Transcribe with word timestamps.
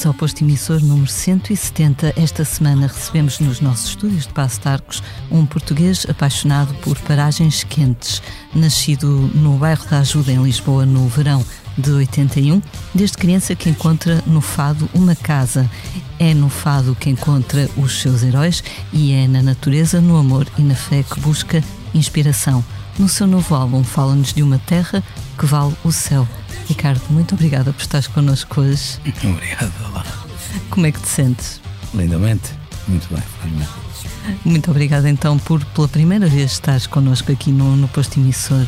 bem-vindos 0.00 0.06
ao 0.06 0.14
posto 0.14 0.42
emissor 0.42 0.80
número 0.80 1.10
170. 1.10 2.14
Esta 2.16 2.44
semana 2.44 2.86
recebemos 2.86 3.38
nos 3.38 3.60
nossos 3.60 3.90
estúdios 3.90 4.26
de 4.26 4.32
Passo 4.32 4.60
de 4.60 4.68
Arcos 4.68 5.02
um 5.30 5.44
português 5.44 6.06
apaixonado 6.08 6.72
por 6.76 6.98
paragens 7.00 7.64
quentes. 7.64 8.22
Nascido 8.54 9.06
no 9.34 9.58
bairro 9.58 9.86
da 9.90 9.98
Ajuda, 9.98 10.32
em 10.32 10.42
Lisboa, 10.42 10.86
no 10.86 11.06
verão 11.08 11.44
de 11.76 11.90
81, 11.90 12.62
desde 12.94 13.18
criança 13.18 13.54
que 13.54 13.68
encontra 13.68 14.22
no 14.26 14.40
fado 14.40 14.88
uma 14.94 15.14
casa. 15.14 15.68
É 16.18 16.32
no 16.32 16.48
fado 16.48 16.96
que 16.98 17.10
encontra 17.10 17.68
os 17.76 18.00
seus 18.00 18.22
heróis 18.22 18.64
e 18.92 19.12
é 19.12 19.28
na 19.28 19.42
natureza, 19.42 20.00
no 20.00 20.16
amor 20.16 20.46
e 20.56 20.62
na 20.62 20.74
fé 20.74 21.02
que 21.02 21.20
busca 21.20 21.62
inspiração. 21.92 22.64
No 22.98 23.08
seu 23.08 23.26
novo 23.26 23.54
álbum, 23.54 23.84
fala-nos 23.84 24.32
de 24.32 24.42
uma 24.42 24.58
terra 24.58 25.02
que 25.38 25.46
vale 25.46 25.74
o 25.84 25.92
céu. 25.92 26.26
Ricardo, 26.68 27.02
muito 27.10 27.34
obrigada 27.34 27.72
por 27.72 27.80
estares 27.80 28.06
connosco 28.06 28.60
hoje. 28.60 28.98
Obrigado, 29.24 29.72
olá. 29.90 30.04
Como 30.70 30.86
é 30.86 30.92
que 30.92 31.00
te 31.00 31.08
sentes? 31.08 31.60
Lindamente, 31.94 32.50
muito 32.88 33.12
bem, 33.12 33.22
felizmente. 33.40 33.70
Muito 34.44 34.70
obrigada 34.70 35.08
então 35.08 35.38
por 35.38 35.64
pela 35.66 35.88
primeira 35.88 36.26
vez 36.26 36.52
estares 36.52 36.86
connosco 36.86 37.32
aqui 37.32 37.50
no, 37.50 37.76
no 37.76 37.88
posto 37.88 38.18
emissor. 38.18 38.66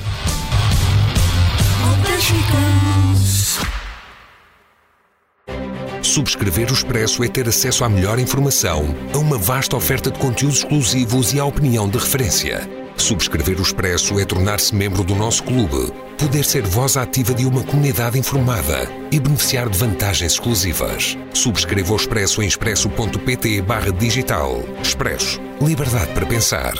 Subscrever 6.03 6.71
o 6.71 6.75
Expresso 6.75 7.25
é 7.25 7.29
ter 7.29 7.49
acesso 7.49 7.85
à 7.85 7.89
melhor 7.89 8.19
informação, 8.19 8.95
a 9.15 9.19
uma 9.19 9.39
vasta 9.39 9.77
oferta 9.77 10.11
de 10.11 10.19
conteúdos 10.19 10.59
exclusivos 10.59 11.33
e 11.33 11.41
à 11.41 11.45
opinião 11.45 11.89
de 11.89 11.97
referência. 11.97 12.82
Subscrever 12.97 13.59
o 13.59 13.63
Expresso 13.63 14.19
é 14.19 14.25
tornar-se 14.25 14.75
membro 14.75 15.03
do 15.03 15.15
nosso 15.15 15.43
clube, 15.43 15.93
poder 16.19 16.45
ser 16.45 16.63
voz 16.63 16.97
ativa 16.97 17.35
de 17.35 17.45
uma 17.45 17.63
comunidade 17.63 18.19
informada 18.19 18.89
e 19.11 19.19
beneficiar 19.19 19.69
de 19.69 19.79
vantagens 19.79 20.33
exclusivas. 20.33 21.17
Subscreva 21.33 21.93
o 21.93 21.97
Expresso 21.97 22.43
em 22.43 22.47
expresso.pt 22.47 23.63
digital. 23.99 24.63
Expresso. 24.83 25.41
Liberdade 25.61 26.13
para 26.13 26.27
pensar. 26.27 26.75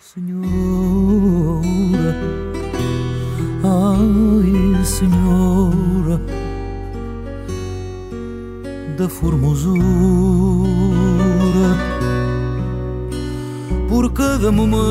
Senhora, 0.00 0.44
ai 3.64 4.84
Senhora 4.84 6.44
da 8.96 9.08
formosura, 9.08 9.74
por 13.94 14.10
cada 14.12 14.50
momento 14.50 14.82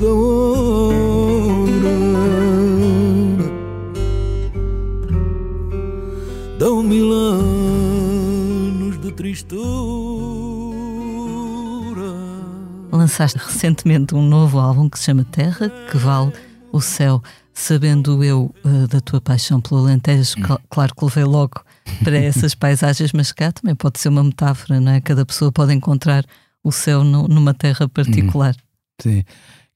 da 0.00 0.12
hora, 0.12 1.68
dão 6.58 6.82
mil 6.82 7.12
anos 7.12 9.00
de 9.00 9.12
tristura. 9.12 9.62
Lançaste 12.90 13.38
recentemente 13.38 14.16
um 14.16 14.22
novo 14.28 14.58
álbum 14.58 14.90
que 14.90 14.98
se 14.98 15.04
chama 15.04 15.24
Terra, 15.30 15.70
que 15.88 15.96
vale 15.96 16.32
o 16.72 16.80
céu. 16.80 17.22
Sabendo 17.54 18.24
eu 18.24 18.52
uh, 18.64 18.88
da 18.88 19.00
tua 19.00 19.20
paixão 19.20 19.60
pelo 19.60 19.82
Alentejo, 19.82 20.34
cl 20.34 20.58
claro 20.68 20.92
que 20.92 21.04
levei 21.04 21.24
logo 21.24 21.60
para 22.02 22.18
essas 22.18 22.54
paisagens, 22.54 23.12
mas 23.12 23.32
cá 23.32 23.52
também 23.52 23.74
pode 23.74 23.98
ser 23.98 24.08
uma 24.08 24.24
metáfora, 24.24 24.80
não 24.80 24.92
é? 24.92 25.00
Cada 25.00 25.24
pessoa 25.24 25.52
pode 25.52 25.72
encontrar 25.72 26.24
o 26.62 26.72
céu 26.72 27.04
no, 27.04 27.28
numa 27.28 27.54
terra 27.54 27.88
particular. 27.88 28.54
Sim. 29.00 29.24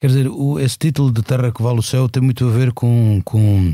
Quer 0.01 0.07
dizer, 0.09 0.29
o, 0.29 0.59
esse 0.59 0.77
título 0.77 1.13
de 1.13 1.23
Terra 1.23 1.53
que 1.53 1.63
Vale 1.63 1.79
o 1.79 1.83
Céu 1.83 2.09
tem 2.09 2.23
muito 2.23 2.45
a 2.47 2.51
ver 2.51 2.73
com, 2.73 3.21
com, 3.25 3.73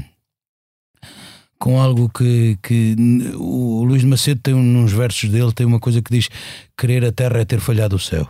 com 1.59 1.81
algo 1.81 2.10
que, 2.10 2.59
que 2.62 2.94
o 3.34 3.82
Luís 3.84 4.03
de 4.03 4.06
Macedo 4.06 4.41
tem 4.43 4.55
uns 4.55 4.93
versos 4.93 5.31
dele, 5.31 5.53
tem 5.53 5.66
uma 5.66 5.81
coisa 5.81 6.03
que 6.03 6.12
diz: 6.12 6.28
Querer 6.76 7.05
a 7.06 7.12
terra 7.12 7.41
é 7.41 7.44
ter 7.47 7.60
falhado 7.60 7.97
o 7.97 7.99
céu. 7.99 8.28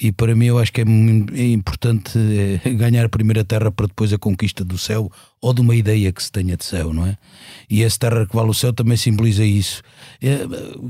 E 0.00 0.12
para 0.12 0.34
mim 0.34 0.46
eu 0.46 0.58
acho 0.58 0.72
que 0.72 0.80
é, 0.80 0.84
é 0.84 1.52
importante 1.52 2.16
é, 2.64 2.70
ganhar 2.74 3.04
a 3.04 3.08
primeira 3.08 3.44
terra 3.44 3.70
para 3.70 3.86
depois 3.86 4.12
a 4.12 4.18
conquista 4.18 4.64
do 4.64 4.78
céu 4.78 5.10
ou 5.40 5.52
de 5.52 5.60
uma 5.60 5.74
ideia 5.74 6.12
que 6.12 6.22
se 6.22 6.30
tenha 6.30 6.56
de 6.56 6.64
céu, 6.64 6.92
não 6.92 7.06
é? 7.06 7.16
E 7.68 7.82
essa 7.82 7.98
terra 7.98 8.26
que 8.26 8.34
vale 8.34 8.50
o 8.50 8.54
céu 8.54 8.72
também 8.72 8.96
simboliza 8.96 9.44
isso. 9.44 9.82
É, 10.22 10.38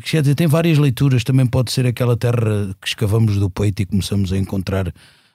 quer 0.05 0.21
dizer, 0.21 0.35
tem 0.35 0.47
várias 0.47 0.79
leituras, 0.79 1.25
também 1.25 1.47
pode 1.47 1.73
ser 1.73 1.87
aquela 1.87 2.17
terra 2.17 2.75
que 2.81 2.89
escavamos 2.89 3.37
do 3.37 3.49
peito 3.49 3.83
e 3.83 3.87
começamos 3.87 4.33
a 4.33 4.37
encontrar 4.37 4.93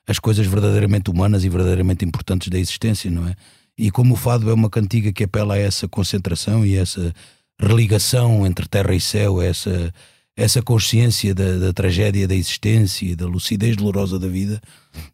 as 0.08 0.20
coisas 0.20 0.46
verdadeiramente 0.46 1.10
humanas 1.10 1.44
e 1.44 1.50
verdadeiramente 1.50 2.06
importantes 2.06 2.50
da 2.50 2.60
existência, 2.60 3.10
não 3.10 3.28
é? 3.28 3.36
E 3.78 3.90
como 3.90 4.14
o 4.14 4.18
fado 4.18 4.50
é 4.50 4.54
uma 4.54 4.70
cantiga 4.70 5.12
que 5.12 5.24
apela 5.24 5.56
a 5.56 5.58
essa 5.58 5.88
concentração 5.88 6.66
e 6.66 6.76
essa 6.76 7.14
religação 7.60 8.46
entre 8.46 8.68
terra 8.68 8.94
e 8.94 9.00
céu, 9.00 9.42
essa 9.42 9.92
essa 10.36 10.62
consciência 10.62 11.34
da, 11.34 11.58
da, 11.58 11.74
tragédia 11.74 12.28
da 12.28 12.36
existência, 12.36 13.16
da 13.16 13.28
lucidez 13.28 13.76
dolorosa 13.76 14.18
da 14.18 14.28
vida, 14.28 14.62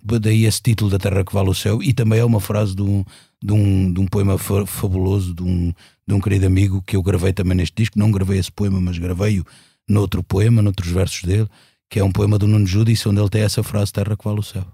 daí 0.02 0.46
esse 0.46 0.62
título 0.62 0.90
da 0.90 0.98
Terra 0.98 1.24
que 1.26 1.34
vale 1.34 1.50
o 1.50 1.54
céu, 1.54 1.84
e 1.84 1.94
também 1.94 2.20
é 2.20 2.26
uma 2.26 2.40
frase 2.40 2.76
de 2.76 2.82
um, 2.82 3.04
de 3.44 3.54
um, 3.54 3.94
de 3.94 4.00
um 4.00 4.08
poema 4.08 4.38
fabuloso 4.38 5.34
de 5.34 5.44
um, 5.44 5.74
de 6.08 6.14
um 6.14 6.22
querido 6.22 6.46
amigo 6.46 6.82
que 6.82 6.96
eu 6.96 7.04
gravei 7.04 7.34
também 7.34 7.58
neste 7.58 7.76
disco, 7.76 8.00
não 8.00 8.12
gravei 8.12 8.40
esse 8.40 8.52
poema, 8.52 8.80
mas 8.80 8.98
gravei-o 8.98 9.46
noutro 9.88 10.24
poema, 10.24 10.62
noutros 10.62 10.92
versos 10.92 11.24
dele, 11.24 11.48
que 11.90 12.00
é 12.00 12.04
um 12.04 12.12
poema 12.12 12.38
do 12.38 12.48
Nuno 12.48 12.66
Judice, 12.66 13.10
onde 13.10 13.20
ele 13.20 13.30
tem 13.30 13.42
essa 13.42 13.64
frase 13.64 13.92
Terra 13.92 14.16
que 14.16 14.24
vale 14.24 14.40
o 14.40 14.44
céu. 14.44 14.66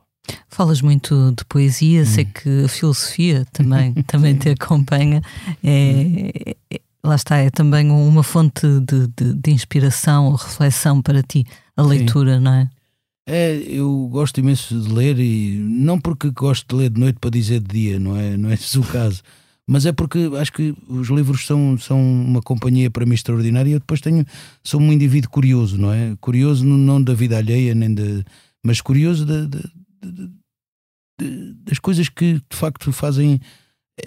Falas 0.50 0.82
muito 0.82 1.34
de 1.38 1.46
poesia, 1.46 2.02
hum. 2.02 2.06
sei 2.06 2.26
que 2.26 2.66
a 2.66 2.68
filosofia 2.68 3.46
também, 3.52 3.94
também 4.08 4.36
te 4.36 4.50
acompanha. 4.50 5.22
É, 5.64 6.56
é, 6.70 6.82
lá 7.06 7.16
está, 7.16 7.38
é 7.38 7.50
também 7.50 7.90
uma 7.90 8.24
fonte 8.24 8.68
de, 8.82 9.08
de, 9.08 9.34
de 9.34 9.52
inspiração 9.52 10.26
ou 10.26 10.36
reflexão 10.36 11.02
para 11.02 11.22
ti, 11.22 11.46
a 11.78 11.82
leitura, 11.82 12.38
Sim. 12.38 12.44
não 12.44 12.54
é? 12.54 12.70
É, 13.28 13.56
eu 13.56 14.08
gosto 14.12 14.40
imenso 14.40 14.80
de 14.80 14.94
ler 14.94 15.18
e 15.18 15.58
não 15.58 16.00
porque 16.00 16.30
gosto 16.30 16.76
de 16.76 16.84
ler 16.84 16.90
de 16.92 17.00
noite 17.00 17.20
para 17.20 17.32
dizer 17.32 17.60
de 17.60 17.68
dia, 17.68 18.00
não 18.00 18.16
é, 18.16 18.38
não 18.38 18.50
é 18.50 18.54
esse 18.54 18.78
o 18.78 18.84
caso, 18.84 19.24
mas 19.68 19.86
é 19.86 19.92
porque 19.92 20.30
acho 20.40 20.54
que 20.54 20.76
os 20.88 21.10
livros 21.10 21.46
são, 21.46 21.76
são 21.78 22.00
uma 22.00 22.42
companhia 22.42 22.92
para 22.92 23.06
mim 23.06 23.16
extraordinária 23.16 23.70
e 23.70 23.74
eu 23.74 23.80
depois 23.80 24.00
tenho, 24.00 24.24
sou 24.64 24.80
um 24.80 24.94
indivíduo 24.94 25.32
curioso, 25.32 25.78
não 25.78 25.92
é? 25.92 26.16
Curioso 26.22 26.64
não 26.64 27.02
da 27.02 27.16
vida 27.16 27.38
alheia, 27.38 27.74
nem 27.74 27.94
de, 27.94 28.24
mas 28.64 28.80
curioso 28.80 29.26
de, 29.26 29.48
de, 29.48 29.64
de, 31.20 31.54
das 31.64 31.80
coisas 31.80 32.10
que 32.10 32.34
de 32.34 32.56
facto 32.56 32.92
fazem 32.92 33.40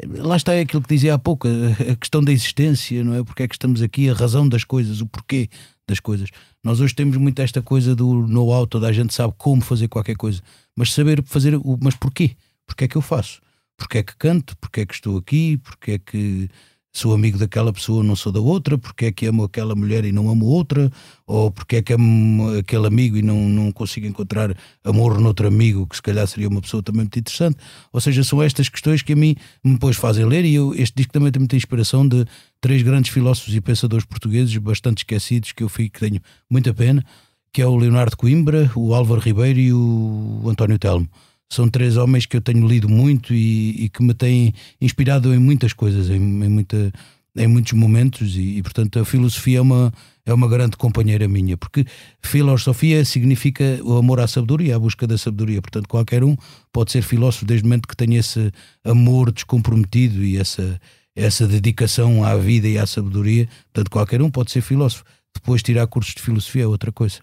lá 0.06 0.36
está 0.36 0.58
aquilo 0.58 0.82
que 0.82 0.94
dizia 0.94 1.14
há 1.14 1.18
pouco, 1.18 1.48
a 1.48 1.96
questão 1.96 2.22
da 2.22 2.32
existência, 2.32 3.02
não 3.02 3.14
é? 3.14 3.24
Porque 3.24 3.42
é 3.42 3.48
que 3.48 3.54
estamos 3.54 3.82
aqui, 3.82 4.08
a 4.08 4.14
razão 4.14 4.48
das 4.48 4.64
coisas, 4.64 5.00
o 5.00 5.06
porquê 5.06 5.48
das 5.86 6.00
coisas. 6.00 6.28
Nós 6.62 6.80
hoje 6.80 6.94
temos 6.94 7.16
muito 7.16 7.40
esta 7.40 7.62
coisa 7.62 7.94
do 7.94 8.26
know-how, 8.26 8.66
toda 8.66 8.86
a 8.88 8.92
gente 8.92 9.14
sabe 9.14 9.32
como 9.38 9.62
fazer 9.62 9.88
qualquer 9.88 10.16
coisa, 10.16 10.42
mas 10.76 10.92
saber 10.92 11.22
fazer, 11.24 11.54
o, 11.56 11.78
mas 11.80 11.94
porquê? 11.94 12.36
Porquê 12.66 12.84
é 12.84 12.88
que 12.88 12.96
eu 12.96 13.02
faço? 13.02 13.40
Porquê 13.76 13.98
é 13.98 14.02
que 14.02 14.16
canto? 14.16 14.56
Porquê 14.58 14.82
é 14.82 14.86
que 14.86 14.94
estou 14.94 15.16
aqui? 15.16 15.56
Porquê 15.58 15.92
é 15.92 15.98
que 15.98 16.50
sou 16.98 17.14
amigo 17.14 17.38
daquela 17.38 17.72
pessoa, 17.72 18.02
não 18.02 18.16
sou 18.16 18.32
da 18.32 18.40
outra, 18.40 18.76
porque 18.76 19.06
é 19.06 19.12
que 19.12 19.26
amo 19.26 19.44
aquela 19.44 19.74
mulher 19.74 20.04
e 20.04 20.10
não 20.10 20.28
amo 20.28 20.46
outra, 20.46 20.90
ou 21.26 21.50
porque 21.50 21.76
é 21.76 21.82
que 21.82 21.92
amo 21.92 22.58
aquele 22.58 22.86
amigo 22.86 23.16
e 23.16 23.22
não, 23.22 23.48
não 23.48 23.70
consigo 23.70 24.06
encontrar 24.06 24.56
amor 24.84 25.20
noutro 25.20 25.46
amigo, 25.46 25.86
que 25.86 25.96
se 25.96 26.02
calhar 26.02 26.26
seria 26.26 26.48
uma 26.48 26.60
pessoa 26.60 26.82
também 26.82 27.02
muito 27.02 27.18
interessante. 27.18 27.56
Ou 27.92 28.00
seja, 28.00 28.24
são 28.24 28.42
estas 28.42 28.68
questões 28.68 29.00
que 29.00 29.12
a 29.12 29.16
mim 29.16 29.36
me 29.64 29.74
depois 29.74 29.96
fazem 29.96 30.24
ler, 30.24 30.44
e 30.44 30.54
eu, 30.54 30.74
este 30.74 30.96
disco 30.96 31.12
também 31.12 31.30
tem 31.30 31.40
muita 31.40 31.56
inspiração 31.56 32.06
de 32.06 32.24
três 32.60 32.82
grandes 32.82 33.12
filósofos 33.12 33.54
e 33.54 33.60
pensadores 33.60 34.04
portugueses, 34.04 34.56
bastante 34.56 34.98
esquecidos, 34.98 35.52
que 35.52 35.62
eu 35.62 35.68
fico, 35.68 36.00
tenho 36.00 36.20
muita 36.50 36.74
pena, 36.74 37.04
que 37.52 37.62
é 37.62 37.66
o 37.66 37.76
Leonardo 37.76 38.16
Coimbra, 38.16 38.70
o 38.74 38.92
Álvaro 38.92 39.20
Ribeiro 39.20 39.60
e 39.60 39.72
o 39.72 40.42
António 40.46 40.78
Telmo 40.78 41.08
são 41.48 41.68
três 41.68 41.96
homens 41.96 42.26
que 42.26 42.36
eu 42.36 42.40
tenho 42.40 42.66
lido 42.66 42.88
muito 42.88 43.32
e, 43.32 43.84
e 43.84 43.88
que 43.88 44.02
me 44.02 44.14
têm 44.14 44.52
inspirado 44.80 45.32
em 45.34 45.38
muitas 45.38 45.72
coisas, 45.72 46.10
em, 46.10 46.16
em, 46.16 46.48
muita, 46.48 46.92
em 47.36 47.46
muitos 47.46 47.72
momentos, 47.72 48.36
e, 48.36 48.58
e, 48.58 48.62
portanto 48.62 48.98
a 48.98 49.04
filosofia 49.04 49.58
é 49.58 49.60
uma, 49.60 49.92
é 50.26 50.34
uma 50.34 50.46
grande 50.46 50.76
companheira 50.76 51.26
minha, 51.26 51.56
porque 51.56 51.86
filosofia 52.22 53.02
significa 53.04 53.80
o 53.82 53.96
amor 53.96 54.20
à 54.20 54.26
sabedoria, 54.26 54.76
a 54.76 54.78
busca 54.78 55.06
da 55.06 55.16
sabedoria. 55.16 55.62
Portanto, 55.62 55.88
qualquer 55.88 56.22
um 56.22 56.36
pode 56.70 56.92
ser 56.92 57.02
filósofo 57.02 57.46
desde 57.46 57.64
o 57.64 57.68
momento 57.68 57.88
que 57.88 57.96
tenha 57.96 58.18
esse 58.18 58.52
amor 58.84 59.32
descomprometido 59.32 60.22
e 60.22 60.36
essa, 60.36 60.78
essa 61.16 61.46
dedicação 61.46 62.22
à 62.22 62.36
vida 62.36 62.68
e 62.68 62.76
à 62.76 62.86
sabedoria. 62.86 63.48
Portanto, 63.72 63.90
qualquer 63.90 64.20
um 64.20 64.30
pode 64.30 64.50
ser 64.50 64.60
filósofo. 64.60 65.04
Depois, 65.34 65.62
tirar 65.62 65.86
cursos 65.86 66.14
de 66.14 66.20
filosofia 66.20 66.64
é 66.64 66.66
outra 66.66 66.92
coisa. 66.92 67.20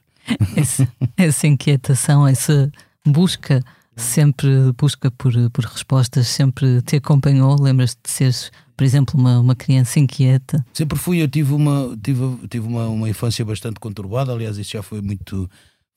Essa, 0.55 0.87
essa 1.15 1.45
inquietação, 1.45 2.27
essa 2.27 2.71
busca 3.05 3.63
sempre 3.95 4.71
busca 4.77 5.09
por, 5.11 5.33
por 5.51 5.65
respostas, 5.65 6.27
sempre 6.27 6.81
te 6.81 6.97
acompanhou? 6.97 7.59
Lembras-te 7.59 7.99
de 8.03 8.09
seres, 8.09 8.51
por 8.75 8.83
exemplo, 8.83 9.19
uma, 9.19 9.39
uma 9.39 9.55
criança 9.55 9.99
inquieta? 9.99 10.65
Sempre 10.73 10.97
fui, 10.97 11.21
eu 11.21 11.27
tive 11.27 11.53
uma, 11.53 11.97
tive, 12.01 12.47
tive 12.47 12.67
uma, 12.67 12.87
uma 12.87 13.09
infância 13.09 13.43
bastante 13.45 13.79
conturbada, 13.79 14.31
aliás, 14.31 14.57
isso 14.57 14.71
já 14.71 14.83
foi 14.83 15.01
muito 15.01 15.49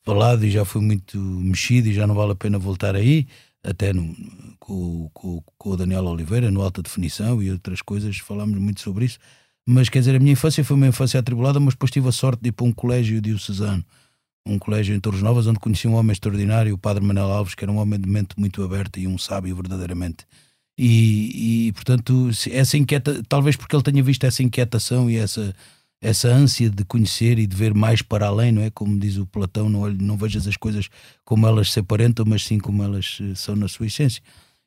falado 0.04 0.44
e 0.44 0.50
já 0.50 0.64
foi 0.64 0.80
muito 0.80 1.18
mexido 1.18 1.88
e 1.88 1.92
já 1.92 2.06
não 2.06 2.14
vale 2.14 2.32
a 2.32 2.36
pena 2.36 2.58
voltar 2.58 2.94
aí. 2.96 3.26
até 3.62 3.92
no, 3.92 4.14
com, 4.58 5.10
com, 5.12 5.42
com 5.58 5.70
o 5.70 5.76
Daniel 5.76 6.04
Oliveira, 6.04 6.50
no 6.50 6.62
Alta 6.62 6.82
Definição 6.82 7.42
e 7.42 7.50
outras 7.50 7.82
coisas, 7.82 8.16
falámos 8.18 8.58
muito 8.58 8.80
sobre 8.80 9.04
isso. 9.04 9.18
Mas 9.66 9.88
quer 9.90 9.98
dizer, 9.98 10.16
a 10.16 10.18
minha 10.18 10.32
infância 10.32 10.64
foi 10.64 10.76
uma 10.76 10.86
infância 10.86 11.20
atribulada, 11.20 11.60
mas 11.60 11.74
depois 11.74 11.90
tive 11.90 12.08
a 12.08 12.12
sorte 12.12 12.40
de 12.40 12.48
ir 12.48 12.52
para 12.52 12.64
um 12.64 12.72
colégio 12.72 13.20
diocesano, 13.20 13.84
um 14.48 14.58
colégio 14.58 14.94
em 14.94 15.00
Torres 15.00 15.22
Novas, 15.22 15.46
onde 15.46 15.58
conheci 15.58 15.86
um 15.86 15.94
homem 15.94 16.12
extraordinário, 16.12 16.74
o 16.74 16.78
Padre 16.78 17.04
Manuel 17.04 17.30
Alves, 17.30 17.54
que 17.54 17.64
era 17.64 17.70
um 17.70 17.76
homem 17.76 18.00
de 18.00 18.08
mente 18.08 18.38
muito 18.38 18.62
aberta 18.62 18.98
e 18.98 19.06
um 19.06 19.18
sábio 19.18 19.54
verdadeiramente. 19.54 20.24
E, 20.76 21.66
e 21.68 21.72
portanto, 21.72 22.30
essa 22.50 22.76
inquieta, 22.76 23.22
talvez 23.28 23.56
porque 23.56 23.74
ele 23.74 23.82
tenha 23.82 24.02
visto 24.02 24.24
essa 24.24 24.42
inquietação 24.42 25.10
e 25.10 25.16
essa, 25.16 25.54
essa 26.00 26.28
ânsia 26.28 26.70
de 26.70 26.84
conhecer 26.84 27.38
e 27.38 27.46
de 27.46 27.56
ver 27.56 27.74
mais 27.74 28.00
para 28.00 28.28
além, 28.28 28.52
não 28.52 28.62
é? 28.62 28.70
Como 28.70 28.98
diz 28.98 29.16
o 29.16 29.26
Platão, 29.26 29.68
não, 29.68 29.90
não 29.90 30.16
vejas 30.16 30.46
as 30.46 30.56
coisas 30.56 30.88
como 31.24 31.46
elas 31.46 31.72
se 31.72 31.80
aparentam, 31.80 32.24
mas 32.26 32.44
sim 32.44 32.58
como 32.58 32.82
elas 32.82 33.18
eh, 33.20 33.34
são 33.34 33.56
na 33.56 33.66
sua 33.66 33.86
essência. 33.86 34.22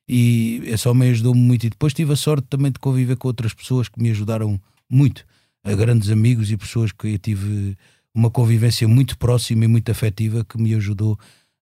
E 0.07 0.61
esse 0.65 0.87
homem 0.89 1.09
ajudou-me 1.11 1.39
muito. 1.39 1.65
E 1.65 1.69
depois 1.69 1.93
tive 1.93 2.11
a 2.11 2.17
sorte 2.17 2.45
também 2.49 2.71
de 2.71 2.79
conviver 2.79 3.15
com 3.15 3.29
outras 3.29 3.53
pessoas 3.53 3.87
que 3.87 4.01
me 4.01 4.09
ajudaram 4.09 4.59
muito, 4.89 5.25
a 5.63 5.73
grandes 5.73 6.09
amigos 6.09 6.51
e 6.51 6.57
pessoas 6.57 6.91
que 6.91 7.07
eu 7.07 7.17
tive 7.17 7.77
uma 8.13 8.29
convivência 8.29 8.87
muito 8.87 9.17
próxima 9.17 9.65
e 9.65 9.67
muito 9.67 9.91
afetiva 9.91 10.43
que 10.43 10.57
me 10.57 10.73
ajudou 10.75 11.13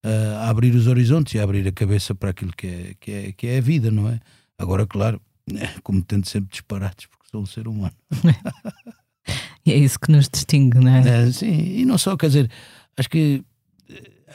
uh, 0.06 0.36
a 0.40 0.50
abrir 0.50 0.74
os 0.76 0.88
horizontes 0.88 1.34
e 1.34 1.40
a 1.40 1.44
abrir 1.44 1.68
a 1.68 1.72
cabeça 1.72 2.16
para 2.16 2.32
aquilo 2.32 2.52
que 2.56 2.68
é, 2.68 2.96
que 3.00 3.12
é, 3.12 3.32
que 3.32 3.48
é 3.48 3.58
a 3.58 3.62
vida, 3.62 3.92
não 3.92 4.10
é? 4.10 4.20
Agora, 4.58 4.86
claro, 4.86 5.22
como 5.84 6.02
tento 6.02 6.28
sempre 6.28 6.52
disparates, 6.52 7.08
porque 7.08 7.26
sou 7.30 7.42
um 7.42 7.46
ser 7.46 7.68
humano. 7.68 7.96
e 9.66 9.72
é 9.72 9.78
isso 9.78 10.00
que 10.00 10.12
nos 10.12 10.28
distingue, 10.28 10.80
não 10.80 10.92
é? 10.92 11.28
é? 11.28 11.32
Sim, 11.32 11.80
e 11.80 11.86
não 11.86 11.98
só, 11.98 12.18
quer 12.18 12.28
dizer, 12.28 12.52
acho 12.98 13.10
que 13.10 13.44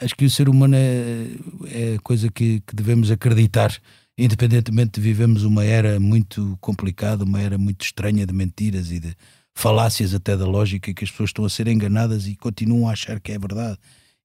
acho 0.01 0.13
que 0.15 0.25
o 0.25 0.29
ser 0.29 0.49
humano 0.49 0.75
é, 0.75 1.27
é 1.67 1.97
coisa 2.03 2.29
que, 2.29 2.61
que 2.67 2.75
devemos 2.75 3.09
acreditar 3.11 3.71
independentemente 4.17 4.99
de 4.99 5.01
vivemos 5.01 5.43
uma 5.43 5.63
era 5.63 5.99
muito 5.99 6.57
complicada, 6.61 7.23
uma 7.23 7.41
era 7.41 7.57
muito 7.57 7.83
estranha 7.83 8.25
de 8.25 8.33
mentiras 8.33 8.91
e 8.91 8.99
de 8.99 9.15
falácias 9.55 10.13
até 10.13 10.35
da 10.35 10.45
lógica, 10.45 10.93
que 10.93 11.03
as 11.03 11.09
pessoas 11.09 11.29
estão 11.29 11.45
a 11.45 11.49
ser 11.49 11.67
enganadas 11.67 12.27
e 12.27 12.35
continuam 12.35 12.87
a 12.87 12.91
achar 12.91 13.19
que 13.19 13.31
é 13.31 13.39
verdade 13.39 13.77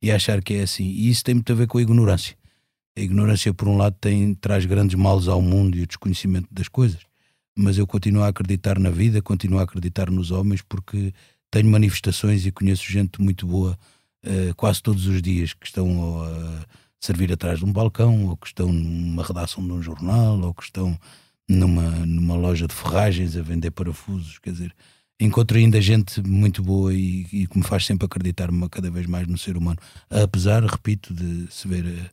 e 0.03 0.11
a 0.11 0.17
achar 0.17 0.43
que 0.43 0.55
é 0.55 0.63
assim. 0.63 0.85
E 0.85 1.09
isso 1.09 1.25
tem 1.25 1.35
muito 1.35 1.53
a 1.53 1.55
ver 1.55 1.67
com 1.67 1.79
a 1.79 1.83
ignorância. 1.83 2.37
A 2.97 3.01
ignorância, 3.01 3.55
por 3.55 3.69
um 3.69 3.77
lado, 3.77 3.97
tem, 4.01 4.35
traz 4.35 4.67
grandes 4.67 4.97
males 4.97 5.29
ao 5.29 5.41
mundo 5.41 5.77
e 5.77 5.83
o 5.83 5.87
desconhecimento 5.87 6.49
das 6.51 6.69
coisas, 6.69 7.01
mas 7.57 7.79
eu 7.79 7.87
continuo 7.87 8.23
a 8.23 8.29
acreditar 8.29 8.79
na 8.79 8.91
vida, 8.91 9.23
continuo 9.23 9.61
a 9.61 9.63
acreditar 9.63 10.11
nos 10.11 10.31
homens, 10.31 10.63
porque 10.63 11.15
tenho 11.51 11.71
manifestações 11.71 12.45
e 12.45 12.51
conheço 12.51 12.91
gente 12.91 13.23
muito 13.23 13.47
boa 13.47 13.79
uh, 14.27 14.55
quase 14.57 14.83
todos 14.83 15.07
os 15.07 15.23
dias 15.23 15.55
que 15.55 15.67
estão 15.67 16.23
a. 16.23 16.29
Uh, 16.29 16.81
servir 17.01 17.33
atrás 17.33 17.59
de 17.59 17.65
um 17.65 17.73
balcão, 17.73 18.27
ou 18.27 18.37
que 18.37 18.47
estão 18.47 18.71
numa 18.71 19.25
redação 19.25 19.67
de 19.67 19.73
um 19.73 19.83
jornal, 19.83 20.39
ou 20.41 20.53
que 20.53 20.65
estão 20.65 20.99
numa, 21.49 21.91
numa 22.07 22.37
loja 22.37 22.67
de 22.67 22.75
ferragens 22.75 23.37
a 23.37 23.43
vender 23.43 23.71
parafusos. 23.71 24.39
Quer 24.39 24.53
dizer, 24.53 24.75
encontro 25.21 25.59
ainda 25.59 25.81
gente 25.81 26.21
muito 26.27 26.63
boa 26.63 26.95
e, 26.95 27.27
e 27.33 27.47
que 27.47 27.59
me 27.59 27.65
faz 27.65 27.85
sempre 27.85 28.07
acreditar 28.07 28.49
cada 28.71 28.91
vez 28.91 29.07
mais 29.07 29.27
no 29.27 29.37
ser 29.37 29.57
humano. 29.57 29.79
Apesar, 30.09 30.65
repito, 30.65 31.13
de 31.13 31.47
se 31.51 31.69
ver 31.69 32.11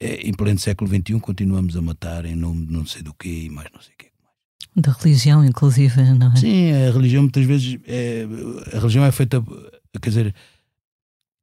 é, 0.00 0.26
em 0.26 0.32
pleno 0.32 0.58
século 0.58 0.90
XXI, 0.90 1.20
continuamos 1.20 1.76
a 1.76 1.82
matar 1.82 2.24
em 2.24 2.34
nome 2.34 2.66
de 2.66 2.72
não 2.72 2.86
sei 2.86 3.02
do 3.02 3.14
quê 3.14 3.44
e 3.44 3.50
mais 3.50 3.68
não 3.72 3.80
sei 3.80 3.92
o 3.92 3.96
quê. 3.98 4.06
Da 4.74 4.92
religião, 4.92 5.44
inclusive, 5.44 6.02
não 6.14 6.32
é? 6.32 6.36
Sim, 6.36 6.72
a 6.72 6.92
religião 6.92 7.22
muitas 7.22 7.44
vezes 7.44 7.78
é, 7.86 8.26
a 8.74 8.78
religião 8.78 9.04
é 9.04 9.12
feita, 9.12 9.42
quer 10.00 10.08
dizer, 10.08 10.34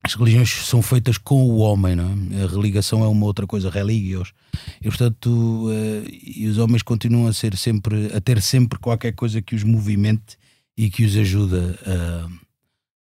as 0.03 0.15
religiões 0.15 0.49
são 0.67 0.81
feitas 0.81 1.17
com 1.17 1.43
o 1.43 1.57
homem, 1.57 1.95
não 1.95 2.11
é? 2.37 2.43
A 2.43 2.47
religação 2.47 3.03
é 3.03 3.07
uma 3.07 3.25
outra 3.25 3.47
coisa, 3.47 3.69
religios. 3.69 4.33
E 4.81 4.83
portanto, 4.83 5.29
uh, 5.29 6.09
e 6.11 6.45
os 6.47 6.57
homens 6.57 6.83
continuam 6.83 7.27
a 7.27 7.33
ser 7.33 7.55
sempre, 7.55 8.11
a 8.13 8.19
ter 8.19 8.41
sempre 8.41 8.77
qualquer 8.77 9.13
coisa 9.13 9.41
que 9.41 9.55
os 9.55 9.63
movimente 9.63 10.37
e 10.77 10.89
que 10.89 11.05
os 11.05 11.15
ajuda 11.15 11.79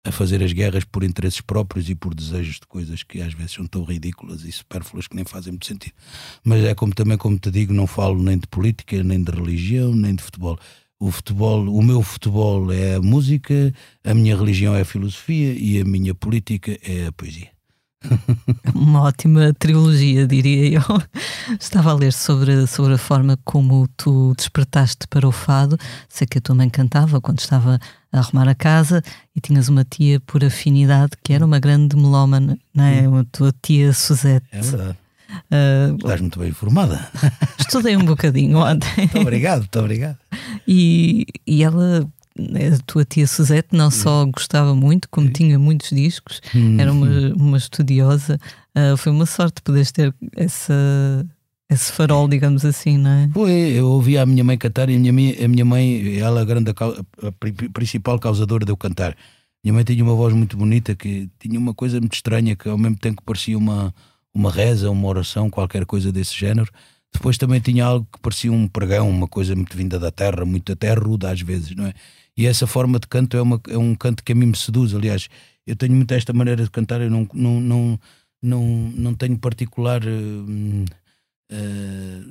a, 0.03 0.09
a 0.09 0.11
fazer 0.11 0.43
as 0.43 0.53
guerras 0.53 0.83
por 0.83 1.03
interesses 1.03 1.41
próprios 1.41 1.89
e 1.89 1.95
por 1.95 2.13
desejos 2.13 2.55
de 2.55 2.67
coisas 2.67 3.03
que 3.03 3.21
às 3.21 3.33
vezes 3.33 3.53
são 3.53 3.67
tão 3.67 3.83
ridículas 3.83 4.43
e 4.43 4.51
supérfluas 4.51 5.07
que 5.07 5.15
nem 5.15 5.25
fazem 5.25 5.51
muito 5.51 5.67
sentido. 5.67 5.93
Mas 6.43 6.63
é 6.63 6.73
como 6.73 6.93
também, 6.93 7.17
como 7.17 7.37
te 7.37 7.51
digo, 7.51 7.73
não 7.73 7.87
falo 7.87 8.21
nem 8.21 8.37
de 8.37 8.47
política, 8.47 9.03
nem 9.03 9.23
de 9.23 9.31
religião, 9.31 9.93
nem 9.95 10.15
de 10.15 10.23
futebol 10.23 10.59
o 10.99 11.11
futebol, 11.11 11.63
o 11.63 11.81
meu 11.81 12.01
futebol 12.01 12.71
é 12.73 12.95
a 12.95 13.01
música, 13.01 13.73
a 14.03 14.13
minha 14.13 14.35
religião 14.35 14.75
é 14.75 14.81
a 14.81 14.85
filosofia 14.85 15.53
e 15.53 15.79
a 15.79 15.85
minha 15.85 16.13
política 16.13 16.77
é 16.83 17.07
a 17.07 17.11
poesia. 17.13 17.49
Uma 18.73 19.03
ótima 19.03 19.53
trilogia, 19.57 20.25
diria 20.25 20.79
eu. 20.79 21.01
Estava 21.59 21.91
a 21.91 21.93
ler 21.93 22.13
sobre, 22.13 22.65
sobre 22.67 22.93
a 22.93 22.97
forma 22.97 23.37
como 23.43 23.87
tu 23.97 24.33
despertaste 24.37 25.07
para 25.07 25.27
o 25.27 25.31
fado. 25.31 25.77
Sei 26.07 26.25
que 26.25 26.37
a 26.37 26.41
tua 26.41 26.55
mãe 26.55 26.69
cantava 26.69 27.19
quando 27.19 27.39
estava 27.39 27.79
a 28.11 28.19
arrumar 28.19 28.47
a 28.47 28.55
casa 28.55 29.03
e 29.35 29.41
tinhas 29.41 29.69
uma 29.69 29.83
tia 29.83 30.19
por 30.21 30.43
afinidade 30.43 31.11
que 31.23 31.33
era 31.33 31.45
uma 31.45 31.59
grande 31.59 31.95
melómana, 31.95 32.57
não 32.73 32.83
é? 32.83 33.05
A 33.05 33.25
tua 33.31 33.53
tia 33.61 33.93
Suzette. 33.93 34.47
É 34.51 34.61
verdade. 34.61 34.97
Uh, 35.51 35.95
Estás 35.95 36.21
muito 36.21 36.39
bem 36.39 36.49
informada. 36.49 37.07
Estudei 37.59 37.95
um 37.95 38.05
bocadinho 38.05 38.57
ontem. 38.57 38.89
Muito 38.97 39.19
obrigado, 39.19 39.59
muito 39.59 39.79
obrigado. 39.79 40.17
E, 40.67 41.25
e 41.45 41.63
ela, 41.63 42.07
a 42.39 42.77
tua 42.85 43.05
tia 43.05 43.27
Suzette, 43.27 43.69
não 43.75 43.91
só 43.91 44.25
gostava 44.25 44.75
muito, 44.75 45.09
como 45.09 45.29
tinha 45.29 45.57
muitos 45.59 45.89
discos, 45.89 46.41
hum. 46.55 46.79
era 46.79 46.91
uma, 46.91 47.33
uma 47.35 47.57
estudiosa. 47.57 48.39
Uh, 48.75 48.95
foi 48.97 49.11
uma 49.11 49.25
sorte 49.25 49.61
poderes 49.61 49.91
ter 49.91 50.13
essa, 50.35 50.73
esse 51.69 51.91
farol, 51.91 52.27
digamos 52.27 52.65
assim, 52.65 52.97
não 52.97 53.11
é? 53.11 53.29
Foi, 53.33 53.51
eu 53.51 53.87
ouvia 53.87 54.21
a 54.21 54.25
minha 54.25 54.43
mãe 54.43 54.57
cantar 54.57 54.89
e 54.89 54.95
a 54.95 55.13
minha, 55.13 55.45
a 55.45 55.47
minha 55.47 55.65
mãe, 55.65 56.17
ela 56.17 56.41
a 56.41 56.45
grande 56.45 56.71
a 56.71 57.31
principal 57.73 58.19
causadora 58.19 58.65
de 58.65 58.71
eu 58.71 58.77
cantar. 58.77 59.15
Minha 59.63 59.73
mãe 59.73 59.83
tinha 59.83 60.03
uma 60.03 60.15
voz 60.15 60.33
muito 60.33 60.55
bonita 60.55 60.95
que 60.95 61.29
tinha 61.37 61.59
uma 61.59 61.73
coisa 61.73 61.99
muito 61.99 62.13
estranha 62.13 62.55
que 62.55 62.69
ao 62.69 62.77
mesmo 62.77 62.97
tempo 62.97 63.21
parecia 63.25 63.57
uma 63.57 63.93
uma 64.33 64.51
reza, 64.51 64.89
uma 64.89 65.07
oração, 65.07 65.49
qualquer 65.49 65.85
coisa 65.85 66.11
desse 66.11 66.35
género. 66.35 66.71
Depois 67.13 67.37
também 67.37 67.59
tinha 67.59 67.85
algo 67.85 68.07
que 68.11 68.19
parecia 68.19 68.51
um 68.51 68.67
pregão, 68.67 69.09
uma 69.09 69.27
coisa 69.27 69.55
muito 69.55 69.75
vinda 69.75 69.97
da 69.97 70.11
terra, 70.11 70.45
muito 70.45 70.71
até 70.71 70.93
ruda 70.93 71.31
às 71.31 71.41
vezes, 71.41 71.75
não 71.75 71.87
é? 71.87 71.93
E 72.39 72.45
essa 72.45 72.65
forma 72.65 72.97
de 72.99 73.05
canto 73.05 73.35
é, 73.35 73.41
uma, 73.41 73.59
é 73.67 73.77
um 73.77 73.93
canto 73.93 74.23
que 74.23 74.31
a 74.31 74.35
mim 74.35 74.45
me 74.45 74.55
seduz. 74.55 74.95
Aliás, 74.95 75.27
eu 75.67 75.75
tenho 75.75 75.93
muito 75.93 76.13
esta 76.13 76.31
maneira 76.31 76.63
de 76.63 76.69
cantar, 76.71 77.01
eu 77.01 77.11
não, 77.11 77.27
não, 77.33 77.59
não, 77.59 77.99
não, 78.41 78.65
não 78.95 79.13
tenho 79.13 79.37
particular. 79.37 80.01
Uh, 80.05 80.85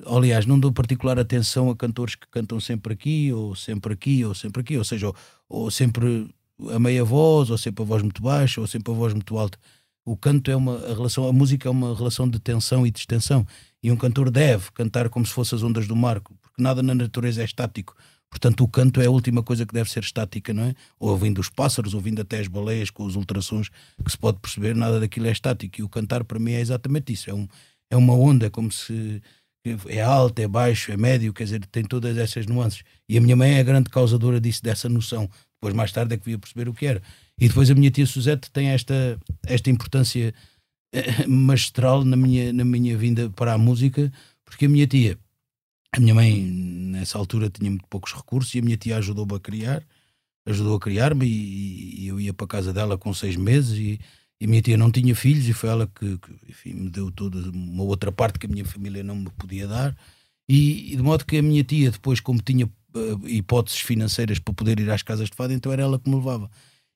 aliás, 0.07 0.47
não 0.47 0.59
dou 0.59 0.73
particular 0.73 1.19
atenção 1.19 1.69
a 1.69 1.77
cantores 1.77 2.15
que 2.15 2.27
cantam 2.31 2.59
sempre 2.59 2.95
aqui, 2.95 3.31
ou 3.35 3.55
sempre 3.55 3.93
aqui, 3.93 4.25
ou 4.25 4.35
sempre 4.35 4.63
aqui, 4.63 4.79
ou 4.79 4.85
seja, 4.85 5.09
ou, 5.09 5.15
ou 5.47 5.71
sempre 5.71 6.35
a 6.71 6.79
meia 6.79 7.05
voz, 7.05 7.51
ou 7.51 7.59
sempre 7.59 7.83
a 7.83 7.87
voz 7.87 8.03
muito 8.03 8.23
baixa, 8.23 8.63
ou 8.63 8.67
sempre 8.67 8.91
a 8.91 8.97
voz 8.97 9.13
muito 9.13 9.37
alta 9.37 9.59
o 10.09 10.17
canto 10.17 10.51
é 10.51 10.57
uma 10.57 10.77
a 10.87 10.95
relação, 10.95 11.29
a 11.29 11.33
música 11.33 11.69
é 11.69 11.71
uma 11.71 11.95
relação 11.95 12.27
de 12.29 12.39
tensão 12.39 12.87
e 12.87 12.91
distensão. 12.91 13.47
E 13.83 13.93
um 13.93 13.97
cantor 13.97 14.31
deve 14.31 14.71
cantar 14.73 15.11
como 15.11 15.27
se 15.27 15.33
fossem 15.33 15.57
as 15.57 15.63
ondas 15.63 15.87
do 15.87 15.95
mar, 15.95 16.21
porque 16.21 16.39
nada 16.59 16.83
na 16.83 16.95
natureza 16.95 17.43
é 17.43 17.45
estático. 17.45 17.95
Portanto, 18.31 18.63
o 18.63 18.69
canto 18.69 19.01
é 19.01 19.07
a 19.07 19.11
última 19.11 19.43
coisa 19.43 19.65
que 19.65 19.73
deve 19.73 19.91
ser 19.91 20.03
estática, 20.03 20.53
não 20.53 20.65
é? 20.65 20.75
Ou 20.99 21.11
ouvindo 21.11 21.41
os 21.41 21.49
pássaros, 21.49 21.95
ouvindo 21.95 22.21
até 22.21 22.39
as 22.39 22.47
baleias 22.47 22.91
com 22.91 23.05
os 23.05 23.17
ultrassons 23.17 23.71
que 24.05 24.11
se 24.11 24.19
pode 24.19 24.39
perceber, 24.39 24.77
nada 24.77 25.01
daquilo 25.01 25.27
é 25.27 25.33
estático. 25.33 25.81
E 25.81 25.83
o 25.83 25.89
cantar 25.89 26.25
para 26.25 26.39
mim 26.39 26.53
é 26.53 26.61
exatamente 26.61 27.13
isso. 27.13 27.31
É, 27.31 27.35
um, 27.35 27.49
é 27.91 27.97
uma 27.97 28.15
onda, 28.15 28.47
é 28.47 28.51
como 28.51 28.71
se 28.71 29.23
é 29.89 30.01
alto, 30.01 30.39
é 30.39 30.49
baixo, 30.49 30.93
é 30.93 30.97
médio, 30.97 31.33
quer 31.33 31.45
dizer, 31.45 31.67
tem 31.67 31.85
todas 31.85 32.17
essas 32.17 32.47
nuances. 32.47 32.83
E 33.09 33.19
a 33.19 33.21
minha 33.21 33.37
mãe 33.37 33.55
é 33.55 33.61
a 33.61 33.65
grande 33.65 33.91
causadora 33.91 34.41
disso, 34.41 34.63
dessa 34.63 34.89
noção. 34.89 35.29
Depois, 35.55 35.75
mais 35.75 35.91
tarde, 35.91 36.15
é 36.15 36.19
que 36.19 36.25
via 36.25 36.39
perceber 36.39 36.69
o 36.69 36.75
que 36.75 36.87
era. 36.87 37.03
E 37.39 37.49
depois 37.49 37.71
a 37.71 37.75
minha 37.75 37.91
tia 37.91 38.07
Suzette 38.07 38.51
tem 38.51 38.69
esta, 38.69 39.19
esta 39.47 39.71
importância 39.71 40.33
eh, 40.93 41.27
magistral 41.27 42.05
na 42.05 42.17
minha, 42.17 42.53
na 42.53 42.65
minha 42.65 42.97
vinda 42.97 43.29
para 43.31 43.55
a 43.55 43.59
música, 43.59 44.13
porque 44.45 44.67
a 44.67 44.69
minha 44.69 44.87
tia, 44.87 45.19
a 45.95 46.01
minha 46.01 46.15
mãe 46.15 46.41
nessa 46.43 47.19
altura 47.19 47.51
tinha 47.51 47.71
muito 47.71 47.87
poucos 47.89 48.13
recursos 48.13 48.55
e 48.55 48.59
a 48.59 48.63
minha 48.63 48.77
tia 48.77 48.97
ajudou-me 48.99 49.35
a 49.35 49.41
criar, 49.41 49.83
ajudou 50.47 50.77
a 50.77 50.81
criar-me 50.81 51.27
e, 51.27 52.05
e, 52.05 52.09
eu 52.09 52.21
ia 52.21 52.33
para 52.33 52.45
a 52.45 52.49
casa 52.49 52.73
dela 52.73 52.99
com 52.99 53.13
seis 53.13 53.37
meses 53.37 53.79
e, 53.79 54.01
e 54.41 54.45
a 54.45 54.49
minha 54.49 54.63
tia 54.63 54.77
não 54.77 54.91
tinha 54.91 55.15
filhos 55.15 55.49
e 55.49 55.53
foi 55.53 55.71
ela 55.71 55.87
que, 55.87 56.19
que 56.19 56.33
enfim, 56.49 56.75
me 56.75 56.91
deu 56.91 57.11
toda 57.11 57.51
uma 57.51 57.83
outra 57.83 58.13
parte 58.13 58.39
que 58.39 58.47
a 58.47 58.49
minha 58.49 58.65
família 58.65 59.03
não 59.03 59.17
me 59.17 59.31
podia 59.31 59.67
dar 59.67 59.97
e, 60.49 60.93
e 60.93 60.97
de 60.97 61.03
modo 61.03 61.25
que 61.25 61.39
a 61.39 61.43
minha 61.43 61.65
tia 61.65 61.91
depois 61.91 62.21
como 62.21 62.41
tinha 62.41 62.67
uh, 62.67 63.29
hipóteses 63.29 63.81
financeiras 63.81 64.39
para 64.39 64.55
poder 64.55 64.81
ir 64.81 64.91
às 64.91 65.03
casas 65.03 65.29
de 65.29 65.37
fado, 65.37 65.53
então 65.53 65.73
era 65.73 65.83
ela 65.83 65.99
que 65.99 66.09
me 66.09 66.17
levava. 66.17 66.51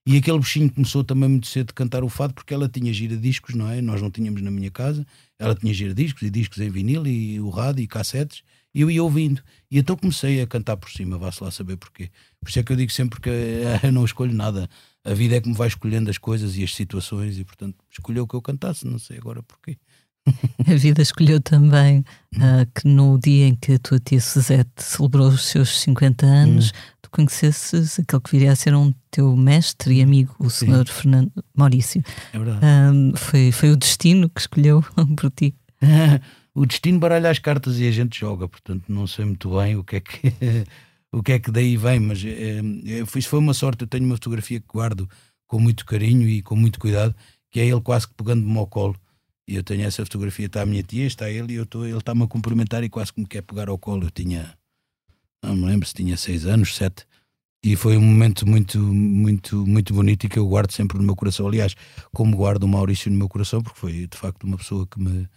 E 0.07 0.17
aquele 0.17 0.39
bichinho 0.39 0.73
começou 0.73 1.05
também 1.05 1.29
muito 1.29 1.47
cedo 1.47 1.71
a 1.71 1.75
cantar 1.75 2.03
o 2.03 2.09
fado 2.09 2.35
porque 2.35 2.53
ela 2.53 2.69
tinha 2.69 2.93
gira-discos, 2.93 3.55
não 3.55 3.71
é? 3.71 3.81
Nós 3.81 4.03
não 4.03 4.11
tínhamos 4.11 4.43
na 4.43 4.51
minha 4.51 4.71
casa. 4.71 5.07
Ela 5.39 5.55
tinha 5.55 5.73
gira-discos 5.73 6.23
e 6.23 6.31
discos 6.31 6.59
em 6.59 6.71
vinil 6.71 7.07
e 7.07 7.41
o 7.41 7.51
rádio 7.51 7.85
e 7.85 7.87
cassetes. 7.87 8.43
E 8.75 8.81
eu 8.81 8.91
ia 8.91 9.03
ouvindo. 9.03 9.43
E 9.71 9.79
então 9.79 9.97
comecei 9.97 10.41
a 10.41 10.47
cantar 10.47 10.77
por 10.77 10.91
cima, 10.91 11.19
vá-se 11.19 11.43
lá 11.43 11.51
saber 11.51 11.77
porquê. 11.77 12.11
Por 12.41 12.49
isso 12.49 12.59
é 12.59 12.63
que 12.63 12.73
eu 12.73 12.77
digo 12.77 12.91
sempre 12.91 13.21
que 13.21 13.31
eu 13.83 13.93
não 13.93 14.05
escolho 14.05 14.35
nada. 14.35 14.69
A 15.05 15.15
vida 15.15 15.37
é 15.37 15.41
que 15.41 15.49
me 15.49 15.55
vai 15.55 15.69
escolhendo 15.69 16.11
as 16.11 16.19
coisas 16.19 16.57
e 16.57 16.63
as 16.65 16.75
situações 16.75 17.39
e, 17.39 17.45
portanto, 17.45 17.77
escolheu 17.91 18.27
que 18.27 18.35
eu 18.35 18.43
cantasse. 18.43 18.87
Não 18.87 18.99
sei 18.99 19.19
agora 19.19 19.43
porquê. 19.43 19.77
A 20.67 20.75
vida 20.77 21.03
escolheu 21.03 21.41
também 21.41 22.05
uh, 22.37 22.67
que 22.75 22.87
no 22.87 23.19
dia 23.19 23.49
em 23.49 23.57
que 23.57 23.73
a 23.73 23.79
tua 23.79 23.99
tia 23.99 24.21
Suzette 24.21 24.71
celebrou 24.83 25.29
os 25.29 25.47
seus 25.47 25.81
50 25.81 26.25
anos, 26.25 26.69
hum. 26.69 26.73
tu 27.03 27.11
conhecesses 27.11 27.99
aquele 27.99 28.23
que 28.23 28.31
viria 28.31 28.53
a 28.53 28.57
ser 28.57 28.75
um 28.75 28.93
teu 29.11 29.37
mestre 29.37 29.95
e 29.95 30.03
amigo, 30.03 30.35
o 30.39 30.49
senhor 30.49 30.87
Fernando 30.87 31.33
Maurício. 31.55 32.03
É 32.33 32.39
verdade. 32.39 32.65
Um, 32.65 33.17
foi, 33.17 33.51
foi 33.51 33.71
o 33.73 33.77
destino 33.77 34.29
que 34.29 34.41
escolheu 34.41 34.83
por 35.17 35.31
ti. 35.31 35.55
O 36.55 36.67
destino 36.67 36.99
baralha 36.99 37.31
as 37.31 37.39
cartas 37.39 37.79
e 37.79 37.87
a 37.87 37.91
gente 37.91 38.19
joga, 38.19 38.49
portanto 38.49 38.85
não 38.89 39.07
sei 39.07 39.25
muito 39.25 39.57
bem 39.57 39.77
o 39.77 39.85
que 39.85 39.97
é 39.97 40.01
que, 40.01 40.33
o 41.13 41.23
que, 41.23 41.33
é 41.33 41.39
que 41.39 41.51
daí 41.51 41.77
vem, 41.77 42.01
mas 42.01 42.25
é, 42.25 42.59
é, 42.59 43.19
isso 43.19 43.29
foi 43.29 43.39
uma 43.39 43.55
sorte. 43.55 43.83
Eu 43.83 43.89
tenho 43.89 44.05
uma 44.05 44.17
fotografia 44.17 44.61
que 44.61 44.67
guardo 44.67 45.09
com 45.47 45.59
muito 45.59 45.85
carinho 45.85 46.29
e 46.29 46.43
com 46.43 46.57
muito 46.57 46.79
cuidado, 46.79 47.15
que 47.51 47.61
é 47.61 47.67
ele 47.67 47.81
quase 47.81 48.09
que 48.09 48.15
pegando-me 48.15 48.59
ao 48.59 48.67
colo 48.67 48.97
e 49.47 49.57
eu 49.57 49.63
tenho 49.63 49.85
essa 49.85 50.05
fotografia, 50.05 50.47
está 50.47 50.63
a 50.63 50.67
minha 50.67 50.83
tia, 50.83 51.07
está 51.07 51.29
ele, 51.29 51.55
e 51.55 51.57
eu 51.57 51.67
tô, 51.67 51.85
ele 51.85 51.99
está-me 51.99 52.23
a 52.23 52.27
cumprimentar 52.27 52.85
e 52.85 52.89
quase 52.89 53.13
que 53.13 53.21
me 53.21 53.27
quer 53.27 53.43
pegar 53.43 53.69
ao 53.69 53.79
colo. 53.79 54.05
Eu 54.05 54.11
tinha, 54.11 54.57
não 55.43 55.57
me 55.57 55.67
lembro 55.67 55.87
se 55.87 55.95
tinha 55.95 56.17
seis 56.17 56.47
anos, 56.47 56.77
sete. 56.77 57.05
E 57.65 57.77
foi 57.77 57.97
um 57.97 58.01
momento 58.01 58.47
muito, 58.49 58.79
muito, 58.79 59.67
muito 59.67 59.95
bonito 59.95 60.25
e 60.25 60.29
que 60.29 60.39
eu 60.39 60.49
guardo 60.49 60.73
sempre 60.73 60.99
no 60.99 61.05
meu 61.05 61.15
coração. 61.15 61.47
Aliás, 61.47 61.75
como 62.13 62.37
guardo 62.37 62.65
o 62.65 62.69
Maurício 62.69 63.11
no 63.11 63.17
meu 63.19 63.29
coração, 63.29 63.63
porque 63.63 63.79
foi 63.79 64.07
de 64.07 64.17
facto 64.17 64.45
uma 64.45 64.57
pessoa 64.57 64.87
que 64.87 64.99
me, 65.01 65.29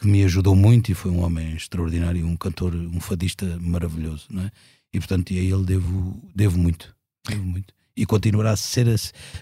que 0.00 0.06
me 0.06 0.24
ajudou 0.24 0.56
muito 0.56 0.90
e 0.90 0.94
foi 0.94 1.10
um 1.10 1.22
homem 1.22 1.54
extraordinário, 1.54 2.26
um 2.26 2.36
cantor, 2.36 2.74
um 2.74 2.98
fadista 3.00 3.58
maravilhoso, 3.60 4.26
não 4.30 4.42
é? 4.42 4.50
E 4.92 4.98
portanto, 4.98 5.32
a 5.32 5.36
ele 5.36 5.62
devo, 5.62 6.20
devo 6.34 6.58
muito, 6.58 6.94
devo 7.28 7.44
muito. 7.44 7.74
E 7.94 8.06
continuará 8.06 8.52
a 8.52 8.56
ser 8.56 8.86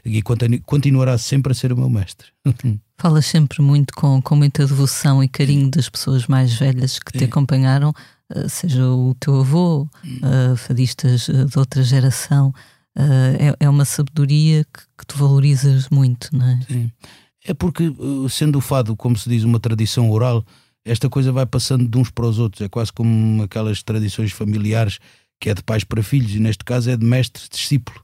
e 0.04 0.20
continuará 0.62 1.16
sempre 1.16 1.52
a 1.52 1.54
ser 1.54 1.72
o 1.72 1.76
meu 1.76 1.88
mestre. 1.88 2.28
Falas 2.98 3.26
sempre 3.26 3.62
muito 3.62 3.94
com, 3.94 4.20
com 4.20 4.34
muita 4.34 4.66
devoção 4.66 5.22
e 5.22 5.28
carinho 5.28 5.70
das 5.70 5.88
pessoas 5.88 6.26
mais 6.26 6.52
velhas 6.54 6.98
que 6.98 7.16
te 7.16 7.24
acompanharam, 7.24 7.92
eh, 8.34 8.48
seja 8.48 8.84
o 8.88 9.14
teu 9.14 9.40
avô, 9.40 9.82
uh, 9.82 10.56
fadistas 10.56 11.28
eh, 11.28 11.44
de 11.44 11.56
outra 11.56 11.84
geração. 11.84 12.48
Uh, 12.96 13.54
é, 13.60 13.66
é 13.66 13.70
uma 13.70 13.84
sabedoria 13.84 14.64
que, 14.64 14.80
que 14.98 15.06
tu 15.06 15.16
valorizas 15.16 15.88
muito, 15.88 16.36
não 16.36 16.48
é? 16.48 16.60
Sim. 16.66 16.90
É 17.44 17.54
porque, 17.54 17.84
sendo 18.28 18.58
o 18.58 18.60
fado, 18.60 18.96
como 18.96 19.16
se 19.16 19.28
diz, 19.28 19.44
uma 19.44 19.60
tradição 19.60 20.10
oral, 20.10 20.44
esta 20.84 21.08
coisa 21.08 21.30
vai 21.30 21.46
passando 21.46 21.88
de 21.88 21.98
uns 21.98 22.10
para 22.10 22.26
os 22.26 22.38
outros. 22.38 22.62
É 22.62 22.68
quase 22.68 22.92
como 22.92 23.42
aquelas 23.42 23.82
tradições 23.82 24.32
familiares 24.32 24.98
que 25.40 25.48
é 25.50 25.54
de 25.54 25.62
pais 25.62 25.84
para 25.84 26.02
filhos, 26.02 26.34
e 26.34 26.40
neste 26.40 26.64
caso 26.64 26.90
é 26.90 26.96
de 26.96 27.04
mestre-discípulo. 27.06 28.02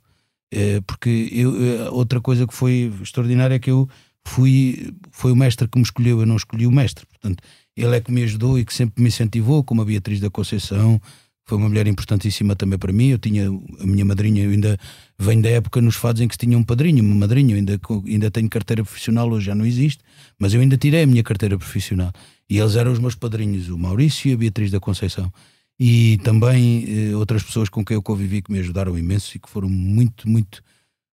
É, 0.52 0.80
porque 0.82 1.28
eu, 1.32 1.92
outra 1.92 2.20
coisa 2.20 2.46
que 2.46 2.54
foi 2.54 2.92
extraordinária 3.02 3.56
é 3.56 3.58
que 3.58 3.70
eu 3.70 3.88
fui, 4.24 4.94
foi 5.10 5.32
o 5.32 5.36
mestre 5.36 5.66
que 5.66 5.76
me 5.76 5.84
escolheu, 5.84 6.20
eu 6.20 6.26
não 6.26 6.36
escolhi 6.36 6.66
o 6.66 6.70
mestre. 6.70 7.04
Portanto, 7.06 7.42
ele 7.76 7.96
é 7.96 8.00
que 8.00 8.12
me 8.12 8.22
ajudou 8.22 8.56
e 8.56 8.64
que 8.64 8.72
sempre 8.72 9.02
me 9.02 9.08
incentivou, 9.08 9.64
como 9.64 9.82
a 9.82 9.84
Beatriz 9.84 10.20
da 10.20 10.30
Conceição, 10.30 11.00
foi 11.46 11.58
uma 11.58 11.68
mulher 11.68 11.86
importantíssima 11.86 12.56
também 12.56 12.78
para 12.78 12.92
mim. 12.92 13.08
Eu 13.08 13.18
tinha 13.18 13.48
a 13.48 13.86
minha 13.86 14.04
madrinha, 14.04 14.48
ainda 14.48 14.78
venho 15.18 15.42
da 15.42 15.50
época 15.50 15.80
nos 15.80 15.96
fados 15.96 16.20
em 16.20 16.28
que 16.28 16.34
se 16.34 16.38
tinha 16.38 16.56
um 16.56 16.62
padrinho, 16.62 17.02
uma 17.02 17.14
madrinha. 17.14 17.54
Eu 17.54 17.58
ainda, 17.58 17.80
ainda 18.06 18.30
tenho 18.30 18.48
carteira 18.48 18.82
profissional, 18.82 19.30
hoje 19.30 19.46
já 19.46 19.54
não 19.54 19.66
existe, 19.66 20.02
mas 20.38 20.54
eu 20.54 20.60
ainda 20.60 20.76
tirei 20.76 21.02
a 21.02 21.06
minha 21.06 21.22
carteira 21.22 21.58
profissional. 21.58 22.12
E 22.48 22.58
eles 22.58 22.76
eram 22.76 22.92
os 22.92 22.98
meus 22.98 23.14
padrinhos, 23.14 23.68
o 23.68 23.78
Maurício 23.78 24.30
e 24.30 24.34
a 24.34 24.36
Beatriz 24.36 24.70
da 24.70 24.80
Conceição. 24.80 25.32
E 25.78 26.18
também 26.18 26.84
eh, 26.86 27.16
outras 27.16 27.42
pessoas 27.42 27.68
com 27.68 27.84
quem 27.84 27.96
eu 27.96 28.02
convivi 28.02 28.40
que 28.40 28.52
me 28.52 28.60
ajudaram 28.60 28.96
imenso 28.96 29.36
e 29.36 29.40
que 29.40 29.50
foram 29.50 29.68
muito, 29.68 30.28
muito 30.28 30.62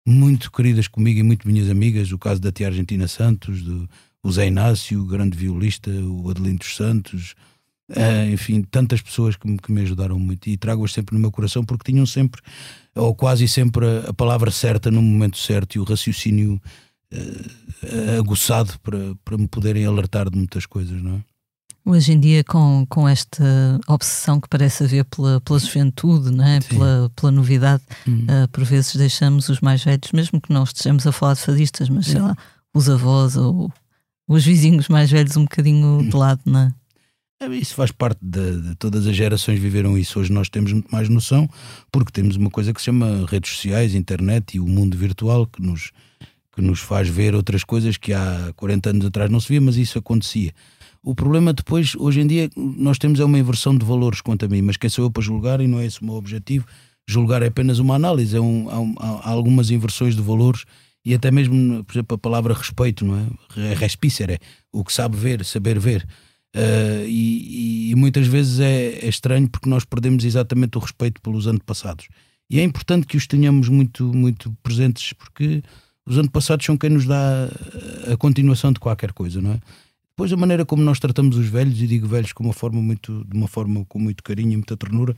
muito 0.06 0.50
queridas 0.50 0.88
comigo 0.88 1.20
e 1.20 1.22
muito 1.22 1.46
minhas 1.46 1.70
amigas, 1.70 2.10
o 2.10 2.18
caso 2.18 2.40
da 2.40 2.50
tia 2.50 2.66
Argentina 2.66 3.06
Santos, 3.06 3.62
do, 3.62 3.88
o 4.22 4.32
Zé 4.32 4.46
Inácio, 4.46 5.00
o 5.00 5.06
grande 5.06 5.36
violista, 5.36 5.90
o 5.90 6.30
Adelino 6.30 6.58
dos 6.58 6.76
Santos, 6.76 7.34
uh, 7.90 8.32
enfim, 8.32 8.62
tantas 8.62 9.00
pessoas 9.00 9.36
que 9.36 9.48
me, 9.48 9.58
que 9.58 9.72
me 9.72 9.82
ajudaram 9.82 10.18
muito 10.18 10.48
e 10.48 10.56
trago-as 10.56 10.92
sempre 10.92 11.14
no 11.14 11.20
meu 11.20 11.30
coração 11.30 11.64
porque 11.64 11.90
tinham 11.90 12.06
sempre, 12.06 12.40
ou 12.94 13.14
quase 13.14 13.46
sempre, 13.48 13.86
a, 13.86 14.10
a 14.10 14.12
palavra 14.12 14.50
certa 14.50 14.90
no 14.90 15.02
momento 15.02 15.38
certo 15.38 15.76
e 15.76 15.78
o 15.78 15.84
raciocínio 15.84 16.60
uh, 17.12 18.18
aguçado 18.18 18.78
para, 18.80 18.98
para 19.24 19.38
me 19.38 19.48
poderem 19.48 19.84
alertar 19.84 20.30
de 20.30 20.36
muitas 20.36 20.66
coisas, 20.66 21.00
não 21.02 21.16
é? 21.16 21.30
Hoje 21.82 22.12
em 22.12 22.20
dia, 22.20 22.44
com, 22.44 22.86
com 22.88 23.08
esta 23.08 23.42
obsessão 23.88 24.38
que 24.38 24.48
parece 24.48 24.84
haver 24.84 25.04
pela, 25.06 25.40
pela 25.40 25.58
juventude, 25.58 26.30
não 26.30 26.44
é? 26.44 26.60
pela, 26.60 27.10
pela 27.16 27.32
novidade, 27.32 27.82
hum. 28.06 28.26
uh, 28.26 28.46
por 28.48 28.64
vezes 28.64 28.94
deixamos 28.96 29.48
os 29.48 29.60
mais 29.60 29.82
velhos, 29.82 30.12
mesmo 30.12 30.40
que 30.40 30.52
não 30.52 30.62
estejamos 30.62 31.06
a 31.06 31.12
falar 31.12 31.34
de 31.34 31.40
fadistas, 31.40 31.88
mas 31.88 32.06
sei 32.06 32.20
lá, 32.20 32.36
os 32.74 32.88
avós 32.88 33.34
ou 33.34 33.72
os 34.28 34.44
vizinhos 34.44 34.88
mais 34.88 35.10
velhos 35.10 35.36
um 35.36 35.42
bocadinho 35.42 36.08
de 36.08 36.14
lado, 36.14 36.42
não 36.44 36.60
é? 36.60 36.74
É 37.40 37.46
isso 37.56 37.74
faz 37.74 37.90
parte 37.90 38.18
de, 38.20 38.60
de, 38.60 38.74
todas 38.74 39.06
as 39.06 39.16
gerações 39.16 39.58
viveram 39.58 39.96
isso. 39.96 40.20
Hoje 40.20 40.30
nós 40.30 40.50
temos 40.50 40.72
muito 40.74 40.92
mais 40.92 41.08
noção, 41.08 41.48
porque 41.90 42.12
temos 42.12 42.36
uma 42.36 42.50
coisa 42.50 42.72
que 42.72 42.80
se 42.80 42.84
chama 42.84 43.24
redes 43.26 43.52
sociais, 43.52 43.94
internet 43.94 44.56
e 44.56 44.60
o 44.60 44.66
mundo 44.66 44.96
virtual 44.96 45.46
que 45.46 45.62
nos, 45.62 45.90
que 46.54 46.60
nos 46.60 46.80
faz 46.80 47.08
ver 47.08 47.34
outras 47.34 47.64
coisas 47.64 47.96
que 47.96 48.12
há 48.12 48.52
40 48.56 48.90
anos 48.90 49.06
atrás 49.06 49.30
não 49.30 49.40
se 49.40 49.48
via, 49.48 49.60
mas 49.60 49.76
isso 49.76 49.98
acontecia. 49.98 50.52
O 51.02 51.14
problema 51.14 51.54
depois, 51.54 51.94
hoje 51.96 52.20
em 52.20 52.26
dia, 52.26 52.50
nós 52.54 52.98
temos 52.98 53.20
é 53.20 53.24
uma 53.24 53.38
inversão 53.38 53.74
de 53.74 53.86
valores 53.86 54.20
quanto 54.20 54.44
a 54.44 54.48
mim, 54.48 54.60
mas 54.60 54.76
quem 54.76 54.90
sou 54.90 55.06
eu 55.06 55.10
para 55.10 55.22
julgar 55.22 55.62
e 55.62 55.66
não 55.66 55.80
é 55.80 55.86
esse 55.86 56.02
o 56.02 56.04
meu 56.04 56.16
objetivo. 56.16 56.66
Julgar 57.08 57.42
é 57.42 57.46
apenas 57.46 57.78
uma 57.78 57.94
análise, 57.94 58.36
é 58.36 58.40
um, 58.40 58.68
há, 58.68 59.06
há, 59.26 59.30
algumas 59.30 59.70
inversões 59.70 60.14
de 60.14 60.20
valores 60.20 60.64
e 61.02 61.14
até 61.14 61.30
mesmo, 61.30 61.82
por 61.84 61.94
exemplo, 61.94 62.14
a 62.16 62.18
palavra 62.18 62.52
respeito, 62.52 63.06
não 63.06 63.16
é? 63.16 63.72
Respícere, 63.72 64.38
o 64.70 64.84
que 64.84 64.92
sabe 64.92 65.16
ver, 65.16 65.42
saber 65.42 65.78
ver. 65.78 66.06
Uh, 66.54 67.06
e, 67.06 67.90
e, 67.90 67.94
muitas 67.94 68.26
vezes 68.26 68.58
é, 68.58 69.06
é, 69.06 69.08
estranho 69.08 69.48
porque 69.48 69.68
nós 69.68 69.84
perdemos 69.84 70.24
exatamente 70.24 70.76
o 70.76 70.80
respeito 70.80 71.20
pelos 71.20 71.46
antepassados. 71.46 72.08
E 72.48 72.58
é 72.58 72.64
importante 72.64 73.06
que 73.06 73.16
os 73.16 73.26
tenhamos 73.26 73.68
muito, 73.68 74.12
muito 74.12 74.52
presentes 74.62 75.12
porque 75.12 75.62
os 76.04 76.18
antepassados 76.18 76.66
são 76.66 76.76
quem 76.76 76.90
nos 76.90 77.06
dá 77.06 77.48
a 78.12 78.16
continuação 78.16 78.72
de 78.72 78.80
qualquer 78.80 79.12
coisa, 79.12 79.40
não 79.40 79.52
é? 79.52 79.60
Depois 80.10 80.32
a 80.32 80.36
maneira 80.36 80.66
como 80.66 80.82
nós 80.82 80.98
tratamos 80.98 81.36
os 81.36 81.46
velhos, 81.46 81.80
e 81.80 81.86
digo 81.86 82.06
velhos 82.06 82.32
com 82.32 82.42
uma 82.42 82.52
forma 82.52 82.82
muito, 82.82 83.24
de 83.24 83.36
uma 83.36 83.46
forma 83.46 83.84
com 83.86 83.98
muito 83.98 84.22
carinho 84.22 84.52
e 84.52 84.56
muita 84.56 84.76
ternura, 84.76 85.16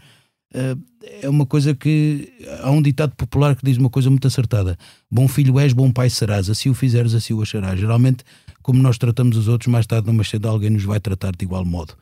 eh, 0.55 0.77
é 1.23 1.29
uma 1.29 1.47
coisa 1.47 1.75
que 1.75 2.33
há 2.63 2.71
um 2.71 2.83
ditado 2.83 3.17
popular 3.17 3.57
que 3.57 3.65
diz 3.65 3.79
uma 3.79 3.91
coisa 3.91 4.11
muito 4.11 4.27
acertada: 4.27 4.77
bom 5.11 5.27
filho 5.27 5.59
és, 5.59 5.73
bom 5.73 5.91
pai 5.91 6.11
serás, 6.11 6.51
assim 6.51 6.69
o 6.69 6.75
fizeres, 6.75 7.15
assim 7.15 7.33
o 7.33 7.43
acharás. 7.43 7.81
Geralmente, 7.81 8.23
como 8.63 8.83
nós 8.83 8.99
tratamos 8.99 9.37
os 9.37 9.49
outros, 9.49 9.69
mais 9.69 9.87
tarde 9.87 10.09
ou 10.09 10.15
mais 10.15 10.29
cedo 10.29 10.49
alguém 10.49 10.71
nos 10.71 10.85
vai 10.85 11.01
tratar 11.01 11.35
de 11.37 11.45
igual 11.45 11.65
modo, 11.65 11.95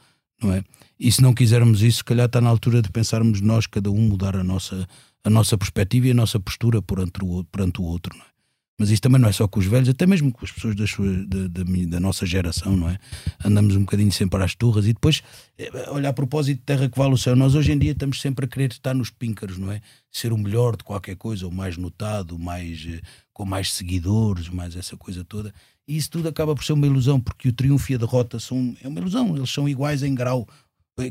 não 0.43 0.52
é? 0.52 0.62
E 0.99 1.11
se 1.11 1.23
não 1.23 1.33
quisermos 1.33 1.83
isso, 1.83 1.99
se 1.99 2.05
calhar 2.05 2.26
está 2.26 2.40
na 2.40 2.50
altura 2.50 2.83
de 2.83 2.90
pensarmos 2.90 3.40
nós, 3.40 3.67
cada 3.67 3.90
um, 3.90 4.09
mudar 4.09 4.37
a 4.37 4.45
nossa, 4.45 4.87
a 5.25 5.31
nossa 5.31 5.57
perspectiva 5.57 6.09
e 6.09 6.11
a 6.11 6.14
nossa 6.14 6.38
postura 6.38 6.83
perante 6.83 7.21
o, 7.23 7.45
perante 7.45 7.81
o 7.81 7.85
outro, 7.85 8.17
não 8.17 8.25
é? 8.25 8.31
Mas 8.81 8.88
isto 8.88 9.02
também 9.02 9.21
não 9.21 9.29
é 9.29 9.33
só 9.33 9.47
com 9.47 9.61
os 9.61 9.67
velhos, 9.67 9.90
até 9.90 10.07
mesmo 10.07 10.33
com 10.33 10.43
as 10.43 10.50
pessoas 10.50 10.75
da, 10.75 10.87
sua, 10.87 11.07
da, 11.26 11.49
da, 11.49 11.62
da, 11.87 12.00
nossa 12.00 12.25
geração, 12.25 12.75
não 12.75 12.88
é? 12.88 12.99
Andamos 13.45 13.76
um 13.76 13.81
bocadinho 13.81 14.11
sempre 14.11 14.43
às 14.43 14.55
turras 14.55 14.87
e 14.87 14.95
depois, 14.95 15.23
eh, 15.59 15.71
olha, 15.88 16.09
a 16.09 16.14
propósito 16.14 16.61
de 16.61 16.64
terra 16.64 16.88
que 16.88 16.97
vale 16.97 17.12
o 17.12 17.19
céu, 17.19 17.37
nós 17.37 17.55
hoje 17.55 17.73
em 17.73 17.79
dia 17.79 17.93
estamos 17.93 18.23
sempre 18.23 18.47
a 18.47 18.49
querer 18.49 18.73
estar 18.73 18.95
nos 18.95 19.11
píncaros, 19.11 19.59
não 19.59 19.71
é? 19.71 19.83
Ser 20.11 20.33
o 20.33 20.38
melhor 20.38 20.79
de 20.79 20.85
qualquer 20.85 21.14
coisa, 21.14 21.47
o 21.47 21.52
mais 21.52 21.76
notado, 21.76 22.38
mais, 22.38 22.87
eh, 22.88 23.02
com 23.35 23.45
mais 23.45 23.71
seguidores, 23.71 24.49
mais 24.49 24.75
essa 24.75 24.97
coisa 24.97 25.23
toda. 25.25 25.52
E 25.90 25.97
isso 25.97 26.09
tudo 26.09 26.28
acaba 26.28 26.54
por 26.54 26.62
ser 26.62 26.73
uma 26.73 26.87
ilusão, 26.87 27.18
porque 27.18 27.49
o 27.49 27.52
triunfo 27.52 27.90
e 27.90 27.97
a 27.97 27.99
derrota 27.99 28.38
são, 28.38 28.76
é 28.80 28.87
uma 28.87 29.00
ilusão, 29.00 29.37
eles 29.37 29.50
são 29.50 29.68
iguais 29.68 30.04
em 30.04 30.14
grau. 30.14 30.47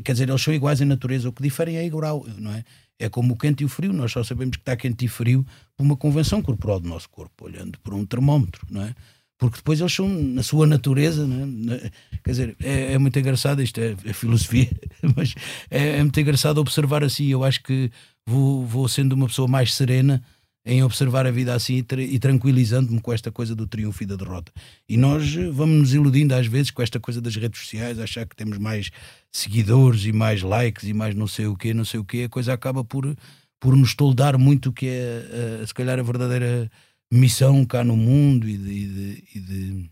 Quer 0.02 0.12
dizer, 0.12 0.26
eles 0.26 0.40
são 0.40 0.54
iguais 0.54 0.80
em 0.80 0.86
natureza, 0.86 1.28
o 1.28 1.32
que 1.34 1.42
diferem 1.42 1.76
é 1.76 1.84
em 1.84 1.90
grau, 1.90 2.26
não 2.38 2.50
é? 2.50 2.64
É 2.98 3.06
como 3.06 3.34
o 3.34 3.36
quente 3.36 3.60
e 3.62 3.66
o 3.66 3.68
frio, 3.68 3.92
nós 3.92 4.10
só 4.10 4.24
sabemos 4.24 4.56
que 4.56 4.62
está 4.62 4.74
quente 4.74 5.04
e 5.04 5.08
frio 5.08 5.44
por 5.76 5.84
uma 5.84 5.98
convenção 5.98 6.40
corporal 6.40 6.80
do 6.80 6.88
nosso 6.88 7.10
corpo, 7.10 7.44
olhando 7.44 7.78
por 7.80 7.92
um 7.92 8.06
termómetro, 8.06 8.66
não 8.70 8.80
é? 8.80 8.94
Porque 9.36 9.58
depois 9.58 9.80
eles 9.80 9.92
são, 9.92 10.08
na 10.08 10.42
sua 10.42 10.66
natureza, 10.66 11.28
é? 11.70 11.90
quer 12.24 12.30
dizer, 12.30 12.56
é, 12.62 12.94
é, 12.94 12.98
muito 12.98 13.18
engraçado, 13.18 13.62
isto 13.62 13.78
é, 13.82 13.94
é 14.06 14.12
filosofia, 14.14 14.70
mas 15.14 15.34
é, 15.70 15.98
é, 15.98 16.02
muito 16.02 16.18
engraçado 16.18 16.56
observar 16.56 17.04
assim. 17.04 17.26
Eu 17.26 17.44
acho 17.44 17.62
que 17.62 17.90
vou, 18.26 18.64
vou 18.64 18.88
sendo 18.88 19.12
uma 19.12 19.26
pessoa 19.26 19.46
mais 19.46 19.74
serena 19.74 20.22
em 20.64 20.82
observar 20.82 21.26
a 21.26 21.30
vida 21.30 21.54
assim 21.54 21.84
e, 21.98 22.18
tranquilizando-me 22.18 23.00
com 23.00 23.12
esta 23.12 23.32
coisa 23.32 23.54
do 23.54 23.66
triunfo 23.66 24.02
e 24.02 24.06
da 24.06 24.16
derrota. 24.16 24.52
E 24.88 24.96
nós 24.96 25.34
vamos 25.52 25.78
nos 25.78 25.94
iludindo 25.94 26.34
às 26.34 26.46
vezes 26.46 26.70
com 26.70 26.82
esta 26.82 27.00
coisa 27.00 27.20
das 27.20 27.34
redes 27.34 27.60
sociais, 27.60 27.98
achar 27.98 28.26
que 28.26 28.36
temos 28.36 28.58
mais 28.58 28.90
seguidores 29.32 30.04
e 30.04 30.12
mais 30.12 30.42
likes 30.42 30.84
e 30.88 30.92
mais 30.92 31.14
não 31.14 31.26
sei 31.26 31.46
o 31.46 31.56
quê, 31.56 31.72
não 31.72 31.84
sei 31.84 32.00
o 32.00 32.04
quê, 32.04 32.24
a 32.24 32.28
coisa 32.28 32.52
acaba 32.52 32.84
por, 32.84 33.16
por 33.58 33.74
nos 33.74 33.94
toldar 33.94 34.38
muito 34.38 34.68
o 34.68 34.72
que 34.72 34.86
é, 34.86 35.64
se 35.66 35.72
calhar, 35.72 35.98
a 35.98 36.02
verdadeira 36.02 36.70
missão 37.10 37.64
cá 37.64 37.82
no 37.82 37.96
mundo 37.96 38.48
e 38.48 38.56
de, 38.56 38.70
e 38.70 38.86
de, 38.86 39.24
e 39.34 39.40
de, 39.40 39.90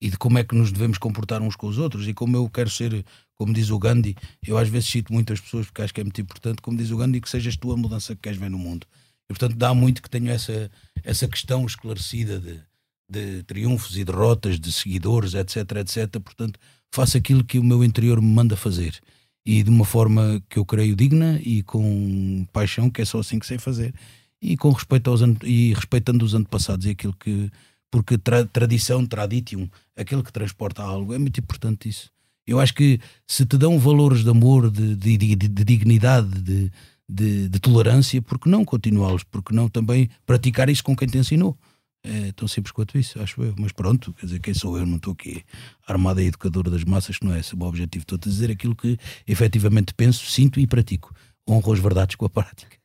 e 0.00 0.10
de 0.10 0.16
como 0.16 0.38
é 0.38 0.44
que 0.44 0.54
nos 0.54 0.72
devemos 0.72 0.98
comportar 0.98 1.42
uns 1.42 1.54
com 1.54 1.66
os 1.66 1.78
outros 1.78 2.08
e 2.08 2.14
como 2.14 2.36
eu 2.36 2.48
quero 2.48 2.70
ser, 2.70 3.04
como 3.36 3.52
diz 3.52 3.70
o 3.70 3.78
Gandhi, 3.78 4.16
eu 4.46 4.56
às 4.56 4.68
vezes 4.68 4.88
cito 4.88 5.12
muitas 5.12 5.40
pessoas 5.40 5.66
porque 5.66 5.82
acho 5.82 5.94
que 5.94 6.00
é 6.00 6.04
muito 6.04 6.20
importante, 6.20 6.62
como 6.62 6.78
diz 6.78 6.90
o 6.90 6.96
Gandhi, 6.96 7.20
que 7.20 7.28
sejas 7.28 7.56
tu 7.56 7.70
a 7.72 7.76
mudança 7.76 8.14
que 8.14 8.22
queres 8.22 8.38
ver 8.38 8.50
no 8.50 8.58
mundo. 8.58 8.86
E 9.28 9.32
portanto 9.32 9.56
dá 9.56 9.72
muito 9.74 10.02
que 10.02 10.10
tenho 10.10 10.30
essa, 10.30 10.70
essa 11.02 11.26
questão 11.26 11.64
esclarecida 11.64 12.38
de, 12.38 12.60
de 13.08 13.42
triunfos 13.44 13.96
e 13.96 14.04
derrotas, 14.04 14.58
de 14.60 14.70
seguidores, 14.72 15.34
etc, 15.34 15.56
etc. 15.78 16.20
Portanto, 16.20 16.58
faço 16.92 17.16
aquilo 17.16 17.44
que 17.44 17.58
o 17.58 17.64
meu 17.64 17.82
interior 17.82 18.20
me 18.20 18.28
manda 18.28 18.56
fazer 18.56 19.00
e 19.46 19.62
de 19.62 19.70
uma 19.70 19.84
forma 19.84 20.42
que 20.48 20.58
eu 20.58 20.64
creio 20.64 20.96
digna 20.96 21.38
e 21.42 21.62
com 21.62 22.46
paixão, 22.52 22.88
que 22.88 23.02
é 23.02 23.04
só 23.04 23.18
assim 23.18 23.38
que 23.38 23.46
sei 23.46 23.58
fazer, 23.58 23.94
e 24.40 24.56
com 24.56 24.70
respeito 24.70 25.10
aos 25.10 25.20
e 25.42 25.74
respeitando 25.74 26.24
os 26.24 26.34
antepassados 26.34 26.86
e 26.86 26.90
aquilo 26.90 27.14
que 27.14 27.50
porque 27.90 28.18
tra 28.18 28.44
tradição, 28.44 29.06
traditium, 29.06 29.68
aquele 29.96 30.22
que 30.22 30.32
transporta 30.32 30.82
algo, 30.82 31.14
é 31.14 31.18
muito 31.18 31.38
importante 31.38 31.88
isso. 31.88 32.10
Eu 32.44 32.58
acho 32.58 32.74
que 32.74 32.98
se 33.24 33.46
te 33.46 33.56
dão 33.56 33.78
valores 33.78 34.24
de 34.24 34.30
amor, 34.30 34.68
de, 34.68 34.96
de, 34.96 35.16
de, 35.16 35.36
de 35.36 35.64
dignidade, 35.64 36.42
de, 36.42 36.72
de, 37.08 37.48
tolerância, 37.60 38.20
porque 38.22 38.48
não 38.48 38.64
continuá-los? 38.64 39.22
Porque 39.24 39.54
não 39.54 39.68
também 39.68 40.08
praticar 40.26 40.68
isso 40.68 40.84
com 40.84 40.96
quem 40.96 41.08
te 41.08 41.18
ensinou? 41.18 41.56
É 42.02 42.32
tão 42.32 42.46
simples 42.46 42.70
quanto 42.70 42.98
isso, 42.98 43.20
acho 43.20 43.42
eu. 43.42 43.54
Mas 43.58 43.72
pronto, 43.72 44.12
quer 44.12 44.26
dizer, 44.26 44.38
quem 44.38 44.52
sou 44.52 44.78
eu? 44.78 44.84
Não 44.84 44.96
estou 44.96 45.14
aqui 45.14 45.42
armada 45.86 46.22
e 46.22 46.26
educadora 46.26 46.70
das 46.70 46.84
massas, 46.84 47.18
que 47.18 47.24
não 47.24 47.34
é 47.34 47.40
esse 47.40 47.54
o 47.54 47.56
meu 47.56 47.66
objetivo. 47.66 48.02
Estou 48.02 48.16
a 48.16 48.28
dizer 48.28 48.50
aquilo 48.50 48.76
que 48.76 48.98
efetivamente 49.26 49.94
penso, 49.94 50.26
sinto 50.26 50.60
e 50.60 50.66
pratico. 50.66 51.14
Honro 51.48 51.72
as 51.72 51.78
verdades 51.78 52.16
com 52.16 52.26
a 52.26 52.30
prática. 52.30 52.76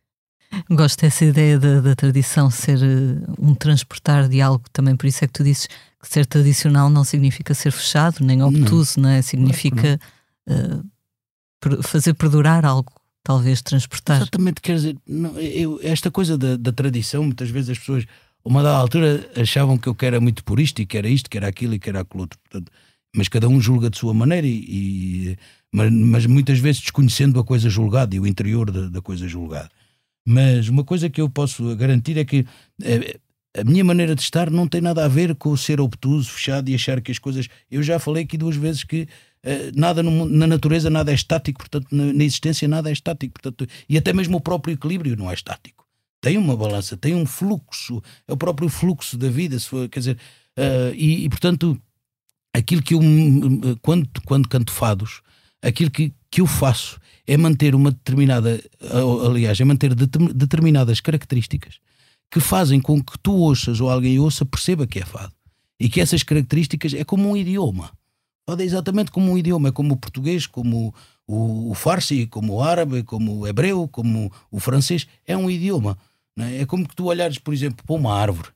Gosto 0.69 1.01
dessa 1.01 1.25
ideia 1.25 1.59
da, 1.59 1.79
da 1.79 1.95
tradição 1.95 2.49
ser 2.49 2.79
uh, 2.79 3.35
um 3.37 3.53
transportar 3.53 4.27
de 4.27 4.41
algo 4.41 4.63
também, 4.71 4.95
por 4.95 5.05
isso 5.05 5.23
é 5.23 5.27
que 5.27 5.33
tu 5.33 5.43
dizes 5.43 5.67
que 5.67 6.07
ser 6.07 6.25
tradicional 6.25 6.89
não 6.89 7.03
significa 7.03 7.53
ser 7.53 7.71
fechado, 7.71 8.23
nem 8.23 8.41
obtuso, 8.41 8.99
não, 8.99 9.09
não 9.09 9.15
é? 9.15 9.21
Significa 9.21 9.99
uh, 10.47 11.83
fazer 11.83 12.13
perdurar 12.13 12.65
algo, 12.65 12.91
talvez 13.29 13.61
transportar. 13.61 14.23
Exatamente, 14.23 14.59
quer 14.59 14.73
dizer, 14.73 14.97
não, 15.07 15.37
eu, 15.39 15.79
esta 15.83 16.09
coisa 16.09 16.35
da, 16.35 16.57
da 16.57 16.71
tradição, 16.71 17.23
muitas 17.23 17.51
vezes 17.51 17.69
as 17.69 17.77
pessoas 17.77 18.05
uma 18.43 18.63
dada 18.63 18.77
altura 18.77 19.29
achavam 19.35 19.77
que 19.77 19.87
eu 19.87 19.93
que 19.93 20.03
era 20.03 20.19
muito 20.19 20.43
purista 20.43 20.81
e 20.81 20.85
que 20.87 20.97
era 20.97 21.07
isto, 21.07 21.29
que 21.29 21.37
era 21.37 21.47
aquilo 21.47 21.75
e 21.75 21.79
que 21.79 21.87
era 21.87 21.99
aquilo 21.99 22.21
outro. 22.21 22.39
Portanto, 22.39 22.71
mas 23.15 23.27
cada 23.27 23.47
um 23.47 23.61
julga 23.61 23.87
de 23.87 23.99
sua 23.99 24.15
maneira, 24.15 24.47
e, 24.47 24.63
e 25.31 25.37
mas, 25.71 25.91
mas, 25.93 26.25
muitas 26.25 26.57
vezes 26.57 26.81
desconhecendo 26.81 27.39
a 27.39 27.43
coisa 27.43 27.69
julgada 27.69 28.15
e 28.15 28.19
o 28.19 28.25
interior 28.25 28.71
da, 28.71 28.89
da, 28.89 28.99
coisa 28.99 29.27
julgada. 29.27 29.69
Mas 30.25 30.67
uma 30.67 30.83
coisa 30.83 31.07
que 31.07 31.21
eu 31.21 31.29
posso 31.29 31.75
garantir 31.75 32.17
é 32.17 32.25
que 32.25 32.47
a, 32.81 32.87
eh, 32.87 33.19
a 33.59 33.63
minha 33.63 33.83
maneira 33.83 34.15
de 34.15 34.21
estar 34.23 34.49
não 34.49 34.67
tem 34.67 34.81
nada 34.81 35.05
a 35.05 35.07
ver 35.07 35.35
com 35.35 35.55
ser 35.55 35.79
obtuso, 35.79 36.31
fechado 36.31 36.67
e 36.67 36.73
achar 36.73 36.99
que 36.99 37.11
as 37.11 37.19
coisas. 37.19 37.47
Eu 37.69 37.83
já 37.83 37.99
falei 37.99 38.23
aqui 38.23 38.39
duas 38.39 38.55
vezes 38.55 38.83
que 38.83 39.07
nada 39.75 40.03
no, 40.03 40.25
na 40.25 40.45
natureza 40.45 40.89
nada 40.89 41.11
é 41.11 41.15
estático, 41.15 41.59
portanto, 41.59 41.87
na, 41.91 42.11
na, 42.11 42.23
existência 42.23 42.67
nada 42.67 42.89
é 42.89 42.93
estático, 42.93 43.39
portanto, 43.41 43.67
e 43.87 43.97
até 43.97 44.11
mesmo 44.11 44.37
o 44.37 44.41
próprio 44.41 44.73
equilíbrio 44.73 45.15
não 45.15 45.31
é 45.31 45.33
estático 45.33 45.79
tem 46.21 46.37
uma 46.37 46.55
balança, 46.55 46.97
tem 46.97 47.15
um 47.15 47.25
fluxo, 47.25 48.01
é 48.27 48.33
o 48.33 48.37
próprio 48.37 48.69
fluxo 48.69 49.17
da 49.17 49.29
vida, 49.29 49.57
se 49.59 49.67
for, 49.67 49.87
quer 49.89 49.99
dizer, 49.99 50.17
uh, 50.57 50.93
e, 50.93 51.25
e, 51.25 51.29
portanto, 51.29 51.81
aquilo 52.53 52.81
que 52.81 52.93
eu, 52.93 52.99
quando, 53.81 54.09
quando 54.25 54.47
canto 54.47 54.71
fados, 54.71 55.21
aquilo 55.61 55.89
que, 55.89 56.13
que 56.29 56.41
eu 56.41 56.47
faço 56.47 56.99
é 57.25 57.37
manter 57.37 57.75
uma 57.75 57.91
determinada, 57.91 58.61
aliás, 59.25 59.59
é 59.59 59.65
manter 59.65 59.93
determinadas 59.95 60.99
características 60.99 61.79
que 62.31 62.39
fazem 62.39 62.79
com 62.79 63.01
que 63.01 63.17
tu 63.19 63.33
ouças 63.33 63.79
ou 63.79 63.89
alguém 63.89 64.19
ouça 64.19 64.45
perceba 64.45 64.85
que 64.85 64.99
é 64.99 65.05
fado. 65.05 65.33
E 65.79 65.89
que 65.89 66.01
essas 66.01 66.23
características 66.23 66.93
é 66.93 67.03
como 67.03 67.29
um 67.29 67.37
idioma. 67.37 67.91
É 68.57 68.63
exatamente 68.63 69.11
como 69.11 69.31
um 69.31 69.37
idioma, 69.37 69.71
como 69.71 69.93
o 69.93 69.97
português, 69.97 70.47
como 70.47 70.93
o, 71.27 71.71
o 71.71 71.73
farsi, 71.73 72.25
como 72.25 72.53
o 72.53 72.63
árabe, 72.63 73.03
como 73.03 73.39
o 73.39 73.47
hebreu, 73.47 73.87
como 73.87 74.31
o 74.49 74.59
francês. 74.59 75.07
É 75.25 75.35
um 75.35 75.49
idioma. 75.49 75.97
É? 76.37 76.61
é 76.61 76.65
como 76.65 76.87
que 76.87 76.95
tu 76.95 77.05
olhares, 77.05 77.37
por 77.37 77.53
exemplo, 77.53 77.83
para 77.85 77.95
uma 77.95 78.13
árvore. 78.13 78.49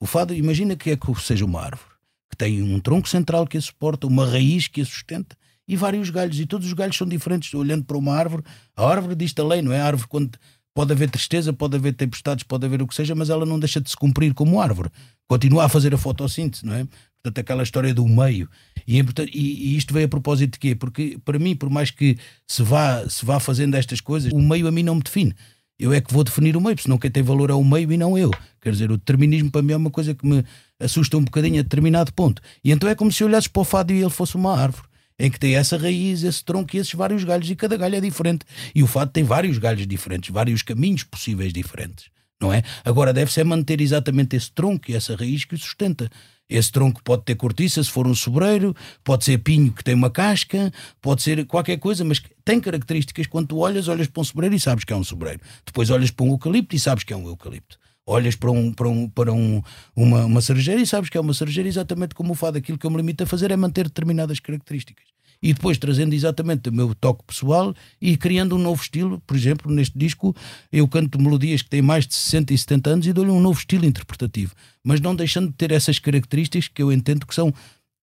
O 0.00 0.06
fado, 0.06 0.34
imagina 0.34 0.76
que 0.76 0.90
é 0.90 0.96
que 0.96 1.14
seja 1.20 1.44
uma 1.44 1.60
árvore, 1.60 1.90
que 2.30 2.36
tem 2.36 2.62
um 2.62 2.80
tronco 2.80 3.08
central 3.08 3.46
que 3.46 3.58
a 3.58 3.60
suporta, 3.60 4.06
uma 4.06 4.26
raiz 4.26 4.66
que 4.66 4.80
a 4.80 4.84
sustenta 4.84 5.36
e 5.68 5.76
vários 5.76 6.10
galhos. 6.10 6.40
E 6.40 6.46
todos 6.46 6.66
os 6.66 6.72
galhos 6.72 6.96
são 6.96 7.06
diferentes. 7.06 7.52
Olhando 7.54 7.84
para 7.84 7.96
uma 7.96 8.14
árvore, 8.14 8.42
a 8.76 8.86
árvore 8.86 9.14
diz 9.14 9.34
lei, 9.36 9.62
não 9.62 9.72
é? 9.72 9.80
A 9.80 9.86
árvore, 9.86 10.08
quando 10.08 10.38
pode 10.74 10.92
haver 10.92 11.10
tristeza, 11.10 11.52
pode 11.52 11.76
haver 11.76 11.94
tempestades, 11.94 12.44
pode 12.44 12.64
haver 12.64 12.82
o 12.82 12.86
que 12.86 12.94
seja, 12.94 13.14
mas 13.14 13.30
ela 13.30 13.44
não 13.44 13.58
deixa 13.58 13.80
de 13.80 13.90
se 13.90 13.96
cumprir 13.96 14.32
como 14.34 14.60
árvore. 14.60 14.90
Continua 15.28 15.64
a 15.64 15.68
fazer 15.68 15.94
a 15.94 15.98
fotossíntese, 15.98 16.64
não 16.64 16.74
é? 16.74 16.86
Portanto, 17.22 17.38
aquela 17.38 17.62
história 17.62 17.92
do 17.92 18.06
meio. 18.08 18.48
E, 18.86 18.98
e, 18.98 19.04
e, 19.34 19.76
isto 19.76 19.92
veio 19.92 20.06
a 20.06 20.08
propósito 20.08 20.54
de 20.54 20.58
quê? 20.58 20.74
Porque, 20.74 21.18
para 21.24 21.38
mim, 21.38 21.54
por 21.54 21.68
mais 21.68 21.90
que 21.90 22.16
se 22.46 22.62
vá, 22.62 23.06
se 23.08 23.24
vá 23.26 23.38
fazendo 23.38 23.74
estas 23.74 24.00
coisas, 24.00 24.32
o 24.32 24.40
meio 24.40 24.66
a 24.66 24.72
mim 24.72 24.82
não 24.82 24.94
me 24.94 25.02
define. 25.02 25.34
Eu 25.78 25.92
é 25.94 26.00
que 26.00 26.12
vou 26.12 26.22
definir 26.22 26.56
o 26.56 26.60
meio, 26.60 26.78
senão 26.80 26.98
quem 26.98 27.10
tem 27.10 27.22
valor 27.22 27.48
é 27.48 27.54
o 27.54 27.64
meio 27.64 27.90
e 27.90 27.96
não 27.96 28.16
eu. 28.16 28.30
Quer 28.60 28.72
dizer, 28.72 28.90
o 28.90 28.98
determinismo 28.98 29.50
para 29.50 29.62
mim 29.62 29.72
é 29.72 29.76
uma 29.76 29.90
coisa 29.90 30.14
que 30.14 30.26
me 30.26 30.44
assusta 30.78 31.16
um 31.16 31.24
bocadinho 31.24 31.58
a 31.58 31.62
determinado 31.62 32.12
ponto. 32.12 32.42
E 32.62 32.70
então 32.70 32.88
é 32.88 32.94
como 32.94 33.10
se 33.10 33.24
olhasses 33.24 33.48
para 33.48 33.62
o 33.62 33.64
fado 33.64 33.92
e 33.92 34.00
ele 34.00 34.10
fosse 34.10 34.36
uma 34.36 34.54
árvore, 34.54 34.86
em 35.18 35.30
que 35.30 35.40
tem 35.40 35.56
essa 35.56 35.78
raiz, 35.78 36.22
esse 36.22 36.44
tronco 36.44 36.76
e 36.76 36.78
esses 36.78 36.92
vários 36.92 37.24
galhos, 37.24 37.48
e 37.50 37.56
cada 37.56 37.78
galho 37.78 37.96
é 37.96 38.00
diferente. 38.00 38.44
E 38.74 38.82
o 38.82 38.86
fado 38.86 39.10
tem 39.10 39.24
vários 39.24 39.56
galhos 39.56 39.86
diferentes, 39.86 40.30
vários 40.30 40.62
caminhos 40.62 41.02
possíveis 41.02 41.50
diferentes. 41.50 42.10
Não 42.38 42.52
é? 42.52 42.62
Agora 42.84 43.12
deve-se 43.12 43.40
é 43.40 43.44
manter 43.44 43.80
exatamente 43.80 44.36
esse 44.36 44.50
tronco 44.50 44.90
e 44.90 44.94
essa 44.94 45.14
raiz 45.16 45.44
que 45.46 45.54
o 45.54 45.58
sustenta. 45.58 46.10
Esse 46.50 46.72
tronco 46.72 47.00
pode 47.04 47.22
ter 47.22 47.36
cortiça 47.36 47.82
se 47.82 47.88
for 47.88 48.08
um 48.08 48.14
sobreiro, 48.14 48.74
pode 49.04 49.24
ser 49.24 49.38
pinho 49.38 49.72
que 49.72 49.84
tem 49.84 49.94
uma 49.94 50.10
casca, 50.10 50.72
pode 51.00 51.22
ser 51.22 51.46
qualquer 51.46 51.78
coisa, 51.78 52.04
mas 52.04 52.20
tem 52.44 52.60
características. 52.60 53.28
Quando 53.28 53.48
tu 53.48 53.58
olhas, 53.58 53.86
olhas 53.86 54.08
para 54.08 54.20
um 54.20 54.24
sobreiro 54.24 54.54
e 54.54 54.60
sabes 54.60 54.84
que 54.84 54.92
é 54.92 54.96
um 54.96 55.04
sobreiro. 55.04 55.40
Depois 55.64 55.88
olhas 55.90 56.10
para 56.10 56.26
um 56.26 56.30
eucalipto 56.30 56.74
e 56.74 56.78
sabes 56.80 57.04
que 57.04 57.12
é 57.12 57.16
um 57.16 57.28
eucalipto. 57.28 57.78
Olhas 58.04 58.34
para, 58.34 58.50
um, 58.50 58.72
para, 58.72 58.88
um, 58.88 59.08
para 59.08 59.32
um, 59.32 59.62
uma, 59.94 60.24
uma 60.24 60.40
cerejeira 60.40 60.80
e 60.80 60.86
sabes 60.86 61.08
que 61.08 61.16
é 61.16 61.20
uma 61.20 61.32
cerejeira 61.32 61.68
exatamente 61.68 62.14
como 62.14 62.32
o 62.32 62.34
fado. 62.34 62.58
Aquilo 62.58 62.76
que 62.76 62.84
eu 62.84 62.90
me 62.90 62.96
limito 62.96 63.22
a 63.22 63.26
fazer 63.26 63.52
é 63.52 63.56
manter 63.56 63.84
determinadas 63.84 64.40
características 64.40 65.04
e 65.42 65.54
depois 65.54 65.78
trazendo 65.78 66.14
exatamente 66.14 66.68
o 66.68 66.72
meu 66.72 66.94
toque 66.94 67.24
pessoal 67.24 67.74
e 68.00 68.16
criando 68.16 68.56
um 68.56 68.58
novo 68.58 68.82
estilo. 68.82 69.20
Por 69.26 69.36
exemplo, 69.36 69.72
neste 69.72 69.98
disco 69.98 70.34
eu 70.72 70.86
canto 70.86 71.20
melodias 71.20 71.62
que 71.62 71.70
têm 71.70 71.82
mais 71.82 72.06
de 72.06 72.14
60 72.14 72.52
e 72.52 72.58
70 72.58 72.90
anos 72.90 73.06
e 73.06 73.12
dou-lhe 73.12 73.30
um 73.30 73.40
novo 73.40 73.58
estilo 73.58 73.84
interpretativo, 73.84 74.54
mas 74.84 75.00
não 75.00 75.14
deixando 75.14 75.48
de 75.48 75.54
ter 75.54 75.72
essas 75.72 75.98
características 75.98 76.68
que 76.68 76.82
eu 76.82 76.92
entendo 76.92 77.26
que 77.26 77.34
são 77.34 77.52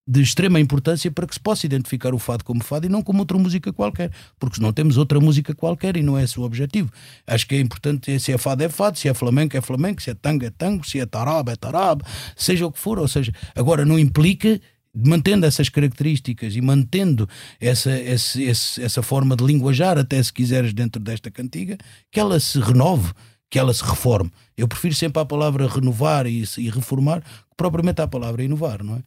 de 0.07 0.21
extrema 0.21 0.59
importância 0.59 1.11
para 1.11 1.27
que 1.27 1.33
se 1.33 1.39
possa 1.39 1.65
identificar 1.65 2.13
o 2.13 2.19
fado 2.19 2.43
como 2.45 2.63
fado 2.63 2.85
e 2.85 2.89
não 2.89 3.01
como 3.01 3.19
outra 3.19 3.37
música 3.37 3.73
qualquer, 3.73 4.09
porque 4.39 4.55
senão 4.55 4.71
temos 4.71 4.95
outra 4.95 5.19
música 5.19 5.53
qualquer 5.53 5.97
e 5.97 6.01
não 6.01 6.17
é 6.17 6.23
esse 6.23 6.39
o 6.39 6.43
objetivo. 6.43 6.89
Acho 7.25 7.45
que 7.45 7.55
é 7.55 7.59
importante, 7.59 8.17
se 8.17 8.31
é 8.31 8.37
fado 8.37 8.63
é 8.63 8.69
fado, 8.69 8.97
se 8.97 9.09
é 9.09 9.13
flamenco 9.13 9.57
é 9.57 9.61
flamenco, 9.61 10.01
se 10.01 10.09
é 10.09 10.13
tango 10.13 10.45
é 10.45 10.49
tango, 10.49 10.87
se 10.87 10.99
é 10.99 11.05
tarab 11.05 11.51
é 11.51 11.55
tarab, 11.57 12.01
seja 12.37 12.65
o 12.65 12.71
que 12.71 12.79
for, 12.79 12.97
ou 12.97 13.07
seja, 13.07 13.33
agora 13.53 13.83
não 13.85 13.99
implica 13.99 14.61
mantendo 15.05 15.45
essas 15.45 15.69
características 15.69 16.55
e 16.55 16.61
mantendo 16.61 17.27
essa, 17.59 17.91
essa, 17.91 18.41
essa 18.81 19.01
forma 19.01 19.35
de 19.35 19.43
linguajar, 19.43 19.97
até 19.97 20.21
se 20.21 20.33
quiseres, 20.33 20.73
dentro 20.73 21.01
desta 21.01 21.29
cantiga, 21.29 21.77
que 22.11 22.19
ela 22.19 22.39
se 22.39 22.59
renove, 22.59 23.13
que 23.49 23.59
ela 23.59 23.73
se 23.73 23.83
reforme. 23.83 24.31
Eu 24.57 24.67
prefiro 24.67 24.95
sempre 24.95 25.21
a 25.21 25.25
palavra 25.25 25.67
renovar 25.67 26.25
e, 26.25 26.43
e 26.57 26.69
reformar 26.69 27.21
que 27.21 27.55
propriamente 27.55 28.01
a 28.01 28.07
palavra 28.07 28.43
inovar, 28.43 28.83
não 28.83 28.95
é? 28.95 29.03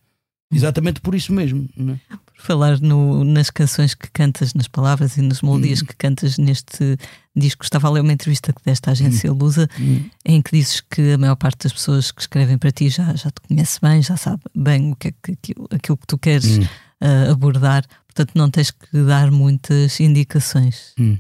Exatamente 0.53 1.01
por 1.01 1.15
isso 1.15 1.33
mesmo. 1.33 1.69
Não 1.77 1.95
é? 1.95 2.01
Por 2.09 2.43
falar 2.43 2.81
no, 2.81 3.23
nas 3.25 3.51
canções 3.51 3.95
que 3.95 4.11
cantas, 4.11 4.53
nas 4.53 4.67
palavras 4.67 5.17
e 5.17 5.23
nas 5.23 5.43
melodias 5.43 5.83
hum. 5.83 5.87
que 5.87 5.95
cantas 5.95 6.39
neste 6.39 6.97
disco, 7.35 7.65
estava 7.65 7.89
a 7.89 7.91
ler 7.91 8.01
uma 8.01 8.13
entrevista 8.13 8.53
que 8.53 8.61
deste 8.65 8.89
à 8.89 8.93
agência 8.93 9.33
hum. 9.33 9.37
Lusa, 9.37 9.69
hum. 9.79 10.05
em 10.25 10.43
que 10.43 10.51
dizes 10.57 10.81
que 10.81 11.13
a 11.13 11.19
maior 11.19 11.37
parte 11.37 11.65
das 11.65 11.73
pessoas 11.73 12.11
que 12.11 12.21
escrevem 12.21 12.59
para 12.59 12.71
ti 12.71 12.89
já, 12.89 13.15
já 13.15 13.31
te 13.31 13.41
conhece 13.47 13.79
bem, 13.81 14.03
já 14.03 14.17
sabe 14.17 14.43
bem 14.55 14.93
o 14.93 14.97
que 14.97 15.09
é 15.09 15.15
que, 15.23 15.33
aquilo, 15.33 15.69
aquilo 15.71 15.97
que 15.97 16.07
tu 16.07 16.19
queres 16.19 16.59
uh, 16.59 17.31
abordar, 17.31 17.85
portanto 18.07 18.33
não 18.35 18.51
tens 18.51 18.71
que 18.71 19.03
dar 19.05 19.31
muitas 19.31 20.01
indicações. 20.01 20.93
Hum. 20.99 21.17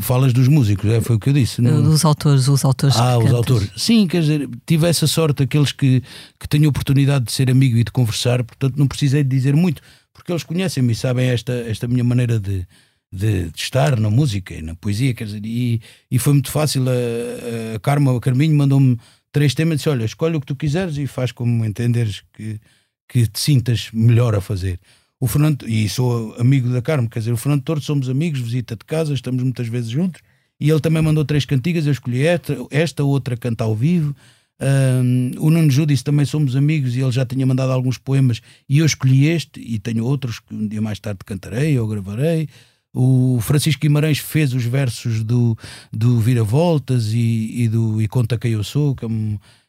Falas 0.00 0.32
dos 0.32 0.46
músicos, 0.46 0.90
é, 0.90 1.00
foi 1.00 1.16
o 1.16 1.18
que 1.18 1.30
eu 1.30 1.32
disse. 1.32 1.60
Não? 1.62 1.82
Dos 1.82 2.04
autores, 2.04 2.48
os 2.48 2.64
autores. 2.64 2.96
Ah, 2.96 3.18
os 3.18 3.32
autores. 3.32 3.70
Sim, 3.76 4.06
quer 4.06 4.20
dizer, 4.20 4.48
tive 4.66 4.86
essa 4.86 5.06
sorte, 5.06 5.42
aqueles 5.42 5.72
que, 5.72 6.02
que 6.38 6.48
têm 6.48 6.66
oportunidade 6.66 7.24
de 7.24 7.32
ser 7.32 7.50
amigo 7.50 7.76
e 7.76 7.82
de 7.82 7.90
conversar, 7.90 8.44
portanto 8.44 8.76
não 8.76 8.86
precisei 8.86 9.24
de 9.24 9.30
dizer 9.30 9.56
muito, 9.56 9.82
porque 10.12 10.30
eles 10.30 10.44
conhecem-me 10.44 10.92
e 10.92 10.94
sabem 10.94 11.28
esta, 11.28 11.52
esta 11.52 11.88
minha 11.88 12.04
maneira 12.04 12.38
de, 12.38 12.66
de, 13.12 13.50
de, 13.50 13.58
estar 13.58 13.98
na 13.98 14.10
música 14.10 14.54
e 14.54 14.62
na 14.62 14.74
poesia, 14.74 15.14
quer 15.14 15.24
dizer, 15.24 15.44
e, 15.44 15.80
e 16.10 16.18
foi 16.18 16.32
muito 16.34 16.50
fácil. 16.50 16.84
A, 16.88 17.76
a 17.76 17.80
Carma, 17.80 18.12
o 18.12 18.20
Carminho 18.20 18.54
mandou-me 18.56 18.98
três 19.32 19.54
temas 19.54 19.74
e 19.74 19.76
disse: 19.76 19.88
Olha, 19.88 20.04
escolhe 20.04 20.36
o 20.36 20.40
que 20.40 20.46
tu 20.46 20.56
quiseres 20.56 20.96
e 20.98 21.06
faz 21.06 21.32
como 21.32 21.64
entenderes 21.64 22.22
que, 22.32 22.60
que 23.08 23.26
te 23.26 23.40
sintas 23.40 23.90
melhor 23.92 24.34
a 24.34 24.40
fazer 24.40 24.78
o 25.18 25.26
Fernando, 25.26 25.66
e 25.68 25.88
sou 25.88 26.34
amigo 26.38 26.68
da 26.68 26.82
Carmo, 26.82 27.08
quer 27.08 27.20
dizer, 27.20 27.32
o 27.32 27.36
Fernando 27.36 27.62
Torres 27.62 27.84
somos 27.84 28.08
amigos, 28.08 28.40
visita 28.40 28.76
de 28.76 28.84
casa, 28.84 29.14
estamos 29.14 29.42
muitas 29.42 29.66
vezes 29.66 29.88
juntos, 29.88 30.20
e 30.60 30.70
ele 30.70 30.80
também 30.80 31.02
mandou 31.02 31.24
três 31.24 31.44
cantigas, 31.44 31.86
eu 31.86 31.92
escolhi 31.92 32.26
esta, 32.26 32.56
esta 32.70 33.04
outra 33.04 33.36
canta 33.36 33.64
ao 33.64 33.74
vivo. 33.74 34.14
Um, 34.58 35.32
o 35.38 35.50
Nuno 35.50 35.70
Judice 35.70 36.02
também 36.02 36.24
somos 36.24 36.56
amigos 36.56 36.96
e 36.96 37.00
ele 37.00 37.10
já 37.10 37.26
tinha 37.26 37.44
mandado 37.44 37.72
alguns 37.72 37.98
poemas 37.98 38.40
e 38.66 38.78
eu 38.78 38.86
escolhi 38.86 39.26
este 39.26 39.60
e 39.60 39.78
tenho 39.78 40.02
outros 40.02 40.40
que 40.40 40.54
um 40.54 40.66
dia 40.66 40.80
mais 40.80 40.98
tarde 40.98 41.18
cantarei 41.26 41.78
ou 41.78 41.86
gravarei. 41.86 42.48
O 42.98 43.38
Francisco 43.42 43.82
Guimarães 43.82 44.18
fez 44.18 44.54
os 44.54 44.64
versos 44.64 45.22
do, 45.22 45.54
do 45.92 46.18
Vira 46.18 46.42
Voltas 46.42 47.12
e, 47.12 47.64
e 47.64 47.68
do 47.68 48.00
E 48.00 48.08
Conta 48.08 48.38
Quem 48.38 48.52
Eu 48.52 48.64
Sou, 48.64 48.96
que 48.96 49.04
é 49.04 49.08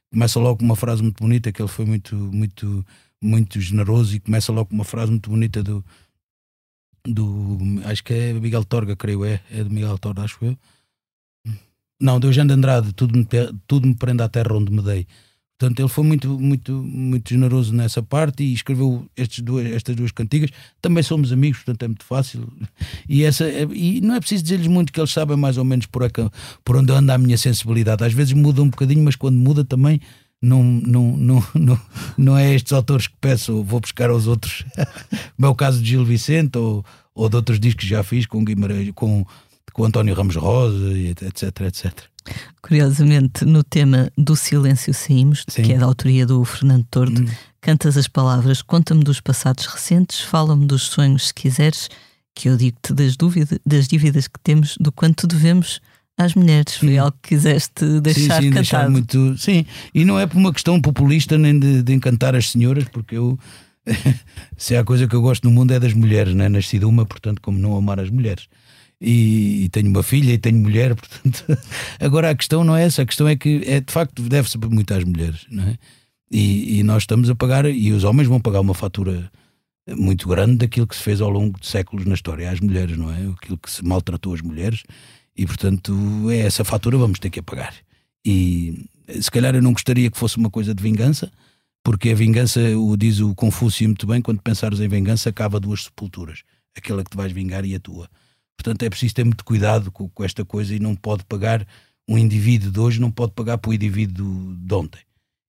começa 0.10 0.40
logo 0.40 0.60
com 0.60 0.64
uma 0.64 0.78
frase 0.78 1.04
muito 1.04 1.22
bonita, 1.22 1.52
que 1.52 1.62
ele 1.62 1.68
foi 1.68 1.84
muito, 1.84 2.16
muito, 2.16 2.86
muito 3.22 3.60
generoso 3.60 4.16
e 4.16 4.22
começa 4.22 4.50
logo 4.54 4.70
com 4.70 4.76
uma 4.76 4.86
frase 4.86 5.12
muito 5.12 5.30
bonita 5.30 5.62
do, 5.62 5.84
do 7.06 7.58
acho 7.84 8.02
que 8.02 8.14
é 8.14 8.32
Miguel 8.32 8.64
Torga, 8.64 8.96
creio 8.96 9.26
é, 9.26 9.42
é 9.52 9.62
de 9.62 9.70
Miguel 9.70 9.98
Torga, 9.98 10.22
acho 10.22 10.46
eu. 10.46 10.58
Não, 12.00 12.22
de 12.22 12.28
Eugênio 12.28 12.48
de 12.48 12.54
Andrade, 12.54 12.94
tudo 12.94 13.18
me, 13.18 13.28
tudo 13.68 13.90
me 13.90 13.96
prende 13.96 14.24
à 14.24 14.30
terra 14.30 14.54
onde 14.54 14.72
me 14.72 14.82
dei. 14.82 15.06
Portanto, 15.58 15.80
ele 15.80 15.90
foi 15.90 16.04
muito, 16.04 16.40
muito, 16.40 16.72
muito 16.72 17.30
generoso 17.30 17.74
nessa 17.74 18.04
parte 18.04 18.44
e 18.44 18.54
escreveu 18.54 19.08
duas, 19.42 19.66
estas 19.66 19.96
duas 19.96 20.12
cantigas. 20.12 20.52
Também 20.80 21.02
somos 21.02 21.32
amigos, 21.32 21.64
portanto 21.64 21.84
é 21.84 21.88
muito 21.88 22.06
fácil. 22.06 22.48
E, 23.10 23.24
essa, 23.24 23.50
e 23.50 24.00
não 24.02 24.16
é 24.16 24.20
preciso 24.20 24.44
dizer-lhes 24.44 24.68
muito 24.68 24.94
que 24.94 25.00
eles 25.00 25.12
sabem 25.12 25.36
mais 25.36 25.58
ou 25.58 25.66
menos 25.66 25.88
por, 25.88 26.04
aqui, 26.04 26.22
por 26.64 26.78
onde 26.78 26.92
anda 26.92 27.16
a 27.16 27.18
minha 27.18 27.38
sensibilidade. 27.38 28.04
Às 28.04 28.14
vezes 28.14 28.34
muda 28.34 28.62
um 28.62 28.70
bocadinho, 28.70 29.04
mas 29.04 29.16
quando 29.16 29.38
muda 29.38 29.66
também 29.66 30.00
não, 30.40 30.62
não, 30.62 31.18
não, 31.18 31.44
não, 31.56 31.80
não 32.16 32.38
é 32.38 32.54
estes 32.54 32.72
autores 32.72 33.08
que 33.08 33.16
peço, 33.20 33.64
vou 33.64 33.80
buscar 33.80 34.12
aos 34.12 34.28
outros. 34.28 34.64
Como 35.36 35.48
é 35.48 35.50
o 35.50 35.56
caso 35.56 35.82
de 35.82 35.90
Gil 35.90 36.06
Vicente 36.06 36.56
ou, 36.58 36.86
ou 37.16 37.28
de 37.28 37.36
outros 37.36 37.60
discos 37.60 37.86
que 37.86 37.90
já 37.90 38.04
fiz 38.04 38.28
com 38.28 38.46
Guimarães, 38.46 38.92
com, 38.94 39.26
com 39.78 39.86
António 39.86 40.16
Ramos 40.16 40.36
Rosa, 40.36 40.92
etc, 40.98 41.62
etc. 41.68 41.94
Curiosamente, 42.64 43.46
no 43.46 43.64
tema 43.64 44.12
do 44.18 44.36
Silêncio 44.36 44.92
Saímos, 44.92 45.46
Sim. 45.48 45.62
que 45.62 45.74
é 45.74 45.78
da 45.78 45.86
autoria 45.86 46.26
do 46.26 46.44
Fernando 46.44 46.86
Tordo, 46.90 47.22
hum. 47.22 47.28
cantas 47.62 47.96
as 47.96 48.08
palavras, 48.08 48.64
conta-me 48.64 49.04
dos 49.04 49.22
passados 49.22 49.68
recentes, 49.68 50.22
fala-me 50.22 50.66
dos 50.66 50.82
sonhos, 50.88 51.28
se 51.28 51.34
quiseres, 51.34 51.90
que 52.34 52.50
eu 52.50 52.58
digo-te 52.58 52.92
das, 52.92 53.16
dúvidas, 53.16 53.60
das 53.64 53.88
dívidas 53.88 54.28
que 54.28 54.40
temos, 54.44 54.76
do 54.80 54.92
quanto 54.92 55.28
devemos 55.28 55.80
às 56.18 56.34
mulheres. 56.34 56.76
Foi 56.76 56.98
hum. 56.98 57.04
algo 57.04 57.18
que 57.22 57.30
quiseste 57.30 58.00
deixar 58.02 58.42
sim, 58.42 58.48
sim. 58.48 58.50
Deixar 58.50 58.90
muito, 58.90 59.38
sim, 59.38 59.64
e 59.94 60.04
não 60.04 60.20
é 60.20 60.26
por 60.26 60.38
uma 60.38 60.52
questão 60.52 60.82
populista 60.82 61.38
nem 61.38 61.58
de, 61.58 61.84
de 61.84 61.94
encantar 61.94 62.36
as 62.36 62.50
senhoras, 62.50 62.86
porque 62.86 63.16
eu. 63.16 63.38
se 64.58 64.76
há 64.76 64.84
coisa 64.84 65.08
que 65.08 65.16
eu 65.16 65.22
gosto 65.22 65.46
no 65.46 65.52
mundo 65.52 65.72
é 65.72 65.80
das 65.80 65.94
mulheres, 65.94 66.34
né? 66.34 66.50
nasci 66.50 66.80
de 66.80 66.84
uma, 66.84 67.06
portanto, 67.06 67.40
como 67.42 67.60
não 67.60 67.78
amar 67.78 68.00
as 68.00 68.10
mulheres 68.10 68.48
e, 69.00 69.70
tenho 69.72 69.90
uma 69.90 70.04
filha 70.04 70.34
e 70.34 70.38
tenho 70.38 70.58
mulher, 70.58 70.96
portanto. 70.96 71.46
Agora 72.00 72.30
a 72.30 72.36
questão 72.36 72.64
não 72.64 72.76
é 72.76 72.84
essa, 72.84 73.02
a 73.02 73.06
questão 73.06 73.28
é 73.28 73.36
que 73.36 73.62
é 73.66 73.80
de 73.80 73.92
facto 73.92 74.22
deve-se 74.24 74.58
muito 74.58 74.94
às 74.94 75.04
mulheres, 75.04 75.46
não 75.50 75.64
é? 75.64 75.78
E, 76.30 76.80
e, 76.80 76.84
nós 76.84 77.04
estamos 77.04 77.30
a 77.30 77.36
pagar, 77.36 77.66
e 77.66 77.92
os 77.94 78.04
homens 78.04 78.28
vão 78.28 78.40
pagar 78.40 78.60
uma 78.60 78.74
fatura 78.74 79.32
muito 79.90 80.28
grande 80.28 80.58
daquilo 80.58 80.86
que 80.86 80.96
se 80.96 81.02
fez 81.02 81.22
ao 81.22 81.30
longo 81.30 81.58
de 81.58 81.66
séculos 81.68 82.06
na 82.06 82.16
história 82.16 82.52
às 82.52 82.60
mulheres, 82.60 82.98
não 82.98 83.10
é? 83.10 83.32
Aquilo 83.32 83.58
que 83.58 83.72
se 83.72 83.86
maltratou 83.86 84.34
as 84.34 84.42
mulheres, 84.42 84.84
e 85.36 85.46
portanto 85.46 85.96
é 86.30 86.40
essa 86.40 86.66
fatura 86.66 86.98
vamos 86.98 87.20
ter 87.20 87.30
que 87.30 87.42
pagar. 87.42 87.74
E 88.26 88.86
se 89.22 89.32
calhar 89.32 89.56
eu 89.56 89.62
não 89.62 89.72
gostaria 89.72 90.12
que 90.12 90.18
fosse 90.18 90.38
uma 90.38 90.50
coisa 90.50 90.76
de 90.76 90.84
vingança, 90.84 91.32
porque 91.82 92.10
a 92.10 92.16
vingança, 92.16 92.60
o 92.78 92.98
diz 92.98 93.22
o 93.22 93.34
Confúcio 93.34 93.88
muito 93.88 94.06
bem, 94.06 94.22
quando 94.22 94.42
pensares 94.42 94.82
em 94.82 94.90
vingança, 94.90 95.30
acaba 95.30 95.58
duas 95.58 95.86
sepulturas, 95.86 96.42
aquela 96.76 97.02
que 97.02 97.12
te 97.12 97.16
vais 97.16 97.32
vingar 97.32 97.64
e 97.64 97.74
a 97.74 97.80
tua. 97.80 98.10
Portanto, 98.58 98.84
é 98.84 98.90
preciso 98.90 99.14
ter 99.14 99.24
muito 99.24 99.46
cuidado 99.46 99.92
com, 99.92 100.10
com, 100.10 100.24
esta 100.24 100.44
coisa 100.44 100.74
e 100.76 100.80
não 100.80 100.96
pode 100.96 101.24
pagar 101.26 101.66
um 102.10 102.18
indivíduo 102.18 102.72
de 102.72 102.80
hoje, 102.80 103.00
não 103.00 103.12
pode 103.12 103.34
pagar 103.34 103.58
para 103.58 103.70
o 103.70 103.74
indivíduo 103.74 104.56
de 104.56 104.74
ontem. 104.74 105.02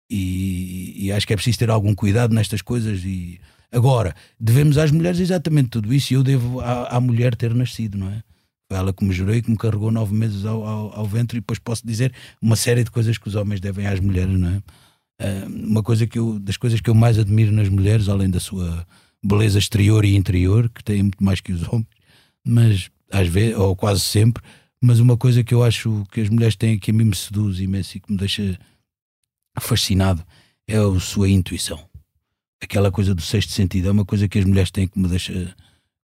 E, 0.10 1.06
e, 1.06 1.12
acho 1.12 1.26
que 1.26 1.34
é 1.34 1.36
preciso 1.36 1.60
ter 1.60 1.70
algum 1.70 1.94
cuidado 1.94 2.34
nestas 2.34 2.62
coisas. 2.62 3.04
E 3.04 3.40
agora, 3.72 4.16
devemos 4.40 4.78
às 4.78 4.92
mulheres 4.92 5.20
exatamente 5.20 5.70
tudo 5.70 5.94
isso. 5.94 6.14
E 6.14 6.16
eu 6.16 6.24
devo 6.24 6.60
à, 6.62 6.96
à 6.96 7.00
mulher 7.00 7.36
ter 7.36 7.54
nascido, 7.54 7.98
não 7.98 8.10
é? 8.10 8.24
Foi 8.68 8.78
ela 8.78 8.94
que 8.94 9.04
me 9.06 9.14
jurou 9.14 9.36
e 9.36 9.42
que 9.42 9.52
me 9.52 9.58
carregou 9.58 9.92
nove 9.92 10.14
meses 10.14 10.46
ao, 10.46 10.66
ao, 10.66 11.00
ao, 11.00 11.06
ventre. 11.06 11.38
E 11.38 11.42
depois 11.42 11.60
posso 11.60 11.86
dizer 11.86 12.14
uma 12.42 12.56
série 12.56 12.84
de 12.84 12.92
coisas 12.92 13.18
que 13.18 13.28
os 13.28 13.36
homens 13.36 13.60
devem 13.60 13.86
às 13.86 14.00
mulheres, 14.00 14.38
não 14.40 14.50
é? 14.50 14.62
Uh, 15.22 15.68
uma 15.68 15.84
coisa 15.84 16.06
que 16.06 16.20
eu, 16.20 16.40
das 16.40 16.58
coisas 16.58 16.82
que 16.82 16.90
eu 16.90 16.96
mais 16.96 17.18
admiro 17.18 17.52
nas 17.52 17.70
mulheres, 17.70 18.10
além 18.10 18.30
da 18.30 18.40
sua 18.40 18.86
beleza 19.24 19.58
exterior 19.58 20.04
e 20.04 20.16
interior, 20.16 20.70
que 20.70 20.84
têm 20.84 21.04
muito 21.04 21.24
mais 21.24 21.40
que 21.40 21.52
os 21.52 21.68
homens, 21.68 21.88
mas 22.46 22.90
às 23.16 23.30
vezes, 23.30 23.58
ou 23.58 23.74
quase 23.76 24.02
sempre, 24.02 24.44
mas 24.82 25.00
uma 25.00 25.16
coisa 25.16 25.42
que 25.42 25.54
eu 25.54 25.64
acho 25.64 26.06
que 26.12 26.20
as 26.20 26.28
mulheres 26.28 26.56
têm 26.58 26.78
que 26.78 26.92
a 26.92 26.94
mim 26.94 27.06
me 27.06 27.16
seduz 27.16 27.62
imenso 27.62 27.96
e 27.96 28.00
que 28.02 28.12
me 28.12 28.18
deixa 28.18 28.60
fascinado 29.58 30.22
é 30.68 30.76
a 30.76 31.00
sua 31.00 31.30
intuição. 31.30 31.80
Aquela 32.62 32.92
coisa 32.92 33.16
do 33.16 33.22
sexto 33.22 33.54
sentido 33.54 33.88
é 33.88 33.92
uma 33.92 34.04
coisa 34.04 34.28
que 34.28 34.38
as 34.38 34.44
mulheres 34.44 34.70
têm 34.70 34.88
que 34.88 35.00
me 35.00 35.08
deixa 35.08 35.56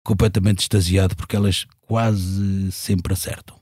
completamente 0.04 0.60
extasiado 0.60 1.16
porque 1.16 1.36
elas 1.36 1.68
quase 1.82 2.72
sempre 2.72 3.12
acertam. 3.12 3.60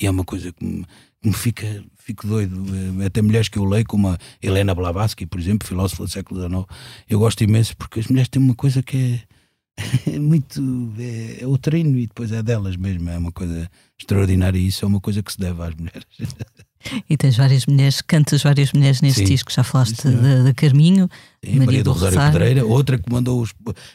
E 0.00 0.06
é 0.06 0.10
uma 0.10 0.24
coisa 0.24 0.52
que 0.52 0.64
me, 0.64 0.84
que 1.20 1.28
me 1.28 1.34
fica 1.34 1.84
fico 1.98 2.26
doido. 2.26 2.64
Eh, 3.02 3.06
até 3.06 3.20
mulheres 3.20 3.48
que 3.48 3.58
eu 3.58 3.64
leio, 3.64 3.84
como 3.84 4.08
a 4.08 4.18
Helena 4.40 4.74
Blavatsky, 4.74 5.26
por 5.26 5.40
exemplo, 5.40 5.66
filósofa 5.66 6.04
do 6.04 6.10
século 6.10 6.40
XIX, 6.40 6.66
eu 7.08 7.18
gosto 7.18 7.42
imenso 7.42 7.76
porque 7.76 7.98
as 7.98 8.06
mulheres 8.06 8.28
têm 8.28 8.42
uma 8.42 8.54
coisa 8.54 8.82
que 8.82 8.96
é 8.96 9.00
é 9.00 9.31
muito. 10.20 10.60
É, 10.98 11.42
é, 11.42 11.46
o 11.46 11.56
treino 11.58 11.98
e 11.98 12.06
depois 12.06 12.32
é 12.32 12.42
delas 12.42 12.76
mesmo. 12.76 13.08
É 13.08 13.18
uma 13.18 13.32
coisa 13.32 13.70
extraordinária 13.98 14.58
e 14.58 14.66
isso 14.66 14.84
é 14.84 14.88
uma 14.88 15.00
coisa 15.00 15.22
que 15.22 15.32
se 15.32 15.38
deve 15.38 15.62
às 15.62 15.74
mulheres. 15.74 16.06
E 17.08 17.16
tens 17.16 17.36
várias 17.36 17.66
mulheres, 17.66 18.00
cantas 18.00 18.42
várias 18.42 18.72
mulheres 18.72 19.00
neste 19.00 19.20
Sim. 19.20 19.24
disco, 19.26 19.52
já 19.52 19.62
falaste 19.62 20.08
da 20.08 20.52
Carminho, 20.54 21.08
Sim, 21.44 21.52
Maria, 21.52 21.66
Maria 21.66 21.84
do, 21.84 21.92
Rosário, 21.92 22.16
Rosário 22.16 22.38
Pedreira, 22.38 22.66
outra 22.66 22.98
que 22.98 23.12
mandou 23.12 23.40
os. 23.40 23.52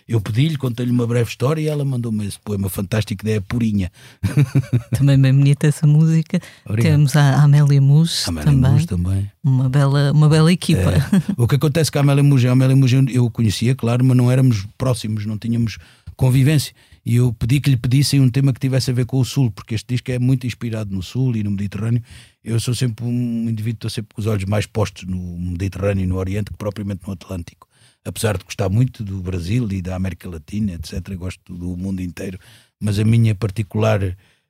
Eu 0.07 0.19
pedi-lhe, 0.19 0.57
contei-lhe 0.57 0.91
uma 0.91 1.07
breve 1.07 1.29
história 1.29 1.61
e 1.61 1.67
ela 1.67 1.85
mandou-me 1.85 2.25
esse 2.27 2.37
poema 2.39 2.69
fantástico 2.69 3.25
da 3.25 3.39
Purinha. 3.41 3.91
Também 4.97 5.19
bem 5.19 5.33
bonita 5.33 5.67
essa 5.67 5.87
música. 5.87 6.39
Obrigado. 6.65 6.91
Temos 6.91 7.15
a 7.15 7.43
Amélia 7.43 7.81
Mus 7.81 8.25
também. 8.25 8.85
também. 8.85 9.31
Uma 9.43 9.69
bela, 9.69 10.11
uma 10.11 10.27
bela 10.27 10.51
equipa. 10.51 10.91
É. 10.91 11.01
O 11.37 11.47
que 11.47 11.55
acontece 11.55 11.91
com 11.91 11.99
a 11.99 12.01
Amélia 12.01 12.23
Mus, 12.23 12.43
a 12.43 12.51
Amélia 12.51 12.75
Mus 12.75 12.91
eu 13.09 13.29
conhecia, 13.29 13.75
claro, 13.75 14.03
mas 14.03 14.17
não 14.17 14.29
éramos 14.29 14.65
próximos, 14.77 15.25
não 15.25 15.37
tínhamos 15.37 15.77
convivência. 16.17 16.73
E 17.07 17.15
eu 17.15 17.31
pedi 17.31 17.61
que 17.61 17.69
lhe 17.69 17.77
pedissem 17.77 18.19
um 18.19 18.29
tema 18.29 18.51
que 18.51 18.59
tivesse 18.59 18.91
a 18.91 18.93
ver 18.93 19.05
com 19.05 19.17
o 19.17 19.23
Sul, 19.23 19.49
porque 19.49 19.73
este 19.73 19.93
disco 19.93 20.11
é 20.11 20.19
muito 20.19 20.45
inspirado 20.45 20.93
no 20.93 21.01
Sul 21.01 21.37
e 21.37 21.41
no 21.41 21.51
Mediterrâneo. 21.51 22.03
Eu 22.43 22.59
sou 22.59 22.75
sempre 22.75 23.05
um 23.05 23.49
indivíduo, 23.49 23.77
estou 23.77 23.89
sempre 23.89 24.13
com 24.13 24.19
os 24.19 24.27
olhos 24.27 24.43
mais 24.43 24.65
postos 24.65 25.05
no 25.05 25.17
Mediterrâneo 25.39 26.03
e 26.03 26.05
no 26.05 26.17
Oriente 26.17 26.51
que 26.51 26.57
propriamente 26.57 27.07
no 27.07 27.13
Atlântico. 27.13 27.65
Apesar 28.03 28.37
de 28.37 28.43
gostar 28.43 28.67
muito 28.67 29.05
do 29.05 29.21
Brasil 29.21 29.71
e 29.71 29.81
da 29.81 29.95
América 29.95 30.29
Latina, 30.29 30.73
etc., 30.73 31.15
gosto 31.15 31.55
do 31.55 31.77
mundo 31.77 32.01
inteiro, 32.01 32.37
mas 32.77 32.99
a 32.99 33.05
minha 33.05 33.33
particular, 33.33 34.01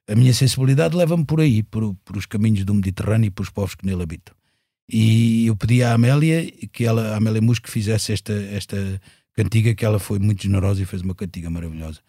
a 0.08 0.15
minha 0.15 0.34
sensibilidade 0.34 0.96
leva-me 0.96 1.26
por 1.26 1.39
aí, 1.39 1.62
por, 1.62 1.93
por 2.04 2.17
os 2.17 2.26
caminhos 2.26 2.65
do 2.65 2.74
Mediterrâneo 2.74 3.28
e 3.28 3.30
por 3.30 3.43
os 3.43 3.52
povos 3.52 3.76
que 3.76 3.86
nele 3.86 4.02
habitam. 4.02 4.34
E 4.91 5.46
eu 5.46 5.56
pedi 5.56 5.84
à 5.84 5.93
Amélia 5.93 6.52
que 6.74 6.86
ela, 6.86 7.13
a 7.13 7.17
Amélia 7.17 7.39
Musco, 7.39 7.70
fizesse 7.70 8.13
esta, 8.13 8.34
esta 8.34 9.00
cantiga, 9.36 9.76
que 9.76 9.86
ela 9.86 10.00
foi 10.00 10.17
muito 10.17 10.41
generosa 10.41 10.82
e 10.82 10.86
fez 10.86 11.04
uma 11.04 11.13
cantiga 11.13 11.52
maravilhosa. 11.52 12.00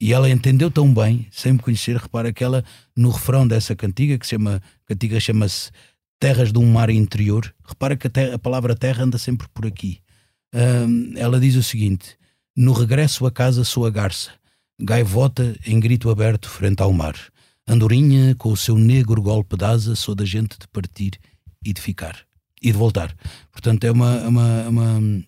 E 0.00 0.12
ela 0.12 0.28
entendeu 0.28 0.70
tão 0.70 0.92
bem, 0.92 1.26
sem 1.30 1.54
me 1.54 1.58
conhecer, 1.58 1.96
repara 1.96 2.32
que 2.32 2.44
ela, 2.44 2.62
no 2.94 3.10
refrão 3.10 3.46
dessa 3.46 3.74
cantiga, 3.74 4.18
que 4.18 4.26
se 4.26 4.30
chama, 4.30 4.62
cantiga 4.84 5.18
chama-se 5.18 5.70
Terras 6.20 6.52
de 6.52 6.58
um 6.58 6.70
Mar 6.70 6.90
Interior, 6.90 7.54
repara 7.64 7.96
que 7.96 8.06
a, 8.06 8.10
terra, 8.10 8.34
a 8.34 8.38
palavra 8.38 8.74
terra 8.74 9.04
anda 9.04 9.18
sempre 9.18 9.48
por 9.48 9.66
aqui. 9.66 10.00
Um, 10.54 11.12
ela 11.16 11.40
diz 11.40 11.56
o 11.56 11.62
seguinte: 11.62 12.16
No 12.54 12.72
regresso 12.72 13.26
a 13.26 13.30
casa 13.30 13.64
sou 13.64 13.86
a 13.86 13.90
garça, 13.90 14.30
gaivota 14.80 15.56
em 15.66 15.78
grito 15.78 16.10
aberto 16.10 16.48
frente 16.48 16.82
ao 16.82 16.92
mar. 16.92 17.16
Andorinha, 17.68 18.34
com 18.36 18.52
o 18.52 18.56
seu 18.56 18.78
negro 18.78 19.20
golpe 19.20 19.56
de 19.56 19.64
asa, 19.64 19.94
sou 19.94 20.14
da 20.14 20.24
gente 20.24 20.58
de 20.58 20.68
partir 20.68 21.18
e 21.64 21.72
de 21.72 21.80
ficar 21.80 22.26
e 22.62 22.70
de 22.70 22.78
voltar. 22.78 23.14
Portanto, 23.50 23.84
é 23.84 23.90
uma. 23.90 24.20
uma, 24.22 24.68
uma 24.68 25.24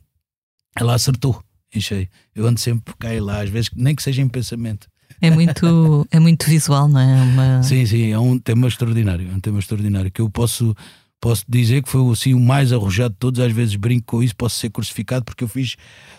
ela 0.77 0.95
acertou 0.95 1.43
enchei. 1.75 2.09
Eu 2.35 2.47
ando 2.47 2.61
sempre 2.61 2.95
cá 2.99 3.15
e 3.15 3.21
lá, 3.21 3.43
às 3.43 3.51
vezes 3.51 3.71
nem 3.75 3.95
que 3.95 4.03
seja 4.03 4.23
em 4.23 4.29
pensamento. 4.29 4.89
É 5.21 5.31
muito, 5.31 6.07
é 6.11 6.21
muito 6.21 6.47
visual, 6.47 6.89
não 6.89 7.01
é? 7.01 7.23
Uma... 7.23 7.63
Sim, 7.63 7.85
sim, 7.87 8.11
é 8.11 8.19
um 8.19 8.39
tema 8.39 8.69
extraordinário, 8.69 9.29
é 9.31 9.35
um 9.35 9.41
tema 9.41 9.59
extraordinário 9.59 10.11
que 10.11 10.21
eu 10.21 10.31
posso 10.31 10.75
posso 11.21 11.45
dizer 11.49 11.83
que 11.83 11.89
foi 11.89 12.13
assim 12.13 12.33
o 12.33 12.41
mais 12.41 12.73
arrojado 12.73 13.13
de 13.15 13.19
todos, 13.19 13.41
às 13.41 13.53
vezes 13.53 13.75
brinco 13.75 14.07
com 14.07 14.23
isso, 14.23 14.37
posso 14.37 14.57
ser 14.57 14.71
crucificado 14.71 15.25
porque 15.25 15.43
eu 15.43 15.49
fiz 15.49 15.75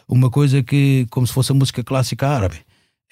uma 0.08 0.30
coisa 0.30 0.62
que 0.62 1.08
como 1.10 1.26
se 1.26 1.32
fosse 1.32 1.52
a 1.54 1.56
música 1.56 1.82
clássica 1.84 2.28
árabe, 2.28 2.58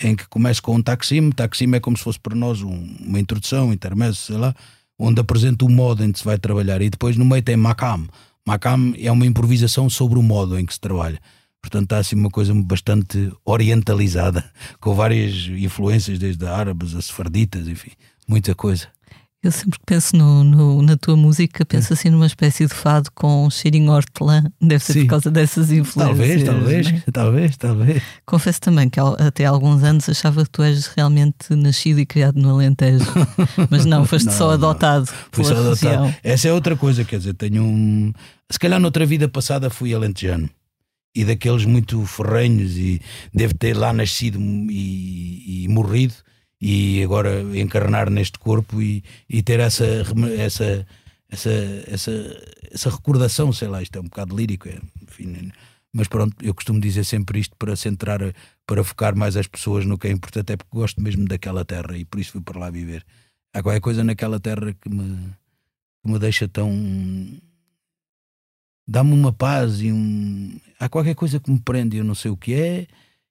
em 0.02 0.16
que 0.16 0.28
começa 0.28 0.62
com 0.62 0.76
um 0.76 0.82
taxim, 0.82 1.32
taxim 1.32 1.74
é 1.74 1.80
como 1.80 1.98
se 1.98 2.04
fosse 2.04 2.20
para 2.20 2.36
nós 2.36 2.62
um, 2.62 2.98
uma 3.00 3.20
introdução, 3.20 3.70
um 3.70 3.74
intermédio, 3.74 4.16
sei 4.16 4.38
lá, 4.38 4.54
onde 5.00 5.22
apresenta 5.22 5.66
o 5.66 5.70
modo 5.70 6.04
em 6.04 6.12
que 6.12 6.20
se 6.20 6.26
vai 6.26 6.38
trabalhar 6.38 6.82
e 6.82 6.90
depois 6.90 7.16
no 7.16 7.26
meio 7.26 7.42
tem 7.42 7.56
makam. 7.56 8.08
Makam 8.46 8.94
é 8.98 9.12
uma 9.12 9.26
improvisação 9.26 9.90
sobre 9.90 10.18
o 10.20 10.24
modo 10.24 10.58
em 10.58 10.66
que 10.66 10.74
se 10.74 10.80
trabalha. 10.80 11.20
Portanto, 11.68 11.84
está 11.84 11.98
assim 11.98 12.16
uma 12.16 12.30
coisa 12.30 12.54
bastante 12.56 13.30
orientalizada, 13.44 14.42
com 14.80 14.96
várias 14.96 15.34
influências, 15.48 16.18
desde 16.18 16.46
árabes 16.48 16.96
a 16.96 17.02
sefarditas, 17.02 17.68
enfim, 17.68 17.92
muita 18.26 18.56
coisa. 18.56 18.88
Eu 19.44 19.52
sempre 19.52 19.78
que 19.78 19.86
penso 19.86 20.16
no, 20.16 20.44
no, 20.46 20.82
na 20.82 20.96
tua 20.98 21.16
música, 21.18 21.66
penso 21.66 21.92
assim 21.94 22.10
numa 22.10 22.26
espécie 22.26 22.66
de 22.66 22.74
fado 22.74 23.10
com 23.14 23.50
cheirinho 23.50 23.92
hortelã. 23.92 24.44
Deve 24.62 24.84
ser 24.84 24.94
Sim. 24.94 25.02
por 25.02 25.10
causa 25.10 25.30
dessas 25.30 25.70
influências. 25.72 26.44
Talvez, 26.44 26.44
talvez, 26.44 26.92
não 26.92 26.98
é? 26.98 27.04
talvez, 27.12 27.58
talvez. 27.58 28.04
Confesso 28.26 28.62
também 28.62 28.90
que 28.90 29.00
até 29.00 29.46
há 29.46 29.50
alguns 29.50 29.84
anos 29.84 30.08
achava 30.10 30.44
que 30.44 30.50
tu 30.50 30.64
és 30.64 30.88
realmente 30.88 31.54
nascido 31.54 32.00
e 32.00 32.06
criado 32.06 32.42
no 32.42 32.50
Alentejo. 32.50 33.06
Mas 33.70 33.86
não, 33.86 34.06
foste 34.06 34.26
Não, 34.28 34.34
só 34.34 34.52
adotado 34.52 35.08
Fui 35.32 35.44
só 35.44 35.54
região. 35.54 35.94
adotado. 36.06 36.16
Essa 36.24 36.48
é 36.48 36.54
outra 36.54 36.76
coisa, 36.76 37.04
quer 37.04 37.20
dizer, 37.20 37.34
tenho 37.34 37.62
um. 37.62 38.12
Se 38.50 38.58
calhar 38.58 38.80
noutra 38.80 39.06
vida 39.06 39.28
passada 39.28 39.70
fui 39.70 39.94
alentejano. 39.94 40.50
E 41.20 41.26
daqueles 41.26 41.66
muito 41.66 42.06
ferrenhos 42.06 42.78
e 42.78 43.02
devo 43.34 43.56
ter 43.56 43.76
lá 43.76 43.92
nascido 43.92 44.40
e, 44.70 45.64
e 45.64 45.68
morrido 45.68 46.14
e 46.62 47.04
agora 47.04 47.42
encarnar 47.58 48.10
neste 48.10 48.38
corpo 48.38 48.82
e, 48.82 49.04
e 49.30 49.42
ter 49.42 49.60
essa, 49.60 49.86
essa, 50.38 50.88
essa, 51.30 51.50
essa, 51.88 52.12
essa 52.72 52.90
recordação, 52.90 53.52
sei 53.52 53.68
lá, 53.68 53.82
isto 53.82 53.96
é 53.98 54.00
um 54.00 54.06
bocado 54.06 54.36
lírico, 54.36 54.68
é, 54.68 54.80
enfim, 55.02 55.52
mas 55.94 56.08
pronto, 56.08 56.36
eu 56.44 56.54
costumo 56.54 56.80
dizer 56.80 57.04
sempre 57.04 57.40
isto 57.40 57.56
para 57.58 57.76
centrar, 57.76 58.20
para 58.66 58.84
focar 58.84 59.16
mais 59.16 59.36
as 59.36 59.48
pessoas 59.48 59.86
no 59.86 59.98
que 59.98 60.08
é 60.08 60.12
importante, 60.12 60.54
é 60.54 60.58
porque 60.58 60.76
gosto 60.78 61.02
mesmo 61.02 61.26
daquela 61.26 61.66
terra 61.66 61.98
e 61.98 62.06
por 62.06 62.20
isso 62.20 62.34
fui 62.34 62.42
para 62.42 62.60
lá 62.60 62.70
viver. 62.70 63.04
Há 63.54 63.64
qualquer 63.64 63.80
coisa 63.80 64.04
naquela 64.04 64.40
terra 64.40 64.74
que 64.74 64.90
me, 64.90 65.34
que 66.04 66.12
me 66.12 66.20
deixa 66.20 66.48
tão. 66.48 66.70
Dá-me 68.88 69.12
uma 69.14 69.34
paz 69.34 69.82
e 69.82 69.92
um. 69.92 70.58
Há 70.80 70.88
qualquer 70.88 71.16
coisa 71.16 71.40
que 71.40 71.52
me 71.52 71.60
prende, 71.60 71.98
eu 71.98 72.04
não 72.04 72.16
sei 72.16 72.32
o 72.32 72.38
que 72.38 72.54
é, 72.54 72.88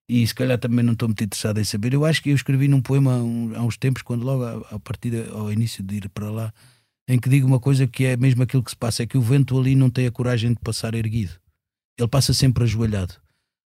e 0.08 0.26
se 0.26 0.34
calhar 0.34 0.58
também 0.58 0.84
não 0.84 0.92
estou 0.92 1.08
muito 1.08 1.24
interessado 1.24 1.58
em 1.58 1.64
saber. 1.64 1.94
Eu 1.94 2.04
acho 2.04 2.22
que 2.22 2.30
eu 2.30 2.34
escrevi 2.34 2.68
num 2.68 2.80
poema 2.80 3.14
há 3.56 3.62
uns 3.62 3.76
tempos, 3.76 4.02
quando 4.02 4.24
logo 4.24 4.44
a, 4.44 4.78
partir 4.78 5.28
ao 5.32 5.52
início 5.52 5.82
de 5.82 5.96
ir 5.96 6.08
para 6.10 6.30
lá, 6.30 6.52
em 7.08 7.18
que 7.18 7.28
digo 7.28 7.46
uma 7.46 7.60
coisa 7.60 7.86
que 7.86 8.04
é 8.04 8.16
mesmo 8.16 8.42
aquilo 8.42 8.62
que 8.62 8.70
se 8.70 8.76
passa: 8.76 9.02
é 9.02 9.06
que 9.06 9.16
o 9.16 9.22
vento 9.22 9.58
ali 9.58 9.74
não 9.74 9.88
tem 9.88 10.06
a 10.06 10.10
coragem 10.10 10.50
de 10.50 10.60
passar 10.60 10.94
erguido, 10.94 11.32
ele 11.98 12.08
passa 12.08 12.34
sempre 12.34 12.64
ajoelhado, 12.64 13.14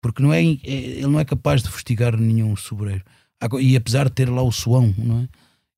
porque 0.02 0.22
não 0.22 0.32
é, 0.32 0.42
é- 0.42 0.46
ele 0.64 1.06
não 1.06 1.20
é 1.20 1.24
capaz 1.24 1.62
de 1.62 1.68
fustigar 1.68 2.16
nenhum 2.16 2.56
sobreiro. 2.56 3.04
E 3.60 3.76
apesar 3.76 4.08
de 4.08 4.14
ter 4.14 4.28
lá 4.28 4.42
o 4.42 4.50
suão, 4.50 4.92
não 4.98 5.20
é? 5.20 5.28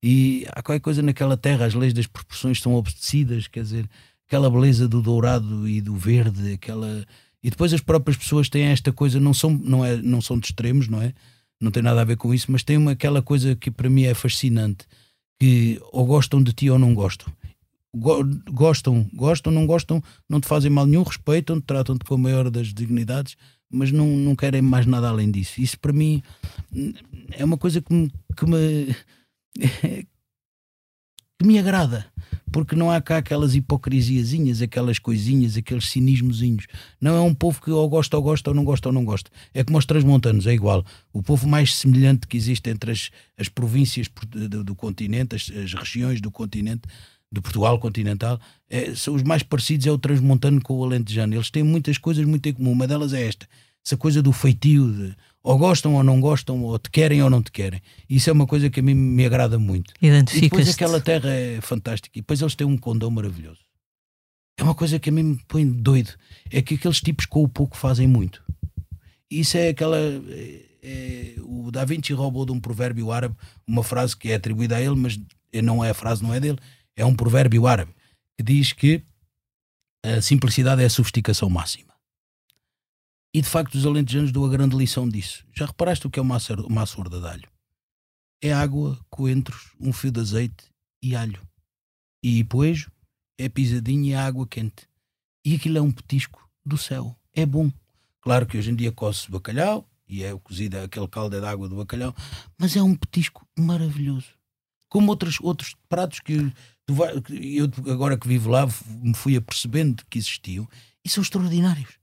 E 0.03 0.47
há 0.49 0.63
qualquer 0.63 0.79
coisa 0.79 1.03
naquela 1.03 1.37
terra, 1.37 1.65
as 1.65 1.75
leis 1.75 1.93
das 1.93 2.07
proporções 2.07 2.59
são 2.59 2.73
obedecidas, 2.73 3.47
quer 3.47 3.61
dizer, 3.61 3.87
aquela 4.31 4.49
beleza 4.49 4.87
do 4.87 5.01
dourado 5.01 5.67
e 5.67 5.81
do 5.81 5.93
verde, 5.93 6.53
aquela. 6.53 7.05
E 7.43 7.49
depois 7.49 7.73
as 7.73 7.81
próprias 7.81 8.15
pessoas 8.15 8.47
têm 8.47 8.63
esta 8.67 8.93
coisa, 8.93 9.19
não 9.19 9.33
são, 9.33 9.49
não 9.51 9.83
é, 9.83 9.97
não 9.97 10.21
são 10.21 10.39
de 10.39 10.45
extremos, 10.45 10.87
não 10.87 11.01
é? 11.01 11.13
Não 11.59 11.69
tem 11.69 11.83
nada 11.83 11.99
a 11.99 12.05
ver 12.05 12.15
com 12.15 12.33
isso, 12.33 12.49
mas 12.49 12.63
tem 12.63 12.77
uma, 12.77 12.91
aquela 12.91 13.21
coisa 13.21 13.57
que 13.57 13.69
para 13.69 13.89
mim 13.89 14.03
é 14.03 14.13
fascinante, 14.13 14.85
que 15.37 15.81
ou 15.91 16.05
gostam 16.05 16.41
de 16.41 16.53
ti 16.53 16.69
ou 16.69 16.79
não 16.79 16.93
gostam. 16.95 17.27
Go- 17.93 18.23
Gostam, 18.49 19.05
gostam, 19.13 19.51
não 19.51 19.65
gostam, 19.67 20.01
não 20.29 20.39
te 20.39 20.47
fazem 20.47 20.71
mal 20.71 20.85
nenhum, 20.85 21.03
respeitam-te, 21.03 21.65
tratam-te 21.65 22.05
com 22.05 22.15
a 22.15 22.17
maior 22.17 22.49
das 22.49 22.73
dignidades, 22.73 23.35
mas 23.69 23.91
não, 23.91 24.07
não 24.07 24.33
querem 24.33 24.61
mais 24.61 24.85
nada 24.85 25.09
além 25.09 25.29
disso. 25.29 25.59
Isso 25.59 25.77
para 25.77 25.91
mim 25.91 26.23
é 27.31 27.43
uma 27.43 27.57
coisa 27.57 27.81
que 27.81 27.93
me, 27.93 28.09
que 28.37 28.45
me, 28.45 28.95
que 31.37 31.45
me 31.45 31.59
agrada, 31.59 32.05
porque 32.51 32.75
não 32.75 32.91
há 32.91 33.01
cá 33.01 33.17
aquelas 33.17 33.55
hipocrisiazinhas, 33.55 34.61
aquelas 34.61 34.99
coisinhas, 34.99 35.55
aqueles 35.55 35.89
cinismozinhos. 35.89 36.67
Não 36.99 37.15
é 37.15 37.21
um 37.21 37.33
povo 37.33 37.61
que 37.61 37.71
ou 37.71 37.87
gosta 37.87 38.17
ou 38.17 38.23
gosta 38.23 38.49
ou 38.49 38.55
não 38.55 38.63
gosta 38.63 38.89
ou 38.89 38.93
não 38.93 39.05
gosta. 39.05 39.31
É 39.53 39.63
como 39.63 39.77
os 39.77 39.85
transmontanos, 39.85 40.45
é 40.47 40.53
igual. 40.53 40.85
O 41.13 41.23
povo 41.23 41.47
mais 41.47 41.75
semelhante 41.75 42.27
que 42.27 42.37
existe 42.37 42.69
entre 42.69 42.91
as, 42.91 43.09
as 43.37 43.47
províncias 43.47 44.07
por- 44.07 44.25
do, 44.25 44.63
do 44.63 44.75
continente, 44.75 45.35
as, 45.35 45.49
as 45.51 45.73
regiões 45.73 46.19
do 46.19 46.29
continente, 46.29 46.81
do 47.31 47.41
Portugal 47.41 47.79
continental, 47.79 48.39
é, 48.69 48.93
são 48.93 49.15
os 49.15 49.23
mais 49.23 49.41
parecidos 49.41 49.87
é 49.87 49.91
o 49.91 49.97
transmontano 49.97 50.61
com 50.61 50.77
o 50.77 50.83
alentejano. 50.83 51.33
Eles 51.33 51.49
têm 51.49 51.63
muitas 51.63 51.97
coisas 51.97 52.25
muito 52.25 52.47
em 52.47 52.53
comum. 52.53 52.73
Uma 52.73 52.87
delas 52.87 53.13
é 53.13 53.25
esta, 53.25 53.47
essa 53.85 53.95
coisa 53.95 54.21
do 54.21 54.33
feitio, 54.33 54.91
de 54.91 55.15
ou 55.43 55.57
gostam 55.57 55.95
ou 55.95 56.03
não 56.03 56.19
gostam, 56.21 56.61
ou 56.63 56.77
te 56.77 56.89
querem 56.89 57.21
ou 57.23 57.29
não 57.29 57.41
te 57.41 57.51
querem. 57.51 57.81
Isso 58.09 58.29
é 58.29 58.33
uma 58.33 58.45
coisa 58.45 58.69
que 58.69 58.79
a 58.79 58.83
mim 58.83 58.93
me 58.93 59.25
agrada 59.25 59.57
muito. 59.57 59.93
E 60.37 60.41
depois 60.41 60.67
aquela 60.75 61.01
terra 61.01 61.29
é 61.29 61.59
fantástica. 61.61 62.17
E 62.17 62.21
depois 62.21 62.41
eles 62.41 62.55
têm 62.55 62.67
um 62.67 62.77
condão 62.77 63.09
maravilhoso. 63.09 63.59
É 64.57 64.63
uma 64.63 64.75
coisa 64.75 64.99
que 64.99 65.09
a 65.09 65.11
mim 65.11 65.23
me 65.23 65.39
põe 65.47 65.67
doido. 65.67 66.11
É 66.51 66.61
que 66.61 66.75
aqueles 66.75 66.99
tipos 67.01 67.25
com 67.25 67.43
o 67.43 67.49
pouco 67.49 67.75
fazem 67.75 68.07
muito. 68.07 68.43
Isso 69.29 69.57
é 69.57 69.69
aquela. 69.69 69.97
é- 69.97 70.65
é- 70.83 71.35
o 71.41 71.71
Da 71.71 71.85
Vinci 71.85 72.13
roubou 72.13 72.45
de 72.45 72.51
um 72.51 72.59
provérbio 72.59 73.11
árabe 73.11 73.35
uma 73.67 73.83
frase 73.83 74.15
que 74.17 74.29
é 74.29 74.35
atribuída 74.35 74.75
a 74.77 74.81
ele, 74.81 74.95
mas 74.95 75.19
não 75.63 75.83
é 75.83 75.89
a 75.91 75.93
frase, 75.93 76.21
não 76.21 76.33
é 76.33 76.39
dele. 76.39 76.57
É 76.95 77.05
um 77.05 77.15
provérbio 77.15 77.65
árabe 77.65 77.91
que 78.37 78.43
diz 78.43 78.73
que 78.73 79.03
a 80.03 80.21
simplicidade 80.21 80.81
é 80.81 80.85
a 80.85 80.89
sofisticação 80.89 81.49
máxima. 81.49 81.90
E 83.33 83.41
de 83.41 83.47
facto, 83.47 83.75
os 83.75 83.85
alentejanos 83.85 84.31
dão 84.31 84.43
a 84.43 84.49
grande 84.49 84.75
lição 84.75 85.07
disso. 85.07 85.45
Já 85.55 85.65
reparaste 85.65 86.05
o 86.05 86.09
que 86.09 86.19
é 86.19 86.21
uma 86.21 86.37
uma 86.67 86.83
açorda 86.83 87.19
de 87.19 87.27
alho? 87.27 87.49
É 88.41 88.51
água, 88.51 88.99
coentros, 89.09 89.71
um 89.79 89.93
fio 89.93 90.11
de 90.11 90.19
azeite 90.19 90.65
e 91.01 91.15
alho. 91.15 91.41
E 92.23 92.43
poejo 92.43 92.91
é 93.37 93.47
pisadinho 93.47 94.05
e 94.05 94.13
água 94.13 94.45
quente. 94.47 94.87
E 95.45 95.55
aquilo 95.55 95.77
é 95.77 95.81
um 95.81 95.91
petisco 95.91 96.47
do 96.65 96.77
céu. 96.77 97.15
É 97.33 97.45
bom. 97.45 97.71
Claro 98.21 98.45
que 98.45 98.57
hoje 98.57 98.71
em 98.71 98.75
dia 98.75 98.91
coce 98.91 99.31
bacalhau 99.31 99.87
e 100.07 100.23
é 100.23 100.33
o 100.33 100.39
cozido, 100.39 100.77
aquele 100.77 101.07
caldo 101.07 101.37
é 101.37 101.39
de 101.39 101.45
água 101.45 101.69
do 101.69 101.77
bacalhau, 101.77 102.13
mas 102.57 102.75
é 102.75 102.83
um 102.83 102.93
petisco 102.93 103.47
maravilhoso. 103.57 104.27
Como 104.89 105.09
outros, 105.09 105.39
outros 105.39 105.73
pratos 105.87 106.19
que 106.19 106.51
eu 106.85 107.71
agora 107.91 108.17
que 108.17 108.27
vivo 108.27 108.49
lá 108.49 108.67
me 109.01 109.15
fui 109.15 109.37
apercebendo 109.37 110.03
que 110.09 110.19
existiam 110.19 110.67
e 111.03 111.09
são 111.09 111.23
extraordinários. 111.23 112.00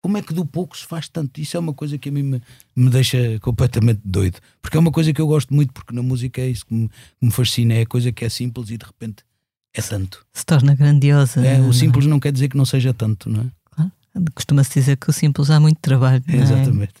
Como 0.00 0.16
é 0.16 0.22
que 0.22 0.32
do 0.32 0.46
pouco 0.46 0.76
se 0.78 0.84
faz 0.86 1.08
tanto? 1.08 1.40
Isso 1.40 1.56
é 1.56 1.60
uma 1.60 1.74
coisa 1.74 1.98
que 1.98 2.08
a 2.08 2.12
mim 2.12 2.22
me, 2.22 2.42
me 2.76 2.88
deixa 2.88 3.38
completamente 3.40 4.00
doido. 4.04 4.38
Porque 4.62 4.76
é 4.76 4.80
uma 4.80 4.92
coisa 4.92 5.12
que 5.12 5.20
eu 5.20 5.26
gosto 5.26 5.52
muito, 5.52 5.72
porque 5.72 5.92
na 5.94 6.02
música 6.02 6.40
é 6.40 6.48
isso 6.48 6.64
que 6.64 6.72
me, 6.74 6.88
me 7.20 7.30
fascina. 7.30 7.74
É 7.74 7.82
a 7.82 7.86
coisa 7.86 8.12
que 8.12 8.24
é 8.24 8.28
simples 8.28 8.70
e 8.70 8.78
de 8.78 8.86
repente 8.86 9.24
é 9.74 9.82
tanto. 9.82 10.24
Se 10.32 10.46
torna 10.46 10.74
grandiosa. 10.74 11.44
É, 11.44 11.58
não 11.58 11.66
é? 11.66 11.68
o 11.68 11.72
simples 11.72 12.06
não 12.06 12.20
quer 12.20 12.32
dizer 12.32 12.48
que 12.48 12.56
não 12.56 12.64
seja 12.64 12.94
tanto, 12.94 13.28
não 13.28 13.42
é? 13.42 13.46
Costuma-se 14.34 14.80
dizer 14.80 14.96
que 14.96 15.10
o 15.10 15.12
simples 15.12 15.48
há 15.50 15.60
muito 15.60 15.78
trabalho. 15.80 16.22
é? 16.28 16.36
Exatamente. 16.36 16.94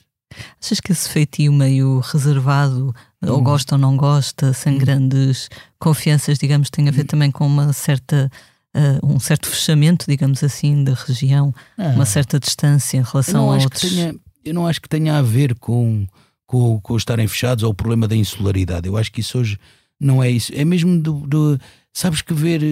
Achas 0.62 0.78
que 0.78 0.92
esse 0.92 1.08
feitio 1.08 1.52
meio 1.52 2.00
reservado, 2.00 2.94
ou 3.22 3.38
Hum. 3.40 3.42
gosta 3.42 3.74
ou 3.74 3.78
não 3.80 3.96
gosta, 3.96 4.52
sem 4.52 4.74
Hum. 4.74 4.78
grandes 4.78 5.48
confianças, 5.78 6.38
digamos, 6.38 6.68
tem 6.70 6.86
a 6.88 6.92
ver 6.92 7.04
também 7.04 7.30
com 7.30 7.46
uma 7.46 7.72
certa. 7.72 8.30
Ah, 8.78 9.06
um 9.06 9.18
certo 9.18 9.48
fechamento, 9.48 10.06
digamos 10.08 10.42
assim, 10.44 10.84
da 10.84 10.94
região, 10.94 11.52
uma 11.76 12.06
certa 12.06 12.38
distância 12.38 12.96
em 12.98 13.02
relação 13.02 13.50
a 13.50 13.56
outros. 13.56 13.82
tenha, 13.90 14.14
eu 14.44 14.54
não 14.54 14.66
acho 14.66 14.80
que 14.80 14.88
tenha 14.88 15.18
a 15.18 15.22
ver 15.22 15.54
com, 15.56 16.06
com, 16.46 16.80
com 16.80 16.96
estarem 16.96 17.26
fechados 17.26 17.64
ou 17.64 17.70
o 17.70 17.74
problema 17.74 18.06
da 18.06 18.14
insularidade. 18.16 18.86
Eu 18.86 18.96
acho 18.96 19.10
que 19.10 19.20
isso 19.20 19.38
hoje 19.38 19.58
não 20.00 20.22
é 20.22 20.30
isso. 20.30 20.52
É 20.54 20.64
mesmo 20.64 21.00
do. 21.00 21.26
do- 21.26 21.60
sabes 21.92 22.22
que 22.22 22.32
ver. 22.32 22.62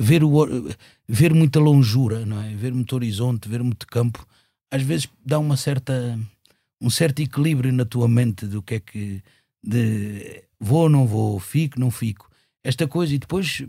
Ver, 0.00 0.22
o, 0.22 0.30
ver 1.08 1.32
muita 1.32 1.58
longura, 1.58 2.26
não 2.26 2.42
é? 2.42 2.54
Ver 2.54 2.72
muito 2.72 2.94
horizonte, 2.94 3.48
ver 3.48 3.62
muito 3.62 3.86
campo, 3.86 4.26
às 4.70 4.82
vezes 4.82 5.08
dá 5.24 5.38
uma 5.38 5.56
certa 5.56 6.18
um 6.80 6.90
certo 6.90 7.20
equilíbrio 7.20 7.72
na 7.72 7.86
tua 7.86 8.06
mente 8.06 8.46
do 8.46 8.62
que 8.62 8.74
é 8.74 8.80
que 8.80 9.22
de 9.64 10.44
vou 10.60 10.82
ou 10.82 10.88
não 10.90 11.06
vou, 11.06 11.40
fico, 11.40 11.80
não 11.80 11.90
fico. 11.90 12.30
Esta 12.62 12.86
coisa, 12.86 13.14
e 13.14 13.18
depois 13.18 13.62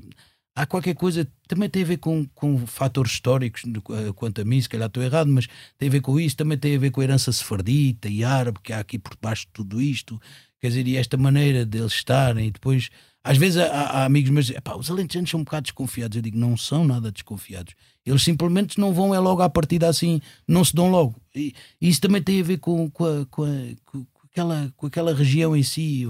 há 0.58 0.65
qualquer 0.65 0.96
coisa, 0.96 1.28
também 1.48 1.70
tem 1.70 1.84
a 1.84 1.86
ver 1.86 1.98
com, 1.98 2.26
com 2.34 2.65
fatores 2.65 3.12
históricos, 3.13 3.62
eh, 3.65 4.12
quanto 4.15 4.41
a 4.41 4.46
mim, 4.46 4.60
se 4.60 4.67
calhar 4.67 4.88
estou 4.88 5.04
errado, 5.04 5.30
mas 5.30 5.48
tem 5.78 5.88
a 5.88 5.91
ver 5.91 6.02
com 6.02 6.20
isso, 6.20 6.36
também 6.36 6.58
tem 6.58 6.76
a 6.76 6.80
ver 6.80 6.89
com 6.91 7.00
a 7.00 7.04
herança 7.04 7.32
sefardita 7.32 8.10
e 8.10 8.24
árabe 8.24 8.60
que 8.63 8.74
há 8.74 8.80
aqui 8.80 8.98
por 8.98 9.15
baixo 9.22 9.46
de 9.46 9.52
tudo 9.54 9.80
isto, 9.82 10.20
quer 10.60 10.70
dizer, 10.70 10.88
e 10.88 10.98
esta 10.98 11.15
maneira 11.15 11.65
deles 11.65 11.93
estarem, 11.93 12.48
e 12.48 12.52
depois, 12.52 12.89
às 13.24 13.38
vezes 13.38 13.58
há, 13.58 13.67
há 13.72 14.06
amigos 14.06 14.32
meus 14.32 14.50
"Epá, 14.50 14.76
os 14.76 14.89
alentejanos 14.89 15.30
são 15.30 15.41
um 15.41 15.43
bocado 15.43 15.63
desconfiados, 15.63 16.15
eu 16.15 16.22
digo, 16.24 16.38
não 16.39 16.58
são 16.58 16.84
nada 16.86 17.12
desconfiados, 17.12 17.76
eles 18.06 18.24
simplesmente 18.24 18.80
não 18.80 18.91
vão 18.93 19.13
é 19.13 19.20
logo 19.20 19.41
à 19.43 19.50
partida 19.50 19.88
assim, 19.88 20.20
não 20.48 20.65
se 20.65 20.74
dão 20.74 20.89
logo, 20.89 21.22
e, 21.36 21.54
e 21.80 21.88
isso 21.88 22.02
também 22.02 22.22
tem 22.22 22.41
a 22.41 22.43
ver 22.43 22.58
com, 22.58 22.89
com, 22.89 23.06
a- 23.06 23.26
com, 23.30 23.43
a- 23.43 23.76
com 23.86 24.06
aquela, 24.32 24.74
com 24.76 24.88
aquela 24.88 25.13
região 25.13 25.56
em 25.56 25.62
si, 25.63 26.10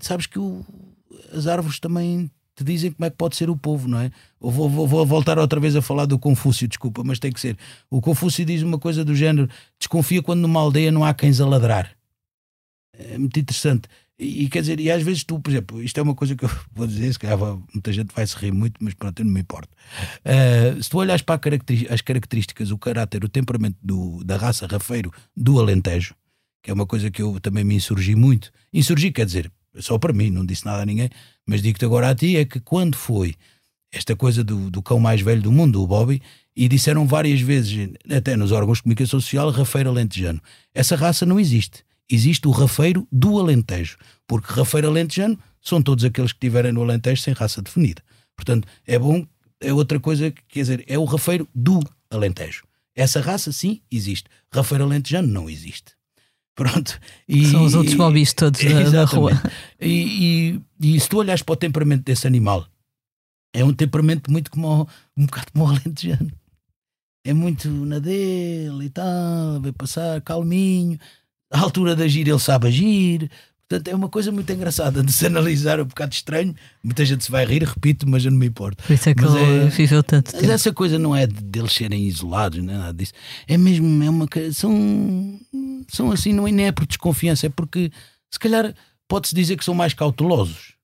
sabes 0.00 0.26
que 0.26 0.38
o- 0.38 0.64
as 1.32 1.46
árvores 1.46 1.80
também 1.80 2.30
te 2.60 2.64
dizem 2.72 2.92
como 2.92 3.06
é 3.06 3.10
que 3.10 3.16
pode 3.16 3.36
ser 3.36 3.48
o 3.50 3.56
povo, 3.56 3.88
não 3.88 3.98
é? 4.00 4.10
Vou, 4.40 4.68
vou- 4.68 4.86
vou 4.86 5.06
voltar 5.06 5.38
outra 5.38 5.58
vez 5.58 5.74
a 5.74 5.82
falar 5.82 6.06
do 6.06 6.18
Confúcio, 6.18 6.68
desculpa, 6.68 7.02
mas 7.04 7.18
tem 7.18 7.32
que 7.32 7.40
ser. 7.40 7.56
O 7.90 8.00
Confúcio 8.00 8.44
diz 8.44 8.62
uma 8.62 8.78
coisa 8.78 9.04
do 9.04 9.14
género: 9.14 9.48
desconfia 9.78 10.22
quando 10.22 10.40
numa 10.40 10.60
aldeia 10.60 10.92
não 10.92 11.04
há 11.04 11.12
cães 11.14 11.40
a 11.40 11.46
ladrar. 11.46 11.90
É 12.98 13.18
muito 13.18 13.38
interessante. 13.38 13.88
E, 14.18 14.44
e 14.44 14.48
quer 14.50 14.60
dizer, 14.60 14.78
e 14.80 14.90
às 14.90 15.02
vezes 15.02 15.24
tu, 15.24 15.40
por 15.40 15.50
exemplo, 15.50 15.82
isto 15.82 15.98
é 15.98 16.02
uma 16.02 16.14
coisa 16.14 16.36
que 16.36 16.44
eu 16.44 16.50
vou 16.72 16.86
dizer, 16.86 17.10
se 17.12 17.18
calhar 17.18 17.38
muita 17.72 17.92
gente 17.92 18.14
vai 18.14 18.26
se 18.26 18.36
rir 18.36 18.52
muito, 18.52 18.74
mas 18.80 18.92
pronto, 18.94 19.18
eu 19.20 19.24
não 19.24 19.32
me 19.32 19.40
importo. 19.40 19.70
Uh, 20.24 20.82
se 20.82 20.90
tu 20.90 20.98
olhas 20.98 21.22
para 21.22 21.40
as 21.90 22.00
características, 22.02 22.70
o 22.70 22.76
caráter, 22.78 23.24
o 23.24 23.28
temperamento 23.28 23.76
do- 23.82 24.22
da 24.24 24.36
raça 24.36 24.66
rafeiro 24.66 25.10
do 25.34 25.58
Alentejo, 25.58 26.14
que 26.62 26.70
é 26.70 26.74
uma 26.74 26.84
coisa 26.86 27.10
que 27.10 27.22
eu 27.22 27.40
também 27.40 27.64
me 27.64 27.74
insurgi 27.76 28.14
muito. 28.14 28.52
Insurgi 28.72 29.10
quer 29.10 29.24
dizer, 29.24 29.50
só 29.78 29.98
para 29.98 30.12
mim, 30.12 30.30
não 30.30 30.44
disse 30.44 30.64
nada 30.64 30.82
a 30.82 30.86
ninguém, 30.86 31.10
mas 31.46 31.62
digo-te 31.62 31.84
agora 31.84 32.10
a 32.10 32.14
ti, 32.14 32.36
é 32.36 32.44
que 32.44 32.60
quando 32.60 32.96
foi 32.96 33.34
esta 33.92 34.14
coisa 34.14 34.44
do, 34.44 34.70
do 34.70 34.82
cão 34.82 35.00
mais 35.00 35.20
velho 35.20 35.42
do 35.42 35.50
mundo, 35.50 35.82
o 35.82 35.86
Bobby, 35.86 36.22
e 36.54 36.68
disseram 36.68 37.06
várias 37.06 37.40
vezes, 37.40 37.90
até 38.10 38.36
nos 38.36 38.52
órgãos 38.52 38.78
de 38.78 38.82
comunicação 38.82 39.20
social, 39.20 39.50
rafeiro 39.50 39.90
alentejano. 39.90 40.40
Essa 40.74 40.96
raça 40.96 41.24
não 41.26 41.40
existe. 41.40 41.84
Existe 42.08 42.46
o 42.48 42.50
rafeiro 42.50 43.06
do 43.10 43.38
Alentejo, 43.38 43.96
porque 44.26 44.52
rafeiro 44.52 44.88
alentejano 44.88 45.38
são 45.60 45.80
todos 45.80 46.04
aqueles 46.04 46.32
que 46.32 46.38
estiverem 46.38 46.72
no 46.72 46.82
Alentejo 46.82 47.22
sem 47.22 47.32
raça 47.32 47.62
definida. 47.62 48.02
Portanto, 48.34 48.66
é 48.86 48.98
bom, 48.98 49.24
é 49.60 49.72
outra 49.72 50.00
coisa, 50.00 50.30
quer 50.30 50.60
dizer, 50.60 50.84
é 50.88 50.98
o 50.98 51.04
rafeiro 51.04 51.48
do 51.54 51.80
Alentejo. 52.10 52.64
Essa 52.96 53.20
raça, 53.20 53.52
sim, 53.52 53.80
existe. 53.90 54.28
Rafeiro 54.52 54.84
alentejano 54.84 55.28
não 55.28 55.48
existe. 55.48 55.92
Pronto. 56.60 57.00
E, 57.26 57.46
São 57.46 57.64
os 57.64 57.74
outros 57.74 57.94
bobis 57.94 58.34
todos 58.34 58.60
da, 58.62 58.90
da, 58.90 59.04
rua. 59.04 59.32
E, 59.80 60.60
e, 60.78 60.94
e, 60.94 61.00
se 61.00 61.08
tu 61.08 61.16
olhas 61.16 61.40
para 61.40 61.54
o 61.54 61.56
temperamento 61.56 62.04
desse 62.04 62.26
animal, 62.26 62.66
é 63.54 63.64
um 63.64 63.72
temperamento 63.72 64.30
muito 64.30 64.50
como 64.50 64.86
um 65.16 65.24
bocado 65.24 65.46
como 65.52 65.64
o 65.64 65.68
alentejano. 65.72 66.30
É 67.24 67.32
muito 67.32 67.66
na 67.70 67.98
dele 67.98 68.84
e 68.84 68.90
tal, 68.90 69.58
vai 69.62 69.72
passar 69.72 70.20
calminho. 70.20 70.98
À 71.50 71.60
altura 71.60 71.96
de 71.96 72.02
agir, 72.02 72.28
ele 72.28 72.38
sabe 72.38 72.68
agir. 72.68 73.30
Portanto, 73.70 73.86
é 73.86 73.94
uma 73.94 74.08
coisa 74.08 74.32
muito 74.32 74.52
engraçada 74.52 75.00
de 75.00 75.12
se 75.12 75.24
analisar, 75.24 75.78
é 75.78 75.82
um 75.82 75.86
bocado 75.86 76.12
estranho. 76.12 76.56
Muita 76.82 77.04
gente 77.04 77.22
se 77.22 77.30
vai 77.30 77.46
rir, 77.46 77.62
repito, 77.62 78.04
mas 78.08 78.24
eu 78.24 78.32
não 78.32 78.38
me 78.38 78.46
importo. 78.46 78.82
Por 78.82 78.92
isso 78.92 79.08
é 79.08 79.14
que 79.14 79.22
mas 79.22 79.32
ele 79.32 79.66
é, 79.66 79.68
viveu 79.68 80.02
tanto 80.02 80.32
mas 80.34 80.50
essa 80.50 80.72
coisa 80.72 80.98
não 80.98 81.14
é 81.14 81.24
de, 81.24 81.40
deles 81.40 81.72
serem 81.72 82.02
isolados, 82.02 82.60
não 82.60 82.74
é 82.74 82.78
nada 82.78 82.92
disso. 82.92 83.12
É 83.46 83.56
mesmo, 83.56 84.02
é 84.02 84.10
uma 84.10 84.26
são, 84.52 85.38
são 85.88 86.10
assim, 86.10 86.32
não 86.32 86.48
é, 86.48 86.50
nem 86.50 86.66
é 86.66 86.72
por 86.72 86.84
desconfiança, 86.84 87.46
é 87.46 87.48
porque 87.48 87.92
se 88.28 88.40
calhar 88.40 88.74
pode-se 89.06 89.36
dizer 89.36 89.56
que 89.56 89.64
são 89.64 89.74
mais 89.74 89.94
cautelosos, 89.94 90.74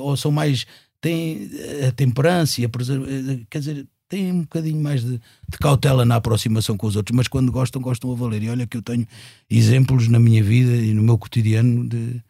ou 0.00 0.16
são 0.16 0.30
mais. 0.30 0.66
têm 1.02 1.50
a 1.86 1.92
temperança, 1.92 2.62
a 2.62 3.44
quer 3.50 3.58
dizer, 3.58 3.86
têm 4.10 4.32
um 4.32 4.40
bocadinho 4.40 4.82
mais 4.82 5.02
de, 5.02 5.12
de, 5.48 5.58
cautela 5.58 6.04
na 6.04 6.16
aproximação 6.16 6.76
com 6.76 6.86
os 6.86 6.96
outros, 6.96 7.16
mas 7.16 7.28
quando 7.28 7.50
gostam, 7.50 7.80
gostam 7.80 8.12
a 8.12 8.14
valer. 8.14 8.42
E 8.42 8.50
olha 8.50 8.66
que 8.66 8.76
eu 8.76 8.82
tenho 8.82 9.06
exemplos 9.48 10.08
na 10.08 10.18
minha 10.18 10.42
vida 10.42 10.76
e 10.76 10.92
no 10.92 11.02
meu 11.02 11.16
cotidiano 11.16 11.88
de, 11.88 12.20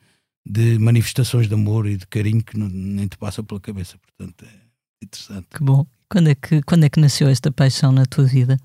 de 0.47 0.79
manifestações 0.79 1.49
de 1.49 1.55
amor 1.55 1.87
e 1.87 1.97
de 1.97 2.07
carinho 2.07 2.45
que 2.45 2.57
não, 2.57 2.69
nem 2.69 3.09
te 3.09 3.17
passa 3.17 3.43
pela 3.43 3.59
cabeça. 3.59 3.97
Portanto, 3.99 4.45
é 4.45 5.05
interessante. 5.05 5.47
Que 5.51 5.65
bom. 5.65 5.85
Quando 6.09 6.29
é 6.29 6.35
que, 6.35 6.63
quando 6.63 6.85
é 6.85 6.91
que 6.91 7.01
nasceu 7.01 7.29
esta 7.29 7.51
paixão 7.51 7.91
na 7.91 8.05
tua 8.05 8.25
vida? 8.25 8.59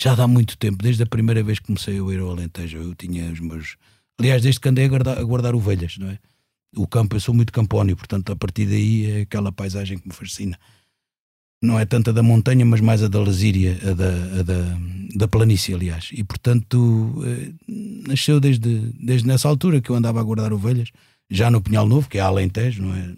Já 0.00 0.12
há 0.12 0.28
muito 0.28 0.56
tempo, 0.56 0.82
desde 0.82 1.02
a 1.02 1.06
primeira 1.06 1.42
vez 1.42 1.58
que 1.58 1.66
comecei 1.66 1.98
a 1.98 2.12
ir 2.12 2.20
ao 2.20 2.30
Alentejo. 2.30 2.78
Eu 2.78 2.94
tinha 2.94 3.32
os 3.32 3.40
meus. 3.40 3.76
Aliás, 4.20 4.42
desde 4.42 4.60
que 4.60 4.68
andei 4.68 4.84
a 4.84 4.88
guardar, 4.88 5.18
a 5.18 5.22
guardar 5.24 5.54
ovelhas, 5.54 5.96
não 5.98 6.10
é? 6.10 6.18
O 6.76 6.86
campo, 6.86 7.16
eu 7.16 7.20
sou 7.20 7.34
muito 7.34 7.50
campónio, 7.50 7.96
portanto, 7.96 8.30
a 8.30 8.36
partir 8.36 8.66
daí 8.66 9.06
é 9.10 9.20
aquela 9.22 9.50
paisagem 9.50 9.96
que 9.96 10.06
me 10.06 10.12
fascina 10.12 10.58
não 11.62 11.78
é 11.78 11.84
tanto 11.84 12.10
a 12.10 12.12
da 12.12 12.22
montanha, 12.22 12.64
mas 12.64 12.80
mais 12.80 13.02
a 13.02 13.08
da 13.08 13.20
Lasíria, 13.20 13.78
a 13.82 13.92
da, 13.92 14.40
a 14.40 14.42
da, 14.42 14.78
da 15.14 15.28
planície, 15.28 15.74
aliás. 15.74 16.10
E 16.12 16.22
portanto, 16.22 17.22
eh, 17.26 17.52
nasceu 18.06 18.38
desde, 18.38 18.92
desde 19.00 19.26
nessa 19.26 19.48
altura 19.48 19.80
que 19.80 19.90
eu 19.90 19.96
andava 19.96 20.20
a 20.20 20.22
guardar 20.22 20.52
ovelhas, 20.52 20.90
já 21.30 21.50
no 21.50 21.60
Pinhal 21.60 21.86
Novo, 21.86 22.08
que 22.08 22.18
é 22.18 22.20
a 22.20 22.26
Alentejo, 22.26 22.82
não 22.82 22.94
é? 22.94 23.12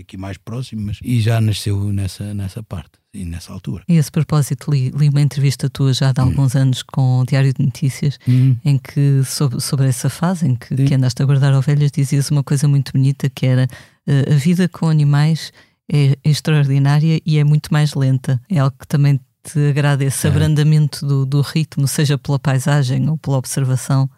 Aqui 0.00 0.16
mais 0.16 0.38
próximo, 0.38 0.82
mas, 0.86 0.98
e 1.04 1.20
já 1.20 1.40
nasceu 1.40 1.92
nessa, 1.92 2.32
nessa 2.32 2.62
parte 2.62 2.92
e 3.14 3.26
nessa 3.26 3.52
altura. 3.52 3.84
E 3.86 3.96
a 3.96 4.00
esse 4.00 4.10
propósito, 4.10 4.70
li, 4.70 4.90
li 4.90 5.10
uma 5.10 5.20
entrevista 5.20 5.68
tua 5.68 5.92
já 5.92 6.12
de 6.12 6.20
hum. 6.20 6.24
alguns 6.24 6.56
anos 6.56 6.82
com 6.82 7.20
o 7.20 7.26
Diário 7.26 7.52
de 7.52 7.62
Notícias, 7.62 8.18
hum. 8.26 8.56
em 8.64 8.78
que, 8.78 9.22
sobre, 9.24 9.60
sobre 9.60 9.86
essa 9.86 10.08
fase 10.08 10.48
em 10.48 10.56
que, 10.56 10.74
que 10.74 10.94
andaste 10.94 11.22
a 11.22 11.26
guardar 11.26 11.52
ovelhas, 11.54 11.92
dizias 11.92 12.30
uma 12.30 12.42
coisa 12.42 12.66
muito 12.66 12.92
bonita 12.92 13.28
que 13.28 13.44
era 13.44 13.68
uh, 14.08 14.32
a 14.32 14.34
vida 14.34 14.66
com 14.66 14.88
animais 14.88 15.52
é 15.92 16.16
extraordinária 16.24 17.20
e 17.24 17.38
é 17.38 17.44
muito 17.44 17.70
mais 17.70 17.94
lenta. 17.94 18.40
É 18.48 18.58
algo 18.58 18.74
que 18.78 18.88
também 18.88 19.20
te 19.42 19.58
agrada, 19.68 20.04
esse 20.04 20.26
é. 20.26 20.30
abrandamento 20.30 21.04
do, 21.04 21.26
do 21.26 21.40
ritmo, 21.42 21.86
seja 21.86 22.16
pela 22.16 22.38
paisagem 22.38 23.10
ou 23.10 23.18
pela 23.18 23.36
observação 23.36 24.08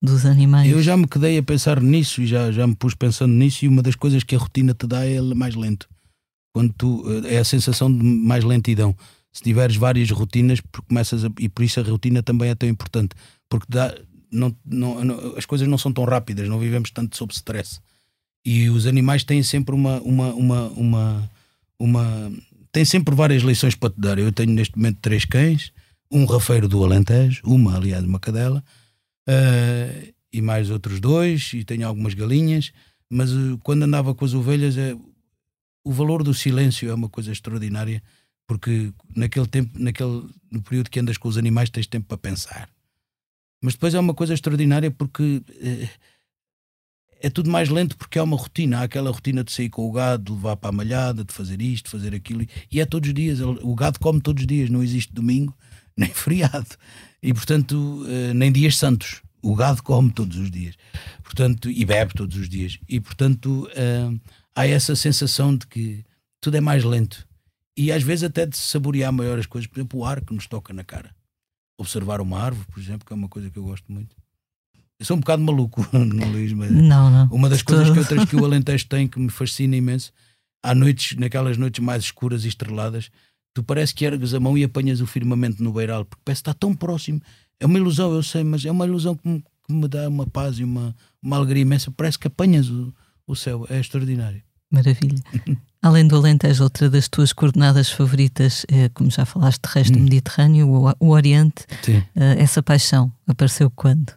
dos 0.00 0.24
animais. 0.26 0.70
Eu 0.70 0.82
já 0.82 0.96
me 0.96 1.08
quedei 1.08 1.38
a 1.38 1.42
pensar 1.42 1.80
nisso 1.80 2.22
e 2.22 2.26
já, 2.26 2.52
já 2.52 2.66
me 2.66 2.76
pus 2.76 2.94
pensando 2.94 3.32
nisso, 3.32 3.64
e 3.64 3.68
uma 3.68 3.82
das 3.82 3.96
coisas 3.96 4.22
que 4.22 4.36
a 4.36 4.38
rotina 4.38 4.74
te 4.74 4.86
dá 4.86 5.04
é 5.04 5.20
mais 5.20 5.54
lento. 5.54 5.88
Quando 6.52 6.72
tu, 6.74 7.04
eh, 7.24 7.36
é 7.36 7.38
a 7.38 7.44
sensação 7.44 7.90
de 7.90 8.04
mais 8.04 8.44
lentidão. 8.44 8.94
Se 9.32 9.42
tiveres 9.42 9.76
várias 9.76 10.10
rotinas, 10.10 10.60
começas 10.86 11.24
a, 11.24 11.30
e 11.40 11.48
por 11.48 11.64
isso 11.64 11.80
a 11.80 11.82
rotina 11.82 12.22
também 12.22 12.50
é 12.50 12.54
tão 12.54 12.68
importante, 12.68 13.16
porque 13.48 13.66
dá, 13.68 13.92
não, 14.30 14.54
não, 14.64 15.02
não, 15.02 15.36
as 15.36 15.46
coisas 15.46 15.66
não 15.66 15.78
são 15.78 15.92
tão 15.92 16.04
rápidas, 16.04 16.48
não 16.48 16.58
vivemos 16.58 16.90
tanto 16.90 17.16
sob 17.16 17.32
stress. 17.32 17.80
E 18.44 18.68
os 18.68 18.86
animais 18.86 19.24
têm 19.24 19.42
sempre 19.42 19.74
uma, 19.74 20.00
uma, 20.02 20.34
uma, 20.34 20.68
uma, 20.70 21.30
uma 21.78 22.32
têm 22.70 22.84
sempre 22.84 23.14
várias 23.14 23.42
lições 23.42 23.74
para 23.74 23.90
te 23.90 24.00
dar. 24.00 24.18
Eu 24.18 24.32
tenho 24.32 24.52
neste 24.52 24.76
momento 24.76 24.98
três 25.00 25.24
cães, 25.24 25.72
um 26.10 26.26
rafeiro 26.26 26.68
do 26.68 26.84
Alentejo, 26.84 27.40
uma, 27.44 27.76
aliás, 27.76 28.04
uma 28.04 28.20
cadela, 28.20 28.62
uh, 29.28 30.14
e 30.30 30.42
mais 30.42 30.68
outros 30.70 31.00
dois, 31.00 31.52
e 31.54 31.64
tenho 31.64 31.86
algumas 31.86 32.12
galinhas, 32.12 32.72
mas 33.08 33.32
uh, 33.32 33.58
quando 33.62 33.84
andava 33.84 34.14
com 34.14 34.24
as 34.24 34.34
ovelhas, 34.34 34.76
é, 34.76 34.94
o 35.82 35.92
valor 35.92 36.22
do 36.22 36.34
silêncio 36.34 36.90
é 36.90 36.94
uma 36.94 37.08
coisa 37.08 37.32
extraordinária, 37.32 38.02
porque 38.46 38.92
naquele 39.16 39.46
tempo, 39.46 39.78
naquele, 39.78 40.22
no 40.50 40.60
período 40.60 40.90
que 40.90 41.00
andas 41.00 41.16
com 41.16 41.28
os 41.28 41.38
animais, 41.38 41.70
tens 41.70 41.86
tempo 41.86 42.06
para 42.06 42.18
pensar. 42.18 42.68
Mas 43.62 43.72
depois 43.72 43.94
é 43.94 44.00
uma 44.00 44.12
coisa 44.12 44.34
extraordinária 44.34 44.90
porque. 44.90 45.22
Uh, 45.48 46.13
é 47.24 47.30
tudo 47.30 47.50
mais 47.50 47.70
lento 47.70 47.96
porque 47.96 48.18
há 48.18 48.22
uma 48.22 48.36
rotina. 48.36 48.80
Há 48.80 48.82
aquela 48.82 49.10
rotina 49.10 49.42
de 49.42 49.50
sair 49.50 49.70
com 49.70 49.88
o 49.88 49.92
gado, 49.92 50.24
de 50.24 50.32
levar 50.32 50.56
para 50.56 50.68
a 50.68 50.72
malhada, 50.72 51.24
de 51.24 51.32
fazer 51.32 51.62
isto, 51.62 51.86
de 51.86 51.90
fazer 51.90 52.14
aquilo. 52.14 52.46
E 52.70 52.80
é 52.80 52.84
todos 52.84 53.08
os 53.08 53.14
dias. 53.14 53.40
O 53.40 53.74
gado 53.74 53.98
come 53.98 54.20
todos 54.20 54.42
os 54.42 54.46
dias. 54.46 54.68
Não 54.68 54.82
existe 54.82 55.10
domingo 55.10 55.56
nem 55.96 56.10
feriado. 56.10 56.76
E, 57.22 57.32
portanto, 57.32 58.04
eh, 58.06 58.34
nem 58.34 58.52
dias 58.52 58.76
santos. 58.76 59.22
O 59.42 59.54
gado 59.54 59.82
come 59.82 60.10
todos 60.10 60.36
os 60.36 60.50
dias. 60.50 60.76
Portanto, 61.22 61.70
e 61.70 61.82
bebe 61.86 62.12
todos 62.12 62.36
os 62.36 62.46
dias. 62.46 62.78
E, 62.86 63.00
portanto, 63.00 63.70
eh, 63.74 64.10
há 64.54 64.66
essa 64.66 64.94
sensação 64.94 65.56
de 65.56 65.66
que 65.66 66.04
tudo 66.42 66.58
é 66.58 66.60
mais 66.60 66.84
lento. 66.84 67.26
E 67.74 67.90
às 67.90 68.02
vezes 68.02 68.24
até 68.24 68.44
de 68.44 68.58
saborear 68.58 69.10
maior 69.10 69.38
as 69.38 69.46
coisas. 69.46 69.66
Por 69.66 69.78
exemplo, 69.78 70.00
o 70.00 70.04
ar 70.04 70.20
que 70.20 70.34
nos 70.34 70.46
toca 70.46 70.74
na 70.74 70.84
cara. 70.84 71.16
Observar 71.78 72.20
uma 72.20 72.38
árvore, 72.38 72.66
por 72.70 72.78
exemplo, 72.78 73.06
que 73.06 73.14
é 73.14 73.16
uma 73.16 73.30
coisa 73.30 73.48
que 73.48 73.58
eu 73.58 73.64
gosto 73.64 73.90
muito. 73.90 74.14
Eu 74.98 75.06
sou 75.06 75.16
um 75.16 75.20
bocado 75.20 75.42
maluco, 75.42 75.86
não, 75.92 76.30
Luís, 76.30 76.52
mas 76.52 76.70
não, 76.70 77.10
não. 77.10 77.28
uma 77.30 77.48
das 77.48 77.62
coisas 77.62 77.90
que, 77.90 77.98
outras 77.98 78.24
que 78.30 78.36
o 78.36 78.44
Alentejo 78.44 78.86
tem 78.86 79.08
que 79.08 79.18
me 79.18 79.30
fascina 79.30 79.76
imenso, 79.76 80.12
há 80.62 80.74
noites, 80.74 81.16
naquelas 81.18 81.56
noites 81.56 81.84
mais 81.84 82.04
escuras 82.04 82.44
e 82.44 82.48
estreladas, 82.48 83.10
tu 83.52 83.62
parece 83.62 83.94
que 83.94 84.04
ergues 84.04 84.34
a 84.34 84.40
mão 84.40 84.56
e 84.56 84.64
apanhas 84.64 85.00
o 85.00 85.06
firmamento 85.06 85.62
no 85.62 85.72
beiral, 85.72 86.04
porque 86.04 86.22
parece 86.24 86.42
que 86.42 86.48
está 86.50 86.58
tão 86.58 86.74
próximo. 86.74 87.20
É 87.60 87.66
uma 87.66 87.78
ilusão, 87.78 88.12
eu 88.12 88.22
sei, 88.22 88.44
mas 88.44 88.64
é 88.64 88.70
uma 88.70 88.86
ilusão 88.86 89.14
que 89.14 89.28
me, 89.28 89.40
que 89.40 89.72
me 89.72 89.88
dá 89.88 90.08
uma 90.08 90.26
paz 90.26 90.58
e 90.58 90.64
uma, 90.64 90.94
uma 91.22 91.36
alegria 91.36 91.62
imensa. 91.62 91.90
Parece 91.90 92.18
que 92.18 92.26
apanhas 92.26 92.68
o, 92.68 92.92
o 93.26 93.36
céu, 93.36 93.66
é 93.68 93.78
extraordinário. 93.78 94.42
Maravilha. 94.70 95.22
Além 95.80 96.08
do 96.08 96.16
Alentejo, 96.16 96.64
outra 96.64 96.88
das 96.88 97.08
tuas 97.08 97.32
coordenadas 97.32 97.90
favoritas, 97.90 98.64
é, 98.68 98.88
como 98.88 99.10
já 99.10 99.24
falaste, 99.24 99.60
de 99.62 99.72
resto 99.72 99.98
hum. 99.98 100.02
Mediterrâneo, 100.02 100.68
o, 100.68 100.92
o 100.98 101.10
Oriente. 101.10 101.64
Uh, 101.86 102.02
essa 102.38 102.62
paixão 102.62 103.12
apareceu 103.26 103.70
quando? 103.70 104.14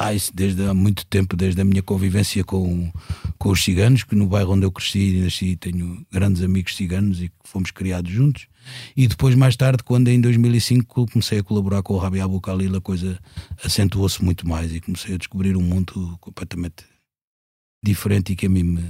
Ah, 0.00 0.14
isso 0.14 0.30
desde 0.32 0.64
há 0.64 0.72
muito 0.72 1.04
tempo, 1.06 1.36
desde 1.36 1.60
a 1.60 1.64
minha 1.64 1.82
convivência 1.82 2.44
com, 2.44 2.88
com 3.36 3.48
os 3.48 3.64
ciganos, 3.64 4.04
que 4.04 4.14
no 4.14 4.28
bairro 4.28 4.52
onde 4.52 4.64
eu 4.64 4.70
cresci 4.70 5.16
e 5.16 5.22
nasci 5.22 5.56
tenho 5.56 6.06
grandes 6.08 6.40
amigos 6.40 6.76
ciganos 6.76 7.20
e 7.20 7.28
que 7.28 7.34
fomos 7.42 7.72
criados 7.72 8.08
juntos. 8.08 8.46
E 8.96 9.08
depois, 9.08 9.34
mais 9.34 9.56
tarde, 9.56 9.82
quando 9.82 10.06
em 10.06 10.20
2005 10.20 11.08
comecei 11.08 11.40
a 11.40 11.42
colaborar 11.42 11.82
com 11.82 11.94
o 11.94 11.98
Rabi 11.98 12.20
Abu 12.20 12.38
Khalil, 12.38 12.76
a 12.76 12.80
coisa 12.80 13.18
acentuou-se 13.64 14.24
muito 14.24 14.46
mais 14.46 14.72
e 14.72 14.80
comecei 14.80 15.16
a 15.16 15.18
descobrir 15.18 15.56
um 15.56 15.62
mundo 15.62 16.16
completamente 16.20 16.84
diferente 17.82 18.34
e 18.34 18.36
que 18.36 18.46
a 18.46 18.48
mim 18.48 18.62
me, 18.62 18.84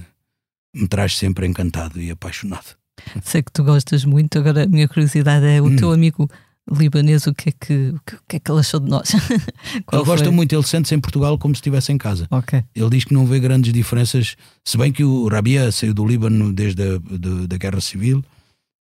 me 0.75 0.89
traz 0.89 1.17
sempre 1.17 1.47
encantado 1.47 1.99
e 2.03 2.11
apaixonado. 2.11 2.77
Sei 3.23 3.43
que 3.43 3.53
tu 3.53 3.65
gostas 3.65 4.05
muito, 4.05 4.39
agora 4.39 4.65
a 4.65 4.67
minha 4.67 4.87
curiosidade 4.87 5.47
é 5.47 5.63
o 5.63 5.67
hum. 5.67 5.77
teu 5.77 5.91
amigo 5.91 6.29
libanês, 6.71 7.27
o 7.27 7.35
que 7.35 7.49
é 7.49 7.53
que, 7.53 7.89
o 7.91 8.01
que, 8.29 8.37
é 8.37 8.41
que 8.41 8.51
ele 8.51 8.61
achou 8.61 8.81
de 8.81 8.89
nós? 8.89 9.13
ele 9.93 10.05
gosta 10.05 10.31
muito, 10.31 10.55
ele 10.55 10.63
sente-se 10.63 10.95
em 10.95 11.01
Portugal 11.01 11.39
como 11.39 11.55
se 11.55 11.59
estivesse 11.59 11.93
em 11.93 11.99
casa. 11.99 12.27
Okay. 12.31 12.65
Ele 12.75 12.91
diz 12.91 13.05
que 13.05 13.15
não 13.15 13.27
vê 13.27 13.41
grandes 13.41 13.73
diferenças, 13.73 14.37
se 14.65 14.77
bem 14.77 14.93
que 14.93 15.05
o 15.05 15.29
Rabia 15.29 15.71
saiu 15.73 15.95
do 15.95 16.07
Líbano 16.07 16.53
desde 16.53 16.83
a 16.83 16.99
de, 16.99 17.47
da 17.47 17.57
Guerra 17.57 17.81
Civil, 17.81 18.25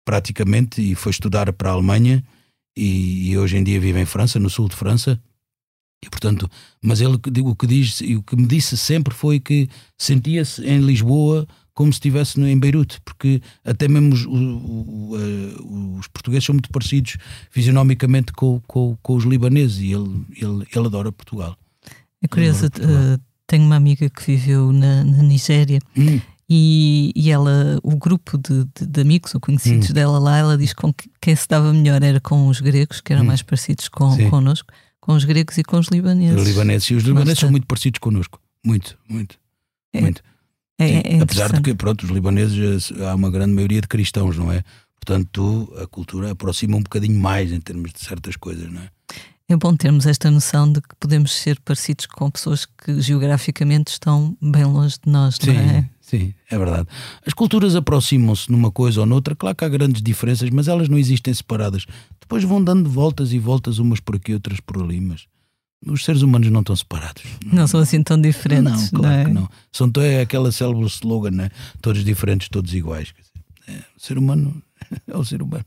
praticamente, 0.06 0.82
e 0.82 0.96
foi 0.96 1.12
estudar 1.12 1.52
para 1.54 1.70
a 1.70 1.74
Alemanha, 1.74 2.24
e, 2.78 3.32
e, 3.32 3.38
hoje 3.38 3.58
em 3.58 3.64
dia 3.64 3.80
vive 3.80 4.00
em 4.00 4.06
França, 4.06 4.40
no 4.40 4.50
sul 4.50 4.68
de 4.68 4.76
França. 4.76 5.20
E 6.04 6.10
portanto, 6.10 6.50
mas 6.84 7.02
ele 7.02 7.16
o 7.42 7.56
que 7.56 7.66
diz, 7.66 8.02
e 8.02 8.16
o 8.16 8.22
que 8.22 8.36
me 8.36 8.46
disse 8.46 8.78
sempre 8.78 9.14
foi 9.14 9.40
que 9.40 9.70
sentia-se 9.98 10.62
em 10.64 10.80
Lisboa 10.80 11.48
como 11.76 11.92
se 11.92 11.98
estivesse 11.98 12.42
em 12.42 12.58
Beirute, 12.58 13.00
porque 13.04 13.42
até 13.64 13.88
mesmo 13.88 14.14
os, 14.14 14.26
os, 14.26 16.00
os 16.00 16.08
portugueses 16.08 16.46
são 16.46 16.54
muito 16.54 16.70
parecidos 16.70 17.18
fisionomicamente 17.52 18.32
com, 18.32 18.62
com, 18.66 18.98
com, 19.04 19.16
os 19.16 19.26
libaneses 19.26 19.80
e 19.80 19.92
ele, 19.92 20.26
ele, 20.32 20.66
ele 20.74 20.88
adora 20.88 21.12
Portugal. 21.12 21.56
É 22.24 22.28
curioso, 22.28 22.68
uh, 22.68 23.22
Tenho 23.46 23.64
uma 23.66 23.76
amiga 23.76 24.10
que 24.10 24.26
viveu 24.26 24.72
na, 24.72 25.04
na 25.04 25.22
Nigéria 25.22 25.80
Hum, 25.96 26.20
e, 26.50 27.12
e 27.16 27.30
ela, 27.30 27.78
o 27.84 27.96
grupo 27.98 28.38
de, 28.38 28.66
de, 28.80 28.88
de 28.88 29.02
amigos 29.02 29.36
ou 29.36 29.42
conhecidos 29.42 29.90
Hum. 29.90 29.94
dela 29.94 30.18
lá, 30.18 30.38
ela 30.38 30.58
diz 30.58 30.74
com 30.74 30.94
que 30.94 31.10
quem 31.20 31.36
se 31.36 31.48
dava 31.48 31.74
melhor 31.74 32.02
era 32.02 32.22
com 32.22 32.48
os 32.48 32.62
gregos, 32.62 33.02
que 33.02 33.12
eram 33.12 33.24
Hum. 33.24 33.28
mais 33.28 33.42
parecidos 33.42 33.90
com, 33.90 34.12
Sim. 34.12 34.30
connosco, 34.30 34.72
com 35.02 35.14
os 35.14 35.26
gregos 35.26 35.58
e 35.58 35.64
com 35.64 35.78
os 35.78 35.88
libaneses. 35.90 36.42
os 36.42 36.48
libaneses. 36.48 36.90
E 36.90 36.96
os 36.96 37.04
libaneses 37.04 37.40
são 37.40 37.52
muito 37.52 37.68
parecidos 37.68 38.00
connosco. 38.00 38.40
Muito, 38.64 38.98
muito. 39.10 39.38
É, 39.94 40.02
muito. 40.02 40.24
É, 40.78 41.16
é 41.16 41.22
Apesar 41.22 41.52
de 41.52 41.62
que, 41.62 41.74
pronto, 41.74 42.04
os 42.04 42.10
libaneses 42.10 42.92
eh, 42.92 43.06
há 43.06 43.16
uma 43.16 43.32
grande 43.32 43.54
maioria 43.54 43.82
de 43.82 43.88
cristãos, 43.88 44.38
não 44.38 44.52
é? 44.52 44.64
Portanto, 44.96 45.72
a 45.82 45.88
cultura 45.88 46.32
aproxima 46.32 46.78
um 46.78 46.82
bocadinho 46.82 47.20
mais 47.20 47.52
em 47.52 47.60
termos 47.60 47.92
de 47.94 48.00
certas 48.00 48.36
coisas, 48.36 48.72
não 48.72 48.82
é? 48.82 48.90
É 49.48 49.56
bom 49.56 49.76
termos 49.76 50.08
esta 50.08 50.32
noção 50.32 50.72
de 50.72 50.82
que 50.82 50.96
podemos 51.00 51.32
ser 51.32 51.60
parecidos 51.60 52.08
com 52.08 52.32
pessoas 52.32 52.66
que 52.66 53.00
geograficamente 53.00 53.92
estão 53.92 54.36
bem 54.42 54.66
longe 54.66 54.96
de 55.06 55.12
nós, 55.12 55.38
Sim, 55.40 55.54
não 55.54 55.62
é? 55.62 55.90
sim, 56.02 56.34
é 56.50 56.58
verdade. 56.58 56.88
As 57.24 57.32
culturas 57.32 57.76
aproximam-se 57.76 58.52
numa 58.52 58.72
coisa 58.72 59.02
ou 59.02 59.06
noutra, 59.06 59.36
claro 59.36 59.56
que 59.56 59.64
há 59.64 59.70
grandes 59.70 60.02
diferenças, 60.02 60.50
mas 60.50 60.68
elas 60.68 60.90
não 60.90 60.98
existem 60.98 61.32
separadas. 61.32 61.86
Depois 62.20 62.44
vão 62.44 62.64
dando 62.64 62.90
voltas 62.90 63.34
e 63.34 63.38
voltas, 63.38 63.78
umas 63.78 64.00
por 64.00 64.16
aqui, 64.16 64.34
outras 64.34 64.60
por 64.60 64.82
ali, 64.82 65.00
mas 65.00 65.28
os 65.86 66.04
seres 66.04 66.22
humanos 66.22 66.50
não 66.50 66.60
estão 66.62 66.76
separados. 66.76 67.24
Não 67.46 67.68
são 67.68 67.80
assim 67.80 68.02
tão 68.04 68.20
diferentes, 68.20 68.92
não, 68.92 69.02
não, 69.02 69.10
claro 69.10 69.16
é? 69.22 69.26
que 69.26 69.32
não. 69.32 69.50
São 69.72 69.92
é 69.98 70.22
aquela 70.22 70.52
célebre 70.52 70.86
slogan, 70.86 71.32
né? 71.32 71.50
todos 71.82 72.04
diferentes, 72.04 72.50
todos 72.50 72.74
iguais. 72.74 73.14
É, 73.68 73.72
o 73.98 74.00
ser 74.00 74.18
humano 74.18 74.62
é 75.08 75.18
o 75.18 75.24
ser 75.24 75.42
humano. 75.42 75.66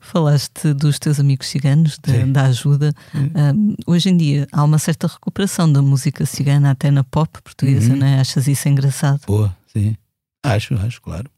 Falaste 0.00 0.72
dos 0.72 0.98
teus 0.98 1.20
amigos 1.20 1.48
ciganos, 1.48 1.98
da, 1.98 2.12
Sim. 2.12 2.32
da 2.32 2.44
ajuda. 2.46 2.94
Um, 3.14 3.74
hoje 3.86 4.08
em 4.08 4.16
dia 4.16 4.46
há 4.50 4.64
uma 4.64 4.78
certa 4.78 5.06
recuperação 5.06 5.70
da 5.70 5.82
música 5.82 6.24
cigana, 6.24 6.70
até 6.70 6.90
na 6.90 7.04
pop 7.04 7.40
portuguesa, 7.42 7.92
Uhum. 7.92 7.98
não 7.98 8.06
é? 8.06 8.18
Achas 8.20 8.48
isso 8.48 8.68
engraçado? 8.68 9.20
Boa, 9.26 9.54
sim. 9.72 9.94
Acho, 10.42 10.74
acho, 10.76 11.00
claro. 11.02 11.30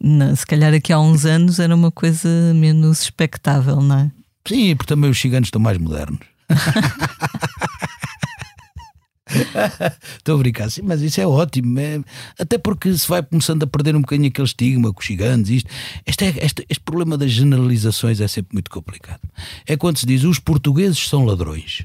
Na- 0.00 0.34
se 0.36 0.46
calhar 0.46 0.72
aqui 0.72 0.92
há 0.92 1.00
uns 1.00 1.24
anos 1.24 1.58
era 1.58 1.74
uma 1.74 1.90
coisa 1.90 2.28
menos 2.54 3.02
expectável, 3.02 3.80
não 3.80 3.98
é? 3.98 4.10
Sim, 4.46 4.74
porque 4.76 4.88
também 4.94 5.10
os 5.10 5.20
ciganos 5.20 5.48
estão 5.48 5.60
mais 5.60 5.78
modernos. 5.78 6.20
Estou 10.18 10.34
a 10.34 10.38
brincar, 10.38 10.68
mas 10.82 11.00
isso 11.02 11.20
é 11.20 11.26
ótimo. 11.26 11.78
é- 11.78 12.00
até 12.38 12.58
porque 12.58 12.96
se 12.96 13.08
vai 13.08 13.22
começando 13.22 13.62
a 13.62 13.66
perder 13.66 13.94
um 13.94 14.00
bocadinho 14.00 14.28
aquele 14.28 14.46
estigma 14.46 14.92
com 14.92 15.00
os 15.00 15.06
gigantes, 15.06 15.50
isto. 15.50 15.70
Este, 16.04 16.24
é- 16.24 16.44
este, 16.44 16.66
este 16.68 16.82
problema 16.84 17.16
das 17.16 17.30
generalizações 17.30 18.20
é 18.20 18.28
sempre 18.28 18.54
muito 18.54 18.70
complicado. 18.70 19.20
É 19.66 19.76
quando 19.76 19.98
se 19.98 20.06
diz 20.06 20.24
os 20.24 20.38
portugueses 20.38 21.08
são 21.08 21.24
ladrões. 21.24 21.84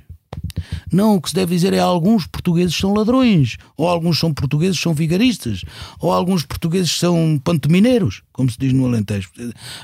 Não, 0.92 1.16
o 1.16 1.22
que 1.22 1.30
se 1.30 1.36
deve 1.36 1.56
dizer 1.56 1.74
é 1.74 1.80
alguns 1.80 2.26
portugueses 2.28 2.76
são 2.76 2.94
ladrões, 2.94 3.58
ou 3.78 3.88
alguns 3.88 4.20
são 4.20 4.34
portugueses 4.34 4.80
são 4.80 4.94
vigaristas, 4.94 5.64
ou 6.00 6.12
alguns 6.12 6.44
portugueses 6.44 6.92
são 6.92 7.40
pantomineiros, 7.44 8.22
como 8.32 8.50
se 8.50 8.58
diz 8.58 8.74
no 8.74 8.86
Alentejo. 8.86 9.30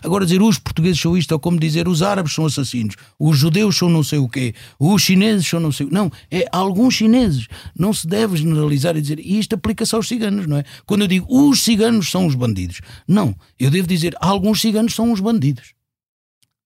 Agora 0.03 0.25
dizer 0.25 0.41
os 0.41 0.57
portugueses 0.57 0.99
são 0.99 1.17
isto, 1.17 1.31
ou 1.31 1.39
como 1.39 1.59
dizer 1.59 1.87
os 1.87 2.01
árabes 2.01 2.33
são 2.33 2.45
assassinos, 2.45 2.95
os 3.19 3.37
judeus 3.37 3.77
são 3.77 3.89
não 3.89 4.03
sei 4.03 4.19
o 4.19 4.29
quê, 4.29 4.53
os 4.79 5.01
chineses 5.01 5.47
são 5.47 5.59
não 5.59 5.71
sei 5.71 5.85
o 5.85 5.91
Não, 5.91 6.11
é 6.29 6.45
alguns 6.51 6.95
chineses. 6.95 7.47
Não 7.77 7.93
se 7.93 8.07
deve 8.07 8.37
generalizar 8.37 8.95
e 8.95 9.01
dizer, 9.01 9.19
e 9.19 9.39
isto 9.39 9.55
aplica-se 9.55 9.95
aos 9.95 10.07
ciganos, 10.07 10.47
não 10.47 10.57
é? 10.57 10.63
Quando 10.85 11.01
eu 11.01 11.07
digo 11.07 11.25
os 11.29 11.61
ciganos 11.63 12.09
são 12.09 12.25
os 12.25 12.35
bandidos. 12.35 12.81
Não, 13.07 13.35
eu 13.59 13.69
devo 13.69 13.87
dizer 13.87 14.15
alguns 14.19 14.61
ciganos 14.61 14.93
são 14.93 15.11
os 15.11 15.19
bandidos. 15.19 15.73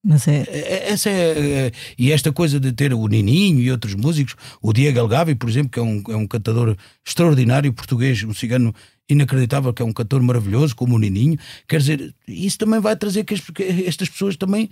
Mas 0.08 0.28
é, 0.28 0.44
É- 0.48 0.90
Essa 0.92 1.10
é, 1.10 1.68
é- 1.68 1.72
e 1.98 2.12
esta 2.12 2.32
coisa 2.32 2.60
de 2.60 2.72
ter 2.72 2.94
o 2.94 3.08
Nininho 3.08 3.60
e 3.60 3.72
outros 3.72 3.96
músicos, 3.96 4.36
o 4.62 4.72
Diego 4.72 5.00
Algavi, 5.00 5.34
por 5.34 5.50
exemplo, 5.50 5.72
que 5.72 5.80
é 5.80 5.82
um, 5.82 6.04
é 6.10 6.16
um 6.16 6.28
cantador 6.28 6.76
extraordinário 7.06 7.74
português, 7.74 8.24
um 8.24 8.34
cigano 8.34 8.74
inacreditável, 9.10 9.74
que 9.74 9.82
é 9.82 9.86
um 9.86 9.92
cantor 9.94 10.22
maravilhoso, 10.22 10.76
como 10.76 10.96
o 10.96 11.00
Nininho, 11.00 11.38
quer 11.68 11.80
dizer, 11.80 12.14
isso 12.28 12.58
também 12.58 12.80
vai 12.80 12.96
trazer 12.96 13.24
que, 13.24 13.34
as- 13.34 13.42
que 13.50 13.64
estas 13.88 14.10
pessoas 14.10 14.36
também 14.36 14.70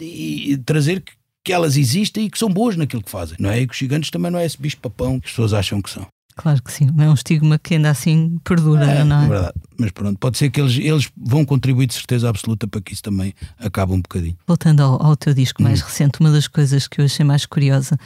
e, 0.00 0.56
trazer 0.64 1.00
que, 1.00 1.12
que 1.44 1.52
elas 1.52 1.76
existem 1.76 2.26
e 2.26 2.30
que 2.30 2.38
são 2.38 2.48
boas 2.48 2.76
naquilo 2.76 3.02
que 3.02 3.10
fazem, 3.10 3.36
não 3.40 3.50
é? 3.50 3.60
E 3.60 3.66
que 3.66 3.72
os 3.72 3.78
gigantes 3.78 4.10
também 4.10 4.30
não 4.30 4.38
é 4.38 4.46
esse 4.46 4.60
bicho-papão 4.60 5.18
que 5.20 5.26
as 5.26 5.32
pessoas 5.32 5.52
acham 5.52 5.80
que 5.82 5.90
são. 5.90 6.06
Claro 6.36 6.62
que 6.62 6.72
sim, 6.72 6.88
é 6.98 7.08
um 7.08 7.14
estigma 7.14 7.58
que 7.58 7.74
ainda 7.74 7.90
assim 7.90 8.38
perdura, 8.44 8.84
É, 8.86 9.04
não 9.04 9.22
é? 9.22 9.26
é 9.26 9.28
verdade. 9.28 9.54
Mas 9.78 9.90
pronto, 9.90 10.18
pode 10.18 10.38
ser 10.38 10.50
que 10.50 10.60
eles, 10.60 10.76
eles 10.78 11.10
vão 11.16 11.44
contribuir 11.44 11.86
de 11.86 11.94
certeza 11.94 12.28
absoluta 12.28 12.66
para 12.68 12.80
que 12.80 12.92
isso 12.92 13.02
também 13.02 13.34
acabe 13.58 13.92
um 13.92 14.00
bocadinho. 14.00 14.36
Voltando 14.46 14.80
ao, 14.82 15.02
ao 15.02 15.16
teu 15.16 15.34
disco 15.34 15.62
mais 15.62 15.80
Hum. 15.80 15.84
recente, 15.86 16.20
uma 16.20 16.30
das 16.30 16.46
coisas 16.48 16.86
que 16.88 17.00
eu 17.00 17.04
achei 17.04 17.24
mais 17.24 17.46
curiosa 17.46 17.96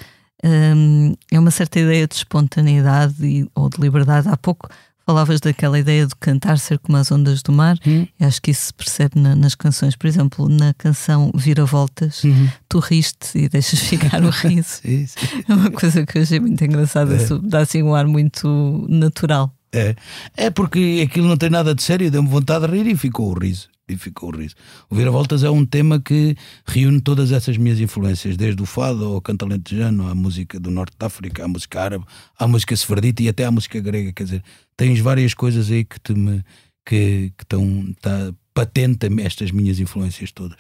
hum, 0.45 1.15
é 1.31 1.39
uma 1.39 1.51
certa 1.51 1.81
ideia 1.81 2.07
de 2.07 2.15
espontaneidade 2.15 3.25
e- 3.27 3.49
ou 3.55 3.69
de 3.69 3.81
liberdade. 3.81 4.29
Há 4.29 4.37
pouco 4.37 4.69
falavas 5.07 5.39
daquela 5.41 5.79
ideia 5.79 6.05
de 6.07 6.15
cantar 6.17 6.59
ser 6.59 6.79
como 6.81 6.99
as 6.99 7.13
ondas 7.13 7.41
do 7.43 7.53
mar. 7.53 7.79
Hum. 7.87 8.07
Eu 8.19 8.27
acho 8.27 8.43
que 8.43 8.51
isso 8.51 8.67
se 8.67 8.75
percebe 8.75 9.21
na- 9.21 9.37
nas 9.37 9.55
canções. 9.55 9.95
Por 9.95 10.07
exemplo, 10.09 10.49
na 10.49 10.75
canção 10.75 11.31
Vira-Voltas, 11.35 12.25
Uhum. 12.25 12.49
tu 12.69 12.81
riste 12.81 13.39
e 13.39 13.49
deixas 13.49 13.79
ficar 13.81 14.23
o 14.25 14.31
riso. 14.31 14.81
Sim, 14.83 15.07
sim. 15.07 15.17
É 15.49 15.55
uma 15.55 15.71
coisa 15.71 16.05
que 16.05 16.19
eu 16.19 16.23
achei 16.23 16.41
muito 16.41 16.63
engraçada, 16.65 17.15
É. 17.15 17.19
dá 17.45 17.61
assim 17.61 17.83
um 17.83 17.95
ar 17.95 18.07
muito 18.07 18.85
natural. 18.89 19.53
É. 19.73 19.95
é 20.37 20.51
porque 20.51 21.05
aquilo 21.07 21.29
não 21.29 21.37
tem 21.37 21.51
nada 21.51 21.75
de 21.75 21.83
sério, 21.83 22.11
deu-me 22.11 22.29
vontade 22.29 22.67
de 22.67 22.73
rir 22.73 22.87
e 22.91 22.97
ficou 22.97 23.31
o 23.31 23.39
riso. 23.39 23.69
E 23.89 23.97
ficou 23.97 24.31
o 24.35 24.37
riso. 24.37 24.55
O 24.91 24.97
Vira-Voltas 24.97 25.45
é 25.45 25.51
um 25.51 25.65
tema 25.65 26.01
que 26.01 26.37
reúne 26.67 27.01
todas 27.01 27.31
essas 27.31 27.57
minhas 27.57 27.79
influências, 27.79 28.37
desde 28.37 28.61
o 28.61 28.67
fado 28.67 29.05
ao 29.05 29.21
canto 29.21 29.45
alentejano, 29.45 30.09
à 30.09 30.15
música 30.15 30.59
do 30.59 30.73
norte 30.73 30.97
de 30.99 31.07
África, 31.07 31.45
à 31.45 31.49
música 31.49 31.81
árabe, 31.81 32.05
à 32.37 32.49
música 32.49 32.77
sefardita 32.77 33.23
e 33.23 33.29
até 33.29 33.45
à 33.45 33.51
música 33.51 33.79
grega. 33.79 34.13
Quer 34.13 34.25
dizer, 34.25 34.43
tens 34.77 34.99
várias 34.99 35.35
coisas 35.35 35.71
aí 35.71 35.85
que 35.85 36.01
te 36.01 36.15
me, 36.15 36.43
que, 36.85 37.33
que 37.37 37.45
estão 37.45 37.95
tá 38.01 38.33
patente 38.53 39.07
estas 39.23 39.53
minhas 39.53 39.79
influências 39.79 40.33
todas. 40.33 40.59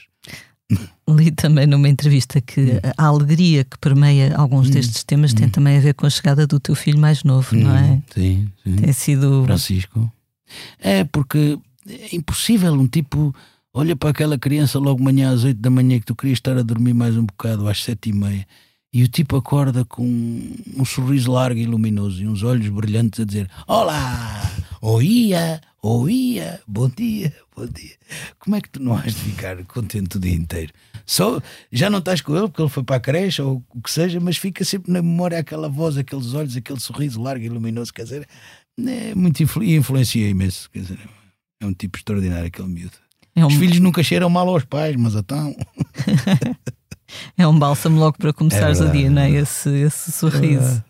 Li 1.09 1.31
também 1.31 1.66
numa 1.66 1.89
entrevista 1.89 2.41
que 2.41 2.61
Hum. 2.61 2.81
a 2.97 3.07
alegria 3.07 3.64
que 3.64 3.79
permeia 3.79 4.37
alguns 4.37 4.68
destes 4.68 5.05
temas 5.05 5.33
tem 5.33 5.49
também 5.49 5.77
a 5.79 5.81
ver 5.81 5.95
com 5.95 6.07
a 6.07 6.11
chegada 6.11 6.47
do 6.47 6.59
teu 6.59 6.74
filho 6.74 6.99
mais 6.99 7.22
novo, 7.24 7.55
não 7.57 7.77
é? 7.77 7.83
Hum, 7.93 8.03
Sim, 8.12 8.49
sim. 8.64 8.77
Tem 8.77 8.93
sido. 8.93 9.45
Francisco. 9.47 10.12
É 10.81 11.05
porque 11.05 11.59
é 11.89 12.14
impossível 12.14 12.72
um 12.72 12.87
tipo 12.87 13.34
olha 13.72 13.95
para 13.95 14.11
aquela 14.11 14.39
criança 14.39 14.78
logo 14.78 15.03
manhã 15.03 15.32
às 15.32 15.45
8 15.45 15.61
da 15.61 15.70
manhã 15.70 15.99
que 15.99 16.07
tu 16.07 16.14
querias 16.14 16.39
estar 16.39 16.57
a 16.57 16.62
dormir 16.62 16.95
mais 16.95 17.16
um 17.16 17.24
bocado 17.24 17.68
às 17.68 17.82
sete 17.82 18.11
e 18.11 18.12
meia 18.12 18.47
e 18.93 19.03
o 19.03 19.09
tipo 19.09 19.37
acorda 19.37 19.84
com 19.84 20.05
um 20.76 20.84
sorriso 20.84 21.30
largo 21.30 21.59
e 21.59 21.66
luminoso 21.66 22.22
e 22.22 22.26
uns 22.26 22.43
olhos 22.43 22.68
brilhantes 22.68 23.20
a 23.20 23.24
dizer 23.24 23.51
Olá! 23.66 24.51
Oia! 24.80 25.61
Oia! 25.82 26.61
Bom 26.66 26.89
dia! 26.89 27.32
Bom 27.57 27.66
dia! 27.66 27.97
Como 28.39 28.57
é 28.57 28.61
que 28.61 28.68
tu 28.70 28.80
não 28.80 28.95
has 28.95 29.14
de 29.14 29.20
ficar 29.20 29.57
contente 29.64 30.16
o 30.16 30.20
dia 30.20 30.34
inteiro? 30.34 30.72
Só, 31.05 31.41
já 31.72 31.89
não 31.89 31.99
estás 31.99 32.20
com 32.20 32.37
ele 32.37 32.49
porque 32.49 32.62
ele 32.62 32.68
foi 32.68 32.84
para 32.84 32.97
a 32.97 33.01
creche 33.01 33.43
ou 33.43 33.64
o 33.74 33.80
que 33.80 33.91
seja, 33.91 34.20
mas 34.20 34.37
fica 34.37 34.64
sempre 34.64 34.93
na 34.93 35.03
memória 35.03 35.39
aquela 35.39 35.68
voz, 35.68 35.97
aqueles 35.97 36.34
olhos, 36.34 36.57
aquele 36.57 36.80
sorriso 36.80 37.22
largo 37.22 37.45
e 37.45 37.49
luminoso, 37.49 37.93
quer 37.93 38.05
dizer, 38.05 38.28
é 38.78 39.14
muito 39.14 39.43
influ 39.43 39.64
influencia 39.64 40.28
imenso. 40.28 40.70
Quer 40.70 40.80
dizer, 40.80 40.99
é 41.61 41.67
um 41.67 41.73
tipo 41.73 41.97
extraordinário 41.99 42.47
aquele 42.47 42.69
miúdo. 42.69 42.93
É 43.35 43.45
um, 43.45 43.49
Os 43.49 43.55
filhos 43.55 43.79
nunca 43.81 44.03
cheiram 44.03 44.31
mal 44.31 44.49
aos 44.49 44.65
pais, 44.65 44.97
mas 44.97 45.15
então. 45.15 45.55
é 47.37 47.47
um 47.47 47.59
bálsamo 47.59 47.99
logo 47.99 48.17
para 48.19 48.33
começares 48.33 48.79
o 48.81 48.85
verdade, 48.85 48.99
dia, 48.99 49.07
é 49.09 49.11
não 49.11 49.23
é? 49.23 49.31
Esse, 49.31 49.69
esse 49.71 50.13
sorriso. 50.13 50.61
verdade. 50.63 50.85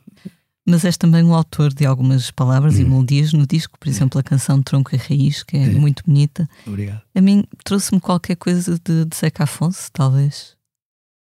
Mas 0.69 0.85
és 0.85 0.97
também 0.97 1.23
um 1.23 1.33
autor 1.33 1.73
de 1.73 1.87
algumas 1.87 2.31
palavras 2.33 2.77
e 2.79 2.85
Hum. 2.85 2.89
melodias 2.89 3.33
no 3.33 3.47
disco, 3.47 3.79
por 3.79 3.89
exemplo, 3.89 4.19
a 4.19 4.23
canção 4.23 4.61
Tronco 4.61 4.95
e 4.95 4.99
Raiz, 4.99 5.45
que 5.45 5.57
é 5.57 5.63
É. 5.63 5.69
muito 5.71 6.03
bonita. 6.05 6.49
Obrigado. 6.67 7.03
A 7.15 7.21
mim 7.21 7.45
trouxe-me 7.65 8.01
qualquer 8.01 8.35
coisa 8.37 8.77
de, 8.85 9.05
de 9.05 9.17
Zeca 9.17 9.45
Afonso, 9.45 9.89
talvez. 9.93 10.57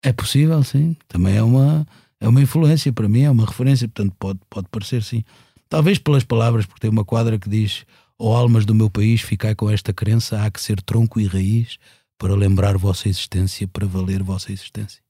É 0.04 0.12
possível, 0.12 0.64
sim. 0.64 0.96
Também 1.08 1.36
é 1.38 1.44
uma, 1.44 1.86
é 2.20 2.28
uma 2.28 2.42
influência 2.42 2.92
para 2.92 3.08
mim, 3.08 3.22
é 3.22 3.30
uma 3.30 3.46
referência, 3.46 3.88
portanto 3.88 4.16
pode, 4.18 4.40
pode 4.50 4.68
parecer 4.72 5.04
sim. 5.04 5.24
Talvez 5.70 6.00
pelas 6.00 6.24
palavras, 6.24 6.66
porque 6.66 6.82
tem 6.82 6.90
uma 6.90 7.06
quadra 7.06 7.38
que 7.38 7.48
diz: 7.50 7.86
Ó 8.20 8.36
almas 8.36 8.66
do 8.66 8.76
meu 8.76 8.90
país, 8.90 9.22
ficai 9.22 9.56
com 9.56 9.70
esta 9.70 9.94
crença, 9.94 10.44
há 10.44 10.52
que 10.52 10.60
ser 10.62 10.82
tronco 10.82 11.20
e 11.22 11.26
raiz 11.26 11.78
para 12.18 12.36
lembrar 12.36 12.78
vossa 12.78 13.08
existência, 13.08 13.66
para 13.68 13.88
valer 13.88 14.22
vossa 14.22 14.52
existência. 14.52 15.02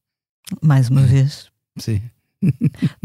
Mais 0.61 0.89
uma 0.89 1.01
vez. 1.07 1.47
Sim. 1.77 2.01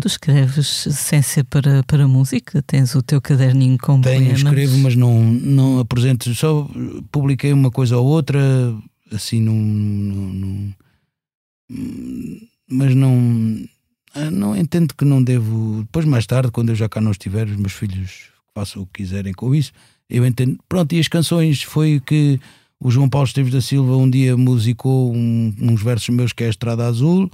Tu 0.01 0.07
escreves 0.07 0.67
sem 0.91 1.21
ser 1.23 1.45
para, 1.45 1.83
para 1.85 2.07
música? 2.07 2.63
Tens 2.63 2.95
o 2.95 3.03
teu 3.03 3.21
caderninho 3.21 3.77
com 3.79 4.01
Tenho, 4.01 4.21
poemas? 4.27 4.41
escrevo, 4.43 4.79
mas 4.79 4.95
não, 4.95 5.25
não 5.25 5.79
apresento. 5.81 6.33
Só 6.35 6.69
publiquei 7.11 7.53
uma 7.53 7.71
coisa 7.71 7.97
ou 7.97 8.07
outra, 8.07 8.39
assim, 9.11 9.41
num. 9.41 9.55
num- 9.61 10.33
num- 11.71 12.41
mas 12.69 12.95
não. 12.95 13.65
ah, 14.15 14.31
Não 14.31 14.57
entendo 14.57 14.95
que 14.95 15.05
não 15.05 15.23
devo. 15.23 15.81
Depois, 15.83 16.05
mais 16.07 16.27
tarde, 16.27 16.51
quando 16.53 16.69
eu 16.71 16.75
já 16.77 16.89
cá 16.89 17.01
não 17.01 17.11
estiver, 17.11 17.47
os 17.49 17.57
meus 17.57 17.73
filhos 17.73 18.29
façam 18.55 18.83
o 18.83 18.87
que 18.87 19.03
quiserem 19.03 19.33
com 19.33 19.55
isso. 19.55 19.73
Eu 20.15 20.25
entendo. 20.25 20.59
Pronto, 20.69 20.95
e 20.95 21.01
as 21.01 21.09
canções 21.09 21.63
foi 21.63 22.01
que 22.01 22.39
o 22.79 22.91
João 22.91 23.09
Paulo 23.09 23.27
Esteves 23.27 23.53
da 23.53 23.61
Silva 23.61 23.97
um 23.97 24.09
dia 24.09 24.37
musicou 24.37 25.13
um- 25.13 25.53
uns 25.61 25.83
versos 25.83 26.09
meus 26.11 26.33
que 26.33 26.45
é 26.45 26.47
a 26.47 26.51
Estrada 26.51 26.87
Azul, 26.87 27.31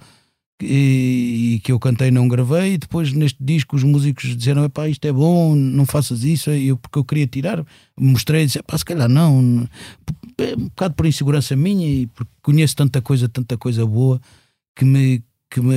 e, 0.62 1.54
e, 1.54 1.60
que 1.60 1.72
eu 1.72 1.78
cantei 1.78 2.10
não 2.10 2.28
gravei 2.28 2.74
e 2.74 2.78
depois 2.78 3.12
neste 3.12 3.42
disco 3.42 3.76
os 3.76 3.82
músicos 3.82 4.36
disseram 4.36 4.68
pá, 4.68 4.88
isto 4.88 5.04
é 5.06 5.12
bom, 5.12 5.54
não 5.54 5.86
faças 5.86 6.22
isso 6.22 6.50
eu, 6.50 6.76
porque 6.76 6.98
eu 6.98 7.04
queria 7.04 7.26
tirar, 7.26 7.64
mostrei 7.98 8.42
e 8.42 8.46
disse, 8.46 8.62
pá, 8.62 8.76
se 8.76 8.84
calhar 8.84 9.08
não 9.08 9.66
é 10.38 10.54
um 10.54 10.64
bocado 10.64 10.94
por 10.94 11.06
insegurança 11.06 11.56
minha 11.56 11.88
e 11.88 12.06
porque 12.08 12.30
conheço 12.42 12.76
tanta 12.76 13.00
coisa, 13.00 13.28
tanta 13.28 13.56
coisa 13.56 13.86
boa 13.86 14.20
que 14.76 14.84
me, 14.84 15.22
que 15.50 15.60
me 15.62 15.74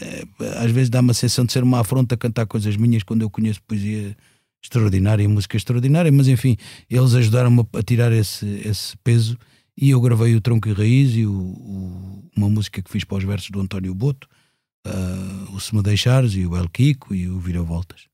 é, 0.00 0.24
às 0.64 0.70
vezes 0.70 0.90
dá 0.90 1.00
uma 1.00 1.14
sensação 1.14 1.44
de 1.44 1.52
ser 1.52 1.62
uma 1.62 1.80
afronta 1.80 2.16
cantar 2.16 2.46
coisas 2.46 2.76
minhas 2.76 3.02
quando 3.04 3.22
eu 3.22 3.30
conheço 3.30 3.60
poesia 3.62 4.16
extraordinária 4.64 5.28
música 5.28 5.56
extraordinária, 5.56 6.10
mas 6.10 6.26
enfim, 6.26 6.56
eles 6.88 7.14
ajudaram-me 7.14 7.66
a 7.74 7.82
tirar 7.82 8.10
esse, 8.12 8.46
esse 8.64 8.96
peso 8.98 9.38
e 9.76 9.90
eu 9.90 10.00
gravei 10.00 10.34
o 10.34 10.40
Tronco 10.40 10.68
e 10.68 10.72
Raiz 10.72 11.14
e 11.14 11.26
o, 11.26 11.32
o, 11.32 12.30
uma 12.34 12.48
música 12.48 12.80
que 12.80 12.90
fiz 12.90 13.04
para 13.04 13.18
os 13.18 13.24
versos 13.24 13.50
do 13.50 13.60
António 13.60 13.94
Boto, 13.94 14.26
uh, 14.86 15.54
o 15.54 15.60
Se 15.60 15.74
Me 15.74 15.82
Deixares 15.82 16.34
e 16.34 16.46
o 16.46 16.56
El 16.56 16.68
Kiko 16.68 17.14
e 17.14 17.28
o 17.28 17.38
Vira 17.38 17.62
Voltas. 17.62 18.06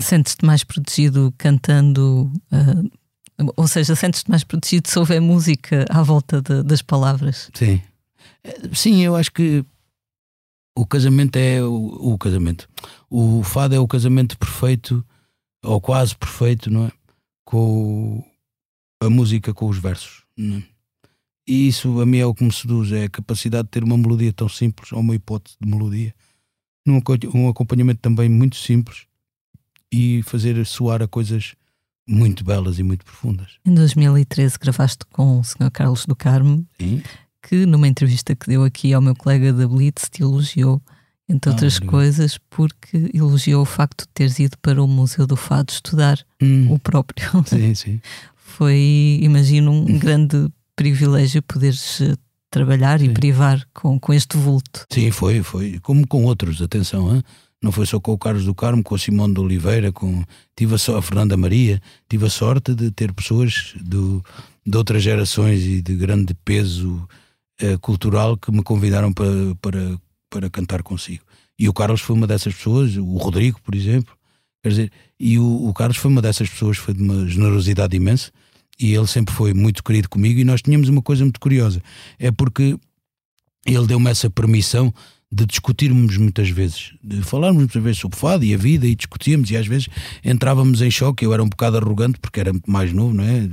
Sentes-te 0.00 0.44
mais 0.44 0.64
protegido 0.64 1.34
cantando, 1.36 2.32
uh, 2.50 3.52
ou 3.56 3.68
seja, 3.68 3.94
sentes-te 3.94 4.30
mais 4.30 4.44
protegido 4.44 4.88
se 4.88 4.98
houver 4.98 5.20
música 5.20 5.84
à 5.90 6.02
volta 6.02 6.40
de, 6.40 6.62
das 6.62 6.80
palavras? 6.80 7.50
Sim. 7.52 7.82
Sim, 8.72 9.02
eu 9.02 9.16
acho 9.16 9.32
que 9.32 9.64
o 10.76 10.86
casamento 10.86 11.36
é 11.36 11.62
o, 11.62 12.12
o 12.12 12.18
casamento. 12.18 12.68
O 13.10 13.42
fado 13.42 13.74
é 13.74 13.78
o 13.78 13.88
casamento 13.88 14.38
perfeito, 14.38 15.04
ou 15.64 15.80
quase 15.80 16.16
perfeito, 16.16 16.70
não 16.70 16.86
é? 16.86 16.92
Com 17.44 18.24
a 19.02 19.10
música 19.10 19.52
com 19.52 19.68
os 19.68 19.78
versos. 19.78 20.24
Né? 20.36 20.62
E 21.46 21.68
isso 21.68 22.00
a 22.00 22.06
mim 22.06 22.18
é 22.18 22.26
o 22.26 22.34
que 22.34 22.44
me 22.44 22.52
seduz, 22.52 22.90
é 22.92 23.04
a 23.04 23.10
capacidade 23.10 23.64
de 23.64 23.70
ter 23.70 23.84
uma 23.84 23.98
melodia 23.98 24.32
tão 24.32 24.48
simples, 24.48 24.92
ou 24.92 25.00
uma 25.00 25.14
hipótese 25.14 25.56
de 25.60 25.68
melodia, 25.68 26.14
num 26.86 27.00
um 27.34 27.48
acompanhamento 27.48 28.00
também 28.00 28.28
muito 28.28 28.56
simples 28.56 29.06
e 29.92 30.22
fazer 30.22 30.64
soar 30.66 31.02
a 31.02 31.08
coisas 31.08 31.54
muito 32.08 32.44
belas 32.44 32.78
e 32.78 32.82
muito 32.82 33.04
profundas. 33.04 33.58
Em 33.64 33.74
2013 33.74 34.58
gravaste 34.58 35.04
com 35.10 35.38
o 35.38 35.44
Sr. 35.44 35.70
Carlos 35.72 36.04
do 36.06 36.16
Carmo, 36.16 36.66
Sim. 36.78 37.02
que 37.42 37.64
numa 37.66 37.88
entrevista 37.88 38.34
que 38.34 38.46
deu 38.46 38.64
aqui 38.64 38.92
ao 38.92 39.00
meu 39.00 39.14
colega 39.14 39.52
da 39.52 39.66
Blitz 39.66 40.08
te 40.10 40.22
elogiou, 40.22 40.82
entre 41.28 41.50
ah, 41.50 41.52
outras 41.52 41.78
coisas, 41.78 42.38
porque 42.50 43.10
elogiou 43.14 43.62
o 43.62 43.66
facto 43.66 44.02
de 44.02 44.08
teres 44.08 44.38
ido 44.38 44.58
para 44.58 44.82
o 44.82 44.86
Museu 44.86 45.26
do 45.26 45.36
Fado 45.36 45.72
estudar 45.72 46.18
hum. 46.42 46.72
o 46.72 46.78
próprio. 46.78 47.30
Sim, 47.46 47.74
sim 47.74 48.00
foi, 48.54 49.18
imagino, 49.20 49.72
um 49.72 49.98
grande 49.98 50.48
privilégio 50.76 51.42
poderes 51.42 52.00
eh, 52.00 52.14
trabalhar 52.50 53.00
Sim. 53.00 53.06
e 53.06 53.08
privar 53.08 53.66
com, 53.74 53.98
com 53.98 54.14
este 54.14 54.36
vulto. 54.36 54.86
Sim, 54.92 55.10
foi, 55.10 55.42
foi. 55.42 55.80
Como 55.80 56.06
com 56.06 56.24
outros, 56.24 56.62
atenção, 56.62 57.14
hein? 57.14 57.22
não 57.60 57.72
foi 57.72 57.84
só 57.84 57.98
com 57.98 58.12
o 58.12 58.18
Carlos 58.18 58.44
do 58.44 58.54
Carmo, 58.54 58.82
com 58.82 58.94
o 58.94 58.98
Simão 58.98 59.32
de 59.32 59.40
Oliveira, 59.40 59.90
com 59.90 60.22
tive 60.56 60.76
a, 60.76 60.78
so, 60.78 60.96
a 60.96 61.02
Fernanda 61.02 61.36
Maria, 61.36 61.82
tive 62.08 62.26
a 62.26 62.30
sorte 62.30 62.74
de 62.74 62.90
ter 62.92 63.12
pessoas 63.12 63.74
do, 63.80 64.22
de 64.64 64.76
outras 64.76 65.02
gerações 65.02 65.64
e 65.64 65.82
de 65.82 65.96
grande 65.96 66.32
peso 66.44 67.08
eh, 67.60 67.76
cultural 67.78 68.36
que 68.36 68.52
me 68.52 68.62
convidaram 68.62 69.12
para, 69.12 69.54
para, 69.60 69.98
para 70.34 70.50
cantar 70.50 70.82
consigo. 70.82 71.22
E 71.56 71.68
o 71.68 71.72
Carlos 71.72 72.00
foi 72.00 72.16
uma 72.16 72.26
dessas 72.26 72.52
pessoas, 72.52 72.96
o 72.96 73.16
Rodrigo, 73.16 73.60
por 73.62 73.72
exemplo, 73.72 74.12
quer 74.60 74.68
dizer, 74.70 74.92
e 75.18 75.38
o, 75.38 75.68
o 75.68 75.72
Carlos 75.72 75.96
foi 75.96 76.10
uma 76.10 76.20
dessas 76.20 76.48
pessoas, 76.48 76.76
foi 76.76 76.92
de 76.92 77.00
uma 77.00 77.28
generosidade 77.28 77.96
imensa 77.96 78.32
e 78.80 78.92
ele 78.92 79.06
sempre 79.06 79.32
foi 79.32 79.54
muito 79.54 79.84
querido 79.84 80.08
comigo 80.08 80.40
e 80.40 80.44
nós 80.44 80.60
tínhamos 80.60 80.88
uma 80.88 81.00
coisa 81.00 81.22
muito 81.22 81.38
curiosa, 81.38 81.80
é 82.18 82.32
porque 82.32 82.76
ele 83.64 83.86
deu-me 83.86 84.10
essa 84.10 84.28
permissão 84.28 84.92
de 85.30 85.46
discutirmos 85.46 86.16
muitas 86.16 86.50
vezes, 86.50 86.94
de 87.02 87.22
falarmos 87.22 87.58
muitas 87.58 87.82
vezes 87.82 88.00
sobre 88.00 88.18
fado 88.18 88.44
e 88.44 88.52
a 88.52 88.56
vida 88.56 88.86
e 88.88 88.96
discutíamos 88.96 89.48
e 89.52 89.56
às 89.56 89.68
vezes 89.68 89.88
entrávamos 90.24 90.82
em 90.82 90.90
choque, 90.90 91.24
eu 91.24 91.32
era 91.32 91.44
um 91.44 91.48
bocado 91.48 91.76
arrogante 91.76 92.18
porque 92.18 92.40
era 92.40 92.52
muito 92.52 92.68
mais 92.68 92.92
novo, 92.92 93.14
não 93.14 93.22
é? 93.22 93.48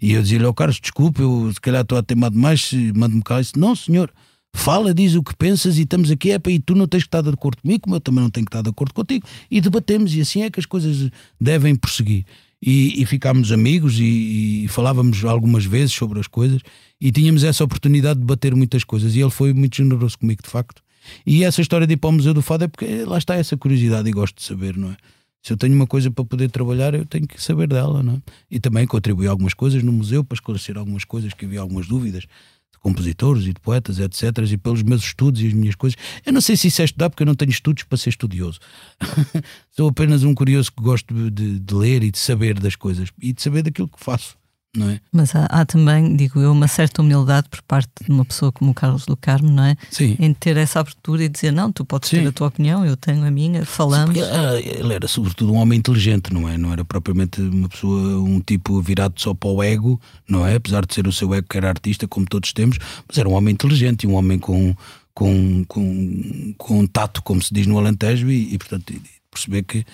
E 0.00 0.12
eu 0.12 0.22
dizia-lhe, 0.22 0.46
oh 0.46 0.54
Carlos, 0.54 0.80
desculpe, 0.80 1.20
eu 1.20 1.50
se 1.52 1.60
calhar 1.60 1.82
estou 1.82 1.98
a 1.98 2.02
teimar 2.02 2.30
demais, 2.30 2.70
mando-me 2.94 3.22
cá. 3.22 3.40
Disse, 3.40 3.58
não 3.58 3.76
senhor, 3.76 4.10
fala, 4.54 4.94
diz 4.94 5.14
o 5.14 5.22
que 5.22 5.36
pensas 5.36 5.76
e 5.78 5.82
estamos 5.82 6.10
aqui, 6.10 6.30
e 6.32 6.58
tu 6.58 6.74
não 6.74 6.86
tens 6.86 7.02
que 7.02 7.08
estar 7.08 7.20
de 7.20 7.28
acordo 7.28 7.60
comigo, 7.60 7.94
eu 7.94 8.00
também 8.00 8.22
não 8.22 8.30
tenho 8.30 8.46
que 8.46 8.50
estar 8.50 8.62
de 8.62 8.70
acordo 8.70 8.94
contigo 8.94 9.26
e 9.50 9.60
debatemos 9.60 10.14
e 10.14 10.20
assim 10.20 10.42
é 10.42 10.50
que 10.50 10.60
as 10.60 10.64
coisas 10.64 11.10
devem 11.38 11.74
prosseguir 11.74 12.24
e, 12.62 13.02
e 13.02 13.04
ficámos 13.04 13.52
amigos 13.52 13.98
e, 13.98 14.64
e, 14.64 14.68
falávamos 14.68 15.22
algumas 15.24 15.66
vezes 15.66 15.92
sobre 15.92 16.18
as 16.18 16.26
coisas 16.26 16.62
e 16.98 17.12
tínhamos 17.12 17.44
essa 17.44 17.62
oportunidade 17.62 18.20
de 18.20 18.24
bater 18.24 18.54
muitas 18.54 18.84
coisas 18.84 19.14
e 19.14 19.20
ele 19.20 19.30
foi 19.30 19.52
muito 19.52 19.76
generoso 19.76 20.18
comigo, 20.18 20.42
de 20.42 20.48
facto. 20.48 20.82
E 21.26 21.44
essa 21.44 21.60
história 21.60 21.86
de 21.86 21.92
ir 21.92 21.96
para 21.98 22.08
o 22.08 22.12
Museu 22.12 22.32
do 22.32 22.40
Fado 22.40 22.64
é 22.64 22.68
porque 22.68 23.04
lá 23.04 23.18
está 23.18 23.34
essa 23.34 23.56
curiosidade 23.58 24.08
e 24.08 24.12
gosto 24.12 24.36
de 24.36 24.44
saber, 24.44 24.78
não 24.78 24.92
é? 24.92 24.96
Se 25.42 25.52
eu 25.52 25.58
tenho 25.58 25.74
uma 25.74 25.86
coisa 25.86 26.10
para 26.10 26.24
poder 26.24 26.50
trabalhar, 26.50 26.94
eu 26.94 27.04
tenho 27.04 27.28
que 27.28 27.42
saber 27.42 27.68
dela, 27.68 28.02
não 28.02 28.14
é? 28.14 28.22
E 28.50 28.58
também 28.58 28.86
contribuí 28.86 29.26
algumas 29.26 29.52
coisas 29.52 29.82
no 29.82 29.92
museu 29.92 30.24
para 30.24 30.36
esclarecer 30.36 30.78
algumas 30.78 31.04
coisas 31.04 31.34
que 31.34 31.44
havia 31.44 31.60
algumas 31.60 31.86
dúvidas 31.86 32.24
compositores 32.84 33.44
e 33.44 33.54
de 33.54 33.60
poetas, 33.60 33.98
etc., 33.98 34.46
e 34.52 34.58
pelos 34.58 34.82
meus 34.82 35.02
estudos 35.02 35.40
e 35.40 35.46
as 35.46 35.54
minhas 35.54 35.74
coisas. 35.74 35.96
Eu 36.24 36.34
não 36.34 36.42
sei 36.42 36.54
se 36.54 36.68
isso 36.68 36.82
é 36.82 36.84
estudar, 36.84 37.08
porque 37.08 37.22
eu 37.22 37.26
não 37.26 37.34
tenho 37.34 37.50
estudos 37.50 37.82
para 37.82 37.96
ser 37.96 38.10
estudioso. 38.10 38.60
Sou 39.72 39.88
apenas 39.88 40.22
um 40.22 40.34
curioso 40.34 40.70
que 40.70 40.82
gosto 40.82 41.30
de, 41.30 41.58
de, 41.58 41.74
ler 41.74 42.04
e 42.04 42.10
de 42.10 42.18
saber 42.18 42.60
das 42.60 42.76
coisas 42.76 43.08
e 43.20 43.32
de 43.32 43.40
saber 43.40 43.62
daquilo 43.62 43.88
que 43.88 43.98
faço 43.98 44.36
não 44.76 44.90
é? 44.90 45.00
Mas 45.12 45.34
há, 45.34 45.44
há, 45.46 45.64
também, 45.64 46.16
digo 46.16 46.40
eu, 46.40 46.50
uma 46.52 46.66
certa 46.66 47.00
humildade 47.00 47.48
por 47.48 47.62
parte 47.62 47.88
de 48.04 48.10
uma 48.10 48.24
pessoa 48.24 48.50
como 48.50 48.72
o 48.72 48.74
Carlos 48.74 49.06
do 49.06 49.16
Carmo, 49.16 49.50
não 49.50 49.64
é? 49.64 49.76
Sim. 49.90 50.16
Em 50.18 50.34
ter 50.34 50.56
essa 50.56 50.80
abertura 50.80 51.24
e 51.24 51.28
dizer, 51.28 51.52
não, 51.52 51.70
tu 51.70 51.84
podes 51.84 52.10
Sim. 52.10 52.22
ter 52.22 52.28
a 52.28 52.32
tua 52.32 52.48
opinião, 52.48 52.84
eu 52.84 52.96
tenho 52.96 53.24
a 53.24 53.30
minha, 53.30 53.64
falamos. 53.64 54.16
Sim, 54.16 54.22
ah, 54.22 54.60
ele 54.60 54.92
era 54.92 55.06
sobretudo 55.06 55.52
um 55.52 55.56
homem 55.56 55.78
inteligente, 55.78 56.32
não 56.32 56.48
é? 56.48 56.58
Não 56.58 56.72
era 56.72 56.84
propriamente 56.84 57.40
uma 57.40 57.68
pessoa, 57.68 58.20
um 58.20 58.40
tipo 58.40 58.80
virado 58.82 59.14
só 59.20 59.32
para 59.32 59.48
o 59.48 59.62
ego, 59.62 60.00
não 60.28 60.46
é? 60.46 60.56
Apesar 60.56 60.84
de 60.84 60.92
ser 60.92 61.06
o 61.06 61.12
seu 61.12 61.32
ego 61.32 61.46
que 61.48 61.56
era 61.56 61.68
artista, 61.68 62.08
como 62.08 62.26
todos 62.26 62.52
temos, 62.52 62.78
mas 63.08 63.16
era 63.16 63.28
um 63.28 63.32
homem 63.32 63.54
inteligente 63.54 64.04
e 64.04 64.06
um 64.06 64.14
homem 64.14 64.38
com, 64.38 64.74
com, 65.14 65.64
com, 65.68 66.54
com 66.58 66.86
tato, 66.86 67.22
como 67.22 67.40
se 67.42 67.54
diz 67.54 67.66
no 67.66 67.78
Alentejo, 67.78 68.28
e, 68.28 68.54
e 68.54 68.58
portanto, 68.58 68.92
perceber 69.30 69.62
que 69.62 69.84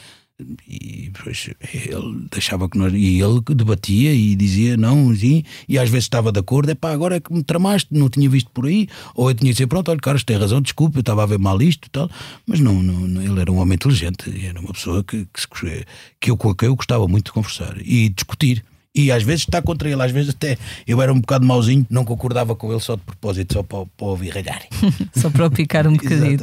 e 0.68 1.10
depois 1.12 1.50
ele 1.72 2.26
deixava 2.30 2.68
que 2.68 2.78
nós. 2.78 2.92
E 2.92 3.20
ele 3.20 3.40
debatia 3.54 4.12
e 4.12 4.34
dizia 4.34 4.76
não, 4.76 5.14
sim, 5.14 5.42
e 5.68 5.78
às 5.78 5.88
vezes 5.88 6.04
estava 6.04 6.32
de 6.32 6.40
acordo, 6.40 6.70
é 6.70 6.74
pá, 6.74 6.92
agora 6.92 7.16
é 7.16 7.20
que 7.20 7.32
me 7.32 7.42
tramaste, 7.42 7.88
não 7.90 8.08
tinha 8.08 8.28
visto 8.28 8.50
por 8.50 8.66
aí. 8.66 8.88
Ou 9.14 9.30
eu 9.30 9.34
tinha 9.34 9.50
de 9.50 9.56
dizer, 9.56 9.66
pronto, 9.66 9.90
olha, 9.90 10.00
Carlos, 10.00 10.24
tem 10.24 10.36
razão, 10.36 10.60
desculpa, 10.60 10.98
eu 10.98 11.00
estava 11.00 11.22
a 11.22 11.26
ver 11.26 11.38
mal 11.38 11.60
isto 11.60 11.86
e 11.86 11.90
tal. 11.90 12.10
Mas 12.46 12.60
não, 12.60 12.82
não, 12.82 13.22
ele 13.22 13.40
era 13.40 13.50
um 13.50 13.58
homem 13.58 13.74
inteligente, 13.74 14.32
era 14.46 14.60
uma 14.60 14.72
pessoa 14.72 15.02
que, 15.02 15.26
que, 15.26 15.84
que 16.20 16.30
eu, 16.30 16.36
com 16.36 16.54
quem 16.54 16.68
eu 16.68 16.76
gostava 16.76 17.06
muito 17.06 17.26
de 17.26 17.32
conversar 17.32 17.76
e 17.80 18.08
discutir. 18.08 18.64
E 18.94 19.12
às 19.12 19.22
vezes 19.22 19.42
está 19.42 19.62
contra 19.62 19.88
ele, 19.88 20.02
às 20.02 20.10
vezes 20.10 20.30
até 20.30 20.58
eu 20.86 21.00
era 21.00 21.12
um 21.12 21.20
bocado 21.20 21.46
mauzinho, 21.46 21.86
não 21.88 22.04
concordava 22.04 22.56
com 22.56 22.72
ele 22.72 22.80
só 22.80 22.96
de 22.96 23.02
propósito, 23.02 23.54
só 23.54 23.62
para, 23.62 23.86
para 23.86 24.06
ouvir 24.06 24.30
ralhar. 24.30 24.62
só 25.14 25.30
para 25.30 25.46
o 25.46 25.50
picar 25.50 25.86
um 25.86 25.92
bocadinho. 25.96 26.38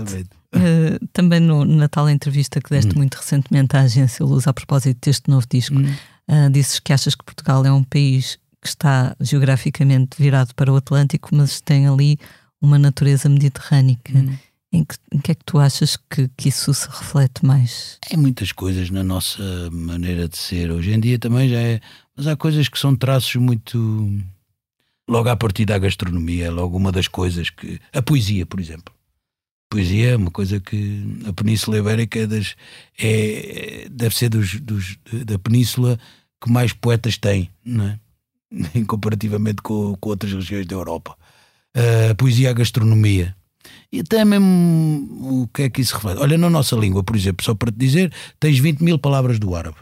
Uh, 0.58 1.08
também 1.14 1.40
no, 1.40 1.66
na 1.66 1.88
tal 1.88 2.10
entrevista 2.10 2.60
que 2.60 2.70
deste 2.70 2.94
hum. 2.94 2.98
muito 2.98 3.16
recentemente 3.16 3.76
à 3.76 3.82
agência 3.82 4.26
Luz 4.26 4.48
a 4.48 4.54
propósito 4.54 5.00
deste 5.06 5.30
novo 5.30 5.46
disco, 5.50 5.76
hum. 5.76 5.94
uh, 6.30 6.50
disses 6.50 6.80
que 6.80 6.94
achas 6.94 7.16
que 7.16 7.24
Portugal 7.24 7.66
é 7.66 7.72
um 7.72 7.84
país 7.84 8.38
que 8.62 8.68
está 8.68 9.16
geograficamente 9.20 10.22
virado 10.22 10.54
para 10.56 10.72
o 10.72 10.76
Atlântico, 10.76 11.30
mas 11.32 11.62
tem 11.62 11.88
ali 11.88 12.18
uma 12.62 12.78
natureza 12.78 13.30
mediterrânica. 13.30 14.18
Hum. 14.18 14.38
Em 14.72 14.84
que, 14.84 14.96
em 15.14 15.20
que 15.20 15.32
é 15.32 15.36
que 15.36 15.46
tu 15.46 15.60
achas 15.60 15.96
que, 15.96 16.28
que 16.36 16.50
isso 16.50 16.74
se 16.74 16.88
reflete 16.90 17.46
mais? 17.46 17.98
Em 18.12 18.18
muitas 18.18 18.52
coisas 18.52 18.90
na 18.90 19.02
nossa 19.02 19.42
maneira 19.72 20.28
de 20.28 20.38
ser. 20.38 20.72
Hoje 20.72 20.92
em 20.92 21.00
dia 21.00 21.18
também 21.18 21.50
já 21.50 21.60
é. 21.60 21.80
Mas 22.16 22.28
há 22.28 22.36
coisas 22.36 22.68
que 22.68 22.78
são 22.78 22.94
traços 22.94 23.36
muito. 23.36 24.12
Logo 25.08 25.30
a 25.30 25.38
partir 25.38 25.64
da 25.64 25.78
gastronomia, 25.78 26.48
é 26.48 26.50
logo 26.50 26.76
uma 26.76 26.92
das 26.92 27.08
coisas 27.08 27.50
que. 27.50 27.80
A 27.94 28.02
poesia, 28.02 28.46
por 28.46 28.60
exemplo. 28.60 28.94
Poesia 29.70 30.12
é 30.12 30.16
uma 30.16 30.32
coisa 30.32 30.60
que 30.60 31.04
a 31.28 31.34
Península 31.34 31.78
Ibérica 31.78 32.20
é 32.20 32.28
das, 32.28 32.56
é, 32.98 33.88
deve 33.92 34.16
ser 34.16 34.30
dos, 34.30 34.60
dos, 34.62 34.98
da 35.26 35.38
Península 35.38 36.00
que 36.42 36.52
mais 36.52 36.72
poetas 36.72 37.18
tem, 37.18 37.50
não 37.66 37.86
é? 37.86 38.00
comparativamente 38.88 39.62
com, 39.62 39.96
com 40.00 40.10
outras 40.10 40.32
regiões 40.32 40.66
da 40.66 40.76
Europa. 40.76 41.18
A 42.10 42.16
poesia, 42.16 42.50
a 42.50 42.54
gastronomia. 42.54 43.36
E 43.92 44.00
até 44.00 44.24
mesmo 44.26 45.44
o 45.44 45.48
que 45.48 45.64
é 45.64 45.70
que 45.70 45.82
isso 45.82 45.96
reflete? 45.96 46.20
Olha, 46.20 46.38
na 46.38 46.50
nossa 46.50 46.76
língua, 46.76 47.04
por 47.04 47.16
exemplo, 47.16 47.46
só 47.46 47.54
para 47.54 47.72
te 47.72 47.78
dizer, 47.78 48.12
tens 48.40 48.60
20 48.60 48.82
mil 48.82 48.98
palavras 48.98 49.40
do 49.40 49.56
árabe. 49.56 49.78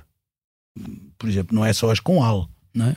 Por 1.18 1.30
exemplo, 1.30 1.56
não 1.56 1.66
é 1.66 1.74
só 1.74 1.92
as 1.92 2.00
com 2.00 2.24
al, 2.24 2.50
não 2.74 2.88
é? 2.88 2.96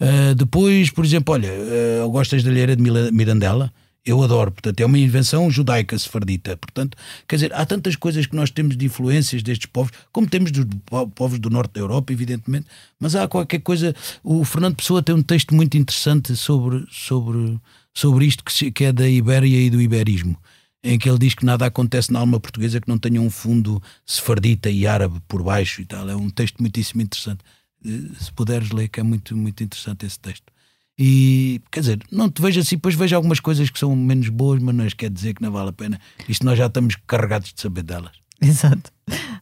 Uh, 0.00 0.34
depois, 0.34 0.90
por 0.90 1.04
exemplo, 1.04 1.34
olha, 1.34 1.50
uh, 1.50 2.08
gostas 2.10 2.44
da 2.44 2.50
Lheira 2.50 2.76
de 2.76 2.82
Mirandela? 3.12 3.72
Eu 4.04 4.22
adoro. 4.22 4.50
Portanto, 4.52 4.80
é 4.80 4.86
uma 4.86 4.98
invenção 4.98 5.50
judaica 5.50 5.98
sefardita. 5.98 6.56
Portanto, 6.56 6.96
quer 7.26 7.36
dizer, 7.36 7.52
há 7.54 7.64
tantas 7.66 7.96
coisas 7.96 8.26
que 8.26 8.34
nós 8.34 8.50
temos 8.50 8.76
de 8.76 8.86
influências 8.86 9.42
destes 9.42 9.66
povos, 9.66 9.92
como 10.12 10.28
temos 10.28 10.50
dos 10.50 10.66
povos 11.14 11.38
do 11.38 11.50
norte 11.50 11.74
da 11.74 11.80
Europa, 11.80 12.12
evidentemente, 12.12 12.66
mas 12.98 13.14
há 13.14 13.28
qualquer 13.28 13.60
coisa. 13.60 13.94
O 14.22 14.44
Fernando 14.44 14.76
Pessoa 14.76 15.02
tem 15.02 15.14
um 15.14 15.22
texto 15.22 15.54
muito 15.54 15.76
interessante 15.76 16.34
sobre, 16.36 16.86
sobre, 16.90 17.58
sobre 17.94 18.26
isto, 18.26 18.44
que, 18.44 18.70
que 18.70 18.84
é 18.84 18.92
da 18.92 19.08
Ibéria 19.08 19.60
e 19.60 19.70
do 19.70 19.80
iberismo. 19.80 20.36
em 20.82 20.98
que 20.98 21.08
ele 21.08 21.18
diz 21.18 21.34
que 21.34 21.44
nada 21.44 21.66
acontece 21.66 22.12
na 22.12 22.20
alma 22.20 22.38
portuguesa 22.40 22.80
que 22.80 22.88
não 22.88 22.98
tenha 22.98 23.20
um 23.20 23.30
fundo 23.30 23.82
sefardita 24.06 24.70
e 24.70 24.86
árabe 24.86 25.20
por 25.28 25.42
baixo 25.42 25.82
e 25.82 25.84
tal. 25.84 26.08
É 26.08 26.16
um 26.16 26.30
texto 26.30 26.58
muitíssimo 26.60 27.02
interessante. 27.02 27.40
Eh, 27.84 28.14
se 28.20 28.32
puderes 28.32 28.70
ler, 28.70 28.88
que 28.88 29.00
é 29.00 29.02
muito, 29.02 29.36
muito 29.36 29.62
interessante 29.62 30.06
esse 30.06 30.18
texto. 30.18 30.52
E 30.98 31.60
quer 31.70 31.80
dizer, 31.80 32.00
não 32.10 32.28
te 32.28 32.42
vejo 32.42 32.58
assim, 32.58 32.74
depois 32.74 32.96
vejo 32.96 33.14
algumas 33.14 33.38
coisas 33.38 33.70
que 33.70 33.78
são 33.78 33.94
menos 33.94 34.28
boas, 34.28 34.60
mas 34.60 34.74
não 34.74 34.86
quer 34.88 35.10
dizer 35.10 35.34
que 35.34 35.42
não 35.42 35.52
vale 35.52 35.68
a 35.68 35.72
pena. 35.72 36.00
Isto 36.28 36.44
nós 36.44 36.58
já 36.58 36.66
estamos 36.66 36.96
carregados 37.06 37.52
de 37.52 37.60
saber 37.60 37.84
delas. 37.84 38.12
Exato. 38.42 38.90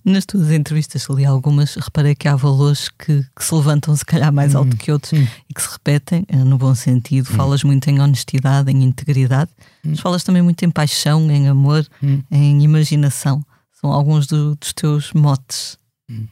Nas 0.05 0.25
tuas 0.25 0.51
entrevistas, 0.51 1.07
li 1.09 1.25
algumas, 1.25 1.75
reparei 1.75 2.15
que 2.15 2.29
há 2.29 2.37
valores 2.37 2.89
que, 2.89 3.25
que 3.35 3.45
se 3.45 3.55
levantam, 3.55 3.95
se 3.97 4.05
calhar, 4.05 4.33
mais 4.33 4.55
alto 4.55 4.75
hum, 4.75 4.79
que 4.79 4.93
outros 4.93 5.13
hum. 5.13 5.27
e 5.49 5.55
que 5.55 5.61
se 5.61 5.69
repetem, 5.69 6.25
eh, 6.29 6.37
no 6.37 6.57
bom 6.57 6.75
sentido. 6.75 7.29
Hum. 7.31 7.37
Falas 7.37 7.65
muito 7.65 7.89
em 7.89 8.01
honestidade, 8.01 8.71
em 8.71 8.85
integridade, 8.85 9.51
hum. 9.85 9.91
mas 9.91 10.01
falas 10.01 10.23
também 10.23 10.43
muito 10.43 10.65
em 10.65 10.71
paixão, 10.71 11.31
em 11.31 11.49
amor, 11.49 11.87
hum. 12.03 12.23
em 12.31 12.63
imaginação. 12.63 13.45
São 13.73 13.93
alguns 13.93 14.27
do, 14.27 14.55
dos 14.57 14.73
teus 14.73 15.13
motes. 15.13 15.79
Hum. 16.09 16.27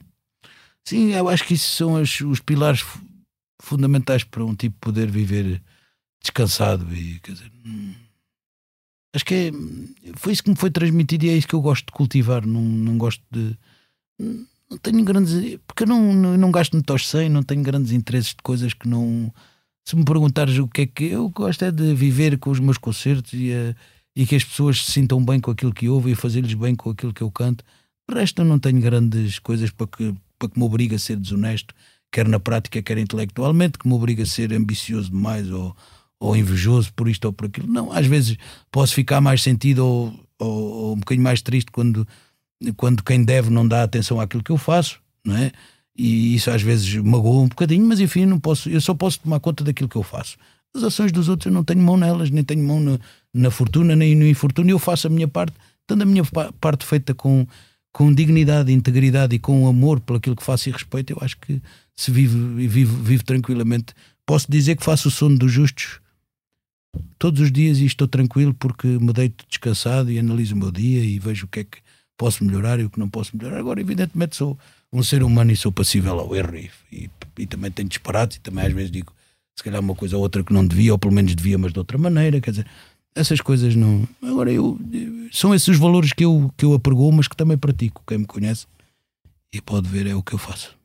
Sim, 0.84 1.12
eu 1.12 1.28
acho 1.28 1.44
que 1.44 1.54
isso 1.54 1.76
são 1.76 1.94
os, 1.94 2.20
os 2.20 2.40
pilares 2.40 2.84
fundamentais 3.64 4.24
para 4.24 4.44
um 4.44 4.54
tipo 4.54 4.76
poder 4.80 5.10
viver 5.10 5.62
descansado 6.22 6.94
e 6.94 7.20
quer 7.20 7.32
dizer, 7.32 7.52
acho 9.14 9.24
que 9.24 9.34
é, 9.34 9.52
foi 10.16 10.32
isso 10.32 10.42
que 10.42 10.50
me 10.50 10.56
foi 10.56 10.70
transmitido 10.70 11.24
e 11.24 11.30
é 11.30 11.36
isso 11.36 11.46
que 11.46 11.54
eu 11.54 11.60
gosto 11.60 11.86
de 11.86 11.92
cultivar. 11.92 12.44
Não, 12.46 12.60
não 12.60 12.98
gosto 12.98 13.22
de. 13.30 13.56
Não 14.18 14.78
tenho 14.82 15.04
grandes. 15.04 15.58
Porque 15.66 15.84
eu 15.84 15.86
não, 15.86 16.12
não, 16.12 16.36
não 16.36 16.50
gasto 16.50 16.72
muito 16.72 16.90
aos 16.90 17.08
100, 17.08 17.28
não 17.28 17.42
tenho 17.42 17.62
grandes 17.62 17.92
interesses 17.92 18.30
de 18.30 18.42
coisas 18.42 18.74
que 18.74 18.88
não. 18.88 19.32
Se 19.86 19.94
me 19.96 20.04
perguntares 20.04 20.58
o 20.58 20.66
que 20.66 20.82
é 20.82 20.86
que. 20.86 21.04
Eu 21.04 21.28
gosto 21.28 21.64
é 21.64 21.70
de 21.70 21.94
viver 21.94 22.38
com 22.38 22.50
os 22.50 22.58
meus 22.58 22.78
concertos 22.78 23.32
e, 23.32 23.52
a, 23.52 23.74
e 24.16 24.26
que 24.26 24.34
as 24.34 24.44
pessoas 24.44 24.84
se 24.84 24.92
sintam 24.92 25.24
bem 25.24 25.40
com 25.40 25.50
aquilo 25.50 25.72
que 25.72 25.88
ouvem 25.88 26.12
e 26.12 26.16
fazer-lhes 26.16 26.54
bem 26.54 26.74
com 26.74 26.90
aquilo 26.90 27.14
que 27.14 27.22
eu 27.22 27.30
canto. 27.30 27.64
De 28.08 28.14
resto, 28.18 28.42
eu 28.42 28.44
não 28.44 28.58
tenho 28.58 28.80
grandes 28.80 29.38
coisas 29.38 29.70
para 29.70 29.86
que, 29.86 30.14
para 30.38 30.48
que 30.48 30.58
me 30.58 30.64
obrigue 30.64 30.94
a 30.94 30.98
ser 30.98 31.16
desonesto, 31.16 31.74
quer 32.14 32.28
na 32.28 32.38
prática, 32.38 32.80
quer 32.80 32.98
intelectualmente, 32.98 33.78
que 33.78 33.88
me 33.88 33.94
obrigue 33.94 34.22
a 34.22 34.26
ser 34.26 34.52
ambicioso 34.52 35.10
demais 35.10 35.50
ou 35.50 35.76
ou 36.24 36.34
invejoso 36.34 36.90
por 36.94 37.06
isto 37.08 37.26
ou 37.26 37.32
por 37.32 37.46
aquilo. 37.46 37.66
Não, 37.68 37.92
às 37.92 38.06
vezes 38.06 38.38
posso 38.70 38.94
ficar 38.94 39.20
mais 39.20 39.42
sentido 39.42 39.80
ou, 39.80 40.14
ou, 40.38 40.48
ou 40.48 40.92
um 40.94 40.98
bocadinho 40.98 41.22
mais 41.22 41.42
triste 41.42 41.70
quando, 41.70 42.06
quando 42.76 43.02
quem 43.02 43.22
deve 43.22 43.50
não 43.50 43.66
dá 43.66 43.82
atenção 43.82 44.18
àquilo 44.18 44.42
que 44.42 44.50
eu 44.50 44.56
faço, 44.56 45.00
não 45.24 45.36
é? 45.36 45.52
E 45.94 46.34
isso 46.34 46.50
às 46.50 46.62
vezes 46.62 46.94
magoa 46.96 47.42
um 47.42 47.48
bocadinho, 47.48 47.86
mas 47.86 48.00
enfim, 48.00 48.24
não 48.24 48.40
posso, 48.40 48.70
eu 48.70 48.80
só 48.80 48.94
posso 48.94 49.20
tomar 49.20 49.38
conta 49.38 49.62
daquilo 49.62 49.88
que 49.88 49.96
eu 49.96 50.02
faço. 50.02 50.36
As 50.74 50.82
ações 50.82 51.12
dos 51.12 51.28
outros 51.28 51.46
eu 51.46 51.52
não 51.52 51.62
tenho 51.62 51.80
mão 51.80 51.96
nelas, 51.96 52.30
nem 52.30 52.42
tenho 52.42 52.66
mão 52.66 52.80
na, 52.80 52.98
na 53.32 53.50
fortuna, 53.50 53.94
nem 53.94 54.16
no 54.16 54.26
infortúnio. 54.26 54.74
Eu 54.74 54.78
faço 54.78 55.06
a 55.06 55.10
minha 55.10 55.28
parte, 55.28 55.54
tendo 55.86 56.02
a 56.02 56.06
minha 56.06 56.24
parte 56.60 56.84
feita 56.84 57.14
com, 57.14 57.46
com 57.94 58.12
dignidade, 58.12 58.72
integridade 58.72 59.36
e 59.36 59.38
com 59.38 59.68
amor 59.68 60.00
pelo 60.00 60.18
aquilo 60.18 60.34
que 60.34 60.42
faço 60.42 60.68
e 60.68 60.72
respeito, 60.72 61.12
eu 61.12 61.18
acho 61.20 61.38
que 61.38 61.62
se 61.94 62.10
vive, 62.10 62.66
vivo, 62.66 63.00
vivo 63.00 63.24
tranquilamente. 63.24 63.94
Posso 64.26 64.50
dizer 64.50 64.76
que 64.76 64.84
faço 64.84 65.06
o 65.06 65.10
sono 65.12 65.38
dos 65.38 65.52
justos 65.52 66.00
todos 67.20 67.40
os 67.40 67.52
dias 67.52 67.78
e 67.78 67.86
estou 67.86 68.08
tranquilo 68.08 68.52
porque 68.52 68.88
me 68.88 69.12
deito 69.12 69.44
descansado 69.48 70.10
e 70.10 70.18
analiso 70.18 70.56
o 70.56 70.58
meu 70.58 70.72
dia 70.72 71.04
e 71.04 71.20
vejo 71.20 71.46
o 71.46 71.48
que 71.48 71.60
é 71.60 71.64
que 71.64 71.78
posso 72.18 72.44
melhorar 72.44 72.80
e 72.80 72.84
o 72.84 72.90
que 72.90 72.98
não 72.98 73.08
posso 73.08 73.36
melhorar. 73.36 73.58
Agora, 73.58 73.80
evidentemente, 73.80 74.34
sou 74.34 74.58
um 74.92 75.02
ser 75.04 75.22
humano 75.22 75.52
e 75.52 75.56
sou 75.56 75.70
passível 75.70 76.18
ao 76.18 76.34
erro 76.34 76.56
e, 76.56 76.70
e, 76.90 77.10
e 77.38 77.46
também 77.46 77.70
tenho 77.70 77.88
disparates 77.88 78.38
e 78.38 78.40
também 78.40 78.66
às 78.66 78.72
vezes 78.72 78.90
digo 78.90 79.12
se 79.56 79.62
calhar 79.62 79.80
uma 79.80 79.94
coisa 79.94 80.16
ou 80.16 80.22
outra 80.22 80.42
que 80.42 80.52
não 80.52 80.66
devia, 80.66 80.92
ou 80.92 80.98
pelo 80.98 81.14
menos 81.14 81.32
devia, 81.32 81.56
mas 81.56 81.72
de 81.72 81.78
outra 81.78 81.96
maneira. 81.96 82.40
Quer 82.40 82.50
dizer, 82.50 82.66
essas 83.14 83.40
coisas 83.40 83.76
não. 83.76 84.06
Agora, 84.22 84.52
eu, 84.52 84.78
são 85.32 85.54
esses 85.54 85.68
os 85.68 85.78
valores 85.78 86.12
que 86.12 86.24
eu, 86.24 86.52
que 86.56 86.64
eu 86.64 86.74
apregou, 86.74 87.10
mas 87.12 87.28
que 87.28 87.36
também 87.36 87.56
pratico. 87.56 88.02
Quem 88.06 88.18
me 88.18 88.26
conhece 88.26 88.66
e 89.52 89.60
pode 89.60 89.88
ver 89.88 90.06
é 90.06 90.14
o 90.14 90.22
que 90.22 90.34
eu 90.34 90.38
faço. 90.38 90.76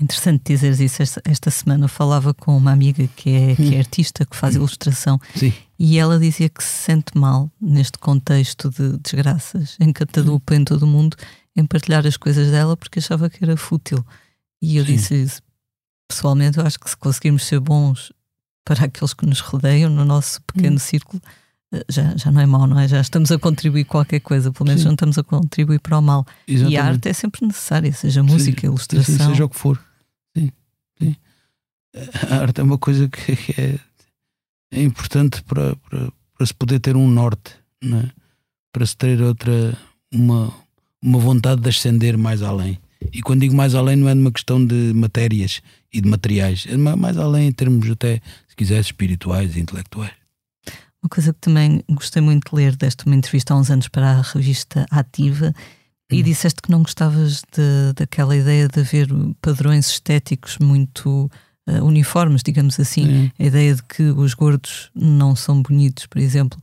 Interessante 0.00 0.42
dizeres 0.44 0.78
isso. 0.78 1.02
Esta, 1.02 1.22
esta, 1.24 1.50
semana 1.50 1.86
eu 1.86 1.88
falava 1.88 2.32
com 2.32 2.56
uma 2.56 2.70
amiga 2.70 3.08
que 3.16 3.30
é, 3.30 3.56
que 3.56 3.74
é 3.74 3.76
hum. 3.76 3.80
artista, 3.80 4.24
que 4.24 4.36
faz 4.36 4.54
hum. 4.54 4.58
ilustração, 4.58 5.18
Sim. 5.34 5.52
e 5.78 5.98
ela 5.98 6.18
dizia 6.20 6.48
que 6.48 6.62
se 6.62 6.84
sente 6.84 7.16
mal 7.16 7.50
neste 7.60 7.98
contexto 7.98 8.70
de 8.70 8.96
desgraças, 8.98 9.76
em 9.80 9.92
catadupa 9.92 10.54
em 10.54 10.64
todo 10.64 10.82
o 10.82 10.86
mundo, 10.86 11.16
em 11.56 11.66
partilhar 11.66 12.06
as 12.06 12.16
coisas 12.16 12.50
dela 12.50 12.76
porque 12.76 13.00
achava 13.00 13.28
que 13.28 13.42
era 13.42 13.56
fútil. 13.56 14.04
E 14.62 14.76
eu 14.76 14.84
Sim. 14.84 14.96
disse. 14.96 15.42
Pessoalmente, 16.10 16.56
eu 16.56 16.64
acho 16.64 16.80
que 16.80 16.88
se 16.88 16.96
conseguirmos 16.96 17.44
ser 17.44 17.60
bons 17.60 18.12
para 18.64 18.86
aqueles 18.86 19.12
que 19.12 19.26
nos 19.26 19.40
rodeiam 19.40 19.90
no 19.90 20.06
nosso 20.06 20.40
pequeno 20.42 20.76
hum. 20.76 20.78
círculo, 20.78 21.20
já, 21.88 22.16
já 22.16 22.30
não 22.30 22.40
é 22.40 22.46
mau, 22.46 22.66
não 22.66 22.78
é? 22.78 22.88
Já 22.88 23.00
estamos 23.00 23.30
a 23.30 23.38
contribuir 23.38 23.84
qualquer 23.84 24.20
coisa, 24.20 24.50
pelo 24.50 24.66
menos 24.66 24.82
sim. 24.82 24.86
não 24.86 24.94
estamos 24.94 25.18
a 25.18 25.22
contribuir 25.22 25.80
para 25.80 25.98
o 25.98 26.02
mal. 26.02 26.26
Exatamente. 26.46 26.74
E 26.74 26.76
a 26.78 26.84
arte 26.84 27.08
é 27.08 27.12
sempre 27.12 27.46
necessária, 27.46 27.92
seja 27.92 28.22
música, 28.22 28.62
sim, 28.62 28.66
ilustração. 28.66 29.14
Sim, 29.14 29.26
seja 29.26 29.44
o 29.44 29.48
que 29.48 29.56
for. 29.56 29.78
Sim, 30.36 30.50
sim. 31.00 31.16
A 32.30 32.36
arte 32.36 32.60
é 32.60 32.64
uma 32.64 32.78
coisa 32.78 33.08
que, 33.08 33.32
é, 33.60 33.78
é 34.72 34.82
importante 34.82 35.42
para, 35.42 35.76
para, 35.76 36.12
para, 36.36 36.46
se 36.46 36.54
poder 36.54 36.80
ter 36.80 36.96
um 36.96 37.08
norte, 37.08 37.52
é? 37.82 38.10
para 38.72 38.86
se 38.86 38.96
ter 38.96 39.20
outra, 39.20 39.76
uma, 40.12 40.52
uma 41.02 41.18
vontade 41.18 41.60
de 41.60 41.68
ascender 41.68 42.16
mais 42.16 42.42
além. 42.42 42.78
E 43.12 43.22
quando 43.22 43.40
digo 43.40 43.54
mais 43.54 43.74
além, 43.74 43.96
não 43.96 44.08
é 44.08 44.14
numa 44.14 44.32
questão 44.32 44.64
de 44.64 44.92
matérias 44.94 45.60
e 45.92 46.00
de 46.00 46.08
materiais, 46.08 46.66
é 46.68 46.76
mais 46.76 47.16
além 47.16 47.48
em 47.48 47.52
termos 47.52 47.88
até, 47.90 48.20
se 48.48 48.56
quiser, 48.56 48.80
espirituais 48.80 49.56
e 49.56 49.60
intelectuais. 49.60 50.12
Uma 51.02 51.08
coisa 51.08 51.32
que 51.32 51.40
também 51.40 51.82
gostei 51.88 52.20
muito 52.20 52.50
de 52.50 52.56
ler, 52.56 52.76
deste 52.76 53.06
uma 53.06 53.14
entrevista 53.14 53.54
há 53.54 53.56
uns 53.56 53.70
anos 53.70 53.88
para 53.88 54.10
a 54.10 54.22
revista 54.22 54.84
Ativa, 54.90 55.52
e 56.10 56.20
hum. 56.20 56.22
disseste 56.22 56.62
que 56.62 56.70
não 56.70 56.82
gostavas 56.82 57.42
de, 57.52 57.92
daquela 57.94 58.36
ideia 58.36 58.68
de 58.68 58.80
haver 58.80 59.08
padrões 59.40 59.88
estéticos 59.88 60.58
muito 60.58 61.30
uh, 61.68 61.84
uniformes, 61.84 62.42
digamos 62.42 62.80
assim. 62.80 63.04
Sim. 63.04 63.32
A 63.38 63.44
ideia 63.44 63.74
de 63.74 63.82
que 63.84 64.02
os 64.02 64.34
gordos 64.34 64.90
não 64.94 65.36
são 65.36 65.62
bonitos, 65.62 66.06
por 66.06 66.18
exemplo. 66.18 66.58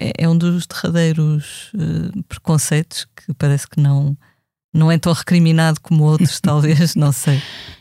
É, 0.00 0.24
é, 0.24 0.28
um 0.28 0.36
dos 0.36 0.66
derradeiros 0.66 1.70
uh, 1.74 2.22
preconceitos 2.24 3.06
que 3.14 3.34
parece 3.34 3.68
que 3.68 3.80
não, 3.80 4.16
não 4.74 4.90
é 4.90 4.98
tão 4.98 5.12
recriminado 5.12 5.80
como 5.80 6.04
outros, 6.04 6.40
talvez, 6.42 6.94
não 6.96 7.12
sei. 7.12 7.40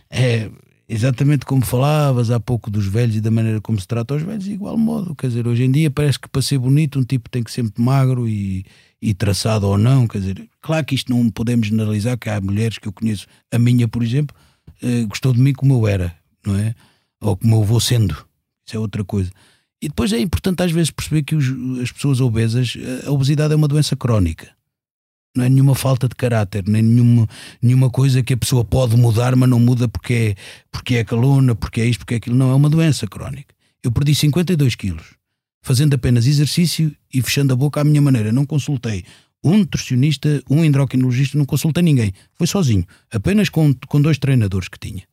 É 0.10 0.51
exatamente 0.88 1.45
como 1.45 1.65
falavas 1.65 2.31
há 2.31 2.39
pouco 2.39 2.69
dos 2.69 2.86
velhos 2.86 3.15
e 3.15 3.21
da 3.21 3.31
maneira 3.31 3.59
como 3.61 3.79
se 3.79 3.88
trata 3.88 4.15
os 4.15 4.23
velhos, 4.23 4.47
igual 4.47 4.77
modo. 4.77 5.15
Quer 5.15 5.27
dizer, 5.27 5.47
hoje 5.47 5.63
em 5.63 5.71
dia 5.71 5.89
parece 5.89 6.19
que 6.19 6.29
para 6.29 6.41
ser 6.41 6.57
bonito 6.57 6.99
um 6.99 7.03
tipo 7.03 7.29
tem 7.29 7.43
que 7.43 7.51
ser 7.51 7.63
muito 7.63 7.81
magro 7.81 8.27
e 8.27 8.65
e 9.05 9.13
traçado 9.13 9.67
ou 9.67 9.77
não, 9.77 10.07
quer 10.07 10.17
dizer, 10.17 10.49
claro 10.59 10.83
que 10.83 10.95
isto 10.95 11.13
não 11.13 11.29
podemos 11.29 11.67
generalizar, 11.67 12.17
que 12.17 12.27
há 12.27 12.41
mulheres 12.41 12.79
que 12.79 12.88
eu 12.88 12.91
conheço, 12.91 13.27
a 13.51 13.59
minha, 13.59 13.88
por 13.88 14.01
exemplo, 14.01 14.36
eh, 14.81 15.03
gostou 15.03 15.31
de 15.31 15.39
mim 15.39 15.53
como 15.53 15.75
eu 15.75 15.88
era, 15.88 16.15
não 16.43 16.57
é? 16.57 16.73
Ou 17.21 17.38
como 17.38 17.57
eu 17.57 17.63
vou 17.63 17.79
sendo, 17.79 18.13
isso 18.65 18.75
é 18.75 18.79
outra 18.79 19.03
coisa. 19.03 19.31
E 19.79 19.89
depois 19.89 20.11
é 20.11 20.19
importante 20.19 20.63
às 20.63 20.71
vezes 20.71 20.89
perceber 20.89 21.21
que 21.21 21.36
os, 21.36 21.45
as 21.79 21.91
pessoas 21.91 22.19
obesas, 22.19 22.75
a 23.05 23.11
obesidade 23.11 23.53
é 23.53 23.55
uma 23.55 23.67
doença 23.67 23.95
crónica. 23.95 24.49
Não 25.36 25.43
é 25.43 25.49
nenhuma 25.49 25.75
falta 25.75 26.07
de 26.07 26.15
caráter, 26.15 26.63
nem 26.65 26.81
nenhuma, 26.81 27.27
nenhuma 27.61 27.89
coisa 27.89 28.23
que 28.23 28.33
a 28.33 28.38
pessoa 28.38 28.63
pode 28.63 28.95
mudar, 28.95 29.36
mas 29.36 29.49
não 29.49 29.59
muda 29.59 29.88
porque 29.88 30.13
é, 30.13 30.36
porque 30.71 30.95
é 30.95 31.03
caluna, 31.03 31.53
porque 31.53 31.81
é 31.81 31.86
isto, 31.86 31.99
porque 31.99 32.13
é 32.13 32.17
aquilo. 32.17 32.36
Não, 32.36 32.51
é 32.51 32.55
uma 32.55 32.69
doença 32.69 33.05
crónica. 33.05 33.53
Eu 33.83 33.91
perdi 33.91 34.15
52 34.15 34.75
quilos 34.75 35.15
fazendo 35.65 35.95
apenas 35.95 36.27
exercício 36.27 36.95
e 37.11 37.23
fechando 37.23 37.51
a 37.51 37.55
boca 37.55 37.81
à 37.81 37.83
minha 37.83 37.99
maneira. 37.99 38.31
Não 38.31 38.45
consultei 38.45 39.03
um 39.43 39.57
nutricionista, 39.57 40.43
um 40.47 40.63
endocrinologista, 40.63 41.39
não 41.39 41.45
consultei 41.45 41.81
ninguém. 41.81 42.13
Foi 42.33 42.45
sozinho, 42.45 42.86
apenas 43.11 43.49
com, 43.49 43.73
com 43.88 43.99
dois 43.99 44.19
treinadores 44.19 44.67
que 44.67 44.79
tinha. 44.79 45.03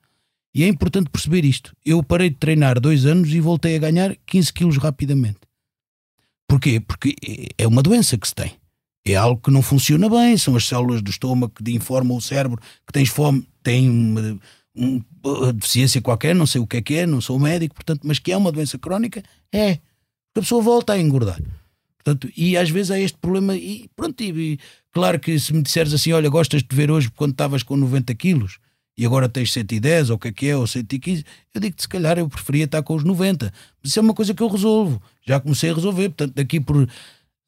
E 0.55 0.63
é 0.63 0.69
importante 0.69 1.09
perceber 1.09 1.45
isto. 1.47 1.75
Eu 1.85 2.03
parei 2.03 2.29
de 2.29 2.37
treinar 2.37 2.79
dois 2.79 3.07
anos 3.07 3.33
e 3.33 3.41
voltei 3.41 3.77
a 3.77 3.79
ganhar 3.79 4.15
15 4.27 4.53
quilos 4.53 4.77
rapidamente. 4.77 5.41
Porquê? 6.47 6.81
Porque 6.81 7.17
é 7.57 7.67
uma 7.67 7.83
doença 7.83 8.19
que 8.19 8.29
se 8.29 8.35
tem. 8.35 8.53
É 9.05 9.17
algo 9.17 9.41
que 9.41 9.51
não 9.51 9.63
funciona 9.63 10.09
bem, 10.09 10.37
são 10.37 10.55
as 10.55 10.67
células 10.67 11.03
do 11.03 11.11
estômago 11.11 11.53
que 11.53 11.73
informam 11.73 12.17
o 12.17 12.21
cérebro 12.21 12.61
que 12.87 12.93
tens 12.93 13.09
fome, 13.09 13.47
tem 13.63 13.91
uma, 13.91 14.39
uma 14.75 15.53
deficiência 15.53 16.01
qualquer, 16.01 16.35
não 16.35 16.47
sei 16.47 16.61
o 16.61 16.67
que 16.67 16.77
é 16.77 16.83
que 16.83 16.95
é, 16.95 17.07
não 17.07 17.21
sou 17.21 17.39
médico, 17.39 17.75
portanto, 17.75 18.03
mas 18.05 18.19
que 18.19 18.31
é 18.31 18.37
uma 18.37 18.53
doença 18.53 18.79
crónica, 18.79 19.23
é 19.53 19.73
a 20.35 20.41
pessoa 20.41 20.63
volta 20.63 20.93
a 20.93 20.99
engordar. 21.01 21.41
Portanto, 21.97 22.29
e 22.37 22.57
às 22.57 22.71
vezes 22.71 22.91
há 22.91 22.99
este 22.99 23.19
problema, 23.19 23.57
e 23.57 23.89
pronto, 23.95 24.21
e, 24.23 24.59
claro 24.93 25.21
que 25.21 25.39
se 25.39 25.53
me 25.53 25.63
disseres 25.63 25.93
assim, 25.93 26.13
olha, 26.13 26.29
gostas 26.29 26.63
de 26.63 26.75
ver 26.75 26.91
hoje 26.91 27.11
quando 27.11 27.33
estavas 27.33 27.63
com 27.63 27.77
90 27.77 28.15
quilos 28.15 28.59
e 28.97 29.07
agora 29.07 29.29
tens 29.29 29.53
110 29.53 30.11
ou 30.11 30.17
o 30.17 30.19
que 30.19 30.29
é 30.29 30.33
que 30.33 30.49
é, 30.49 30.57
ou 30.57 30.67
115, 30.67 31.25
eu 31.55 31.61
digo-te 31.61 31.83
se 31.83 31.89
calhar 31.89 32.19
eu 32.19 32.29
preferia 32.29 32.65
estar 32.65 32.83
com 32.83 32.95
os 32.95 33.05
90. 33.05 33.53
Mas 33.81 33.91
isso 33.91 33.99
é 33.99 34.03
uma 34.03 34.15
coisa 34.15 34.35
que 34.35 34.43
eu 34.43 34.49
resolvo. 34.49 35.01
Já 35.27 35.41
comecei 35.41 35.71
a 35.71 35.75
resolver, 35.75 36.09
portanto, 36.11 36.35
daqui 36.35 36.61
por 36.61 36.89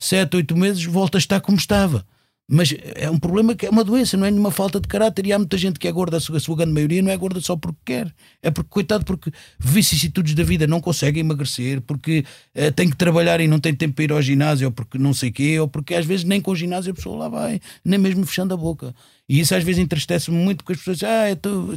7, 0.05 0.37
8 0.37 0.57
meses 0.57 0.85
volto 0.85 1.15
a 1.15 1.19
estar 1.19 1.41
como 1.41 1.57
estava. 1.57 2.05
Mas 2.47 2.75
é 2.95 3.09
um 3.09 3.19
problema 3.19 3.55
que 3.55 3.65
é 3.65 3.71
uma 3.71 3.83
doença, 3.83 4.19
não 4.19 4.27
é 4.27 4.31
nenhuma 4.31 4.51
falta 4.51 4.79
de 4.79 4.87
caráter. 4.87 5.27
E 5.27 5.33
há 5.33 5.39
muita 5.39 5.57
gente 5.57 5.79
que 5.79 5.89
é 5.89 5.93
gorda, 5.93 6.19
a 6.19 6.21
sua, 6.21 6.37
a 6.37 6.41
sua 6.41 6.55
grande 6.57 6.75
maioria 6.75 7.01
não 7.01 7.11
é 7.11 7.17
gorda 7.17 7.41
só 7.41 7.57
porque 7.57 7.81
quer. 7.87 8.15
É 8.43 8.51
porque, 8.51 8.69
coitado, 8.69 9.03
porque 9.03 9.33
vicissitudes 9.59 10.35
da 10.35 10.45
vida 10.45 10.67
não 10.67 10.79
consegue 10.79 11.21
emagrecer, 11.21 11.81
porque 11.81 12.23
uh, 12.55 12.71
tem 12.73 12.91
que 12.91 12.97
trabalhar 12.97 13.41
e 13.41 13.49
não 13.49 13.59
tem 13.59 13.75
tempo 13.75 13.95
para 13.95 14.05
ir 14.05 14.13
ao 14.13 14.21
ginásio, 14.21 14.67
ou 14.67 14.73
porque 14.73 14.99
não 14.99 15.15
sei 15.15 15.31
quê, 15.31 15.59
ou 15.59 15.67
porque 15.67 15.95
às 15.95 16.05
vezes 16.05 16.25
nem 16.25 16.39
com 16.39 16.51
o 16.51 16.57
ginásio 16.57 16.93
a 16.93 16.95
pessoa 16.95 17.17
lá 17.17 17.29
vai, 17.31 17.61
nem 17.83 17.99
mesmo 17.99 18.27
fechando 18.27 18.53
a 18.53 18.59
boca. 18.59 18.95
E 19.27 19.41
isso 19.41 19.55
às 19.55 19.65
vezes 19.65 19.83
entristece-me 19.83 20.37
muito 20.37 20.59
porque 20.59 20.75
as 20.75 20.79
pessoas 20.81 21.03
ah, 21.03 21.35
tô... 21.41 21.69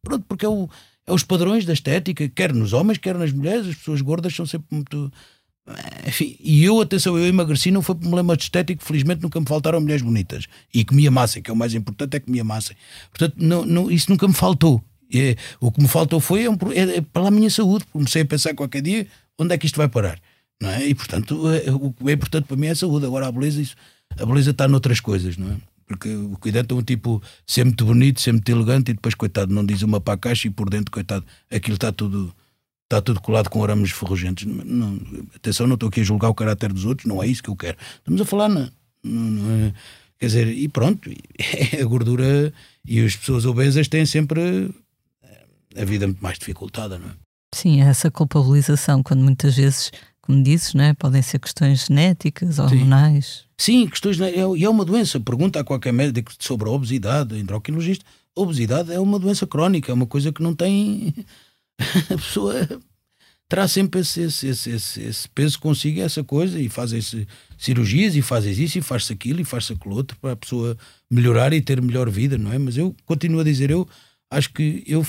pronto, 0.00 0.24
porque 0.28 0.46
é, 0.46 0.48
o, 0.48 0.68
é 1.08 1.12
os 1.12 1.24
padrões 1.24 1.64
da 1.64 1.72
estética, 1.72 2.28
quer 2.28 2.54
nos 2.54 2.72
homens, 2.72 2.98
quer 2.98 3.18
nas 3.18 3.32
mulheres, 3.32 3.66
as 3.66 3.74
pessoas 3.74 4.00
gordas 4.00 4.32
são 4.32 4.46
sempre 4.46 4.68
muito 4.70 5.12
enfim, 6.06 6.36
e 6.40 6.62
eu, 6.62 6.80
atenção, 6.80 7.16
eu 7.16 7.26
emagreci, 7.26 7.70
não 7.70 7.80
foi 7.80 7.94
problema 7.94 8.36
de 8.36 8.42
estético, 8.42 8.84
felizmente 8.84 9.22
nunca 9.22 9.40
me 9.40 9.46
faltaram 9.46 9.80
mulheres 9.80 10.02
bonitas. 10.02 10.46
E 10.72 10.84
que 10.84 10.94
me 10.94 11.06
amassem, 11.06 11.42
que 11.42 11.50
é 11.50 11.54
o 11.54 11.56
mais 11.56 11.74
importante, 11.74 12.16
é 12.16 12.20
que 12.20 12.30
me 12.30 12.38
amassem. 12.38 12.76
Portanto, 13.10 13.34
não, 13.38 13.64
não, 13.64 13.90
isso 13.90 14.10
nunca 14.10 14.28
me 14.28 14.34
faltou. 14.34 14.82
É, 15.14 15.36
o 15.60 15.70
que 15.70 15.80
me 15.80 15.88
faltou 15.88 16.20
foi 16.20 16.44
é, 16.44 16.50
um, 16.50 16.58
é, 16.72 16.96
é 16.96 17.00
para 17.00 17.28
a 17.28 17.30
minha 17.30 17.48
saúde. 17.48 17.84
Comecei 17.92 18.22
a 18.22 18.26
pensar 18.26 18.54
qualquer 18.54 18.82
dia 18.82 19.06
onde 19.38 19.54
é 19.54 19.58
que 19.58 19.66
isto 19.66 19.76
vai 19.76 19.88
parar. 19.88 20.20
Não 20.60 20.70
é? 20.70 20.86
E 20.86 20.94
portanto, 20.94 21.48
é, 21.50 21.70
o 21.70 21.92
que 21.92 22.10
é 22.10 22.12
importante 22.12 22.44
para 22.46 22.56
mim 22.56 22.66
é 22.66 22.70
a 22.70 22.76
saúde. 22.76 23.06
Agora 23.06 23.26
a 23.28 23.32
beleza, 23.32 23.62
isso, 23.62 23.76
a 24.18 24.26
beleza 24.26 24.50
está 24.50 24.68
noutras 24.68 25.00
coisas, 25.00 25.36
não 25.36 25.50
é? 25.50 25.56
Porque 25.86 26.14
o 26.14 26.36
cuidado 26.38 26.74
é 26.74 26.78
um 26.78 26.82
tipo 26.82 27.22
ser 27.46 27.64
muito 27.64 27.84
bonito, 27.84 28.20
ser 28.20 28.32
muito 28.32 28.48
elegante 28.48 28.90
e 28.90 28.94
depois, 28.94 29.14
coitado, 29.14 29.52
não 29.52 29.64
diz 29.64 29.82
uma 29.82 30.00
para 30.00 30.14
a 30.14 30.16
caixa 30.16 30.48
e 30.48 30.50
por 30.50 30.70
dentro, 30.70 30.90
coitado, 30.90 31.24
aquilo 31.50 31.74
está 31.74 31.92
tudo 31.92 32.34
está 32.94 33.02
tudo 33.02 33.20
colado 33.20 33.50
com 33.50 33.62
arames 33.62 33.90
ferrugentes. 33.90 34.46
Não, 34.46 35.00
atenção, 35.34 35.66
não 35.66 35.74
estou 35.74 35.88
aqui 35.88 36.00
a 36.00 36.04
julgar 36.04 36.28
o 36.28 36.34
caráter 36.34 36.72
dos 36.72 36.84
outros, 36.84 37.06
não 37.06 37.22
é 37.22 37.26
isso 37.26 37.42
que 37.42 37.50
eu 37.50 37.56
quero. 37.56 37.76
Estamos 37.96 38.20
a 38.20 38.24
falar, 38.24 38.48
na, 38.48 38.70
na, 39.02 39.72
quer 40.18 40.26
dizer, 40.26 40.48
e 40.48 40.68
pronto, 40.68 41.10
a 41.80 41.84
gordura 41.84 42.52
e 42.84 43.04
as 43.04 43.16
pessoas 43.16 43.44
obesas 43.44 43.88
têm 43.88 44.06
sempre 44.06 44.70
a 45.76 45.84
vida 45.84 46.06
muito 46.06 46.22
mais 46.22 46.38
dificultada, 46.38 46.98
não 46.98 47.08
é? 47.08 47.12
Sim, 47.52 47.80
é 47.80 47.84
essa 47.84 48.10
culpabilização, 48.10 49.02
quando 49.02 49.22
muitas 49.22 49.56
vezes, 49.56 49.92
como 50.20 50.42
dizes, 50.42 50.74
não 50.74 50.84
é? 50.84 50.94
podem 50.94 51.22
ser 51.22 51.38
questões 51.38 51.86
genéticas, 51.86 52.58
hormonais. 52.58 53.44
Sim, 53.56 53.82
Sim 53.82 53.88
questões. 53.88 54.20
É, 54.20 54.32
e 54.56 54.64
é 54.64 54.68
uma 54.68 54.84
doença. 54.84 55.20
Pergunta 55.20 55.60
a 55.60 55.64
qualquer 55.64 55.92
médico 55.92 56.32
sobre 56.38 56.68
a 56.68 56.72
obesidade, 56.72 57.38
endocrinologista. 57.38 58.04
A 58.36 58.40
obesidade 58.40 58.92
é 58.92 58.98
uma 58.98 59.20
doença 59.20 59.46
crónica, 59.46 59.92
é 59.92 59.94
uma 59.94 60.06
coisa 60.06 60.32
que 60.32 60.42
não 60.42 60.52
tem 60.52 61.14
a 62.10 62.16
pessoa 62.16 62.68
terá 63.48 63.68
sempre 63.68 64.00
esse, 64.00 64.22
esse, 64.22 64.48
esse, 64.48 65.00
esse, 65.00 65.28
peso 65.28 65.58
consigo, 65.60 66.00
essa 66.00 66.24
coisa, 66.24 66.58
e 66.58 66.68
faz 66.68 66.92
cirurgias, 67.58 68.16
e 68.16 68.22
fazes 68.22 68.58
isso, 68.58 68.78
e 68.78 68.82
faz 68.82 69.10
aquilo, 69.10 69.40
e 69.40 69.44
faz 69.44 69.70
aquilo 69.70 69.94
outro, 69.94 70.16
para 70.20 70.32
a 70.32 70.36
pessoa 70.36 70.76
melhorar 71.10 71.52
e 71.52 71.60
ter 71.60 71.80
melhor 71.80 72.10
vida, 72.10 72.38
não 72.38 72.52
é? 72.52 72.58
Mas 72.58 72.76
eu 72.76 72.94
continuo 73.04 73.40
a 73.40 73.44
dizer, 73.44 73.70
eu 73.70 73.88
acho 74.30 74.52
que 74.52 74.82
eu 74.86 75.06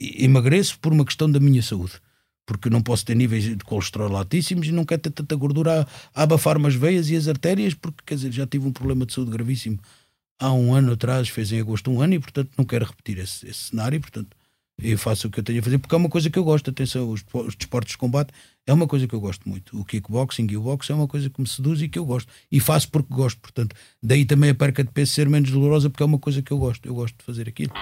emagreço 0.00 0.78
por 0.78 0.92
uma 0.92 1.04
questão 1.04 1.30
da 1.30 1.40
minha 1.40 1.62
saúde. 1.62 1.94
Porque 2.46 2.70
não 2.70 2.80
posso 2.80 3.04
ter 3.04 3.16
níveis 3.16 3.42
de 3.42 3.56
colesterol 3.56 4.16
altíssimos 4.16 4.68
e 4.68 4.72
não 4.72 4.84
quero 4.84 5.02
ter 5.02 5.10
tanta 5.10 5.34
gordura 5.34 5.82
a, 5.82 6.20
a 6.20 6.22
abafar-me 6.22 6.68
as 6.68 6.76
veias 6.76 7.10
e 7.10 7.16
as 7.16 7.26
artérias, 7.26 7.74
porque, 7.74 8.02
quer 8.06 8.14
dizer, 8.14 8.32
já 8.32 8.46
tive 8.46 8.68
um 8.68 8.72
problema 8.72 9.04
de 9.04 9.12
saúde 9.12 9.32
gravíssimo 9.32 9.80
há 10.38 10.52
um 10.52 10.72
ano 10.72 10.92
atrás, 10.92 11.28
fez 11.28 11.50
em 11.50 11.60
agosto 11.60 11.90
um 11.90 12.00
ano, 12.00 12.14
e, 12.14 12.20
portanto, 12.20 12.50
não 12.56 12.64
quero 12.64 12.84
repetir 12.84 13.18
esse, 13.18 13.48
esse 13.48 13.70
cenário, 13.70 14.00
portanto, 14.00 14.35
eu 14.82 14.98
faço 14.98 15.26
o 15.26 15.30
que 15.30 15.40
eu 15.40 15.44
tenho 15.44 15.60
a 15.60 15.62
fazer 15.62 15.78
porque 15.78 15.94
é 15.94 15.98
uma 15.98 16.08
coisa 16.08 16.28
que 16.28 16.38
eu 16.38 16.44
gosto. 16.44 16.70
Atenção, 16.70 17.10
os, 17.10 17.24
os 17.32 17.56
desportos 17.56 17.92
de 17.92 17.98
combate 17.98 18.32
é 18.66 18.72
uma 18.72 18.86
coisa 18.86 19.06
que 19.06 19.14
eu 19.14 19.20
gosto 19.20 19.48
muito. 19.48 19.78
O 19.78 19.84
kickboxing 19.84 20.46
e 20.50 20.56
o 20.56 20.60
boxe 20.60 20.92
é 20.92 20.94
uma 20.94 21.08
coisa 21.08 21.30
que 21.30 21.40
me 21.40 21.48
seduz 21.48 21.80
e 21.80 21.88
que 21.88 21.98
eu 21.98 22.04
gosto. 22.04 22.30
E 22.50 22.60
faço 22.60 22.90
porque 22.90 23.12
gosto. 23.12 23.40
Portanto, 23.40 23.74
daí 24.02 24.24
também 24.24 24.50
a 24.50 24.54
perca 24.54 24.84
de 24.84 24.90
peso 24.90 25.12
ser 25.12 25.28
menos 25.28 25.50
dolorosa 25.50 25.88
porque 25.88 26.02
é 26.02 26.06
uma 26.06 26.18
coisa 26.18 26.42
que 26.42 26.52
eu 26.52 26.58
gosto. 26.58 26.86
Eu 26.86 26.94
gosto 26.94 27.16
de 27.16 27.24
fazer 27.24 27.48
aquilo. 27.48 27.72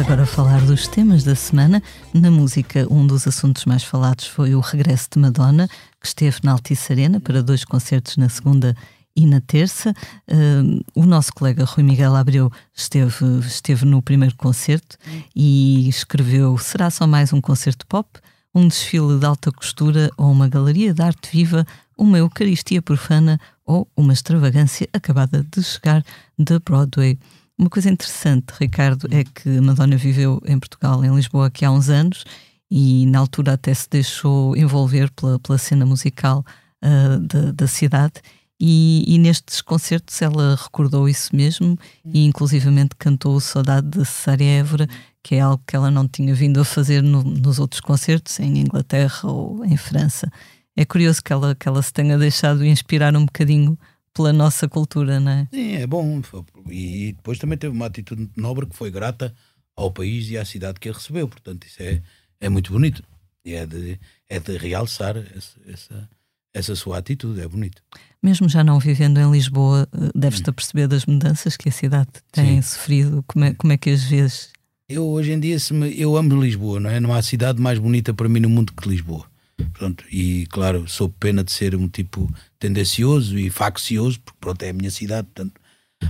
Agora 0.00 0.24
falar 0.24 0.60
dos 0.60 0.86
temas 0.86 1.24
da 1.24 1.34
semana. 1.34 1.82
Na 2.14 2.30
música, 2.30 2.86
um 2.88 3.04
dos 3.04 3.26
assuntos 3.26 3.64
mais 3.64 3.82
falados 3.82 4.26
foi 4.26 4.54
o 4.54 4.60
regresso 4.60 5.08
de 5.12 5.18
Madonna, 5.18 5.68
que 6.00 6.06
esteve 6.06 6.38
na 6.44 6.52
Altice 6.52 6.92
Arena 6.92 7.20
para 7.20 7.42
dois 7.42 7.64
concertos 7.64 8.16
na 8.16 8.28
segunda 8.28 8.76
e 9.16 9.26
na 9.26 9.40
terça. 9.40 9.92
Uh, 10.30 10.84
o 10.94 11.04
nosso 11.04 11.32
colega 11.34 11.64
Rui 11.64 11.82
Miguel 11.82 12.14
Abreu 12.14 12.50
esteve, 12.72 13.24
esteve 13.40 13.84
no 13.84 14.00
primeiro 14.00 14.36
concerto 14.36 14.96
e 15.34 15.88
escreveu: 15.88 16.56
será 16.58 16.90
só 16.90 17.06
mais 17.06 17.32
um 17.32 17.40
concerto 17.40 17.84
pop? 17.86 18.08
Um 18.54 18.68
desfile 18.68 19.18
de 19.18 19.26
alta 19.26 19.50
costura 19.50 20.10
ou 20.16 20.30
uma 20.30 20.48
galeria 20.48 20.94
de 20.94 21.02
arte 21.02 21.28
viva? 21.32 21.66
Uma 21.96 22.18
Eucaristia 22.18 22.80
profana 22.80 23.40
ou 23.66 23.88
uma 23.96 24.12
extravagância 24.12 24.88
acabada 24.92 25.44
de 25.50 25.62
chegar 25.62 26.04
da 26.38 26.60
Broadway? 26.60 27.18
Uma 27.58 27.68
coisa 27.68 27.90
interessante, 27.90 28.52
Ricardo, 28.60 29.08
é 29.10 29.24
que 29.24 29.60
Madonna 29.60 29.96
viveu 29.96 30.40
em 30.46 30.56
Portugal, 30.60 31.04
em 31.04 31.12
Lisboa, 31.12 31.48
aqui 31.48 31.64
há 31.64 31.72
uns 31.72 31.88
anos 31.88 32.22
e 32.70 33.04
na 33.06 33.18
altura 33.18 33.54
até 33.54 33.74
se 33.74 33.88
deixou 33.90 34.56
envolver 34.56 35.10
pela, 35.10 35.40
pela 35.40 35.58
cena 35.58 35.84
musical 35.84 36.44
uh, 36.84 37.18
da, 37.18 37.50
da, 37.50 37.66
cidade. 37.66 38.14
E, 38.60 39.02
e, 39.12 39.18
nestes 39.18 39.60
concertos 39.60 40.22
ela 40.22 40.54
recordou 40.54 41.08
isso 41.08 41.34
mesmo 41.34 41.76
e 42.04 42.24
inclusivamente 42.24 42.94
cantou 42.96 43.40
Saudade 43.40 43.88
de 43.88 44.04
Cesária 44.04 44.44
Évora, 44.44 44.88
que 45.20 45.34
é 45.34 45.40
algo 45.40 45.62
que 45.66 45.74
ela 45.74 45.90
não 45.90 46.06
tinha 46.06 46.34
vindo 46.34 46.60
a 46.60 46.64
fazer 46.64 47.02
no, 47.02 47.24
nos 47.24 47.58
outros 47.58 47.80
concertos, 47.80 48.38
em 48.38 48.58
Inglaterra 48.58 49.28
ou 49.28 49.64
em 49.64 49.76
França. 49.76 50.30
É 50.76 50.84
curioso 50.84 51.20
que 51.24 51.32
ela, 51.32 51.56
que 51.56 51.68
ela 51.68 51.82
se 51.82 51.92
tenha 51.92 52.16
deixado 52.16 52.64
inspirar 52.64 53.16
um 53.16 53.26
bocadinho 53.26 53.76
pela 54.18 54.32
nossa 54.32 54.68
cultura, 54.68 55.20
não 55.20 55.30
é? 55.30 55.48
Sim, 55.54 55.74
é 55.76 55.86
bom. 55.86 56.20
E 56.68 57.12
depois 57.12 57.38
também 57.38 57.56
teve 57.56 57.72
uma 57.72 57.86
atitude 57.86 58.28
nobre 58.36 58.66
que 58.66 58.74
foi 58.74 58.90
grata 58.90 59.32
ao 59.76 59.92
país 59.92 60.28
e 60.28 60.36
à 60.36 60.44
cidade 60.44 60.80
que 60.80 60.88
a 60.88 60.92
recebeu. 60.92 61.28
Portanto, 61.28 61.64
isso 61.64 61.80
é, 61.80 62.02
é 62.40 62.48
muito 62.48 62.72
bonito. 62.72 63.00
E 63.44 63.54
é 63.54 63.64
de, 63.64 63.96
é 64.28 64.40
de 64.40 64.56
realçar 64.56 65.16
essa, 65.16 65.56
essa, 65.68 66.10
essa 66.52 66.74
sua 66.74 66.98
atitude, 66.98 67.40
é 67.40 67.46
bonito. 67.46 67.80
Mesmo 68.20 68.48
já 68.48 68.64
não 68.64 68.80
vivendo 68.80 69.20
em 69.20 69.30
Lisboa, 69.30 69.88
deves-te 70.12 70.50
a 70.50 70.52
perceber 70.52 70.88
das 70.88 71.06
mudanças 71.06 71.56
que 71.56 71.68
a 71.68 71.72
cidade 71.72 72.10
tem 72.32 72.60
Sim. 72.60 72.62
sofrido. 72.62 73.24
Como 73.24 73.44
é, 73.44 73.54
como 73.54 73.72
é 73.72 73.76
que 73.78 73.90
as 73.90 74.02
vês? 74.02 74.50
Eu 74.88 75.06
hoje 75.06 75.30
em 75.30 75.38
dia, 75.38 75.56
eu 75.96 76.16
amo 76.16 76.42
Lisboa, 76.42 76.80
não 76.80 76.90
é? 76.90 76.98
Não 76.98 77.14
há 77.14 77.22
cidade 77.22 77.62
mais 77.62 77.78
bonita 77.78 78.12
para 78.12 78.28
mim 78.28 78.40
no 78.40 78.50
mundo 78.50 78.72
que 78.72 78.88
Lisboa. 78.88 79.27
Pronto, 79.72 80.04
e 80.10 80.46
claro, 80.50 80.88
sou 80.88 81.08
pena 81.08 81.42
de 81.42 81.52
ser 81.52 81.74
um 81.74 81.88
tipo 81.88 82.32
tendencioso 82.58 83.38
e 83.38 83.50
faccioso, 83.50 84.20
porque 84.20 84.38
pronto, 84.40 84.62
é 84.62 84.70
a 84.70 84.72
minha 84.72 84.90
cidade, 84.90 85.28
portanto, 85.34 85.60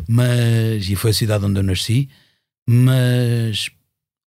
mas, 0.07 0.89
e 0.89 0.97
foi 0.97 1.11
a 1.11 1.15
cidade 1.15 1.45
onde 1.45 1.59
eu 1.59 1.63
nasci, 1.63 2.09
mas 2.69 3.71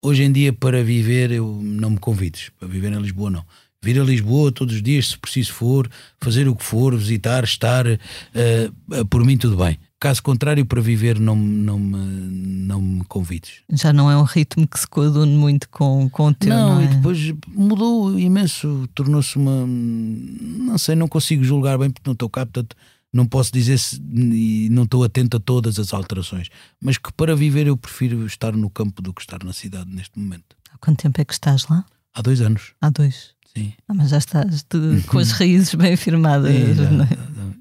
hoje 0.03 0.23
em 0.23 0.31
dia 0.31 0.53
para 0.53 0.83
viver 0.83 1.31
eu 1.31 1.59
não 1.61 1.91
me 1.91 1.99
convides, 1.99 2.49
para 2.57 2.67
viver 2.67 2.91
em 2.91 3.01
Lisboa 3.01 3.29
não. 3.29 3.45
Vir 3.81 3.99
a 3.99 4.03
Lisboa 4.03 4.51
todos 4.51 4.75
os 4.75 4.83
dias, 4.83 5.09
se 5.09 5.17
preciso 5.17 5.53
for, 5.53 5.89
fazer 6.19 6.49
o 6.49 6.55
que 6.55 6.63
for, 6.63 6.97
visitar, 6.97 7.43
estar, 7.45 7.85
uh, 7.87 9.05
por 9.09 9.25
mim 9.25 9.37
tudo 9.37 9.55
bem. 9.55 9.79
Caso 9.99 10.23
contrário, 10.23 10.65
para 10.65 10.79
viver 10.79 11.19
não, 11.19 11.35
não, 11.35 11.77
me, 11.77 11.97
não 11.97 12.81
me 12.81 13.03
convides. 13.03 13.63
Já 13.69 13.91
não 13.91 14.09
é 14.09 14.15
um 14.15 14.23
ritmo 14.23 14.65
que 14.65 14.79
se 14.79 14.87
coadune 14.87 15.35
muito 15.35 15.67
com, 15.67 16.09
com 16.09 16.27
o 16.27 16.33
teu, 16.33 16.49
não, 16.49 16.75
não 16.75 16.81
é? 16.81 16.85
e 16.85 16.87
depois 16.87 17.33
mudou 17.49 18.17
imenso, 18.17 18.87
tornou-se 18.95 19.35
uma... 19.35 19.65
Não 19.67 20.77
sei, 20.77 20.95
não 20.95 21.09
consigo 21.09 21.43
julgar 21.43 21.77
bem 21.77 21.91
porque 21.91 22.07
não 22.07 22.13
estou 22.13 22.29
cá, 22.29 22.45
portanto 22.45 22.77
não 23.11 23.25
posso 23.25 23.51
dizer 23.51 23.77
se, 23.77 24.01
e 24.13 24.69
não 24.71 24.83
estou 24.83 25.03
atento 25.03 25.35
a 25.35 25.39
todas 25.39 25.77
as 25.77 25.93
alterações. 25.93 26.47
Mas 26.79 26.97
que 26.97 27.11
para 27.11 27.35
viver 27.35 27.67
eu 27.67 27.75
prefiro 27.75 28.25
estar 28.25 28.53
no 28.53 28.69
campo 28.69 29.01
do 29.01 29.13
que 29.13 29.19
estar 29.19 29.43
na 29.43 29.51
cidade 29.51 29.93
neste 29.93 30.17
momento. 30.17 30.55
Há 30.71 30.77
quanto 30.77 31.01
tempo 31.01 31.19
é 31.19 31.25
que 31.25 31.33
estás 31.33 31.67
lá? 31.67 31.83
Há 32.13 32.21
dois 32.21 32.39
anos. 32.39 32.73
Há 32.79 32.89
dois? 32.89 33.31
Sim. 33.53 33.73
Ah, 33.87 33.93
mas 33.93 34.11
já 34.11 34.19
estás 34.19 34.63
de, 34.63 35.01
com 35.07 35.17
as 35.17 35.31
raízes 35.33 35.73
bem 35.75 35.97
firmadas. 35.97 36.51
É, 36.51 36.73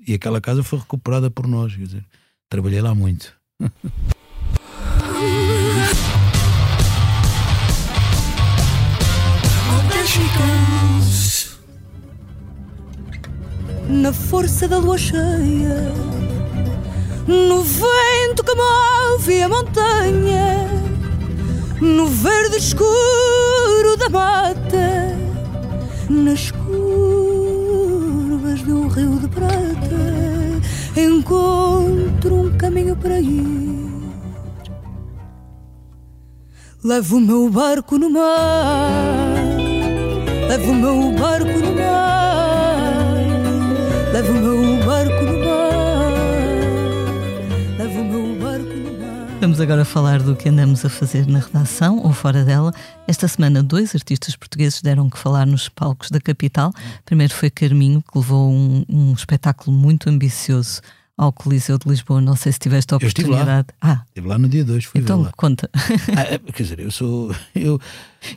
e 0.06 0.14
aquela 0.14 0.40
casa 0.40 0.62
foi 0.62 0.78
recuperada 0.78 1.30
por 1.30 1.48
nós, 1.48 1.74
quer 1.74 1.84
dizer 1.84 2.04
Trabalhei 2.50 2.80
lá 2.80 2.94
muito. 2.94 3.36
Na 13.86 14.12
força 14.14 14.66
da 14.66 14.78
lua 14.78 14.96
cheia, 14.96 15.92
no 17.26 17.62
vento 17.62 18.42
que 18.42 18.54
move 18.54 19.42
a 19.42 19.48
montanha, 19.50 20.68
no 21.82 22.06
verde 22.06 22.56
escuro 22.56 23.96
da 23.98 24.08
mata, 24.08 25.14
nas 26.08 26.50
curvas 26.50 26.80
de 28.60 28.72
um 28.72 28.88
rio 28.88 29.18
de 29.18 29.28
prata, 29.28 29.97
encontro 31.04 32.34
um 32.34 32.56
caminho 32.56 32.96
para 32.96 33.20
ir. 33.20 33.88
Levo 36.82 37.16
o 37.16 37.20
meu 37.20 37.50
barco 37.50 37.98
no 37.98 38.08
mar, 38.08 39.34
levo 40.48 40.70
o 40.70 40.74
meu 40.74 41.12
barco 41.12 41.58
no 41.58 41.74
mar, 41.74 42.17
Vamos 49.58 49.72
agora 49.72 49.84
falar 49.84 50.22
do 50.22 50.36
que 50.36 50.48
andamos 50.48 50.84
a 50.84 50.88
fazer 50.88 51.26
na 51.26 51.40
redação 51.40 51.98
ou 51.98 52.12
fora 52.12 52.44
dela. 52.44 52.72
Esta 53.08 53.26
semana, 53.26 53.60
dois 53.60 53.92
artistas 53.92 54.36
portugueses 54.36 54.80
deram 54.80 55.10
que 55.10 55.18
falar 55.18 55.44
nos 55.46 55.68
palcos 55.68 56.12
da 56.12 56.20
capital. 56.20 56.72
Primeiro 57.04 57.34
foi 57.34 57.50
Carminho, 57.50 58.00
que 58.00 58.16
levou 58.16 58.52
um, 58.52 58.84
um 58.88 59.12
espetáculo 59.12 59.76
muito 59.76 60.08
ambicioso 60.08 60.80
ao 61.16 61.32
Coliseu 61.32 61.76
de 61.76 61.88
Lisboa. 61.88 62.20
Não 62.20 62.36
sei 62.36 62.52
se 62.52 62.60
tiveste 62.60 62.94
a 62.94 62.98
Eu 63.00 63.08
estive 63.08 63.30
lá. 63.30 63.38
oportunidade. 63.38 63.66
Ah, 63.80 64.02
Estive 64.06 64.28
lá 64.28 64.38
no 64.38 64.48
dia 64.48 64.64
2, 64.64 64.84
fui 64.84 65.00
então 65.00 65.22
lá. 65.22 65.32
conta. 65.36 65.68
Ah, 66.16 66.22
é, 66.22 66.38
quer 66.38 66.62
dizer, 66.62 66.78
eu 66.78 66.92
sou. 66.92 67.34
Eu, 67.52 67.80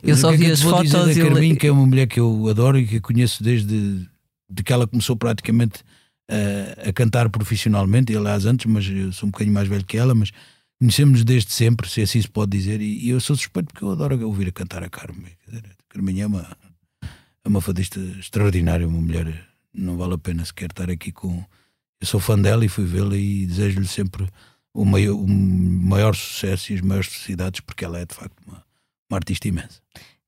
Eu 0.02 0.16
só 0.16 0.32
é 0.32 0.36
vi 0.36 0.46
que 0.46 0.50
eu 0.50 0.54
as 0.54 0.60
vou 0.60 0.82
dizer 0.82 0.96
fotos 0.98 1.14
da 1.14 1.22
eu- 1.22 1.28
Carminho, 1.30 1.56
que 1.56 1.68
é 1.68 1.70
uma 1.72 1.86
mulher 1.86 2.08
que 2.08 2.18
eu 2.18 2.48
adoro 2.48 2.76
e 2.80 2.84
que 2.84 2.98
conheço 3.00 3.44
desde 3.44 4.08
de 4.50 4.62
que 4.64 4.72
ela 4.72 4.88
começou 4.88 5.14
praticamente 5.14 5.84
eh, 6.28 6.84
a 6.88 6.92
cantar 6.92 7.28
profissionalmente. 7.30 8.12
Aliás, 8.16 8.44
antes, 8.44 8.66
mas 8.66 8.84
eu 8.88 9.12
sou 9.12 9.28
um 9.28 9.30
bocadinho 9.30 9.54
mais 9.54 9.68
velho 9.68 9.84
que 9.84 9.96
ela, 9.96 10.16
mas 10.16 10.32
conhecemos 10.82 11.22
desde 11.22 11.52
sempre, 11.52 11.88
se 11.88 12.02
assim 12.02 12.20
se 12.20 12.28
pode 12.28 12.50
dizer. 12.56 12.80
E, 12.80 13.06
e 13.06 13.10
eu 13.10 13.20
sou 13.20 13.36
suspeito 13.36 13.68
porque 13.72 13.84
eu 13.84 13.92
adoro 13.92 14.26
ouvir 14.26 14.48
a 14.48 14.52
cantar 14.52 14.82
a 14.82 14.88
Carmen. 14.88 15.30
Carminho 15.88 16.22
é 16.24 16.26
uma, 16.26 16.56
é 17.44 17.48
uma 17.48 17.60
fadista 17.60 18.00
extraordinária, 18.18 18.86
uma 18.88 19.00
mulher. 19.00 19.46
Não 19.72 19.96
vale 19.96 20.14
a 20.14 20.18
pena 20.18 20.44
sequer 20.44 20.70
estar 20.70 20.90
aqui 20.90 21.12
com. 21.12 21.44
Eu 22.00 22.06
sou 22.06 22.18
fã 22.18 22.36
dela 22.38 22.64
e 22.64 22.68
fui 22.68 22.84
vê-la 22.84 23.16
e 23.16 23.46
desejo-lhe 23.46 23.86
sempre 23.86 24.26
o 24.74 24.84
maior, 24.84 25.14
o 25.14 25.28
maior 25.28 26.16
sucesso 26.16 26.72
e 26.72 26.74
as 26.76 26.80
maiores 26.80 27.08
felicidades, 27.08 27.60
porque 27.60 27.84
ela 27.84 27.98
é 28.00 28.04
de 28.04 28.14
facto 28.14 28.36
uma, 28.46 28.62
uma 29.08 29.16
artista 29.18 29.46
imensa. 29.46 29.80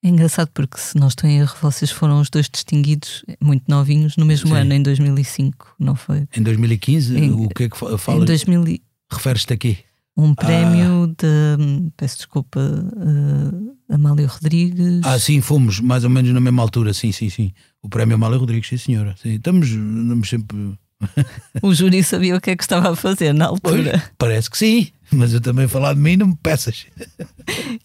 É 0.03 0.09
engraçado 0.09 0.51
porque, 0.55 0.79
se 0.79 0.97
não 0.97 1.09
estou 1.09 1.29
em 1.29 1.39
erro, 1.41 1.57
vocês 1.61 1.91
foram 1.91 2.21
os 2.21 2.31
dois 2.31 2.49
distinguidos, 2.49 3.25
muito 3.41 3.65
novinhos, 3.69 4.17
no 4.19 4.25
mesmo 4.27 4.51
Sim. 4.51 4.57
ano, 4.61 4.75
em 4.75 4.83
2005, 4.83 5.75
não 5.81 5.97
foi? 5.97 6.29
Em 6.37 6.43
2015, 6.43 7.17
Em- 7.19 7.33
o 7.33 7.49
que 7.49 7.65
é 7.65 7.69
que 7.71 7.77
fa- 7.77 7.91
Em 7.93 7.99
fala? 7.99 8.25
2000, 8.25 8.69
e- 8.69 8.83
Referes-te 9.11 9.53
aqui? 9.55 9.79
Um 10.17 10.31
Ah. 10.33 10.35
prémio 10.37 11.07
de, 11.19 11.91
peço 11.97 12.17
desculpa, 12.19 12.61
uh, 12.61 13.77
Amália 13.89 14.27
Rodrigues. 14.27 15.01
Ah, 15.05 15.19
sim, 15.19 15.41
fomos 15.41 15.81
mais 15.81 16.05
ou 16.05 16.11
menos 16.11 16.33
na 16.33 16.41
mesma 16.41 16.63
altura, 16.63 16.93
sim, 16.95 17.13
sim, 17.13 17.29
sim. 17.31 17.53
O 17.83 17.89
prémio 17.89 18.15
Amália 18.15 18.39
Rodrigues, 18.39 18.69
sim, 18.69 18.77
senhora. 18.77 19.15
Sim, 19.21 19.35
estamos, 19.35 19.71
andamos 19.73 20.29
sempre. 20.29 20.57
O 21.63 21.75
júri 21.75 22.03
sabia 22.03 22.37
o 22.37 22.41
que 22.41 22.51
é 22.51 22.57
que 22.57 22.63
estava 22.63 22.93
a 22.93 22.97
fazer 22.97 23.33
na 23.35 23.49
Pois, 23.61 23.75
altura. 23.77 24.03
parece 24.17 24.49
que 24.51 24.57
sim, 24.57 24.89
mas 25.13 25.35
eu 25.35 25.41
também 25.41 25.69
falar 25.69 25.93
de 25.95 26.01
mim 26.01 26.17
não 26.17 26.29
me 26.29 26.37
peças. 26.43 26.87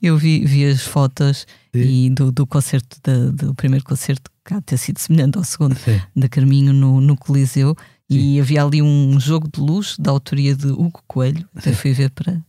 Eu 0.01 0.17
vi, 0.17 0.45
vi 0.45 0.65
as 0.65 0.81
fotos 0.83 1.45
Sim. 1.75 2.05
e 2.05 2.09
do, 2.11 2.31
do 2.31 2.47
concerto, 2.47 2.97
da- 3.03 3.31
do 3.31 3.53
primeiro 3.53 3.83
concerto, 3.83 4.31
que 4.45 4.53
há 4.53 4.57
de 4.59 4.63
ter 4.63 4.77
sido 4.77 4.99
semelhante 4.99 5.37
ao 5.37 5.43
segundo, 5.43 5.75
Sim. 5.77 5.99
da 6.15 6.29
Carminho 6.29 6.71
no, 6.71 7.01
no 7.01 7.17
Coliseu. 7.17 7.75
E 8.09 8.39
havia 8.39 8.63
ali 8.63 8.81
um 8.81 9.19
jogo 9.19 9.47
de 9.53 9.59
luz 9.59 9.95
da 9.99 10.11
autoria 10.11 10.55
de 10.55 10.67
Hugo 10.67 11.03
Coelho. 11.07 11.47
Até 11.55 11.73
fui 11.73 11.93
ver 11.93 12.09
para, 12.09 12.41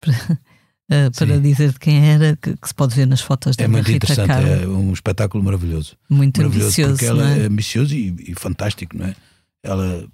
para, 0.00 0.12
eh, 0.88 1.10
para 1.10 1.40
dizer 1.40 1.72
de 1.72 1.78
quem 1.78 2.08
era, 2.08 2.36
que, 2.36 2.56
que 2.56 2.68
se 2.68 2.74
pode 2.74 2.94
ver 2.94 3.06
nas 3.06 3.20
fotos 3.20 3.56
da 3.56 3.64
É 3.64 3.68
muito 3.68 3.86
Rita 3.86 4.12
interessante, 4.12 4.28
Carmo. 4.28 4.48
é 4.48 4.66
um 4.68 4.92
espetáculo 4.92 5.42
maravilhoso. 5.42 5.96
Muito 6.08 6.38
maravilhoso 6.38 6.66
ambicioso, 6.68 6.92
porque 6.92 7.06
ela 7.06 7.28
é? 7.28 7.40
é 7.40 7.46
ambicioso 7.46 7.94
e, 7.94 8.14
e 8.28 8.34
fantástico, 8.34 8.96
não 8.96 9.06
é? 9.06 9.16
Ela 9.62 10.08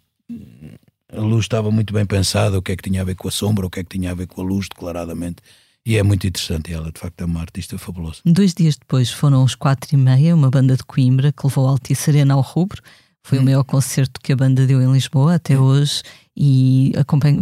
a 1.13 1.21
luz 1.21 1.45
estava 1.45 1.71
muito 1.71 1.93
bem 1.93 2.05
pensada, 2.05 2.59
o 2.59 2.63
que 2.63 2.73
é 2.73 2.77
que 2.77 2.83
tinha 2.83 3.01
a 3.03 3.05
ver 3.05 3.15
com 3.15 3.29
a 3.29 3.31
sombra, 3.31 3.67
o 3.67 3.71
que 3.71 3.81
é 3.81 3.85
que 3.85 3.97
tinha 3.97 4.11
a 4.11 4.15
ver 4.15 4.27
com 4.27 4.41
a 4.41 4.45
luz, 4.45 4.69
declaradamente. 4.69 5.37
E 5.85 5.97
é 5.97 6.03
muito 6.03 6.27
interessante. 6.27 6.73
Ela, 6.73 6.91
de 6.91 6.99
facto, 6.99 7.21
é 7.21 7.25
uma 7.25 7.41
artista 7.41 7.79
fabulosa. 7.79 8.19
Dois 8.25 8.53
dias 8.53 8.77
depois 8.77 9.11
foram 9.11 9.45
os 9.45 9.55
quatro 9.55 9.95
e 9.95 9.97
meia, 9.97 10.35
uma 10.35 10.51
banda 10.51 10.77
de 10.77 10.83
Coimbra 10.83 11.31
que 11.31 11.47
levou 11.47 11.69
a 11.69 11.71
Altice 11.71 12.11
Arena 12.11 12.35
ao 12.35 12.41
rubro. 12.41 12.83
Foi 13.27 13.39
o 13.39 13.43
maior 13.43 13.65
concerto 13.65 14.21
que 14.21 14.33
a 14.33 14.37
banda 14.37 14.65
deu 14.69 14.81
em 14.81 14.93
Lisboa 14.93 15.35
até 15.35 15.59
hoje 15.59 16.01
e 16.37 16.93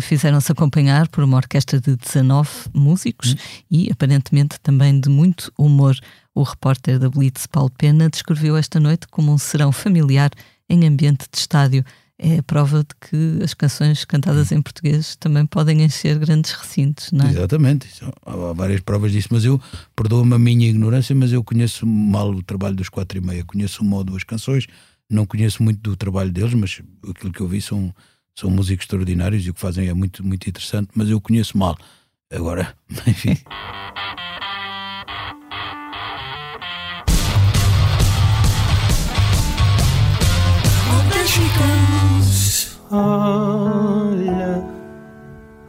fizeram-se 0.00 0.50
acompanhar 0.50 1.08
por 1.08 1.22
uma 1.22 1.36
orquestra 1.36 1.78
de 1.78 1.94
19 1.94 2.48
músicos 2.72 3.36
e 3.70 3.90
aparentemente 3.92 4.58
também 4.62 4.98
de 4.98 5.10
muito 5.10 5.52
humor. 5.58 5.94
O 6.34 6.42
repórter 6.42 6.98
da 6.98 7.10
Blitz, 7.10 7.46
Paulo 7.46 7.70
Pena, 7.76 8.08
descreveu 8.08 8.56
esta 8.56 8.80
noite 8.80 9.06
como 9.08 9.30
um 9.30 9.36
serão 9.36 9.70
familiar 9.70 10.30
em 10.70 10.86
ambiente 10.86 11.26
de 11.30 11.38
estádio. 11.38 11.84
É 12.18 12.38
a 12.38 12.42
prova 12.42 12.78
de 12.78 12.94
que 12.98 13.44
as 13.44 13.52
canções 13.52 14.06
cantadas 14.06 14.52
em 14.52 14.62
português 14.62 15.16
também 15.16 15.44
podem 15.44 15.82
encher 15.82 16.18
grandes 16.18 16.52
recintos, 16.52 17.12
não 17.12 17.26
é? 17.26 17.30
Exatamente. 17.30 17.88
Há 18.24 18.54
várias 18.54 18.80
provas 18.80 19.12
disso, 19.12 19.28
mas 19.32 19.44
eu, 19.44 19.60
perdoa-me 19.94 20.32
a 20.34 20.38
minha 20.38 20.66
ignorância, 20.66 21.14
mas 21.14 21.30
eu 21.30 21.44
conheço 21.44 21.86
mal 21.86 22.30
o 22.30 22.42
trabalho 22.42 22.74
dos 22.74 22.88
quatro 22.88 23.18
e 23.18 23.20
meia. 23.20 23.44
Conheço 23.44 23.82
uma 23.82 23.96
ou 23.96 24.04
duas 24.04 24.24
canções, 24.24 24.66
não 25.10 25.26
conheço 25.26 25.62
muito 25.62 25.80
do 25.80 25.96
trabalho 25.96 26.32
deles, 26.32 26.54
mas 26.54 26.80
aquilo 27.08 27.32
que 27.32 27.40
eu 27.40 27.48
vi 27.48 27.60
são, 27.60 27.94
são 28.34 28.50
músicos 28.50 28.84
extraordinários 28.84 29.46
e 29.46 29.50
o 29.50 29.54
que 29.54 29.60
fazem 29.60 29.88
é 29.88 29.94
muito, 29.94 30.24
muito 30.24 30.48
interessante, 30.48 30.90
mas 30.94 31.08
eu 31.08 31.20
conheço 31.20 31.56
mal. 31.56 31.76
Agora, 32.30 32.74
enfim. 33.06 33.36
Olha, 42.96 44.62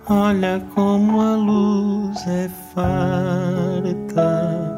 olha 0.08 0.60
como 0.76 1.22
a 1.22 1.36
luz 1.36 2.28
é 2.28 2.48
farta, 2.74 4.75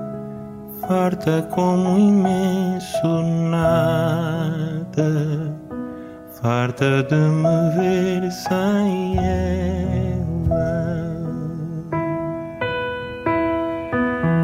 farta 0.88 1.42
como 1.54 1.98
imenso 2.00 3.22
nada, 3.52 5.12
farta 6.42 7.04
de 7.04 7.16
me 7.16 7.70
ver 7.76 8.32
sem 8.32 9.18
ela. 9.18 10.88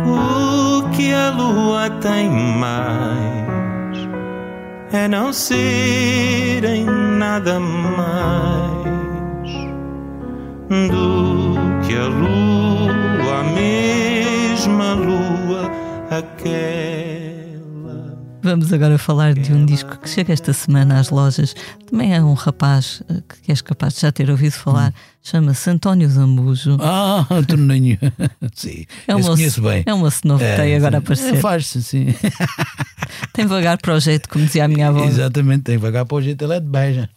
O 0.06 0.90
que 0.92 1.14
a 1.14 1.30
lua 1.32 1.90
tem 2.02 2.30
mais? 2.30 3.24
é 4.94 5.08
não 5.08 5.34
serem 5.34 6.86
nada 6.86 7.60
mais 7.60 8.84
do 10.90 11.56
que 11.84 11.98
a 11.98 12.06
lua, 12.06 13.40
a 13.40 13.44
mesma 13.44 14.94
lua, 14.94 15.43
aquela. 16.10 17.64
Vamos 18.42 18.74
agora 18.74 18.98
falar 18.98 19.34
de 19.34 19.54
um 19.54 19.66
disco 19.66 19.98
que 20.00 20.10
chega 20.10 20.34
esta 20.34 20.52
semana 20.52 21.00
às 21.00 21.10
lojas. 21.10 21.56
Também 21.90 22.14
é 22.14 22.22
um 22.22 22.34
rapaz 22.34 23.02
eh, 23.10 23.22
que 23.44 23.52
és 23.52 23.62
capaz 23.62 23.94
de 23.96 24.02
já 24.02 24.12
ter 24.12 24.30
ouvido 24.30 24.52
falar. 24.52 24.94
Chama-se 25.22 25.70
António 25.70 26.10
Zambujo. 26.10 26.78
Ah, 26.82 27.26
Torninho. 27.48 27.98
sim, 28.54 28.86
É 29.08 29.16
um 29.16 29.22
conheço 29.22 29.62
bem. 29.62 29.84
é 29.86 29.94
um 29.94 30.00
moço 30.00 30.28
novo 30.28 30.44
que 30.44 30.56
tem 30.58 30.76
agora 30.76 30.98
a 30.98 31.00
aparecer. 31.00 31.36
É, 31.36 31.40
Faz-se, 31.40 31.82
sim. 31.84 32.08
Tem 33.32 33.46
vagar 33.46 33.78
para 33.78 33.94
o 33.96 34.00
jeito, 34.00 34.28
como 34.28 34.46
dizia 34.46 34.66
a 34.66 34.68
minha 34.68 34.88
avó. 34.90 35.04
Exatamente, 35.06 35.64
tem 35.64 35.78
vagar 35.78 36.06
para 36.06 36.18
o 36.18 36.22
jeito, 36.22 36.44
ele 36.44 36.54
é 36.54 36.60
de 36.60 36.68
beija. 36.68 37.10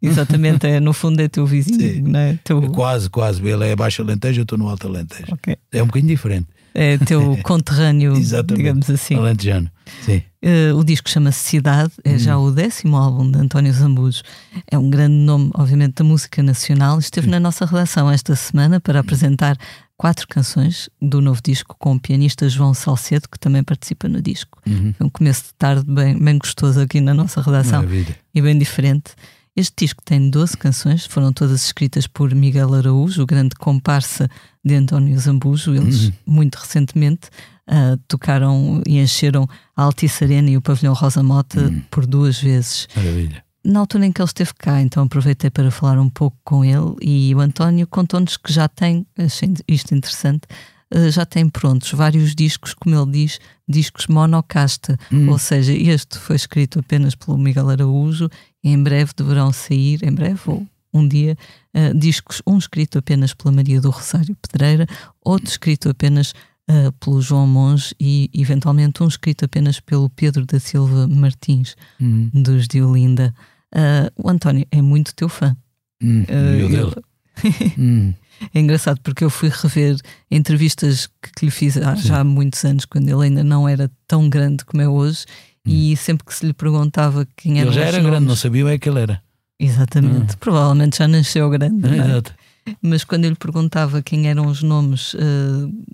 Exatamente, 0.00 0.66
é, 0.66 0.80
no 0.80 0.92
fundo 0.92 1.20
é 1.20 1.28
teu 1.28 1.44
vizinho, 1.46 1.78
Sim. 1.80 2.02
não 2.02 2.18
é? 2.18 2.38
Teu, 2.42 2.62
Quase, 2.70 3.08
quase. 3.10 3.40
Ele 3.46 3.68
é 3.68 3.76
baixo 3.76 4.02
Alentejo, 4.02 4.40
eu 4.40 4.42
estou 4.42 4.58
no 4.58 4.68
Alto 4.68 4.86
Alentejo. 4.88 5.26
ok. 5.32 5.56
É 5.72 5.82
um 5.82 5.86
bocadinho 5.86 6.08
diferente. 6.10 6.46
É 6.74 6.98
teu 6.98 7.38
conterrâneo, 7.44 8.14
digamos 8.46 8.88
assim. 8.90 9.14
Alentejano. 9.16 9.70
Sim. 10.04 10.22
Eh, 10.40 10.72
o 10.72 10.82
disco 10.82 11.08
chama-se 11.08 11.38
Cidade, 11.38 11.92
é 12.04 12.16
já 12.18 12.38
Hum. 12.38 12.44
o 12.44 12.50
décimo 12.50 12.96
álbum 12.96 13.30
de 13.30 13.38
António 13.38 13.72
Zambujo. 13.72 14.22
É 14.70 14.78
um 14.78 14.88
grande 14.90 15.14
nome, 15.14 15.50
obviamente, 15.54 15.94
da 15.96 16.04
música 16.04 16.42
nacional. 16.42 16.98
Esteve 16.98 17.28
na 17.28 17.38
nossa 17.38 17.64
redação 17.66 18.10
esta 18.10 18.34
semana 18.34 18.80
para 18.80 19.00
apresentar 19.00 19.56
quatro 19.96 20.26
canções 20.26 20.88
do 21.00 21.20
novo 21.20 21.40
disco 21.44 21.76
com 21.78 21.92
o 21.94 22.00
pianista 22.00 22.48
João 22.48 22.74
Salcedo, 22.74 23.28
que 23.28 23.38
também 23.38 23.62
participa 23.62 24.08
no 24.08 24.20
disco. 24.20 24.58
Uhum. 24.66 24.92
Foi 24.96 25.06
um 25.06 25.10
começo 25.10 25.44
de 25.44 25.54
tarde 25.54 25.84
bem, 25.86 26.18
bem 26.18 26.38
gostoso 26.38 26.80
aqui 26.80 27.00
na 27.00 27.14
nossa 27.14 27.40
redação 27.40 27.82
Maravilha. 27.82 28.16
e 28.34 28.40
bem 28.42 28.58
diferente. 28.58 29.12
Este 29.54 29.84
disco 29.84 30.02
tem 30.02 30.30
12 30.30 30.56
canções, 30.56 31.04
foram 31.04 31.30
todas 31.32 31.62
escritas 31.64 32.06
por 32.06 32.34
Miguel 32.34 32.72
Araújo, 32.72 33.22
o 33.22 33.26
grande 33.26 33.54
comparsa 33.54 34.26
de 34.64 34.74
António 34.74 35.18
Zambujo. 35.18 35.74
Eles, 35.74 36.06
Uhum. 36.06 36.12
muito 36.26 36.56
recentemente, 36.56 37.28
ah, 37.66 37.98
tocaram 38.08 38.82
e 38.86 38.98
encheram 38.98 39.46
a 39.76 39.82
Altice 39.82 40.24
Arena 40.24 40.48
e 40.50 40.56
o 40.56 40.62
Pavilhão 40.62 40.94
Rosa 40.94 41.22
Mota 41.22 41.60
Uhum. 41.60 41.82
por 41.90 42.06
duas 42.06 42.38
vezes. 42.40 42.88
Maravilha. 42.96 43.44
na 43.64 43.78
altura 43.78 44.04
em 44.06 44.10
que 44.10 44.20
ele 44.20 44.26
esteve 44.26 44.52
cá, 44.58 44.80
então 44.82 45.04
aproveitei 45.04 45.48
para 45.48 45.70
falar 45.70 45.96
um 46.00 46.08
pouco 46.08 46.36
com 46.42 46.64
ele 46.64 46.96
e 47.00 47.32
o 47.32 47.38
António 47.38 47.86
contou-nos 47.86 48.36
que 48.36 48.52
já 48.52 48.66
tem, 48.66 49.06
achei 49.16 49.54
isto 49.68 49.94
interessante, 49.94 50.48
uh, 50.92 51.08
já 51.12 51.24
tem 51.24 51.48
prontos 51.48 51.92
vários 51.92 52.34
discos, 52.34 52.74
como 52.74 52.96
ele 52.96 53.12
diz, 53.12 53.38
discos 53.68 54.08
monocasta, 54.08 54.98
Hum. 55.12 55.28
ou 55.30 55.38
seja, 55.38 55.72
este 55.72 56.18
foi 56.18 56.34
escrito 56.34 56.80
apenas 56.80 57.14
pelo 57.14 57.38
Miguel 57.38 57.70
Araújo 57.70 58.28
em 58.62 58.80
breve 58.82 59.12
deverão 59.16 59.52
sair, 59.52 60.00
em 60.04 60.12
breve 60.12 60.40
ou 60.46 60.66
um 60.94 61.08
dia, 61.08 61.36
uh, 61.74 61.98
discos, 61.98 62.42
um 62.46 62.58
escrito 62.58 62.98
apenas 62.98 63.32
pela 63.32 63.50
Maria 63.52 63.80
do 63.80 63.88
Rosário 63.90 64.36
Pedreira, 64.42 64.86
outro 65.24 65.48
escrito 65.48 65.88
apenas 65.88 66.32
uh, 66.70 66.92
pelo 67.00 67.20
João 67.22 67.46
Monge 67.46 67.94
e 67.98 68.28
eventualmente 68.34 69.02
um 69.02 69.08
escrito 69.08 69.44
apenas 69.46 69.80
pelo 69.80 70.10
Pedro 70.10 70.44
da 70.44 70.60
Silva 70.60 71.08
Martins, 71.08 71.74
Hum, 72.00 72.30
dos 72.34 72.68
de 72.68 72.82
Olinda. 72.82 73.34
Uh, 73.74 74.12
o 74.22 74.28
António 74.28 74.66
é 74.70 74.82
muito 74.82 75.14
teu 75.14 75.28
fã. 75.30 75.56
hum, 76.02 76.24
ele- 76.28 76.68
dele? 76.68 76.92
Hum, 77.78 78.12
É 78.54 78.60
engraçado 78.60 79.00
porque 79.02 79.24
eu 79.24 79.30
fui 79.30 79.48
rever 79.48 79.96
entrevistas 80.30 81.06
que, 81.06 81.30
que 81.38 81.44
lhe 81.46 81.50
fiz 81.50 81.76
há, 81.78 81.94
já 81.94 82.20
há 82.20 82.24
muitos 82.24 82.62
anos, 82.64 82.84
quando 82.84 83.08
ele 83.08 83.22
ainda 83.24 83.42
não 83.42 83.66
era 83.68 83.90
tão 84.06 84.28
grande 84.28 84.64
como 84.66 84.82
é 84.82 84.88
hoje, 84.88 85.24
e 85.66 85.96
sempre 85.96 86.24
que 86.26 86.34
se 86.34 86.44
lhe 86.46 86.52
perguntava 86.52 87.26
quem 87.36 87.60
era 87.60 87.68
Hum. 87.70 87.72
ele 87.72 87.80
já 87.80 87.86
era 87.86 88.00
grande, 88.00 88.26
não 88.26 88.36
sabia 88.36 88.68
é 88.68 88.78
que 88.78 88.88
ele 88.88 89.00
era. 89.00 89.22
Exatamente, 89.58 90.36
provavelmente 90.38 90.98
já 90.98 91.06
nasceu 91.06 91.48
grande, 91.48 91.86
é? 91.88 91.96
Exato. 91.96 92.34
mas 92.82 93.04
quando 93.04 93.24
eu 93.24 93.30
lhe 93.30 93.36
perguntava 93.36 94.02
quem 94.02 94.28
eram 94.28 94.46
os 94.46 94.62
nomes, 94.62 95.14
eh, 95.16 95.92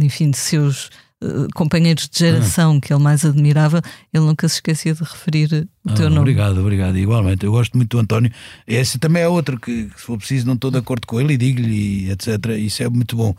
enfim, 0.00 0.30
de 0.30 0.36
seus 0.36 0.90
eh, 1.22 1.26
companheiros 1.54 2.08
de 2.08 2.18
geração 2.18 2.80
que 2.80 2.92
ele 2.92 3.02
mais 3.02 3.24
admirava, 3.24 3.80
ele 4.12 4.24
nunca 4.24 4.48
se 4.48 4.56
esquecia 4.56 4.92
de 4.94 5.00
referir 5.00 5.68
o 5.86 5.90
Ah, 5.90 5.94
teu 5.94 6.08
nome. 6.10 6.20
Obrigado, 6.22 6.58
obrigado. 6.60 6.96
Igualmente, 6.98 7.44
eu 7.46 7.52
gosto 7.52 7.76
muito 7.76 7.90
do 7.96 8.00
António. 8.00 8.32
Esse 8.66 8.98
também 8.98 9.22
é 9.22 9.28
outro 9.28 9.58
que, 9.60 9.88
se 9.96 10.02
for 10.02 10.18
preciso, 10.18 10.46
não 10.46 10.54
estou 10.54 10.70
de 10.72 10.78
acordo 10.78 11.06
com 11.06 11.20
ele 11.20 11.34
e 11.34 11.36
digo-lhe, 11.36 12.10
etc. 12.10 12.46
Isso 12.58 12.82
é 12.82 12.88
muito 12.88 13.16
bom, 13.16 13.32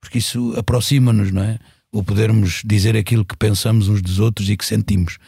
porque 0.00 0.18
isso 0.18 0.52
aproxima-nos, 0.58 1.32
não 1.32 1.42
é? 1.42 1.58
O 1.92 2.02
podermos 2.02 2.62
dizer 2.64 2.96
aquilo 2.96 3.24
que 3.24 3.36
pensamos 3.36 3.88
uns 3.88 4.00
dos 4.00 4.18
outros 4.18 4.48
e 4.48 4.56
que 4.56 4.64
sentimos. 4.64 5.18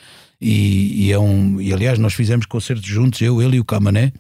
E, 0.40 1.06
e 1.06 1.12
é 1.12 1.18
um, 1.18 1.60
e 1.60 1.72
aliás, 1.72 1.98
nós 1.98 2.14
fizemos 2.14 2.46
concertos 2.46 2.86
juntos, 2.86 3.20
eu, 3.20 3.40
ele 3.42 3.56
e 3.56 3.60
o 3.60 3.64
Camané. 3.64 4.12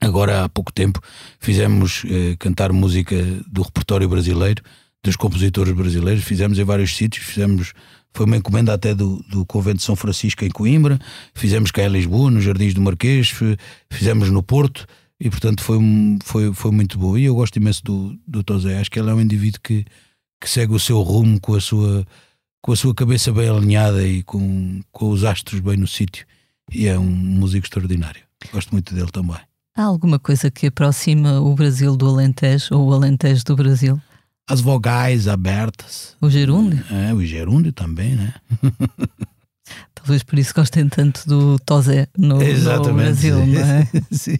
Agora 0.00 0.44
há 0.44 0.48
pouco 0.48 0.72
tempo 0.72 1.00
fizemos 1.40 2.04
eh, 2.06 2.36
cantar 2.38 2.72
música 2.72 3.16
do 3.46 3.62
repertório 3.62 4.08
brasileiro, 4.08 4.62
dos 5.02 5.16
compositores 5.16 5.72
brasileiros, 5.72 6.24
fizemos 6.24 6.58
em 6.58 6.64
vários 6.64 6.96
sítios, 6.96 7.24
fizemos 7.26 7.72
foi 8.14 8.24
uma 8.26 8.36
encomenda 8.36 8.72
até 8.72 8.94
do, 8.94 9.22
do 9.28 9.44
Convento 9.44 9.78
de 9.78 9.82
São 9.82 9.94
Francisco 9.96 10.44
em 10.44 10.50
Coimbra, 10.50 10.98
fizemos 11.34 11.70
cá 11.70 11.82
em 11.82 11.88
Lisboa, 11.88 12.30
nos 12.30 12.44
Jardins 12.44 12.74
do 12.74 12.80
Marquês, 12.80 13.28
fi- 13.28 13.56
fizemos 13.90 14.30
no 14.30 14.42
Porto 14.42 14.86
e 15.20 15.28
portanto 15.28 15.62
foi, 15.62 15.78
foi, 16.24 16.54
foi 16.54 16.70
muito 16.70 16.96
bom. 16.98 17.18
E 17.18 17.24
eu 17.24 17.34
gosto 17.34 17.56
imenso 17.56 17.82
do, 17.84 18.18
do 18.26 18.42
Tosé, 18.42 18.78
acho 18.78 18.90
que 18.90 18.98
ele 18.98 19.10
é 19.10 19.14
um 19.14 19.20
indivíduo 19.20 19.60
que, 19.62 19.84
que 20.40 20.48
segue 20.48 20.74
o 20.74 20.78
seu 20.78 21.00
rumo 21.02 21.40
com 21.40 21.54
a 21.54 21.60
sua, 21.60 22.06
com 22.62 22.72
a 22.72 22.76
sua 22.76 22.94
cabeça 22.94 23.32
bem 23.32 23.48
alinhada 23.48 24.06
e 24.06 24.22
com, 24.22 24.80
com 24.92 25.10
os 25.10 25.24
astros 25.24 25.60
bem 25.60 25.76
no 25.76 25.86
sítio. 25.86 26.26
E 26.72 26.86
é 26.86 26.98
um 26.98 27.04
músico 27.04 27.66
extraordinário. 27.66 28.22
Gosto 28.52 28.70
muito 28.72 28.94
dele 28.94 29.10
também. 29.10 29.36
Há 29.76 29.84
alguma 29.84 30.18
coisa 30.18 30.50
que 30.50 30.66
aproxima 30.66 31.40
o 31.40 31.54
Brasil 31.54 31.96
do 31.96 32.08
Alentejo 32.08 32.74
ou 32.74 32.88
o 32.88 32.92
Alentejo 32.92 33.44
do 33.44 33.56
Brasil? 33.56 34.00
As 34.48 34.60
vogais 34.60 35.28
abertas. 35.28 36.16
O 36.20 36.28
gerúndio? 36.28 36.84
É, 36.90 37.12
o 37.14 37.24
gerúndio 37.24 37.72
também, 37.72 38.16
né? 38.16 38.34
Talvez 39.94 40.22
por 40.22 40.38
isso 40.38 40.54
gostem 40.54 40.88
tanto 40.88 41.26
do 41.26 41.58
Tosé 41.58 42.08
no, 42.16 42.38
no 42.38 42.94
Brasil, 42.94 43.46
não 43.46 43.60
é? 43.60 43.88
Sim. 44.10 44.38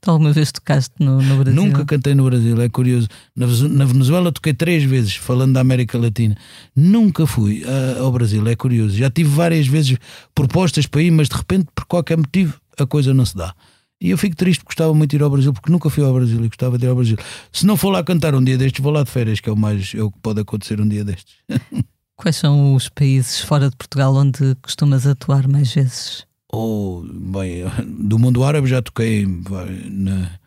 Tu 0.00 0.10
alguma 0.10 0.32
vez 0.32 0.50
tocaste 0.50 0.94
no, 0.98 1.20
no 1.20 1.36
Brasil? 1.36 1.62
Nunca 1.62 1.84
cantei 1.84 2.14
no 2.14 2.24
Brasil, 2.24 2.60
é 2.62 2.68
curioso. 2.70 3.06
Na, 3.36 3.46
na 3.46 3.84
Venezuela 3.84 4.32
toquei 4.32 4.54
três 4.54 4.82
vezes, 4.82 5.16
falando 5.16 5.52
da 5.52 5.60
América 5.60 5.98
Latina. 5.98 6.34
Nunca 6.74 7.26
fui 7.26 7.62
ah, 7.66 8.00
ao 8.00 8.10
Brasil, 8.10 8.46
é 8.48 8.56
curioso. 8.56 8.96
Já 8.96 9.10
tive 9.10 9.28
várias 9.28 9.66
vezes 9.66 9.98
propostas 10.34 10.86
para 10.86 11.02
ir, 11.02 11.10
mas 11.10 11.28
de 11.28 11.36
repente, 11.36 11.68
por 11.74 11.84
qualquer 11.84 12.16
motivo, 12.16 12.58
a 12.78 12.86
coisa 12.86 13.12
não 13.12 13.26
se 13.26 13.36
dá. 13.36 13.54
E 14.00 14.08
eu 14.08 14.16
fico 14.16 14.34
triste 14.34 14.60
porque 14.60 14.70
gostava 14.70 14.94
muito 14.94 15.10
de 15.10 15.16
ir 15.16 15.22
ao 15.22 15.28
Brasil, 15.28 15.52
porque 15.52 15.70
nunca 15.70 15.90
fui 15.90 16.02
ao 16.02 16.14
Brasil 16.14 16.42
e 16.42 16.48
gostava 16.48 16.78
de 16.78 16.86
ir 16.86 16.88
ao 16.88 16.96
Brasil. 16.96 17.18
Se 17.52 17.66
não 17.66 17.76
for 17.76 17.90
lá 17.90 18.02
cantar 18.02 18.34
um 18.34 18.42
dia 18.42 18.56
destes, 18.56 18.82
vou 18.82 18.90
lá 18.90 19.02
de 19.02 19.10
férias, 19.10 19.40
que 19.40 19.50
é 19.50 19.52
o 19.52 19.56
mais 19.56 19.92
é 19.94 20.02
o 20.02 20.10
que 20.10 20.18
pode 20.20 20.40
acontecer 20.40 20.80
um 20.80 20.88
dia 20.88 21.04
destes. 21.04 21.34
Quais 22.20 22.36
são 22.36 22.74
os 22.74 22.88
países 22.90 23.40
fora 23.40 23.70
de 23.70 23.76
Portugal 23.76 24.14
onde 24.14 24.54
costumas 24.56 25.06
atuar 25.06 25.48
mais 25.48 25.72
vezes? 25.72 26.26
Ou, 26.52 27.02
bem, 27.02 27.64
do 28.06 28.18
mundo 28.18 28.44
árabe 28.44 28.66
já 28.68 28.82
toquei 28.82 29.24
na, 29.26 30.38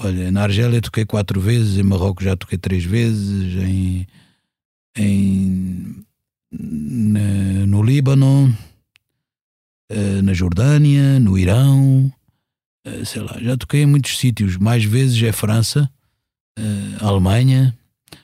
olha, 0.00 0.32
na 0.32 0.42
Argélia 0.42 0.80
toquei 0.80 1.04
quatro 1.04 1.40
vezes, 1.40 1.78
em 1.78 1.84
Marrocos 1.84 2.24
já 2.24 2.36
toquei 2.36 2.58
três 2.58 2.82
vezes, 2.84 3.54
em, 3.62 4.06
em 4.96 6.04
na- 6.50 7.66
no 7.66 7.80
Líbano, 7.82 8.56
eh, 9.90 10.20
na 10.22 10.32
Jordânia, 10.32 11.20
no 11.20 11.38
Irão, 11.38 12.12
eh, 12.84 13.04
sei 13.04 13.22
lá, 13.22 13.38
já 13.40 13.56
toquei 13.56 13.82
em 13.82 13.86
muitos 13.86 14.18
sítios, 14.18 14.56
mais 14.56 14.82
vezes 14.82 15.22
é 15.22 15.30
França, 15.30 15.88
eh, 16.58 16.96
Alemanha, 17.00 17.76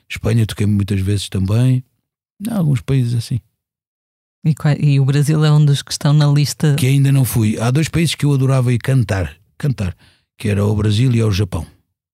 Espanha 0.09 0.45
toquei 0.45 0.65
muitas 0.65 0.99
vezes 0.99 1.29
também, 1.29 1.83
Há 2.49 2.57
alguns 2.57 2.81
países 2.81 3.13
assim. 3.13 3.39
E, 4.43 4.55
e 4.79 4.99
o 4.99 5.05
Brasil 5.05 5.43
é 5.45 5.51
um 5.51 5.63
dos 5.63 5.81
que 5.81 5.91
estão 5.91 6.13
na 6.13 6.27
lista. 6.27 6.75
que 6.75 6.87
ainda 6.87 7.11
não 7.11 7.23
fui. 7.23 7.59
Há 7.59 7.69
dois 7.69 7.87
países 7.87 8.15
que 8.15 8.25
eu 8.25 8.33
adorava 8.33 8.73
ir 8.73 8.79
cantar, 8.79 9.35
cantar, 9.57 9.95
que 10.37 10.49
era 10.49 10.65
o 10.65 10.75
Brasil 10.75 11.13
e 11.13 11.23
o 11.23 11.31
Japão. 11.31 11.65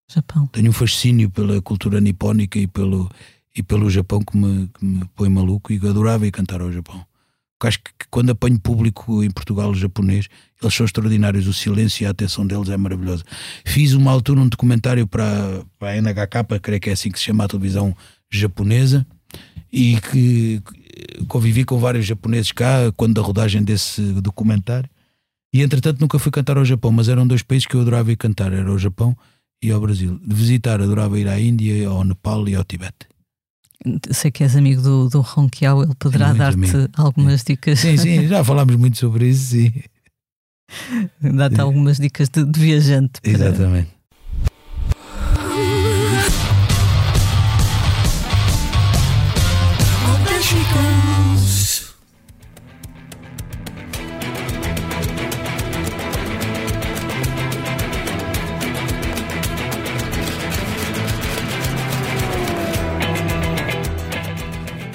Japão. 0.09 0.47
Tenho 0.47 0.69
um 0.69 0.73
fascínio 0.73 1.29
pela 1.29 1.61
cultura 1.61 2.01
nipónica 2.01 2.59
e 2.59 2.67
pelo, 2.67 3.09
e 3.55 3.63
pelo 3.63 3.89
Japão 3.89 4.19
que 4.21 4.37
me, 4.37 4.67
que 4.67 4.85
me 4.85 5.05
põe 5.15 5.29
maluco 5.29 5.71
e 5.71 5.77
adorava 5.77 6.27
ir 6.27 6.31
cantar 6.31 6.61
ao 6.61 6.71
Japão. 6.71 7.05
Porque 7.57 7.67
acho 7.67 7.79
que, 7.79 7.91
que 7.97 8.05
quando 8.09 8.29
apanho 8.29 8.59
público 8.59 9.23
em 9.23 9.31
Portugal 9.31 9.73
japonês, 9.73 10.27
eles 10.61 10.73
são 10.73 10.85
extraordinários, 10.85 11.47
o 11.47 11.53
silêncio 11.53 12.03
e 12.03 12.05
a 12.05 12.11
atenção 12.11 12.45
deles 12.45 12.69
é 12.69 12.77
maravilhosa. 12.77 13.23
Fiz 13.65 13.93
uma 13.93 14.11
altura 14.11 14.41
um 14.41 14.47
documentário 14.47 15.07
para, 15.07 15.63
para 15.79 15.91
a 15.91 16.01
NHK, 16.01 16.59
creio 16.61 16.79
que 16.79 16.89
é 16.89 16.93
assim 16.93 17.09
que 17.09 17.17
se 17.17 17.25
chama 17.25 17.45
a 17.45 17.47
televisão 17.47 17.95
japonesa, 18.29 19.05
e 19.71 19.99
que 19.99 20.61
convivi 21.27 21.63
com 21.65 21.77
vários 21.77 22.05
japoneses 22.05 22.51
cá 22.51 22.91
quando 22.95 23.13
da 23.15 23.21
rodagem 23.21 23.63
desse 23.63 24.01
documentário. 24.21 24.89
E 25.53 25.61
entretanto 25.61 25.99
nunca 26.01 26.19
fui 26.19 26.31
cantar 26.31 26.57
ao 26.57 26.65
Japão, 26.65 26.91
mas 26.91 27.07
eram 27.09 27.25
dois 27.25 27.41
países 27.41 27.65
que 27.65 27.75
eu 27.75 27.81
adorava 27.81 28.11
ir 28.11 28.17
cantar, 28.17 28.51
era 28.53 28.71
o 28.71 28.77
Japão 28.77 29.15
e 29.63 29.71
ao 29.71 29.79
Brasil. 29.81 30.19
De 30.25 30.35
visitar, 30.35 30.81
adorava 30.81 31.19
ir 31.19 31.27
à 31.27 31.39
Índia, 31.39 31.87
ao 31.87 32.03
Nepal 32.03 32.47
e 32.47 32.55
ao 32.55 32.63
Tibete. 32.63 33.07
Sei 34.11 34.29
que 34.31 34.43
és 34.43 34.55
amigo 34.55 34.81
do, 34.81 35.07
do 35.09 35.21
Ronquial, 35.21 35.83
ele 35.83 35.93
poderá 35.95 36.33
muito 36.33 36.37
dar-te 36.39 36.89
algumas 36.99 37.43
dicas. 37.43 37.79
Sim, 37.79 37.95
sim, 37.97 38.27
já 38.27 38.43
falámos 38.43 38.75
muito 38.75 38.97
sobre 38.97 39.29
isso, 39.29 39.51
sim. 39.55 39.71
Dá-te 41.21 41.61
algumas 41.61 41.97
dicas 41.97 42.27
de, 42.29 42.43
de 42.43 42.59
viajante. 42.59 43.21
para- 43.21 43.31
Exatamente. 43.31 43.89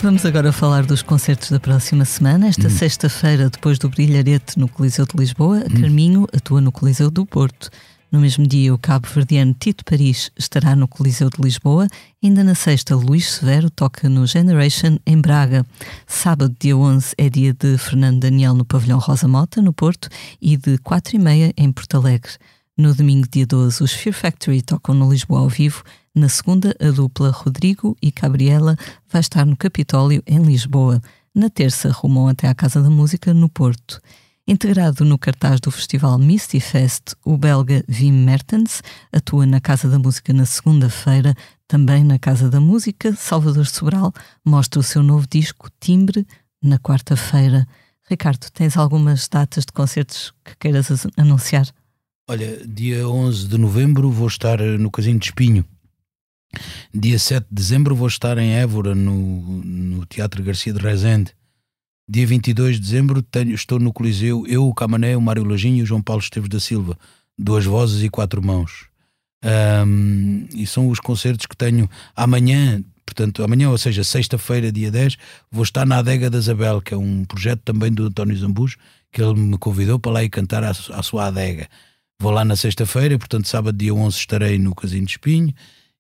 Vamos 0.02 0.26
agora 0.26 0.50
falar 0.50 0.84
dos 0.84 1.00
concertos 1.00 1.48
da 1.52 1.60
próxima 1.60 2.04
semana. 2.04 2.48
Esta 2.48 2.68
sexta-feira, 2.68 3.48
depois 3.48 3.78
do 3.78 3.88
Brilharete 3.88 4.58
no 4.58 4.66
Coliseu 4.66 5.06
de 5.06 5.16
Lisboa, 5.16 5.60
a 5.60 5.70
Carminho 5.70 6.26
atua 6.36 6.60
no 6.60 6.72
Coliseu 6.72 7.08
do 7.08 7.24
Porto. 7.24 7.70
No 8.10 8.18
mesmo 8.18 8.44
dia, 8.44 8.74
o 8.74 8.78
cabo-verdiano 8.78 9.54
Tito 9.54 9.84
Paris 9.84 10.32
estará 10.36 10.74
no 10.74 10.88
Coliseu 10.88 11.30
de 11.30 11.40
Lisboa. 11.40 11.86
Ainda 12.20 12.42
na 12.42 12.56
sexta, 12.56 12.96
Luís 12.96 13.30
Severo 13.30 13.70
toca 13.70 14.08
no 14.08 14.26
Generation 14.26 14.98
em 15.06 15.20
Braga. 15.20 15.64
Sábado, 16.04 16.52
dia 16.58 16.76
11, 16.76 17.14
é 17.16 17.30
dia 17.30 17.54
de 17.54 17.78
Fernando 17.78 18.18
Daniel 18.18 18.54
no 18.54 18.64
Pavilhão 18.64 18.98
Rosa 18.98 19.28
Mota, 19.28 19.62
no 19.62 19.72
Porto, 19.72 20.08
e 20.40 20.56
de 20.56 20.78
4 20.78 21.14
e 21.14 21.18
meia 21.20 21.54
em 21.56 21.70
Porto 21.70 21.96
Alegre. 21.96 22.32
No 22.76 22.94
domingo, 22.94 23.28
dia 23.28 23.46
12, 23.46 23.82
os 23.82 23.92
Fear 23.92 24.14
Factory 24.14 24.62
tocam 24.62 24.94
no 24.94 25.10
Lisboa 25.10 25.40
ao 25.40 25.48
vivo. 25.48 25.84
Na 26.14 26.26
segunda, 26.30 26.74
a 26.80 26.90
dupla 26.90 27.30
Rodrigo 27.30 27.94
e 28.00 28.10
Gabriela 28.10 28.78
vai 29.10 29.20
estar 29.20 29.44
no 29.44 29.54
Capitólio, 29.54 30.22
em 30.26 30.42
Lisboa. 30.42 30.98
Na 31.34 31.50
terça, 31.50 31.90
rumam 31.90 32.28
até 32.28 32.48
à 32.48 32.54
Casa 32.54 32.82
da 32.82 32.88
Música, 32.88 33.34
no 33.34 33.46
Porto. 33.50 34.00
Integrado 34.48 35.04
no 35.04 35.18
cartaz 35.18 35.60
do 35.60 35.70
festival 35.70 36.18
Misty 36.18 36.60
Fest, 36.60 37.12
o 37.22 37.36
belga 37.36 37.84
Wim 37.90 38.24
Mertens 38.24 38.82
atua 39.12 39.44
na 39.44 39.60
Casa 39.60 39.86
da 39.86 39.98
Música 39.98 40.32
na 40.32 40.46
segunda-feira. 40.46 41.34
Também 41.68 42.02
na 42.02 42.18
Casa 42.18 42.48
da 42.48 42.58
Música, 42.58 43.14
Salvador 43.14 43.66
Sobral 43.66 44.14
mostra 44.42 44.80
o 44.80 44.82
seu 44.82 45.02
novo 45.02 45.26
disco 45.30 45.68
Timbre 45.78 46.26
na 46.62 46.78
quarta-feira. 46.78 47.68
Ricardo, 48.08 48.50
tens 48.50 48.78
algumas 48.78 49.28
datas 49.28 49.66
de 49.66 49.72
concertos 49.72 50.32
que 50.42 50.56
queiras 50.56 50.88
anunciar? 51.18 51.66
Olha, 52.28 52.64
dia 52.64 53.08
11 53.08 53.48
de 53.48 53.58
novembro 53.58 54.08
vou 54.08 54.28
estar 54.28 54.60
no 54.60 54.90
Casino 54.92 55.18
de 55.18 55.26
Espinho. 55.26 55.64
Dia 56.94 57.18
7 57.18 57.48
de 57.48 57.54
dezembro 57.54 57.96
vou 57.96 58.06
estar 58.06 58.38
em 58.38 58.52
Évora, 58.52 58.94
no, 58.94 59.62
no 59.64 60.06
Teatro 60.06 60.42
Garcia 60.42 60.72
de 60.72 60.78
Rezende. 60.78 61.32
Dia 62.08 62.24
22 62.24 62.76
de 62.76 62.82
dezembro 62.82 63.22
tenho, 63.22 63.52
estou 63.52 63.80
no 63.80 63.92
Coliseu, 63.92 64.46
eu, 64.46 64.68
o 64.68 64.74
Camané, 64.74 65.16
o 65.16 65.20
Mário 65.20 65.42
Lojinho 65.42 65.78
e 65.78 65.82
o 65.82 65.86
João 65.86 66.00
Paulo 66.00 66.22
Esteves 66.22 66.48
da 66.48 66.60
Silva. 66.60 66.96
Duas 67.36 67.64
vozes 67.64 68.04
e 68.04 68.08
quatro 68.08 68.40
mãos. 68.40 68.86
Um, 69.44 70.46
e 70.54 70.64
são 70.64 70.88
os 70.88 71.00
concertos 71.00 71.46
que 71.46 71.56
tenho 71.56 71.90
amanhã, 72.14 72.84
portanto, 73.04 73.42
amanhã, 73.42 73.68
ou 73.68 73.78
seja, 73.78 74.04
sexta-feira, 74.04 74.70
dia 74.70 74.92
10, 74.92 75.16
vou 75.50 75.64
estar 75.64 75.84
na 75.84 75.98
Adega 75.98 76.30
da 76.30 76.38
Isabel, 76.38 76.80
que 76.80 76.94
é 76.94 76.96
um 76.96 77.24
projeto 77.24 77.62
também 77.64 77.90
do 77.90 78.06
António 78.06 78.36
Zambus, 78.36 78.76
que 79.10 79.20
ele 79.20 79.34
me 79.34 79.58
convidou 79.58 79.98
para 79.98 80.12
lá 80.12 80.24
ir 80.24 80.28
cantar 80.28 80.62
à, 80.62 80.70
à 80.70 81.02
sua 81.02 81.26
adega. 81.26 81.68
Vou 82.22 82.30
lá 82.30 82.44
na 82.44 82.54
sexta-feira, 82.54 83.18
portanto, 83.18 83.48
sábado, 83.48 83.76
dia 83.76 83.92
11, 83.92 84.16
estarei 84.16 84.56
no 84.56 84.76
Casino 84.76 85.04
de 85.04 85.10
Espinho. 85.10 85.52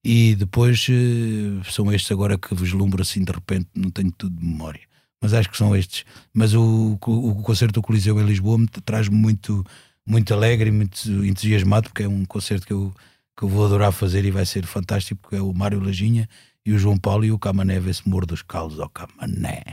E 0.04 0.36
depois 0.36 0.86
uh, 0.88 1.64
são 1.68 1.92
estes 1.92 2.12
agora 2.12 2.38
que 2.38 2.54
vislumbro 2.54 3.02
assim 3.02 3.24
de 3.24 3.32
repente, 3.32 3.66
não 3.74 3.90
tenho 3.90 4.12
tudo 4.12 4.38
de 4.38 4.46
memória, 4.46 4.82
mas 5.20 5.34
acho 5.34 5.50
que 5.50 5.56
são 5.56 5.74
estes. 5.74 6.04
Mas 6.32 6.54
o, 6.54 6.96
o, 7.04 7.28
o 7.30 7.42
concerto 7.42 7.74
do 7.74 7.82
Coliseu 7.82 8.20
em 8.20 8.24
Lisboa 8.24 8.56
me 8.56 8.68
traz 8.68 9.08
muito, 9.08 9.64
muito 10.06 10.32
alegre 10.32 10.68
e 10.68 10.72
muito 10.72 11.10
entusiasmado, 11.24 11.88
porque 11.88 12.04
é 12.04 12.08
um 12.08 12.24
concerto 12.24 12.68
que 12.68 12.72
eu, 12.72 12.94
que 13.36 13.42
eu 13.42 13.48
vou 13.48 13.66
adorar 13.66 13.90
fazer 13.90 14.24
e 14.24 14.30
vai 14.30 14.46
ser 14.46 14.64
fantástico, 14.64 15.20
porque 15.22 15.34
é 15.34 15.42
o 15.42 15.52
Mário 15.52 15.80
Lajinha 15.80 16.28
e 16.64 16.72
o 16.72 16.78
João 16.78 16.98
Paulo 16.98 17.24
e 17.24 17.32
o 17.32 17.38
Camané 17.38 17.80
vê-se 17.80 18.08
morro 18.08 18.26
dos 18.26 18.42
calos 18.42 18.78
ao 18.78 18.88
Camané. 18.88 19.64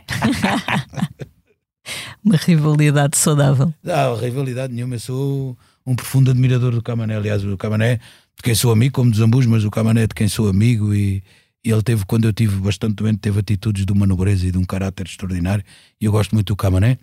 Uma 2.26 2.38
rivalidade 2.38 3.18
saudável. 3.18 3.72
Não, 3.84 4.16
rivalidade 4.16 4.74
nenhuma, 4.74 4.96
eu 4.96 5.00
sou 5.00 5.58
um 5.86 5.96
profundo 5.96 6.32
admirador 6.32 6.72
do 6.72 6.82
Camané. 6.82 7.16
Aliás, 7.16 7.44
o 7.44 7.58
Camané 7.58 8.00
de 8.40 8.44
quem 8.44 8.56
sou 8.56 8.72
amigo, 8.72 8.96
como 8.96 9.12
dos 9.12 9.20
Ambus, 9.20 9.46
mas 9.46 9.66
o 9.66 9.72
Camané 9.72 10.04
é 10.04 10.08
de 10.08 10.16
quem 10.16 10.28
sou 10.28 10.48
amigo 10.48 10.94
e, 10.94 11.22
e, 11.64 11.72
ele 11.72 11.82
teve, 11.84 12.06
quando 12.06 12.26
eu 12.26 12.34
tive 12.34 12.56
bastante 12.58 12.96
doente, 12.96 13.20
teve 13.20 13.40
atitudes 13.40 13.86
de 13.86 13.92
uma 13.92 14.08
nobreza 14.08 14.48
e 14.48 14.52
de 14.52 14.58
um 14.58 14.64
caráter 14.64 15.06
extraordinário 15.08 15.64
e 16.00 16.06
eu 16.06 16.12
gosto 16.12 16.34
muito 16.34 16.48
do 16.48 16.56
Camané 16.56 16.98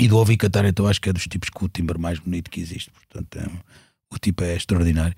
e 0.00 0.08
do 0.08 0.16
ouvir 0.16 0.36
cantar, 0.36 0.64
então 0.64 0.86
acho 0.86 1.00
que 1.00 1.08
é 1.08 1.12
dos 1.12 1.26
tipos 1.26 1.48
com 1.48 1.66
o 1.66 1.68
timbre 1.68 1.98
mais 1.98 2.18
bonito 2.18 2.50
que 2.50 2.60
existe, 2.60 2.90
portanto 2.90 3.36
é, 3.36 3.48
o 4.12 4.18
tipo 4.18 4.42
é 4.42 4.56
extraordinário 4.56 5.14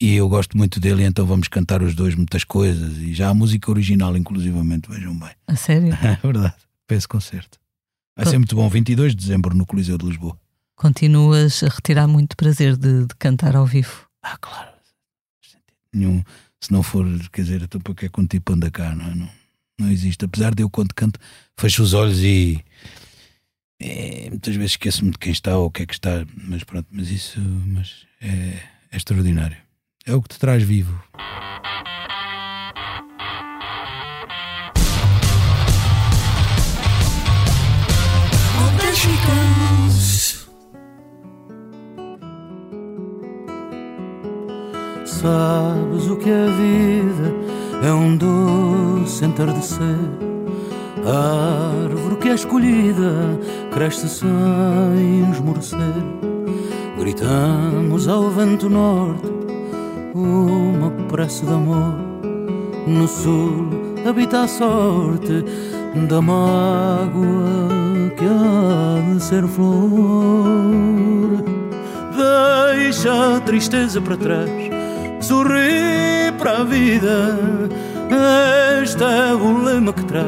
e 0.00 0.14
eu 0.14 0.28
gosto 0.28 0.56
muito 0.56 0.80
dele, 0.80 1.04
então 1.04 1.26
vamos 1.26 1.46
cantar 1.46 1.82
os 1.82 1.94
dois 1.94 2.14
muitas 2.14 2.42
coisas 2.42 2.96
e 2.98 3.12
já 3.12 3.28
a 3.28 3.34
música 3.34 3.70
original, 3.70 4.16
inclusivamente, 4.16 4.90
vejam 4.90 5.14
bem. 5.14 5.30
A 5.46 5.54
sério? 5.54 5.96
É 6.02 6.16
verdade, 6.16 6.54
para 6.86 6.96
esse 6.96 7.06
concerto. 7.06 7.58
Vai 8.16 8.26
ser 8.26 8.38
muito 8.38 8.56
bom, 8.56 8.68
22 8.68 9.14
de 9.14 9.18
dezembro 9.18 9.54
no 9.54 9.66
Coliseu 9.66 9.96
de 9.96 10.06
Lisboa. 10.06 10.36
Continuas 10.80 11.62
a 11.62 11.68
retirar 11.68 12.08
muito 12.08 12.34
prazer 12.36 12.74
de, 12.74 13.06
de 13.06 13.14
cantar 13.18 13.54
ao 13.54 13.66
vivo? 13.66 14.06
Ah, 14.22 14.38
claro 14.40 14.70
nenhum. 15.92 16.22
Se 16.60 16.72
não 16.72 16.82
for, 16.82 17.06
quer 17.32 17.42
dizer, 17.42 17.62
então 17.62 17.80
porque 17.80 18.06
é 18.06 18.08
com 18.08 18.26
tipo 18.26 18.52
anda 18.52 18.70
cá, 18.70 18.94
não, 18.94 19.06
é? 19.06 19.14
não, 19.14 19.28
não 19.78 19.90
existe. 19.90 20.24
Apesar 20.24 20.54
de 20.54 20.62
eu, 20.62 20.70
quando 20.70 20.94
canto, 20.94 21.18
fecho 21.56 21.82
os 21.82 21.94
olhos 21.94 22.20
e. 22.20 22.62
É, 23.82 24.28
muitas 24.28 24.54
vezes 24.56 24.72
esqueço-me 24.72 25.10
de 25.10 25.18
quem 25.18 25.32
está 25.32 25.56
ou 25.56 25.66
o 25.66 25.70
que 25.70 25.82
é 25.82 25.86
que 25.86 25.94
está, 25.94 26.26
mas 26.34 26.62
pronto, 26.64 26.86
mas 26.90 27.10
isso 27.10 27.40
mas 27.40 28.04
é, 28.20 28.60
é 28.92 28.96
extraordinário. 28.96 29.56
É 30.04 30.14
o 30.14 30.20
que 30.20 30.28
te 30.28 30.38
traz 30.38 30.62
vivo. 30.62 31.02
Sabes 45.20 46.08
o 46.08 46.16
que 46.16 46.30
é 46.30 46.44
a 46.44 46.46
vida? 46.46 47.34
É 47.86 47.92
um 47.92 48.16
doce 48.16 49.22
entardecer. 49.22 49.98
A 51.04 51.84
árvore 51.84 52.16
que 52.16 52.28
é 52.30 52.34
escolhida 52.34 53.38
cresce 53.70 54.08
sem 54.08 55.30
esmorecer. 55.30 55.78
Gritamos 56.98 58.08
ao 58.08 58.30
vento 58.30 58.70
norte 58.70 59.30
uma 60.14 60.90
prece 61.10 61.44
de 61.44 61.52
amor. 61.52 61.96
No 62.86 63.06
sul 63.06 63.68
habita 64.08 64.44
a 64.44 64.48
sorte 64.48 65.44
da 66.08 66.22
mágoa 66.22 67.10
que 68.16 68.24
há 68.24 69.12
de 69.12 69.22
ser 69.22 69.46
flor. 69.46 71.44
Deixa 72.74 73.36
a 73.36 73.40
tristeza 73.40 74.00
para 74.00 74.16
trás 74.16 74.69
sorri 75.20 76.32
para 76.38 76.58
a 76.58 76.64
vida. 76.64 77.38
Este 78.82 79.02
é 79.02 79.34
o 79.34 79.62
lema 79.62 79.92
que 79.92 80.04
traz 80.04 80.26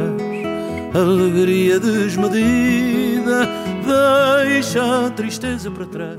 alegria 0.94 1.80
desmedida. 1.80 3.48
Deixa 4.44 5.06
a 5.06 5.10
tristeza 5.10 5.70
para 5.70 5.86
trás. 5.86 6.18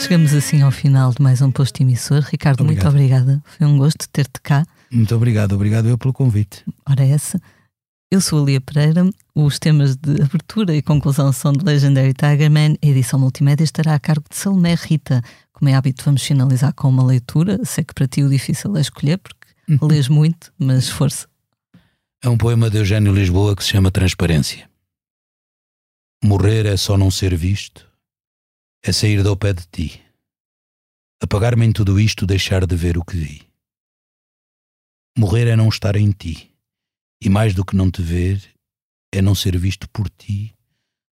Chegamos 0.00 0.34
assim 0.34 0.62
ao 0.62 0.70
final 0.70 1.12
de 1.12 1.22
mais 1.22 1.40
um 1.42 1.50
posto 1.50 1.80
emissor. 1.82 2.20
Ricardo, 2.30 2.62
Obrigado. 2.62 2.84
muito 2.84 2.96
obrigada. 2.96 3.42
Foi 3.44 3.66
um 3.66 3.78
gosto 3.78 4.08
ter-te 4.10 4.40
cá. 4.42 4.64
Muito 4.90 5.14
obrigado, 5.14 5.52
obrigado 5.54 5.88
eu 5.88 5.98
pelo 5.98 6.12
convite. 6.14 6.64
Ora, 6.88 7.04
essa. 7.04 7.40
Eu 8.08 8.20
sou 8.20 8.40
a 8.40 8.46
Lia 8.46 8.60
Pereira. 8.60 9.10
Os 9.34 9.58
temas 9.58 9.96
de 9.96 10.22
abertura 10.22 10.76
e 10.76 10.80
conclusão 10.80 11.32
são 11.32 11.52
de 11.52 11.64
Legendary 11.64 12.14
Tigerman. 12.14 12.78
A 12.80 12.86
edição 12.86 13.18
multimédia 13.18 13.64
estará 13.64 13.94
a 13.94 13.98
cargo 13.98 14.26
de 14.30 14.36
Salomé 14.36 14.74
Rita. 14.74 15.20
Como 15.52 15.68
é 15.68 15.74
hábito, 15.74 16.04
vamos 16.04 16.22
finalizar 16.22 16.72
com 16.72 16.88
uma 16.88 17.04
leitura. 17.04 17.64
Sei 17.64 17.82
que 17.82 17.92
para 17.92 18.06
ti 18.06 18.22
o 18.22 18.30
difícil 18.30 18.76
é 18.76 18.80
escolher, 18.80 19.18
porque 19.18 19.48
uhum. 19.68 19.88
lês 19.88 20.08
muito, 20.08 20.52
mas 20.56 20.88
força. 20.88 21.28
É 22.22 22.28
um 22.28 22.38
poema 22.38 22.70
de 22.70 22.78
Eugênio 22.78 23.12
Lisboa 23.12 23.56
que 23.56 23.64
se 23.64 23.70
chama 23.70 23.90
Transparência. 23.90 24.70
Morrer 26.22 26.64
é 26.66 26.76
só 26.76 26.96
não 26.96 27.10
ser 27.10 27.36
visto, 27.36 27.90
é 28.84 28.92
sair 28.92 29.22
do 29.22 29.36
pé 29.36 29.52
de 29.52 29.66
ti. 29.66 30.02
Apagar-me 31.20 31.66
em 31.66 31.72
tudo 31.72 31.98
isto, 31.98 32.24
deixar 32.24 32.66
de 32.66 32.76
ver 32.76 32.96
o 32.96 33.04
que 33.04 33.16
vi. 33.16 33.42
Morrer 35.18 35.48
é 35.48 35.56
não 35.56 35.68
estar 35.68 35.96
em 35.96 36.10
ti, 36.12 36.55
e 37.20 37.28
mais 37.28 37.54
do 37.54 37.64
que 37.64 37.76
não 37.76 37.90
te 37.90 38.02
ver, 38.02 38.42
é 39.12 39.22
não 39.22 39.34
ser 39.34 39.56
visto 39.56 39.88
por 39.90 40.08
ti. 40.08 40.54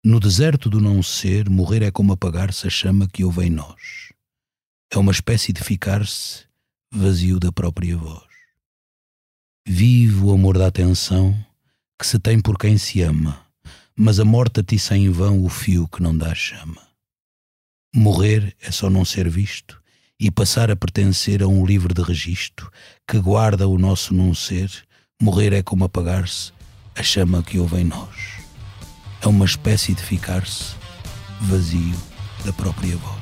No 0.04 0.20
deserto 0.20 0.70
do 0.70 0.82
não 0.82 1.04
ser, 1.04 1.50
morrer 1.50 1.84
é 1.84 1.92
como 1.92 2.14
apagar-se 2.14 2.68
a 2.68 2.70
chama 2.70 3.08
que 3.08 3.24
houve 3.24 3.46
em 3.46 3.50
nós 3.50 4.12
é 4.94 4.98
uma 4.98 5.14
espécie 5.14 5.54
de 5.54 5.64
ficar-se 5.64 6.44
vazio 6.92 7.40
da 7.40 7.50
própria 7.50 7.96
voz. 7.96 8.28
Vive 9.66 10.18
o 10.18 10.34
amor 10.34 10.58
da 10.58 10.68
atenção 10.68 11.34
que 11.98 12.06
se 12.06 12.20
tem 12.20 12.42
por 12.42 12.58
quem 12.58 12.78
se 12.78 13.02
ama, 13.02 13.46
mas 13.96 14.20
a 14.20 14.26
morte 14.26 14.60
atiça 14.60 14.98
em 14.98 15.10
vão 15.10 15.46
o 15.46 15.50
fio 15.50 15.88
que 15.88 16.04
não 16.04 16.16
dá 16.16 16.36
chama. 16.36 16.86
Morrer 17.96 18.54
é 18.60 18.70
só 18.70 18.90
não 18.90 19.06
ser 19.06 19.30
visto 19.30 19.82
e 20.20 20.30
passar 20.30 20.70
a 20.70 20.76
pertencer 20.76 21.42
a 21.42 21.48
um 21.48 21.66
livro 21.66 21.94
de 21.94 22.02
registro 22.02 22.70
que 23.08 23.18
guarda 23.18 23.70
o 23.70 23.78
nosso 23.78 24.14
não 24.14 24.36
ser. 24.36 24.70
Morrer 25.22 25.54
é 25.54 25.62
como 25.62 25.84
apagar-se 25.84 26.52
a 26.96 27.04
chama 27.04 27.44
que 27.44 27.60
houve 27.60 27.82
em 27.82 27.84
nós. 27.84 28.40
É 29.22 29.28
uma 29.28 29.46
espécie 29.46 29.94
de 29.94 30.02
ficar-se 30.02 30.74
vazio 31.42 31.96
da 32.44 32.52
própria 32.52 32.98
voz. 32.98 33.22